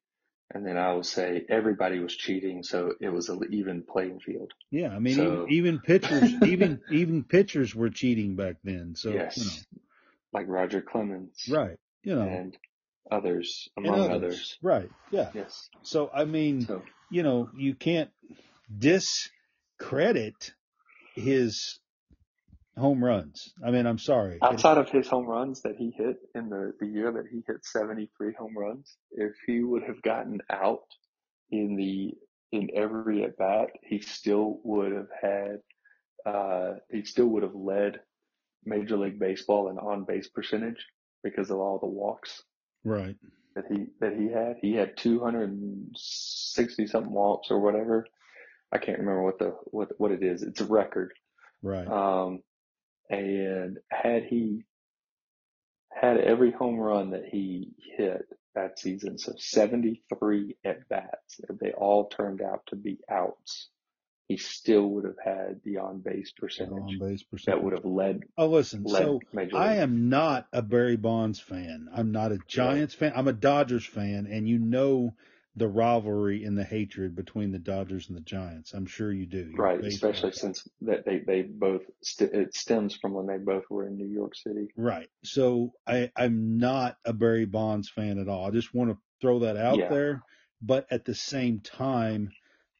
and 0.53 0.65
then 0.65 0.77
I 0.77 0.93
will 0.93 1.03
say 1.03 1.45
everybody 1.49 1.99
was 1.99 2.15
cheating, 2.15 2.63
so 2.63 2.93
it 3.01 3.09
was 3.09 3.29
an 3.29 3.41
even 3.51 3.83
playing 3.83 4.19
field. 4.19 4.51
yeah, 4.71 4.89
I 4.89 4.99
mean, 4.99 5.13
even, 5.13 5.25
So, 5.37 5.47
even 5.49 5.79
pitchers, 5.79 6.33
even, 6.45 6.81
even 6.89 7.23
pitchers 7.23 7.73
were 7.75 7.89
cheating 7.89 8.35
back 8.35 8.57
then. 8.63 8.95
So, 8.95 9.09
you 9.09 9.15
know, 9.15 9.21
yes, 9.21 9.65
like 10.33 10.45
Roger 10.47 10.81
Clemens 10.81 11.47
right, 11.49 11.77
you 12.03 12.15
know, 12.15 12.27
and 12.27 12.57
others, 13.11 13.69
and 13.77 13.85
among 13.85 14.09
others, 14.09 14.15
others. 14.15 14.57
right, 14.61 14.89
yeah. 15.11 15.29
Yes. 15.33 15.69
So, 15.83 16.09
I 16.13 16.25
mean, 16.25 16.65
So, 16.65 16.81
you 17.09 17.23
know, 17.23 17.49
you 17.55 17.73
can't 17.75 18.09
discredit 18.77 20.53
his 21.15 21.79
home 22.77 23.03
runs. 23.03 23.53
I 23.65 23.71
mean, 23.71 23.85
I'm 23.85 23.97
sorry. 23.97 24.39
Outside 24.41 24.77
of 24.77 24.89
his 24.89 25.07
home 25.07 25.25
runs 25.25 25.61
that 25.61 25.75
he 25.77 25.91
hit 25.95 26.17
in 26.33 26.49
the, 26.49 26.73
the 26.79 26.87
year 26.87 27.11
that 27.11 27.25
he 27.31 27.41
hit 27.47 27.63
73 27.63 28.33
home 28.37 28.57
runs, 28.57 28.97
if 29.11 29.33
he 29.47 29.63
would 29.63 29.83
have 29.83 30.01
gotten 30.01 30.39
out 30.49 30.85
in 31.51 31.75
the 31.75 32.13
in 32.51 32.69
every 32.75 33.23
at 33.23 33.37
bat, 33.37 33.69
he 33.83 33.99
still 33.99 34.59
would 34.63 34.91
have 34.91 35.09
had 35.21 35.59
uh, 36.25 36.75
he 36.91 37.03
still 37.03 37.27
would 37.27 37.43
have 37.43 37.55
led 37.55 37.99
Major 38.65 38.97
League 38.97 39.19
Baseball 39.19 39.69
in 39.69 39.77
on 39.77 40.05
base 40.05 40.27
percentage 40.27 40.83
because 41.23 41.51
of 41.51 41.57
all 41.57 41.79
the 41.79 41.87
walks 41.87 42.43
right, 42.83 43.15
that 43.55 43.65
he 43.69 43.85
that 43.99 44.13
he 44.15 44.29
had. 44.31 44.55
He 44.61 44.73
had 44.73 44.97
260 44.97 46.87
something 46.87 47.11
walks 47.11 47.51
or 47.51 47.59
whatever. 47.59 48.07
I 48.71 48.77
can't 48.79 48.99
remember 48.99 49.23
what 49.23 49.39
the 49.39 49.55
what 49.65 49.89
what 49.97 50.11
it 50.11 50.23
is. 50.23 50.41
It's 50.43 50.61
a 50.61 50.65
record. 50.65 51.13
right, 51.61 51.87
Um, 51.87 52.41
and 53.09 53.77
had 53.89 54.23
he 54.25 54.63
had 55.91 56.17
every 56.17 56.51
home 56.51 56.77
run 56.77 57.11
that 57.11 57.25
he 57.25 57.73
hit 57.97 58.25
that 58.53 58.79
season, 58.79 59.17
so 59.17 59.33
73 59.37 60.55
at 60.65 60.87
bats, 60.89 61.39
if 61.49 61.57
they 61.59 61.71
all 61.71 62.07
turned 62.07 62.41
out 62.41 62.65
to 62.67 62.75
be 62.75 62.99
outs. 63.09 63.69
he 64.27 64.37
still 64.37 64.87
would 64.89 65.05
have 65.05 65.19
had 65.23 65.61
the 65.63 65.77
on 65.77 65.99
base 65.99 66.31
percentage 66.31 66.99
base 66.99 67.23
that 67.45 67.61
would 67.63 67.73
have 67.73 67.85
led 67.85 68.21
Oh, 68.37 68.47
listen. 68.47 68.83
led 68.83 69.03
So 69.03 69.19
I 69.53 69.75
am 69.75 70.09
not 70.09 70.47
a 70.51 70.61
Barry 70.61 70.95
Bonds 70.95 71.39
fan. 71.39 71.89
I'm 71.93 72.11
not 72.11 72.31
a 72.31 72.39
Giants 72.47 72.93
fan. 72.95 73.13
I'm 73.15 73.27
a 73.27 73.33
Dodgers 73.33 73.85
fan, 73.85 74.27
and 74.29 74.47
you 74.49 74.57
know 74.57 75.13
the 75.57 75.67
rivalry 75.67 76.43
and 76.43 76.57
the 76.57 76.63
hatred 76.63 77.15
between 77.15 77.51
the 77.51 77.59
Dodgers 77.59 78.09
and 78.09 78.17
the 78.17 78.21
Giants. 78.21 78.73
I'm 78.73 78.85
sure 78.85 79.11
you 79.11 79.25
do. 79.25 79.49
You're 79.53 79.63
Right, 79.63 79.83
especially 79.83 80.33
since 80.33 80.67
that 80.81 81.05
they 81.05 81.19
they 81.19 81.43
both 81.43 81.83
st- 82.01 82.33
it 82.33 82.53
stems 82.55 82.95
from 82.95 83.13
when 83.13 83.25
they 83.25 83.37
both 83.37 83.63
were 83.69 83.87
in 83.87 83.95
New 83.95 84.07
York 84.07 84.35
City. 84.35 84.67
Right. 84.75 85.09
So 85.23 85.71
I, 85.87 86.11
I'm 86.15 86.57
not 86.57 86.97
a 87.05 87.13
Barry 87.13 87.45
Bonds 87.45 87.89
fan 87.89 88.19
at 88.19 88.27
all. 88.27 88.45
I 88.45 88.51
just 88.51 88.73
want 88.73 88.91
to 88.91 88.97
throw 89.21 89.39
that 89.39 89.55
out 89.55 89.79
Yeah. 89.79 89.89
there. 89.89 90.23
But 90.61 90.87
at 90.91 91.05
the 91.05 91.15
same 91.15 91.59
time, 91.61 92.31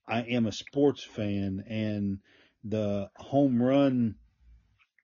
I 0.07 0.22
am 0.22 0.45
a 0.45 0.52
sports 0.52 1.03
fan 1.03 1.64
and 1.68 2.19
the 2.64 3.10
home 3.15 3.61
run 3.61 4.15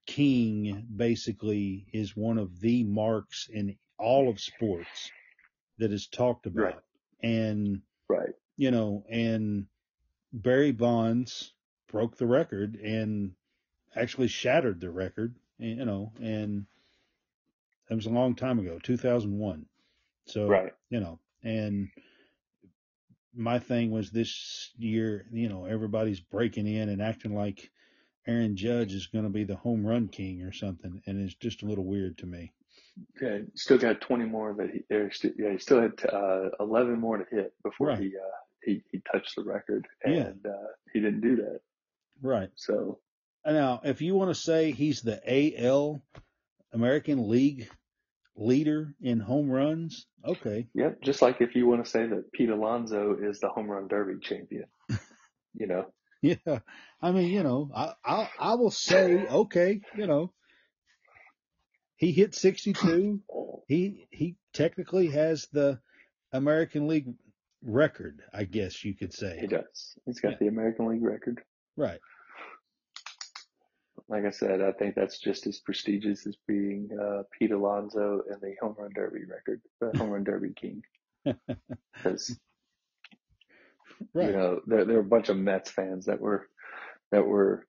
king 0.05 0.87
basically 0.93 1.85
is 1.93 2.17
one 2.17 2.37
of 2.37 2.59
the 2.59 2.83
marks 2.83 3.47
in 3.51 3.77
all 3.97 4.29
of 4.29 4.39
sports 4.39 5.11
that 5.77 5.91
is 5.91 6.07
talked 6.07 6.47
about. 6.47 6.63
Right. 6.63 6.75
And, 7.23 7.81
Right. 8.09 8.33
you 8.57 8.71
know, 8.71 9.05
and 9.09 9.67
Barry 10.33 10.71
Bonds 10.71 11.53
broke 11.87 12.17
the 12.17 12.27
record 12.27 12.75
and 12.75 13.33
actually 13.95 14.27
shattered 14.27 14.79
the 14.79 14.89
record, 14.89 15.35
you 15.57 15.85
know, 15.85 16.13
and 16.21 16.65
it 17.89 17.95
was 17.95 18.05
a 18.05 18.11
long 18.11 18.35
time 18.35 18.59
ago, 18.59 18.79
2001. 18.81 19.65
So, 20.25 20.47
Right. 20.47 20.73
you 20.89 20.99
know, 20.99 21.19
and 21.43 21.89
my 23.33 23.59
thing 23.59 23.91
was 23.91 24.11
this 24.11 24.71
year, 24.77 25.25
you 25.31 25.49
know, 25.49 25.65
everybody's 25.65 26.19
breaking 26.19 26.67
in 26.67 26.89
and 26.89 27.01
acting 27.01 27.35
like 27.35 27.71
Aaron 28.27 28.55
Judge 28.55 28.93
is 28.93 29.07
going 29.07 29.23
to 29.23 29.29
be 29.29 29.43
the 29.43 29.55
home 29.55 29.85
run 29.85 30.07
king 30.07 30.43
or 30.43 30.51
something, 30.51 31.01
and 31.05 31.19
it's 31.19 31.35
just 31.35 31.63
a 31.63 31.65
little 31.65 31.85
weird 31.85 32.17
to 32.19 32.25
me. 32.25 32.53
Yeah, 33.21 33.39
still 33.55 33.77
got 33.77 34.01
20 34.01 34.25
more 34.25 34.53
that 34.53 34.69
he, 34.69 34.93
or 34.95 35.11
st- 35.11 35.35
yeah, 35.37 35.51
he 35.51 35.57
still 35.59 35.81
had 35.81 35.93
uh, 36.11 36.49
11 36.59 36.99
more 36.99 37.17
to 37.17 37.25
hit 37.35 37.53
before 37.63 37.87
Right. 37.87 37.99
he 37.99 38.07
uh, 38.17 38.37
he 38.63 38.83
he 38.91 39.01
touched 39.11 39.35
the 39.35 39.43
record, 39.43 39.87
Yeah. 40.05 40.27
and 40.27 40.45
uh, 40.45 40.67
he 40.93 40.99
didn't 40.99 41.21
do 41.21 41.37
that. 41.37 41.61
Right. 42.21 42.49
So 42.55 42.99
Now, 43.45 43.81
if 43.83 44.01
you 44.01 44.13
want 44.15 44.29
to 44.29 44.35
say 44.39 44.71
he's 44.71 45.01
the 45.01 45.19
AL 45.25 46.01
American 46.73 47.27
League 47.29 47.69
leader 48.35 48.93
in 49.01 49.19
home 49.19 49.49
runs, 49.49 50.05
okay. 50.25 50.67
Yep. 50.73 51.01
just 51.01 51.21
like 51.21 51.41
if 51.41 51.55
you 51.55 51.67
want 51.67 51.83
to 51.83 51.89
say 51.89 52.05
that 52.07 52.31
Pete 52.31 52.49
Alonso 52.49 53.15
is 53.21 53.39
the 53.39 53.49
home 53.49 53.69
run 53.69 53.87
derby 53.87 54.19
champion, 54.21 54.65
you 55.55 55.67
know, 55.67 55.91
Yeah. 56.21 56.59
I 57.01 57.11
mean, 57.11 57.29
you 57.29 57.41
know, 57.43 57.71
I 57.73 57.93
I, 58.05 58.29
I 58.39 58.53
will 58.55 58.69
say, 58.71 59.25
okay, 59.27 59.81
you 59.97 60.05
know, 60.07 60.33
he 62.01 62.11
hit 62.11 62.35
62. 62.35 63.21
He 63.67 64.05
he 64.09 64.35
technically 64.53 65.07
has 65.11 65.47
the 65.53 65.79
American 66.33 66.87
League 66.89 67.07
record, 67.63 68.21
I 68.33 68.43
guess 68.43 68.83
you 68.83 68.93
could 68.95 69.13
say. 69.13 69.37
He 69.39 69.47
does. 69.47 69.95
He's 70.05 70.19
got 70.19 70.31
Yeah. 70.33 70.37
the 70.41 70.47
American 70.47 70.87
League 70.89 71.03
record. 71.03 71.41
Right. 71.77 72.01
Like 74.09 74.25
I 74.25 74.31
said, 74.31 74.61
I 74.61 74.73
think 74.73 74.95
that's 74.95 75.19
just 75.19 75.47
as 75.47 75.59
prestigious 75.59 76.27
as 76.27 76.35
being 76.49 76.89
uh, 77.01 77.23
Pete 77.31 77.51
Alonso 77.51 78.23
and 78.29 78.41
the 78.41 78.55
home 78.61 78.75
run 78.77 78.91
derby 78.93 79.23
record, 79.23 79.61
the 79.79 79.97
home 79.97 80.09
run 80.09 80.23
derby 80.25 80.53
king. 80.53 80.83
Because 81.93 82.37
Right. 84.13 84.27
you 84.31 84.33
know 84.33 84.61
there 84.65 84.83
there 84.83 84.95
were 84.95 85.01
a 85.01 85.15
bunch 85.15 85.29
of 85.29 85.37
Mets 85.37 85.69
fans 85.71 86.07
that 86.07 86.19
were 86.19 86.47
that 87.11 87.25
were 87.25 87.67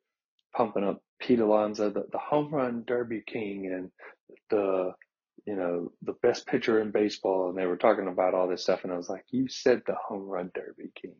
pumping 0.56 0.82
up 0.84 1.00
Pete 1.22 1.40
Alonso, 1.40 1.88
the, 1.90 2.04
the 2.10 2.18
home 2.18 2.52
run 2.52 2.84
derby 2.86 3.22
king, 3.26 3.66
and 3.72 3.90
the 4.50 4.92
you 5.46 5.56
know 5.56 5.92
the 6.02 6.14
best 6.22 6.46
pitcher 6.46 6.80
in 6.80 6.90
baseball, 6.90 7.48
and 7.48 7.56
they 7.58 7.66
were 7.66 7.76
talking 7.76 8.08
about 8.08 8.34
all 8.34 8.48
this 8.48 8.62
stuff, 8.62 8.84
and 8.84 8.92
I 8.92 8.96
was 8.96 9.08
like, 9.08 9.24
you 9.30 9.48
said 9.48 9.82
the 9.86 9.94
home 9.94 10.28
run 10.28 10.50
derby 10.54 10.90
king, 11.00 11.14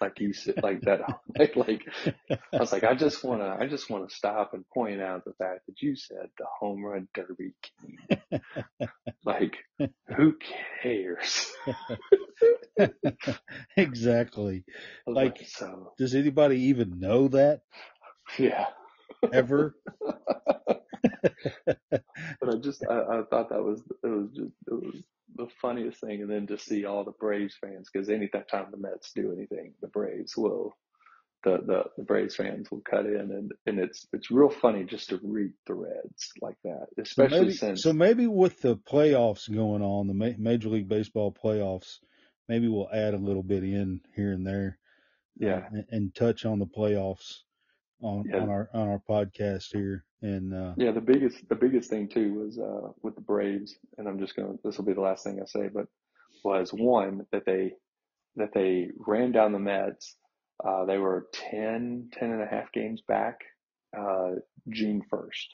like 0.00 0.18
you 0.20 0.32
said 0.32 0.62
like 0.62 0.80
that, 0.82 1.00
like, 1.38 1.56
like 1.56 1.82
I 2.30 2.58
was 2.58 2.72
like, 2.72 2.84
I 2.84 2.94
just 2.94 3.22
wanna 3.22 3.56
I 3.60 3.66
just 3.66 3.90
wanna 3.90 4.08
stop 4.10 4.54
and 4.54 4.68
point 4.70 5.00
out 5.02 5.24
the 5.24 5.34
fact 5.34 5.66
that 5.66 5.80
you 5.82 5.94
said 5.94 6.28
the 6.38 6.46
home 6.58 6.82
run 6.82 7.08
derby 7.14 7.52
king, 7.62 8.40
like 9.24 9.56
who 10.16 10.36
cares? 10.82 11.52
exactly. 13.76 14.64
Was 15.06 15.16
Like- 15.16 15.46
so 15.46 15.92
Does 15.98 16.14
anybody 16.14 16.60
even 16.64 16.98
know 16.98 17.28
that 17.28 17.60
yeah. 18.38 18.66
Ever? 19.32 19.76
But 22.40 22.50
I 22.50 22.56
just 22.58 22.84
I, 22.88 23.00
I 23.00 23.22
thought 23.30 23.50
that 23.50 23.64
was 23.64 23.82
it 24.04 24.08
was 24.08 24.30
just 24.34 24.52
it 24.68 24.74
was 24.74 25.04
the 25.36 25.48
funniest 25.62 26.00
thing, 26.00 26.22
and 26.22 26.30
then 26.30 26.46
to 26.48 26.58
see 26.58 26.84
all 26.86 27.04
the 27.04 27.12
Braves 27.12 27.56
fans 27.60 27.88
because 27.92 28.08
any 28.10 28.28
time 28.28 28.68
the 28.70 28.78
Mets 28.78 29.12
do 29.14 29.32
anything, 29.32 29.74
the 29.82 29.88
Braves 29.88 30.36
will 30.36 30.72
the, 31.44 31.58
the 31.66 31.84
the 31.98 32.04
Braves 32.04 32.36
fans 32.36 32.70
will 32.70 32.82
cut 32.82 33.06
in, 33.06 33.16
and 33.32 33.52
and 33.66 33.78
it's 33.80 34.06
it's 34.12 34.30
real 34.30 34.50
funny 34.50 34.84
just 34.84 35.08
to 35.10 35.20
read 35.22 35.52
the 35.66 35.74
threads 35.74 36.32
like 36.42 36.56
that, 36.64 36.86
So 37.02 37.02
especially 37.02 37.24
maybe, 37.24 37.50
since 37.50 37.74
so 37.74 37.92
maybe 37.92 38.26
with 38.26 38.60
the 38.62 38.76
playoffs 38.76 39.52
going 39.52 39.82
on, 39.82 40.06
the 40.08 40.14
Ma- 40.14 40.36
Major 40.38 40.68
League 40.70 40.88
Baseball 40.88 41.32
playoffs, 41.32 41.98
maybe 42.48 42.66
we'll 42.68 42.90
add 42.92 43.14
a 43.14 43.18
little 43.18 43.42
bit 43.44 43.62
in 43.64 44.00
here 44.16 44.32
and 44.32 44.46
there. 44.46 44.72
uh, 45.44 45.48
yeah 45.50 45.68
and, 45.70 45.86
and 45.90 46.16
touch 46.16 46.46
on 46.46 46.60
the 46.60 46.66
playoffs 46.66 47.40
on 48.04 48.24
Yeah. 48.28 48.40
on 48.42 48.48
our 48.50 48.68
on 48.74 48.88
our 48.88 49.02
podcast 49.08 49.72
here. 49.72 50.04
And 50.22 50.54
uh, 50.54 50.74
yeah 50.76 50.92
the 50.92 51.00
biggest 51.00 51.48
the 51.48 51.54
biggest 51.54 51.90
thing 51.90 52.08
too 52.08 52.34
was 52.34 52.58
uh 52.58 52.92
with 53.02 53.14
the 53.14 53.20
Braves, 53.20 53.76
and 53.98 54.06
I'm 54.08 54.18
just 54.18 54.36
gonna 54.36 54.54
this 54.62 54.78
will 54.78 54.84
be 54.84 54.92
the 54.94 55.00
last 55.00 55.24
thing 55.24 55.40
I 55.40 55.46
say, 55.46 55.68
but 55.68 55.86
was 56.44 56.70
one 56.72 57.26
that 57.32 57.44
they 57.46 57.72
that 58.36 58.50
they 58.54 58.88
ran 58.98 59.32
down 59.32 59.52
the 59.52 59.58
Mets. 59.58 60.16
Uh, 60.64 60.84
they 60.84 60.98
were 60.98 61.26
10, 61.50 62.10
10 62.12 62.30
and 62.30 62.40
a 62.42 62.46
half 62.46 62.70
games 62.72 63.02
back, 63.08 63.40
uh, 63.98 64.32
June 64.68 65.02
1st. 65.12 65.48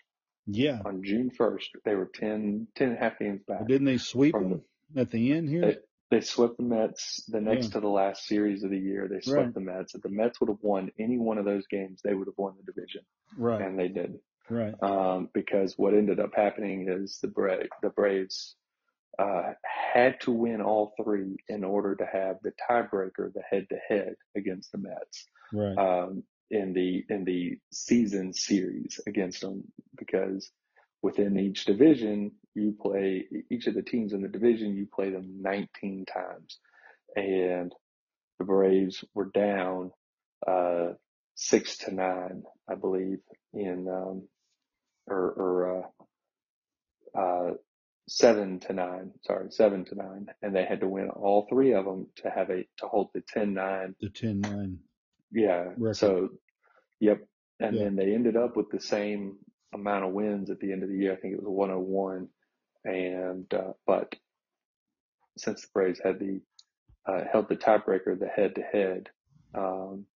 yeah, 0.46 0.78
On 0.84 1.02
June 1.02 1.30
1st, 1.38 1.68
they 1.86 1.94
were 1.94 2.10
10, 2.14 2.66
10 2.76 2.88
and 2.88 2.96
a 2.98 3.00
half 3.00 3.18
games 3.18 3.40
back. 3.48 3.66
didn't 3.66 3.86
they 3.86 3.96
sweep 3.96 4.34
them 4.34 4.60
at 4.94 5.10
the 5.10 5.32
end 5.32 5.48
here? 5.48 5.82
They, 6.10 6.20
swept 6.20 6.56
the 6.56 6.62
Mets 6.64 7.24
the 7.26 7.40
next 7.40 7.66
Yeah. 7.66 7.72
to 7.74 7.80
the 7.80 7.88
last 7.88 8.26
series 8.26 8.64
of 8.64 8.70
the 8.70 8.78
year. 8.78 9.08
They 9.08 9.20
swept 9.20 9.38
Right. 9.46 9.54
the 9.54 9.60
Mets. 9.60 9.94
If 9.94 10.02
the 10.02 10.08
Mets 10.08 10.40
would 10.40 10.48
have 10.50 10.62
won 10.62 10.90
any 10.98 11.18
one 11.18 11.38
of 11.38 11.44
those 11.44 11.66
games, 11.68 12.00
they 12.02 12.14
would 12.14 12.26
have 12.26 12.38
won 12.38 12.54
the 12.56 12.72
division, 12.72 13.02
right, 13.38 13.60
and 13.62 13.78
they 13.78 13.88
didn't. 13.88 14.20
right, 14.48 14.74
Um, 14.82 15.28
because 15.32 15.78
what 15.78 15.94
ended 15.94 16.18
up 16.18 16.34
happening 16.34 16.88
is 16.88 17.18
the 17.20 17.28
Bra- 17.28 17.62
the 17.82 17.90
Braves 17.90 18.56
uh, 19.18 19.52
had 19.62 20.20
to 20.22 20.30
win 20.32 20.60
all 20.62 20.94
three 21.02 21.36
in 21.48 21.62
order 21.62 21.94
to 21.94 22.06
have 22.06 22.40
the 22.42 22.52
tiebreaker, 22.68 23.32
the 23.34 23.42
head-to-head 23.50 24.14
against 24.36 24.72
the 24.72 24.78
Mets 24.78 25.26
right, 25.52 25.76
um, 25.76 26.22
in 26.50 26.72
the 26.72 27.04
in 27.10 27.24
the 27.24 27.58
season 27.70 28.32
series 28.32 28.98
against 29.06 29.42
them 29.42 29.62
because 29.98 30.50
within 31.02 31.38
each 31.38 31.64
division 31.66 32.32
you 32.54 32.74
play 32.80 33.26
each 33.50 33.66
of 33.66 33.74
the 33.74 33.82
teams 33.82 34.12
in 34.12 34.22
the 34.22 34.28
division 34.28 34.76
you 34.76 34.86
play 34.94 35.10
them 35.10 35.40
19 35.42 36.04
times 36.06 36.58
and 37.16 37.72
the 38.38 38.44
Braves 38.44 39.04
were 39.14 39.30
down 39.34 39.92
uh, 40.46 40.90
six 41.34 41.78
to 41.78 41.94
nine 41.94 42.42
I 42.70 42.74
believe 42.76 43.18
in 43.54 43.88
um, 43.88 44.28
or, 45.06 45.30
or 45.32 45.84
uh, 47.16 47.18
uh, 47.20 47.54
seven 48.08 48.60
to 48.60 48.72
nine 48.72 49.12
sorry 49.24 49.48
seven 49.50 49.84
to 49.86 49.94
nine 49.94 50.26
and 50.42 50.54
they 50.54 50.64
had 50.64 50.80
to 50.80 50.88
win 50.88 51.10
all 51.10 51.46
three 51.48 51.74
of 51.74 51.84
them 51.84 52.08
to 52.16 52.30
have 52.30 52.50
a 52.50 52.64
to 52.78 52.86
hold 52.88 53.10
the 53.14 53.22
10-9 53.36 53.94
the 54.00 54.08
10-9. 54.08 54.76
yeah. 55.32 55.70
record. 55.76 55.96
So, 55.96 56.30
yep. 57.00 57.20
And 57.60 57.76
Yeah. 57.76 57.84
then 57.84 57.96
they 57.96 58.14
ended 58.14 58.36
up 58.36 58.56
with 58.56 58.70
the 58.70 58.80
same 58.80 59.38
amount 59.74 60.04
of 60.06 60.12
wins 60.12 60.50
at 60.50 60.60
the 60.60 60.72
end 60.72 60.82
of 60.82 60.88
the 60.88 60.96
year. 60.98 61.12
I 61.12 61.16
think 61.16 61.34
it 61.34 61.42
was 61.42 61.48
101. 61.48 62.28
And, 62.84 63.52
uh, 63.52 63.72
but 63.86 64.14
since 65.36 65.62
the 65.62 65.68
Braves 65.72 66.00
had 66.02 66.18
the, 66.18 66.40
uh, 67.06 67.24
held 67.30 67.48
the 67.48 67.56
tiebreaker, 67.56 68.18
the 68.18 68.28
head 68.28 68.54
to 68.56 68.62
head, 68.62 69.08
um, 69.54 70.06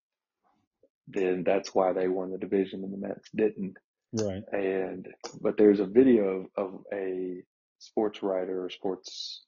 then 1.08 1.44
that's 1.44 1.74
why 1.74 1.92
they 1.92 2.08
won 2.08 2.30
the 2.30 2.38
division 2.38 2.82
and 2.82 2.92
the 2.92 3.06
Mets 3.06 3.28
didn't. 3.34 3.76
Right, 4.12 4.44
And, 4.52 5.08
but 5.40 5.56
there's 5.56 5.80
a 5.80 5.86
video 5.86 6.48
of, 6.56 6.74
of 6.74 6.80
a 6.92 7.42
sports 7.78 8.22
writer 8.22 8.64
or 8.64 8.70
sports 8.70 9.44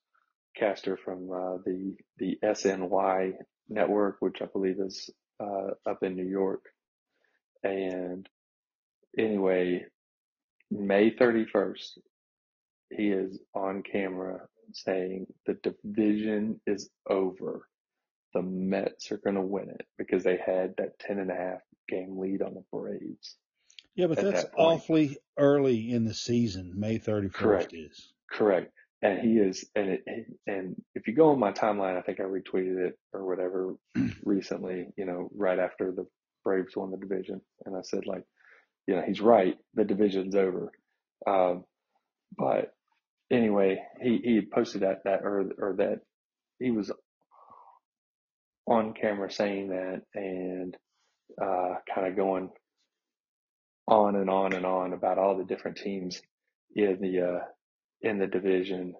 caster 0.56 0.96
from, 0.96 1.30
uh, 1.30 1.58
the, 1.64 1.96
the 2.18 2.38
SNY 2.42 3.32
network, 3.68 4.16
which 4.20 4.42
I 4.42 4.46
believe 4.46 4.80
is, 4.80 5.08
uh, 5.40 5.70
up 5.86 6.02
in 6.02 6.16
New 6.16 6.28
York. 6.28 6.64
And 7.62 8.28
anyway, 9.16 9.84
May 10.70 11.10
31st, 11.12 11.98
he 12.90 13.08
is 13.08 13.38
on 13.54 13.82
camera 13.82 14.40
saying 14.72 15.26
the 15.46 15.54
division 15.54 16.60
is 16.66 16.90
over. 17.08 17.68
the 18.34 18.42
Mets 18.42 19.10
are 19.12 19.16
going 19.18 19.36
to 19.36 19.40
win 19.42 19.70
it 19.70 19.86
because 19.98 20.22
they 20.22 20.36
had 20.44 20.74
that 20.78 20.98
10 21.00 21.18
and 21.18 21.30
a 21.30 21.34
half 21.34 21.60
game 21.88 22.18
lead 22.18 22.42
on 22.42 22.54
the 22.54 22.64
Braves. 22.72 23.36
Yeah, 23.94 24.08
but 24.08 24.18
that's 24.20 24.42
that 24.42 24.52
awfully 24.56 25.16
early 25.38 25.90
in 25.90 26.04
the 26.04 26.12
season. 26.14 26.74
May 26.76 26.98
31st 26.98 27.32
Correct. 27.32 27.72
is. 27.72 28.12
Correct. 28.30 28.72
And 29.02 29.20
he 29.20 29.38
is, 29.38 29.64
and 29.74 29.90
it, 29.90 30.04
and 30.46 30.76
if 30.94 31.06
you 31.06 31.14
go 31.14 31.30
on 31.30 31.38
my 31.38 31.52
timeline, 31.52 31.96
I 31.96 32.02
think 32.02 32.20
I 32.20 32.24
retweeted 32.24 32.88
it 32.88 32.98
or 33.12 33.26
whatever 33.26 33.74
recently, 34.24 34.88
you 34.96 35.06
know, 35.06 35.30
right 35.34 35.58
after 35.58 35.92
the 35.92 36.06
Braves 36.44 36.76
won 36.76 36.90
the 36.90 36.96
division. 36.96 37.40
And 37.64 37.76
I 37.76 37.82
said, 37.82 38.06
like, 38.06 38.24
you 38.86 38.96
know, 38.96 39.02
he's 39.02 39.20
right. 39.20 39.56
The 39.74 39.84
division's 39.84 40.34
over. 40.34 40.72
Um, 41.26 41.64
but 42.36 42.74
anyway, 43.30 43.82
he, 44.02 44.20
he 44.24 44.36
had 44.36 44.50
posted 44.50 44.82
that, 44.82 45.04
that, 45.04 45.22
or, 45.22 45.50
or 45.58 45.74
that 45.78 46.00
he 46.58 46.70
was 46.70 46.90
on 48.66 48.94
camera 48.94 49.30
saying 49.30 49.68
that 49.68 50.02
and, 50.14 50.76
uh, 51.40 51.74
kind 51.94 52.06
of 52.08 52.16
going 52.16 52.50
on 53.88 54.16
and 54.16 54.30
on 54.30 54.52
and 54.52 54.66
on 54.66 54.92
about 54.92 55.18
all 55.18 55.36
the 55.38 55.44
different 55.44 55.78
teams 55.78 56.20
in 56.74 56.98
the, 57.00 57.20
uh, 57.20 57.44
in 58.02 58.18
the 58.18 58.26
division 58.26 58.94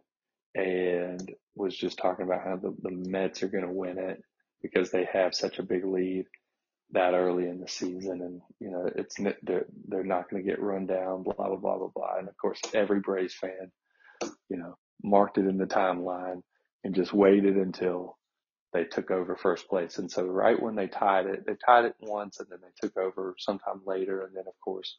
and 0.55 1.33
was 1.55 1.77
just 1.77 1.99
talking 1.99 2.25
about 2.25 2.45
how 2.45 2.57
the, 2.57 2.75
the 2.83 2.91
Mets 2.91 3.43
are 3.43 3.49
going 3.49 3.67
to 3.67 3.73
win 3.73 3.99
it 3.99 4.21
because 4.63 4.91
they 4.91 5.09
have 5.13 5.35
such 5.35 5.59
a 5.59 5.65
big 5.65 5.85
lead 5.85 6.25
that 6.93 7.15
early 7.15 7.49
in 7.49 7.61
the 7.61 7.69
season. 7.69 8.21
And, 8.23 8.41
you 8.61 8.71
know, 8.71 8.89
it's, 8.95 9.17
they're, 9.43 9.67
they're 9.89 10.05
not 10.05 10.31
going 10.31 10.43
to 10.43 10.49
get 10.49 10.63
run 10.63 10.87
down, 10.87 11.25
blah, 11.25 11.35
blah, 11.35 11.57
blah, 11.57 11.79
blah, 11.79 11.91
blah. 11.95 12.19
And 12.19 12.29
of 12.29 12.37
course, 12.39 12.61
every 12.75 13.01
Braves 13.01 13.35
fan, 13.35 13.71
you 14.49 14.57
know, 14.57 14.77
marked 15.03 15.39
it 15.39 15.47
in 15.47 15.59
the 15.59 15.67
timeline 15.67 16.43
and 16.85 16.95
just 16.95 17.13
waited 17.13 17.57
until 17.57 18.17
they 18.73 18.85
took 18.85 19.11
over 19.11 19.37
first 19.37 19.69
place. 19.69 19.99
And 19.99 20.11
so 20.11 20.25
right 20.25 20.61
when 20.61 20.75
they 20.75 20.87
tied 20.87 21.27
it, 21.27 21.47
they 21.47 21.55
tied 21.65 21.87
it 21.87 21.95
once 22.01 22.41
and 22.41 22.49
then 22.51 22.59
they 22.63 22.87
took 22.87 22.97
over 22.97 23.35
sometime 23.39 23.81
later. 23.87 24.25
And 24.25 24.37
then 24.37 24.45
of 24.47 24.59
course, 24.63 24.97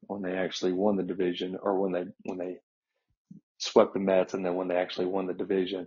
when 0.00 0.22
they 0.22 0.32
actually 0.32 0.72
won 0.72 0.96
the 0.96 1.02
division 1.02 1.58
or 1.60 1.78
when 1.78 1.92
they, 1.92 2.04
when 2.24 2.38
they 2.38 2.56
swept 3.58 3.94
the 3.94 4.00
Mets 4.00 4.34
and 4.34 4.44
then 4.44 4.54
when 4.54 4.68
they 4.68 4.76
actually 4.76 5.06
won 5.06 5.26
the 5.26 5.34
division, 5.34 5.86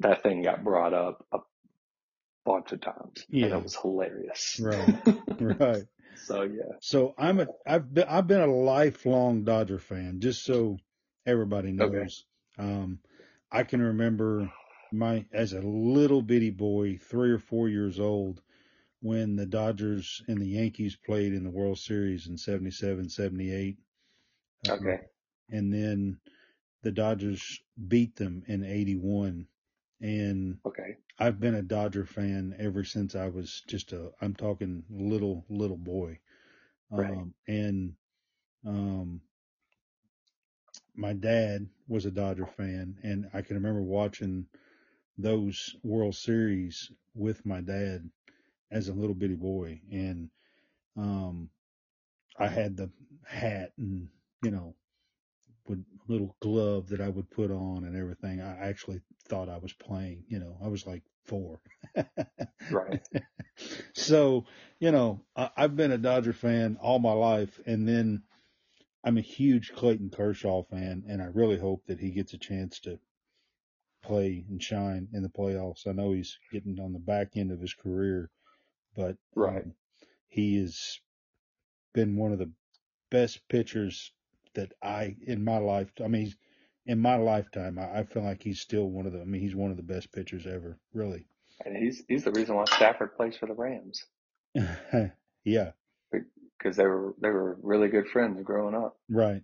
that 0.00 0.22
thing 0.22 0.42
got 0.42 0.64
brought 0.64 0.94
up 0.94 1.24
a 1.32 1.38
bunch 2.44 2.72
of 2.72 2.80
times. 2.80 3.24
Yeah. 3.28 3.46
And 3.46 3.54
it 3.54 3.62
was 3.62 3.76
hilarious. 3.76 4.60
Right. 4.62 4.94
right. 5.40 5.84
So 6.24 6.42
yeah. 6.42 6.76
So 6.80 7.14
I'm 7.18 7.40
a 7.40 7.46
I've 7.66 7.92
been 7.92 8.06
I've 8.08 8.26
been 8.26 8.40
a 8.40 8.46
lifelong 8.46 9.44
Dodger 9.44 9.78
fan, 9.78 10.20
just 10.20 10.44
so 10.44 10.78
everybody 11.26 11.72
knows. 11.72 12.04
Okay. 12.04 12.08
Um, 12.58 13.00
I 13.52 13.64
can 13.64 13.82
remember 13.82 14.52
my 14.92 15.26
as 15.32 15.52
a 15.52 15.60
little 15.60 16.22
bitty 16.22 16.50
boy, 16.50 16.98
three 16.98 17.30
or 17.30 17.38
four 17.38 17.68
years 17.68 18.00
old, 18.00 18.42
when 19.00 19.36
the 19.36 19.46
Dodgers 19.46 20.22
and 20.28 20.40
the 20.40 20.46
Yankees 20.48 20.96
played 20.96 21.32
in 21.34 21.44
the 21.44 21.50
World 21.50 21.78
Series 21.78 22.26
in 22.28 22.36
77, 22.38 23.08
78. 23.08 23.78
Uh, 24.66 24.72
Okay. 24.72 25.00
and 25.50 25.72
then 25.72 26.20
the 26.82 26.92
Dodgers 26.92 27.60
beat 27.88 28.16
them 28.16 28.42
in 28.46 28.64
81. 28.64 29.48
And 30.00 30.58
Okay. 30.64 30.98
I've 31.18 31.40
been 31.40 31.54
a 31.54 31.62
Dodger 31.62 32.04
fan 32.06 32.54
ever 32.58 32.84
since 32.84 33.14
I 33.14 33.28
was 33.28 33.62
just 33.68 33.92
a, 33.92 34.12
I'm 34.20 34.34
talking 34.34 34.84
little, 34.90 35.44
little 35.48 35.76
boy. 35.78 36.20
Right. 36.96 37.18
Um, 37.18 37.34
and, 37.46 37.94
um, 38.66 39.22
my 40.96 41.12
dad 41.12 41.68
was 41.88 42.06
a 42.06 42.10
Dodger 42.10 42.46
fan 42.46 42.98
and 43.02 43.28
I 43.34 43.42
can 43.42 43.56
remember 43.56 43.82
watching 43.82 44.46
those 45.18 45.76
World 45.82 46.14
Series 46.14 46.90
with 47.14 47.44
my 47.46 47.60
dad 47.60 48.08
as 48.70 48.88
a 48.88 48.94
little 48.94 49.14
bitty 49.14 49.34
boy. 49.34 49.80
And, 49.90 50.30
um, 50.96 51.50
I 52.38 52.48
had 52.48 52.76
the 52.76 52.90
hat 53.26 53.72
and, 53.78 54.08
you 54.42 54.50
know, 54.50 54.74
would 55.68 55.84
little 56.08 56.36
glove 56.40 56.88
that 56.88 57.00
I 57.00 57.08
would 57.08 57.30
put 57.30 57.50
on 57.50 57.84
and 57.84 57.96
everything. 57.96 58.40
I 58.40 58.68
actually 58.68 59.00
thought 59.28 59.48
I 59.48 59.58
was 59.58 59.72
playing, 59.72 60.24
you 60.28 60.38
know, 60.38 60.56
I 60.62 60.68
was 60.68 60.86
like 60.86 61.02
four. 61.24 61.60
Right. 62.70 63.00
so, 63.94 64.46
you 64.80 64.90
know, 64.92 65.22
I, 65.36 65.50
I've 65.56 65.76
been 65.76 65.92
a 65.92 65.98
Dodger 65.98 66.32
fan 66.32 66.78
all 66.80 66.98
my 66.98 67.12
life 67.12 67.60
and 67.66 67.88
then 67.88 68.22
I'm 69.06 69.18
a 69.18 69.22
huge 69.22 69.72
Clayton 69.74 70.10
Kershaw 70.10 70.64
fan 70.64 71.04
and 71.08 71.22
I 71.22 71.26
really 71.26 71.58
hope 71.58 71.86
that 71.86 72.00
he 72.00 72.10
gets 72.12 72.34
a 72.34 72.38
chance 72.38 72.80
to 72.80 72.98
play 74.02 74.44
and 74.48 74.62
shine 74.62 75.08
in 75.12 75.22
the 75.22 75.30
playoffs. 75.30 75.86
I 75.88 75.92
know 75.92 76.12
he's 76.12 76.38
getting 76.52 76.80
on 76.80 76.92
the 76.92 77.00
back 77.00 77.36
end 77.36 77.52
of 77.52 77.60
his 77.60 77.74
career, 77.74 78.30
but 78.96 79.16
Right. 79.34 79.64
um, 79.64 79.74
he 80.28 80.58
has 80.60 81.00
been 81.94 82.16
one 82.16 82.32
of 82.32 82.38
the 82.40 82.50
best 83.10 83.48
pitchers 83.48 84.12
that 84.54 84.72
I 84.82 85.16
in 85.26 85.44
my 85.44 85.58
life. 85.58 85.92
I 86.04 86.08
mean, 86.08 86.34
in 86.86 87.00
my 87.00 87.16
lifetime, 87.16 87.78
I, 87.78 88.00
I 88.00 88.04
feel 88.04 88.24
like 88.24 88.42
he's 88.42 88.60
still 88.60 88.90
one 88.90 89.06
of 89.06 89.12
the. 89.12 89.22
I 89.22 89.24
mean, 89.24 89.40
he's 89.42 89.56
one 89.56 89.70
of 89.70 89.76
the 89.78 89.82
best 89.82 90.12
pitchers 90.12 90.46
ever. 90.46 90.78
Really. 90.94 91.26
And 91.64 91.76
he's, 91.76 92.02
he's 92.08 92.24
the 92.24 92.32
reason 92.32 92.56
why 92.56 92.64
Stafford 92.66 93.16
plays 93.16 93.36
for 93.36 93.46
the 93.46 93.54
Rams 93.54 94.04
yeah. 95.44 95.72
Because 96.58 96.76
they 96.76 96.84
were, 96.84 97.14
they 97.20 97.30
were 97.30 97.58
really 97.62 97.88
good 97.88 98.08
friends 98.08 98.40
growing 98.42 98.74
up. 98.74 98.96
Right. 99.08 99.42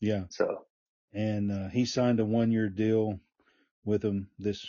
Yeah. 0.00 0.24
So 0.30 0.64
And 1.12 1.50
uh, 1.50 1.68
he 1.68 1.84
signed 1.84 2.20
a 2.20 2.24
one-year 2.24 2.68
deal 2.68 3.20
with 3.84 4.04
him 4.04 4.28
this 4.38 4.64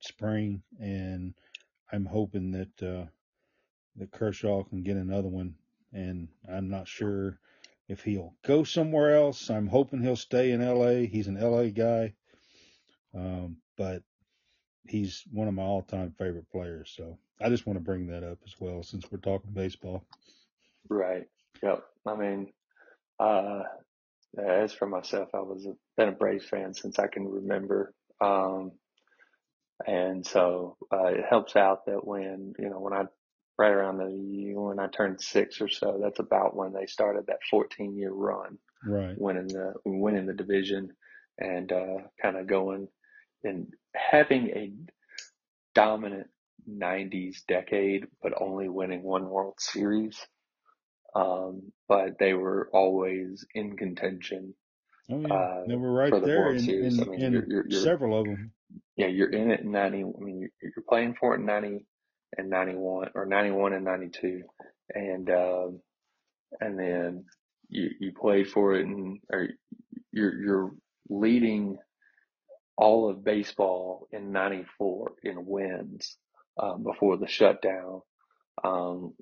spring, 0.00 0.62
and 0.80 1.34
I'm 1.92 2.06
hoping 2.06 2.52
that 2.52 2.82
uh, 2.82 3.06
that 3.96 4.10
Kershaw 4.12 4.62
can 4.64 4.82
get 4.82 4.96
another 4.96 5.28
one. 5.28 5.54
And 5.92 6.28
I'm 6.50 6.70
not 6.70 6.88
sure 6.88 7.38
if 7.88 8.02
he'll 8.02 8.34
go 8.46 8.64
somewhere 8.64 9.14
else. 9.14 9.50
I'm 9.50 9.66
hoping 9.66 10.00
he'll 10.00 10.16
stay 10.16 10.52
in 10.52 10.62
L.A. 10.62 11.06
He's 11.06 11.28
an 11.28 11.36
L.A. 11.36 11.70
guy, 11.70 12.14
um, 13.14 13.58
but 13.76 14.02
he's 14.86 15.24
one 15.30 15.48
of 15.48 15.54
my 15.54 15.62
all-time 15.62 16.14
favorite 16.18 16.50
players. 16.50 16.94
So 16.96 17.18
I 17.40 17.50
just 17.50 17.66
want 17.66 17.78
to 17.78 17.84
bring 17.84 18.06
that 18.06 18.24
up 18.24 18.38
as 18.46 18.54
well, 18.58 18.82
since 18.82 19.04
we're 19.10 19.18
talking 19.18 19.52
baseball. 19.52 20.04
Right. 20.88 21.24
Yep. 21.62 21.84
I 22.06 22.16
mean, 22.16 22.52
uh, 23.20 23.62
as 24.38 24.72
for 24.72 24.86
myself, 24.86 25.28
I 25.34 25.40
was 25.40 25.66
a, 25.66 25.74
been 25.96 26.08
a 26.08 26.12
Braves 26.12 26.46
fan 26.46 26.74
since 26.74 26.98
I 26.98 27.06
can 27.06 27.28
remember. 27.28 27.94
Um, 28.20 28.72
and 29.86 30.26
so, 30.26 30.76
uh, 30.92 31.06
it 31.06 31.24
helps 31.28 31.56
out 31.56 31.86
that 31.86 32.06
when, 32.06 32.54
you 32.58 32.70
know, 32.70 32.80
when 32.80 32.92
I, 32.92 33.04
right 33.58 33.72
around 33.72 33.98
the, 33.98 34.54
when 34.54 34.78
I 34.78 34.88
turned 34.88 35.20
six 35.20 35.60
or 35.60 35.68
so, 35.68 36.00
that's 36.02 36.20
about 36.20 36.56
when 36.56 36.72
they 36.72 36.86
started 36.86 37.26
that 37.26 37.40
14 37.50 37.96
year 37.96 38.12
run, 38.12 38.58
Right. 38.84 39.18
winning 39.18 39.48
the, 39.48 39.74
winning 39.84 40.26
the 40.26 40.34
division 40.34 40.90
and, 41.38 41.70
uh, 41.72 41.98
kind 42.20 42.36
of 42.36 42.46
going 42.46 42.88
and 43.44 43.68
having 43.96 44.48
a 44.50 44.72
dominant 45.74 46.28
90s 46.70 47.38
decade, 47.48 48.06
but 48.22 48.40
only 48.40 48.68
winning 48.68 49.02
one 49.02 49.28
World 49.28 49.54
Series. 49.58 50.18
Um, 51.14 51.72
but 51.88 52.18
they 52.18 52.34
were 52.34 52.68
always 52.72 53.44
in 53.54 53.76
contention. 53.76 54.54
Oh 55.10 55.20
yeah, 55.20 55.34
Uh, 55.34 55.64
they 55.66 55.76
were 55.76 55.92
right 55.92 56.12
the 56.12 56.20
there 56.26 56.52
in, 56.54 56.68
in, 56.70 57.00
I 57.00 57.04
mean, 57.06 57.20
in 57.20 57.32
you're- 57.32 57.46
you're- 57.48 57.64
you're- 57.68 57.84
several 57.84 58.18
of 58.18 58.26
them. 58.26 58.52
Yeah, 58.96 59.08
you're 59.08 59.30
in 59.30 59.50
it 59.50 59.60
in 59.60 59.70
90. 59.72 59.98
I 60.04 60.20
mean, 60.20 60.40
you're, 60.40 60.50
you're 60.76 60.84
playing 60.88 61.14
for 61.14 61.34
it 61.34 61.40
in 61.40 61.46
90 61.46 61.86
and 62.38 62.50
91 62.50 63.10
or 63.14 63.26
91 63.26 63.72
and 63.74 63.84
92. 63.84 64.44
And, 64.94 65.30
um, 65.30 65.82
and 66.60 66.78
then 66.78 67.26
you, 67.68 67.90
you 68.00 68.12
played 68.12 68.48
for 68.50 68.74
it 68.74 68.86
and, 68.86 69.20
or 69.30 69.48
you're, 70.12 70.34
you're 70.42 70.70
leading 71.08 71.78
all 72.76 73.08
of 73.10 73.24
baseball 73.24 74.08
in 74.12 74.32
94 74.32 75.12
in 75.24 75.46
wins, 75.46 76.16
um, 76.58 76.82
before 76.82 77.16
the 77.18 77.28
shutdown. 77.28 78.02
Um, 78.64 79.14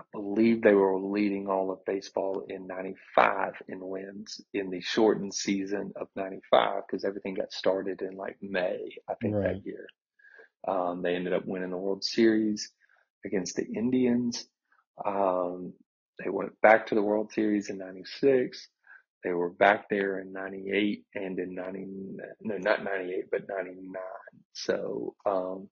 I 0.00 0.04
believe 0.12 0.62
they 0.62 0.74
were 0.74 0.98
leading 0.98 1.48
all 1.48 1.70
of 1.70 1.84
baseball 1.84 2.46
in 2.48 2.66
95 2.66 3.54
in 3.68 3.80
wins 3.80 4.40
in 4.54 4.70
the 4.70 4.80
shortened 4.80 5.34
season 5.34 5.92
of 5.96 6.08
95 6.16 6.84
because 6.86 7.04
everything 7.04 7.34
got 7.34 7.52
started 7.52 8.02
in 8.02 8.16
like 8.16 8.38
May, 8.42 8.96
I 9.08 9.14
think 9.22 9.34
Right. 9.36 9.54
that 9.56 9.66
year. 9.66 9.86
Um, 10.66 11.02
they 11.02 11.14
ended 11.16 11.34
up 11.34 11.46
winning 11.46 11.70
the 11.70 11.78
World 11.78 12.04
Series 12.04 12.72
against 13.26 13.56
the 13.56 13.66
Indians. 13.66 14.48
Um, 15.04 15.74
they 16.22 16.30
went 16.30 16.60
back 16.62 16.86
to 16.88 16.96
the 16.96 17.02
World 17.02 17.32
Series 17.32 17.70
in 17.70 17.78
96. 17.78 18.68
They 19.24 19.32
were 19.32 19.50
back 19.50 19.88
there 19.90 20.20
in 20.20 20.32
98 20.32 21.04
and 21.14 21.38
in 21.38 21.54
90, 21.54 21.86
no, 22.42 22.56
not 22.58 22.84
98, 22.84 23.26
but 23.30 23.48
99. 23.48 24.02
So, 24.54 25.16
um, 25.26 25.68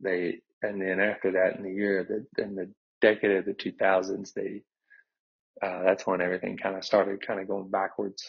they, 0.00 0.40
and 0.62 0.80
then 0.82 1.00
after 1.00 1.32
that 1.32 1.56
in 1.56 1.64
the 1.64 1.72
year, 1.72 2.04
that, 2.04 2.42
in 2.42 2.54
the 2.56 2.70
decade 3.06 3.30
of 3.32 3.44
the 3.44 3.52
2000s, 3.54 4.32
they, 4.34 4.62
uh, 5.62 5.82
that's 5.84 6.06
when 6.06 6.20
everything 6.20 6.56
kind 6.56 6.76
of 6.76 6.84
started 6.84 7.24
kind 7.26 7.40
of 7.40 7.48
going 7.48 7.70
backwards 7.70 8.22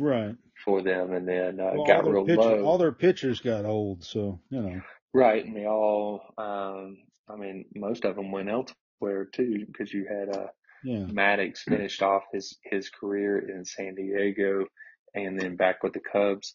Right. 0.00 0.34
for 0.64 0.82
them 0.82 1.12
and 1.12 1.26
then, 1.26 1.60
uh, 1.60 1.72
Well, 1.74 1.86
got 1.86 2.06
real 2.06 2.24
pitcher, 2.24 2.40
low. 2.40 2.64
all 2.64 2.78
their 2.78 2.92
pitchers 2.92 3.40
got 3.40 3.64
old, 3.64 4.04
so 4.04 4.40
you 4.50 4.60
know. 4.62 4.80
Right, 5.14 5.44
and 5.44 5.56
they 5.56 5.66
all, 5.66 6.22
um, 6.38 6.98
I 7.28 7.36
mean, 7.36 7.64
most 7.74 8.04
of 8.04 8.14
them 8.16 8.30
went 8.30 8.48
elsewhere 8.48 9.24
too, 9.24 9.64
because 9.66 9.92
you 9.92 10.06
had 10.06 10.36
uh, 10.36 10.48
Yeah. 10.84 11.06
Maddux 11.06 11.58
finished 11.68 12.02
off 12.02 12.24
his 12.32 12.58
his 12.62 12.90
career 12.90 13.38
in 13.38 13.64
San 13.64 13.94
Diego, 13.94 14.66
and 15.14 15.38
then 15.38 15.56
back 15.56 15.82
with 15.82 15.94
the 15.94 16.00
Cubs. 16.00 16.54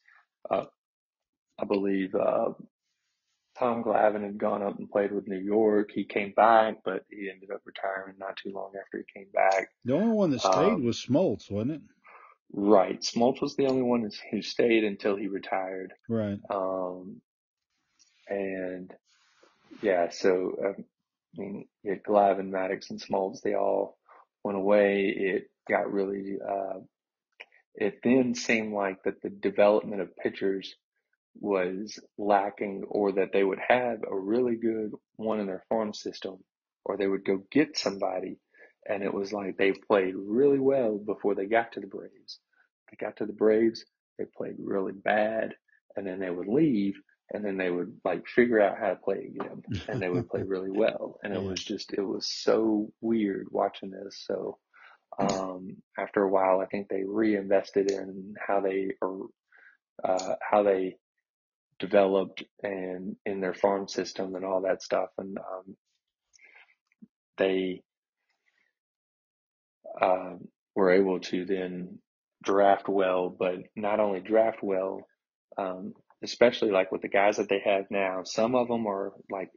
Uh, 0.50 0.66
I 1.60 1.66
believe 1.66 2.14
uh, 2.16 2.54
Tom 3.60 3.84
Glavine 3.84 4.24
had 4.24 4.38
gone 4.38 4.64
up 4.64 4.80
and 4.80 4.90
played 4.90 5.12
with 5.12 5.28
New 5.28 5.40
York. 5.40 5.92
He 5.94 6.06
came 6.06 6.32
back, 6.36 6.78
but 6.84 7.06
he 7.10 7.30
ended 7.30 7.52
up 7.54 7.62
retiring 7.66 8.16
not 8.18 8.36
too 8.38 8.52
long 8.52 8.72
after 8.80 8.98
he 8.98 9.20
came 9.20 9.30
back. 9.34 9.70
The 9.86 9.94
only 9.94 10.16
one 10.16 10.32
that 10.32 10.40
stayed 10.42 10.74
Um, 10.74 10.84
was 10.86 11.04
Smoltz, 11.06 11.52
wasn't 11.52 11.72
it? 11.74 11.82
right, 12.56 13.00
Smoltz 13.02 13.42
was 13.42 13.56
the 13.56 13.68
only 13.68 13.82
one 13.84 14.10
who 14.32 14.42
stayed 14.42 14.84
until 14.84 15.16
he 15.16 15.28
retired. 15.28 15.94
Right. 16.10 16.40
Um, 16.50 17.22
and 18.28 18.92
yeah, 19.82 20.10
so 20.10 20.56
um, 20.64 20.86
I 21.38 21.42
mean, 21.42 21.68
yeah, 21.84 21.96
Glavine, 21.96 22.50
Maddux, 22.52 22.90
and 22.90 23.02
Smoltz, 23.02 23.42
they 23.42 23.54
all 23.56 23.98
went 24.44 24.58
away. 24.58 25.08
It 25.16 25.50
got 25.70 25.92
really, 25.92 26.38
uh, 26.48 26.80
it 27.76 28.00
then 28.04 28.36
seemed 28.36 28.74
like 28.74 29.04
that 29.04 29.22
the 29.22 29.30
development 29.30 30.02
of 30.02 30.16
pitchers 30.16 30.76
was 31.40 32.00
lacking 32.18 32.84
or 32.88 33.14
that 33.14 33.32
they 33.34 33.44
would 33.44 33.60
have 33.68 34.00
a 34.10 34.16
really 34.18 34.56
good 34.56 34.92
one 35.16 35.40
in 35.40 35.48
their 35.48 35.64
farm 35.70 35.94
system 35.94 36.38
or 36.86 36.98
they 36.98 37.08
would 37.08 37.26
go 37.26 37.44
get 37.52 37.78
somebody 37.78 38.38
and 38.88 39.04
it 39.04 39.14
was 39.14 39.32
like 39.32 39.58
they 39.58 39.72
played 39.72 40.16
really 40.16 40.60
well 40.60 40.98
before 40.98 41.36
they 41.36 41.46
got 41.46 41.72
to 41.74 41.80
the 41.80 41.88
Braves. 41.88 42.40
They 42.90 43.06
got 43.06 43.18
to 43.18 43.26
the 43.26 43.34
Braves, 43.34 43.86
they 44.18 44.26
played 44.26 44.56
really 44.60 44.92
bad 44.94 45.56
and 45.96 46.06
then 46.06 46.20
they 46.20 46.30
would 46.30 46.48
leave 46.48 46.96
and 47.32 47.44
then 47.44 47.58
they 47.58 47.70
would 47.70 48.00
like 48.04 48.28
figure 48.28 48.62
out 48.62 48.78
how 48.78 48.90
to 48.90 48.96
play 48.96 49.32
again 49.36 49.64
and 49.88 50.02
they 50.02 50.10
would 50.10 50.30
play 50.30 50.44
really 50.48 50.72
well. 50.72 51.18
And 51.24 51.34
it 51.34 51.42
was 51.42 51.64
just 51.64 51.94
it 51.94 52.02
was 52.02 52.28
so 52.28 52.92
weird 53.02 53.48
watching 53.52 53.92
this. 53.92 54.24
So 54.28 54.58
um 55.20 55.78
after 55.98 56.24
a 56.24 56.30
while 56.30 56.60
I 56.60 56.66
think 56.66 56.90
they 56.90 57.04
reinvested 57.06 57.90
in 57.92 58.34
how 58.46 58.62
they 58.62 58.92
or 59.02 59.28
uh 60.04 60.36
how 60.42 60.64
they 60.64 60.98
developed 61.84 62.46
and 62.64 63.18
in 63.26 63.42
their 63.42 63.54
farm 63.54 63.90
system 63.90 64.36
and 64.36 64.46
all 64.46 64.62
that 64.62 64.82
stuff 64.82 65.10
and 65.18 65.38
um 65.38 65.76
they 67.38 67.84
um 70.02 70.48
were 70.76 70.92
able 70.92 71.20
to 71.20 71.46
then 71.46 72.00
draft 72.42 72.88
well 72.88 73.30
but 73.30 73.56
not 73.76 74.00
only 74.00 74.22
draft 74.22 74.64
well 74.64 75.02
um 75.58 75.94
especially 76.24 76.72
like 76.72 76.90
with 76.90 77.02
the 77.02 77.10
guys 77.10 77.36
that 77.36 77.50
they 77.50 77.60
have 77.66 77.84
now 77.92 78.24
some 78.24 78.56
of 78.56 78.70
them 78.70 78.88
are 78.88 79.12
like 79.30 79.50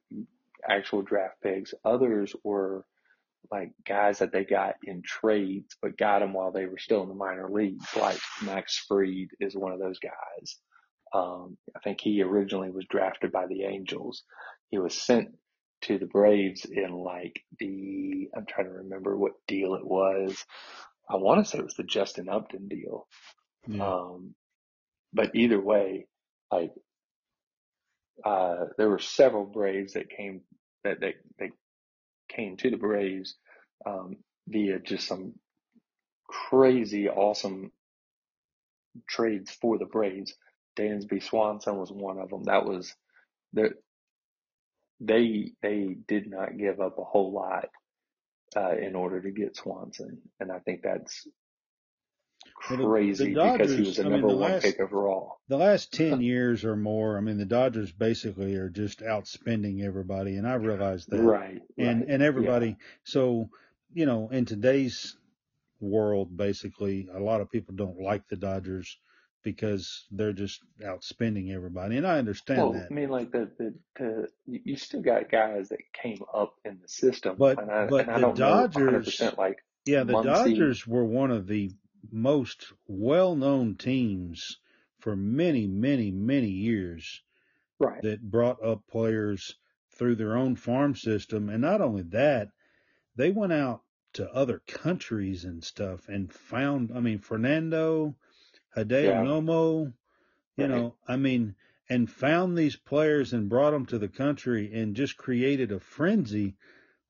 actual 0.69 1.03
draft 1.03 1.37
picks 1.45 1.75
others 1.85 2.35
were 2.43 2.85
like 3.53 3.73
guys 3.87 4.19
that 4.21 4.33
they 4.33 4.45
got 4.45 4.75
in 4.85 5.03
trades, 5.03 5.77
but 5.83 5.99
got 5.99 6.21
them 6.21 6.33
while 6.33 6.53
they 6.53 6.67
were 6.67 6.79
still 6.79 7.03
in 7.03 7.09
the 7.09 7.15
minor 7.15 7.49
leagues. 7.51 7.87
Like 7.97 8.19
Max 8.45 8.79
Fried 8.89 9.29
is 9.41 9.57
one 9.57 9.73
of 9.73 9.81
those 9.81 9.99
guys. 10.01 10.59
Um, 11.17 11.57
I 11.75 11.81
think 11.81 12.01
he 12.01 12.23
originally 12.23 12.71
was 12.71 12.85
drafted 12.89 13.33
by 13.33 13.47
the 13.47 13.65
Angels. 13.65 14.23
He 14.71 14.79
was 14.79 14.95
sent 14.95 15.29
to 15.83 15.99
the 15.99 16.07
Braves 16.07 16.65
in 16.65 16.93
like 16.93 17.41
the, 17.59 18.29
I'm 18.37 18.47
trying 18.47 18.67
to 18.67 18.73
remember 18.83 19.17
what 19.17 19.33
deal 19.47 19.75
it 19.75 19.87
was. 19.87 20.45
I 21.09 21.17
want 21.17 21.45
to 21.45 21.51
say 21.51 21.59
it 21.59 21.65
was 21.65 21.75
the 21.75 21.85
Justin 21.85 22.29
Upton 22.29 22.69
deal. 22.69 23.07
Yeah. 23.69 23.87
Um, 23.87 24.35
but 25.13 25.35
either 25.35 25.61
way, 25.61 26.07
like, 26.53 26.73
uh, 28.25 28.67
there 28.77 28.89
were 28.89 28.99
several 28.99 29.45
Braves 29.45 29.93
that 29.93 30.11
came, 30.11 30.41
that, 30.85 31.01
that, 31.01 31.15
that 31.39 31.51
came 32.29 32.57
to 32.57 32.71
the 32.71 32.77
Braves 32.77 33.37
um, 33.85 34.17
via 34.49 34.79
just 34.81 35.07
some 35.07 35.35
crazy 36.29 37.09
awesome 37.09 37.71
trades 39.09 39.51
for 39.51 39.79
the 39.79 39.85
Braves. 39.85 40.35
Dansby 40.77 41.23
Swanson 41.23 41.77
was 41.79 41.91
one 41.91 42.19
of 42.19 42.31
them. 42.31 42.45
That 42.45 42.65
was 42.67 42.95
the 43.53 43.71
they 45.01 45.53
they 45.63 45.97
did 46.09 46.31
not 46.31 46.57
give 46.57 46.81
up 46.81 46.99
a 46.99 47.05
whole 47.05 47.33
lot 47.33 47.69
uh, 48.57 48.77
in 48.77 48.95
order 48.95 49.21
to 49.21 49.31
get 49.31 49.57
Swanson, 49.57 50.23
and 50.41 50.51
I 50.51 50.59
think 50.61 50.83
that's 50.83 51.27
Well, 52.71 52.79
the- 52.79 52.85
the 52.85 52.89
crazy 52.89 53.25
because 53.35 53.71
he 53.71 53.77
Dodgers, 53.77 53.87
was 53.87 53.99
a 53.99 54.01
I 54.01 54.05
mean, 54.05 54.13
number 54.13 54.29
the 54.29 54.37
one 54.37 54.51
last- 54.53 54.63
pick 54.63 54.81
overall. 54.81 55.39
The 55.49 55.59
last 55.59 55.93
10 55.95 56.21
years 56.23 56.65
or 56.65 56.77
more, 56.77 57.19
I 57.19 57.21
mean, 57.21 57.37
the 57.39 57.45
Dodgers 57.45 57.93
basically 57.93 58.55
are 58.57 58.69
just 58.71 59.01
outspending 59.01 59.83
everybody, 59.85 60.37
and 60.37 60.47
I 60.49 60.55
realize 60.55 61.05
that. 61.07 61.21
Right, 61.23 61.61
And, 61.77 62.01
right. 62.01 62.09
and 62.09 62.23
everybody, 62.23 62.77
so, 63.05 63.51
you 63.93 64.07
know, 64.07 64.29
in 64.31 64.45
today's 64.47 65.17
world, 65.81 66.35
basically, 66.37 67.09
a 67.13 67.21
lot 67.21 67.41
of 67.43 67.51
people 67.51 67.75
don't 67.75 68.01
like 68.01 68.27
the 68.29 68.37
Dodgers 68.37 68.97
because 69.47 70.07
they're 70.11 70.33
just 70.33 70.61
outspending 70.85 71.55
everybody. 71.55 71.97
And 71.97 72.05
I 72.07 72.19
understand 72.19 72.61
Well, 72.61 72.73
that. 72.73 72.89
I 72.91 72.93
mean, 72.93 73.11
like 73.11 73.31
the, 73.31 73.49
the, 73.59 73.75
the 73.97 74.29
you 74.45 74.77
still 74.77 75.03
got 75.03 75.31
guys 75.31 75.69
that 75.69 75.79
came 75.93 76.19
up 76.35 76.57
in 76.65 76.81
the 76.83 76.89
system, 76.89 77.37
But- 77.39 77.63
and 77.63 77.71
I, 77.71 77.87
but 77.87 78.09
and 78.09 78.17
the 78.17 78.21
don't 78.21 78.37
Dodgers- 78.37 79.21
know 79.21 79.29
100% 79.31 79.39
like 79.39 79.59
Yeah, 79.87 80.03
the. 80.03 80.21
Dodgers 80.21 80.85
were 80.85 81.05
one 81.05 81.31
of 81.31 81.47
the 81.47 81.71
most 82.11 82.73
well-known 82.89 83.77
teams 83.77 84.59
for 84.99 85.15
many, 85.15 85.69
many, 85.69 86.11
many 86.11 86.49
years 86.49 87.23
right, 87.79 88.03
that 88.03 88.21
brought 88.29 88.61
up 88.65 88.83
players 88.91 89.55
through 89.93 90.17
their 90.17 90.37
own 90.37 90.57
farm 90.57 90.97
system. 90.97 91.49
And 91.49 91.61
not 91.63 91.81
only 91.81 92.03
that, 92.03 92.49
they 93.15 93.31
went 93.31 93.53
out 93.53 93.83
to 94.15 94.29
other 94.35 94.61
countries 94.67 95.45
and 95.45 95.63
stuff 95.63 96.09
and 96.09 96.33
found, 96.33 96.91
I 96.93 96.99
mean, 97.01 97.19
Fernando, 97.21 98.17
Hideo 98.77 99.07
Yeah. 99.07 99.23
Nomo, 99.23 99.95
you 100.57 100.69
Right. 100.69 100.69
know, 100.69 100.97
I 101.07 101.17
mean, 101.17 101.57
and 101.89 102.11
found 102.11 102.57
these 102.59 102.77
players 102.77 103.33
and 103.33 103.49
brought 103.49 103.73
them 103.73 103.87
to 103.87 103.99
the 103.99 104.09
country 104.09 104.73
and 104.73 104.97
just 104.97 105.17
created 105.17 105.73
a 105.73 105.81
frenzy 105.81 106.57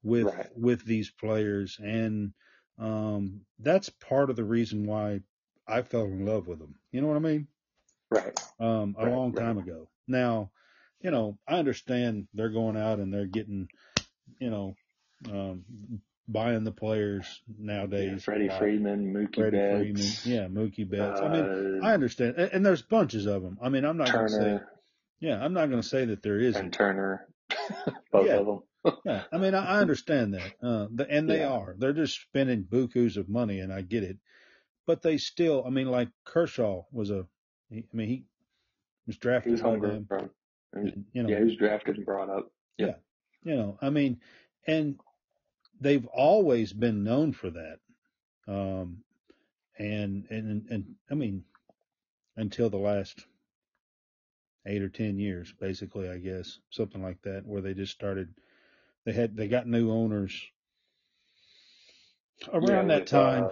with, 0.03 0.27
Right. 0.27 0.51
with 0.57 0.85
these 0.85 1.11
players. 1.11 1.79
And, 1.83 2.35
um, 2.79 3.47
that's 3.59 3.91
part 3.91 4.31
of 4.31 4.37
the 4.37 4.45
reason 4.45 4.87
why 4.87 5.23
I 5.67 5.83
fell 5.83 6.05
in 6.05 6.25
love 6.27 6.47
with 6.49 6.59
them. 6.61 6.79
You 6.93 7.01
know 7.03 7.09
what 7.09 7.17
I 7.17 7.21
mean? 7.21 7.49
right, 8.11 8.35
um, 8.61 8.97
a 8.99 9.05
Right, 9.05 9.13
long 9.13 9.35
time 9.35 9.59
ago. 9.59 9.89
Now, 10.07 10.53
you 11.01 11.11
know, 11.11 11.39
I 11.47 11.59
understand 11.59 12.29
they're 12.33 12.51
going 12.51 12.77
out 12.77 12.99
and 13.01 13.13
they're 13.13 13.27
getting, 13.27 13.69
you 14.41 14.51
know, 14.51 14.75
um, 15.31 15.65
buying 16.29 16.65
the 16.65 16.73
players 16.73 17.43
yeah, 17.49 17.55
nowadays. 17.59 18.23
Freddie 18.25 18.47
a 18.47 18.51
lot. 18.51 18.59
Freeman, 18.59 19.13
Mookie 19.15 19.37
Freddie 19.37 19.59
Freeman, 19.59 19.95
Betts, 19.95 20.27
yeah, 20.27 20.47
Mookie 20.47 20.89
Betts. 20.89 21.21
I 21.21 21.29
mean, 21.29 21.45
uh, 21.83 21.87
I 21.87 21.95
understand, 21.95 22.35
and, 22.37 22.53
and 22.53 22.67
there's 22.67 22.83
bunches 22.83 23.27
of 23.27 23.43
them. 23.43 23.59
I 23.63 23.69
mean, 23.69 23.85
I'm 23.85 23.97
not 23.97 24.13
going 24.13 24.27
to 24.27 24.33
say, 24.33 24.61
yeah, 25.21 25.43
I'm 25.43 25.53
not 25.53 25.71
going 25.71 25.83
to 25.83 25.89
say 25.89 26.05
that 26.07 26.23
there 26.23 26.37
and 26.37 26.45
isn't. 26.45 26.73
Turner, 26.73 27.29
both 28.13 28.27
Yeah. 28.27 28.37
of 28.37 28.47
them. 28.47 28.63
Yeah, 29.05 29.23
I 29.33 29.39
mean, 29.39 29.55
I, 29.55 29.77
I 29.77 29.81
understand 29.81 30.35
that, 30.35 30.53
uh, 30.63 30.87
the, 30.93 31.07
and 31.09 31.29
they 31.29 31.41
Yeah. 31.41 31.53
are. 31.53 31.75
They're 31.79 31.93
just 31.93 32.21
spending 32.21 32.65
bukus 32.65 33.17
of 33.17 33.29
money, 33.29 33.61
and 33.61 33.73
I 33.73 33.83
get 33.83 34.03
it. 34.03 34.19
But 34.87 35.03
they 35.03 35.19
still, 35.19 35.65
I 35.67 35.71
mean, 35.71 35.89
like 35.89 36.09
Kershaw 36.25 36.83
was 36.93 37.11
a, 37.11 37.27
he, 37.71 37.79
I 37.93 37.97
mean, 37.97 38.09
he 38.09 38.25
was 39.07 39.17
He 39.17 39.21
drafted 39.21 39.53
was 39.53 39.61
by 39.63 39.69
homegrown. 39.71 40.07
them. 40.11 40.31
He 40.85 41.05
You 41.13 41.23
know, 41.23 41.29
Yeah, 41.29 41.39
he 41.39 41.45
was 41.45 41.57
drafted 41.57 41.97
and 41.97 42.07
brought 42.07 42.31
up. 42.31 42.51
Yeah. 42.79 42.95
You 43.45 43.57
know, 43.57 43.79
I 43.81 43.91
mean, 43.91 44.21
and 44.67 44.99
they've 45.81 46.07
always 46.07 46.73
been 46.73 47.05
known 47.05 47.33
for 47.33 47.51
that. 47.51 47.79
Um, 48.49 48.99
and, 49.79 50.27
and, 50.31 50.67
and, 50.71 50.95
I 51.11 51.15
mean, 51.15 51.45
until 52.37 52.71
the 52.71 52.79
last 52.79 53.27
eight 54.67 54.83
or 54.83 54.89
10 54.89 55.19
years, 55.19 55.53
basically, 55.61 56.09
I 56.09 56.19
guess, 56.19 56.59
something 56.71 57.03
like 57.03 57.23
that, 57.23 57.47
where 57.47 57.63
they 57.63 57.75
just 57.75 57.93
started, 57.93 58.35
they 59.05 59.13
had, 59.13 59.37
they 59.37 59.49
got 59.49 59.67
new 59.67 59.91
owners 59.91 60.33
around 62.53 62.69
Yeah, 62.69 62.83
that 62.89 63.01
with, 63.01 63.07
time. 63.07 63.43
uh, 63.45 63.49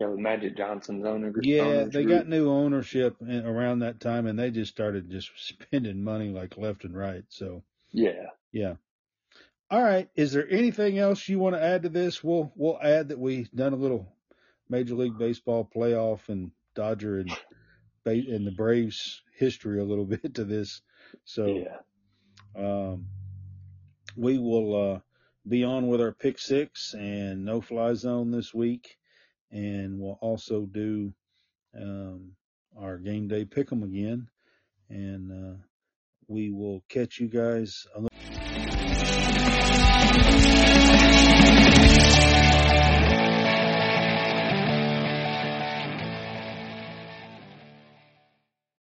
yeah, 0.00 0.06
with 0.08 0.18
Magic 0.20 0.56
Johnson's 0.56 1.04
owner. 1.04 1.32
Yeah, 1.40 1.62
owners 1.62 1.92
they 1.92 2.04
group. 2.04 2.08
got 2.18 2.28
new 2.28 2.50
ownership 2.50 3.16
around 3.22 3.80
that 3.80 4.00
time 4.00 4.26
and 4.26 4.38
they 4.38 4.50
just 4.50 4.70
started 4.72 5.10
just 5.10 5.30
spending 5.36 6.02
money 6.02 6.30
like 6.30 6.56
left 6.56 6.84
and 6.84 6.96
right. 6.96 7.24
So, 7.28 7.62
Yeah. 7.92 8.30
Yeah. 8.52 8.74
All 9.70 9.82
right. 9.82 10.08
Is 10.14 10.32
there 10.32 10.48
anything 10.48 10.98
else 10.98 11.28
you 11.28 11.38
want 11.38 11.54
to 11.54 11.62
add 11.62 11.82
to 11.82 11.88
this? 11.90 12.24
We'll 12.24 12.50
we'll 12.56 12.78
add 12.82 13.08
that 13.08 13.18
we've 13.18 13.50
done 13.52 13.74
a 13.74 13.76
little 13.76 14.10
Major 14.68 14.94
League 14.94 15.18
Baseball 15.18 15.68
playoff 15.74 16.28
and 16.28 16.52
Dodger 16.74 17.18
and 17.18 17.36
and 18.06 18.46
the 18.46 18.52
Braves 18.52 19.22
history 19.36 19.78
a 19.80 19.84
little 19.84 20.06
bit 20.16 20.34
to 20.34 20.44
this. 20.44 20.80
So 21.24 21.46
Yeah. 21.46 21.76
um, 22.56 23.06
we 24.16 24.38
will 24.38 24.94
uh, 24.94 25.00
be 25.46 25.64
on 25.64 25.88
with 25.88 26.00
our 26.00 26.12
pick 26.12 26.38
six 26.38 26.94
and 26.94 27.44
no 27.44 27.60
fly 27.60 27.92
zone 27.94 28.30
this 28.30 28.54
week, 28.54 28.96
and 29.50 29.98
we'll 30.00 30.18
also 30.22 30.64
do 30.64 31.12
um, 31.78 32.32
our 32.78 32.96
game 32.98 33.28
day 33.28 33.44
pick 33.44 33.70
'em 33.70 33.82
again, 33.82 34.28
and 34.88 35.30
uh, 35.30 35.56
we 36.26 36.50
will 36.50 36.82
catch 36.88 37.20
you 37.20 37.28
guys. 37.28 37.86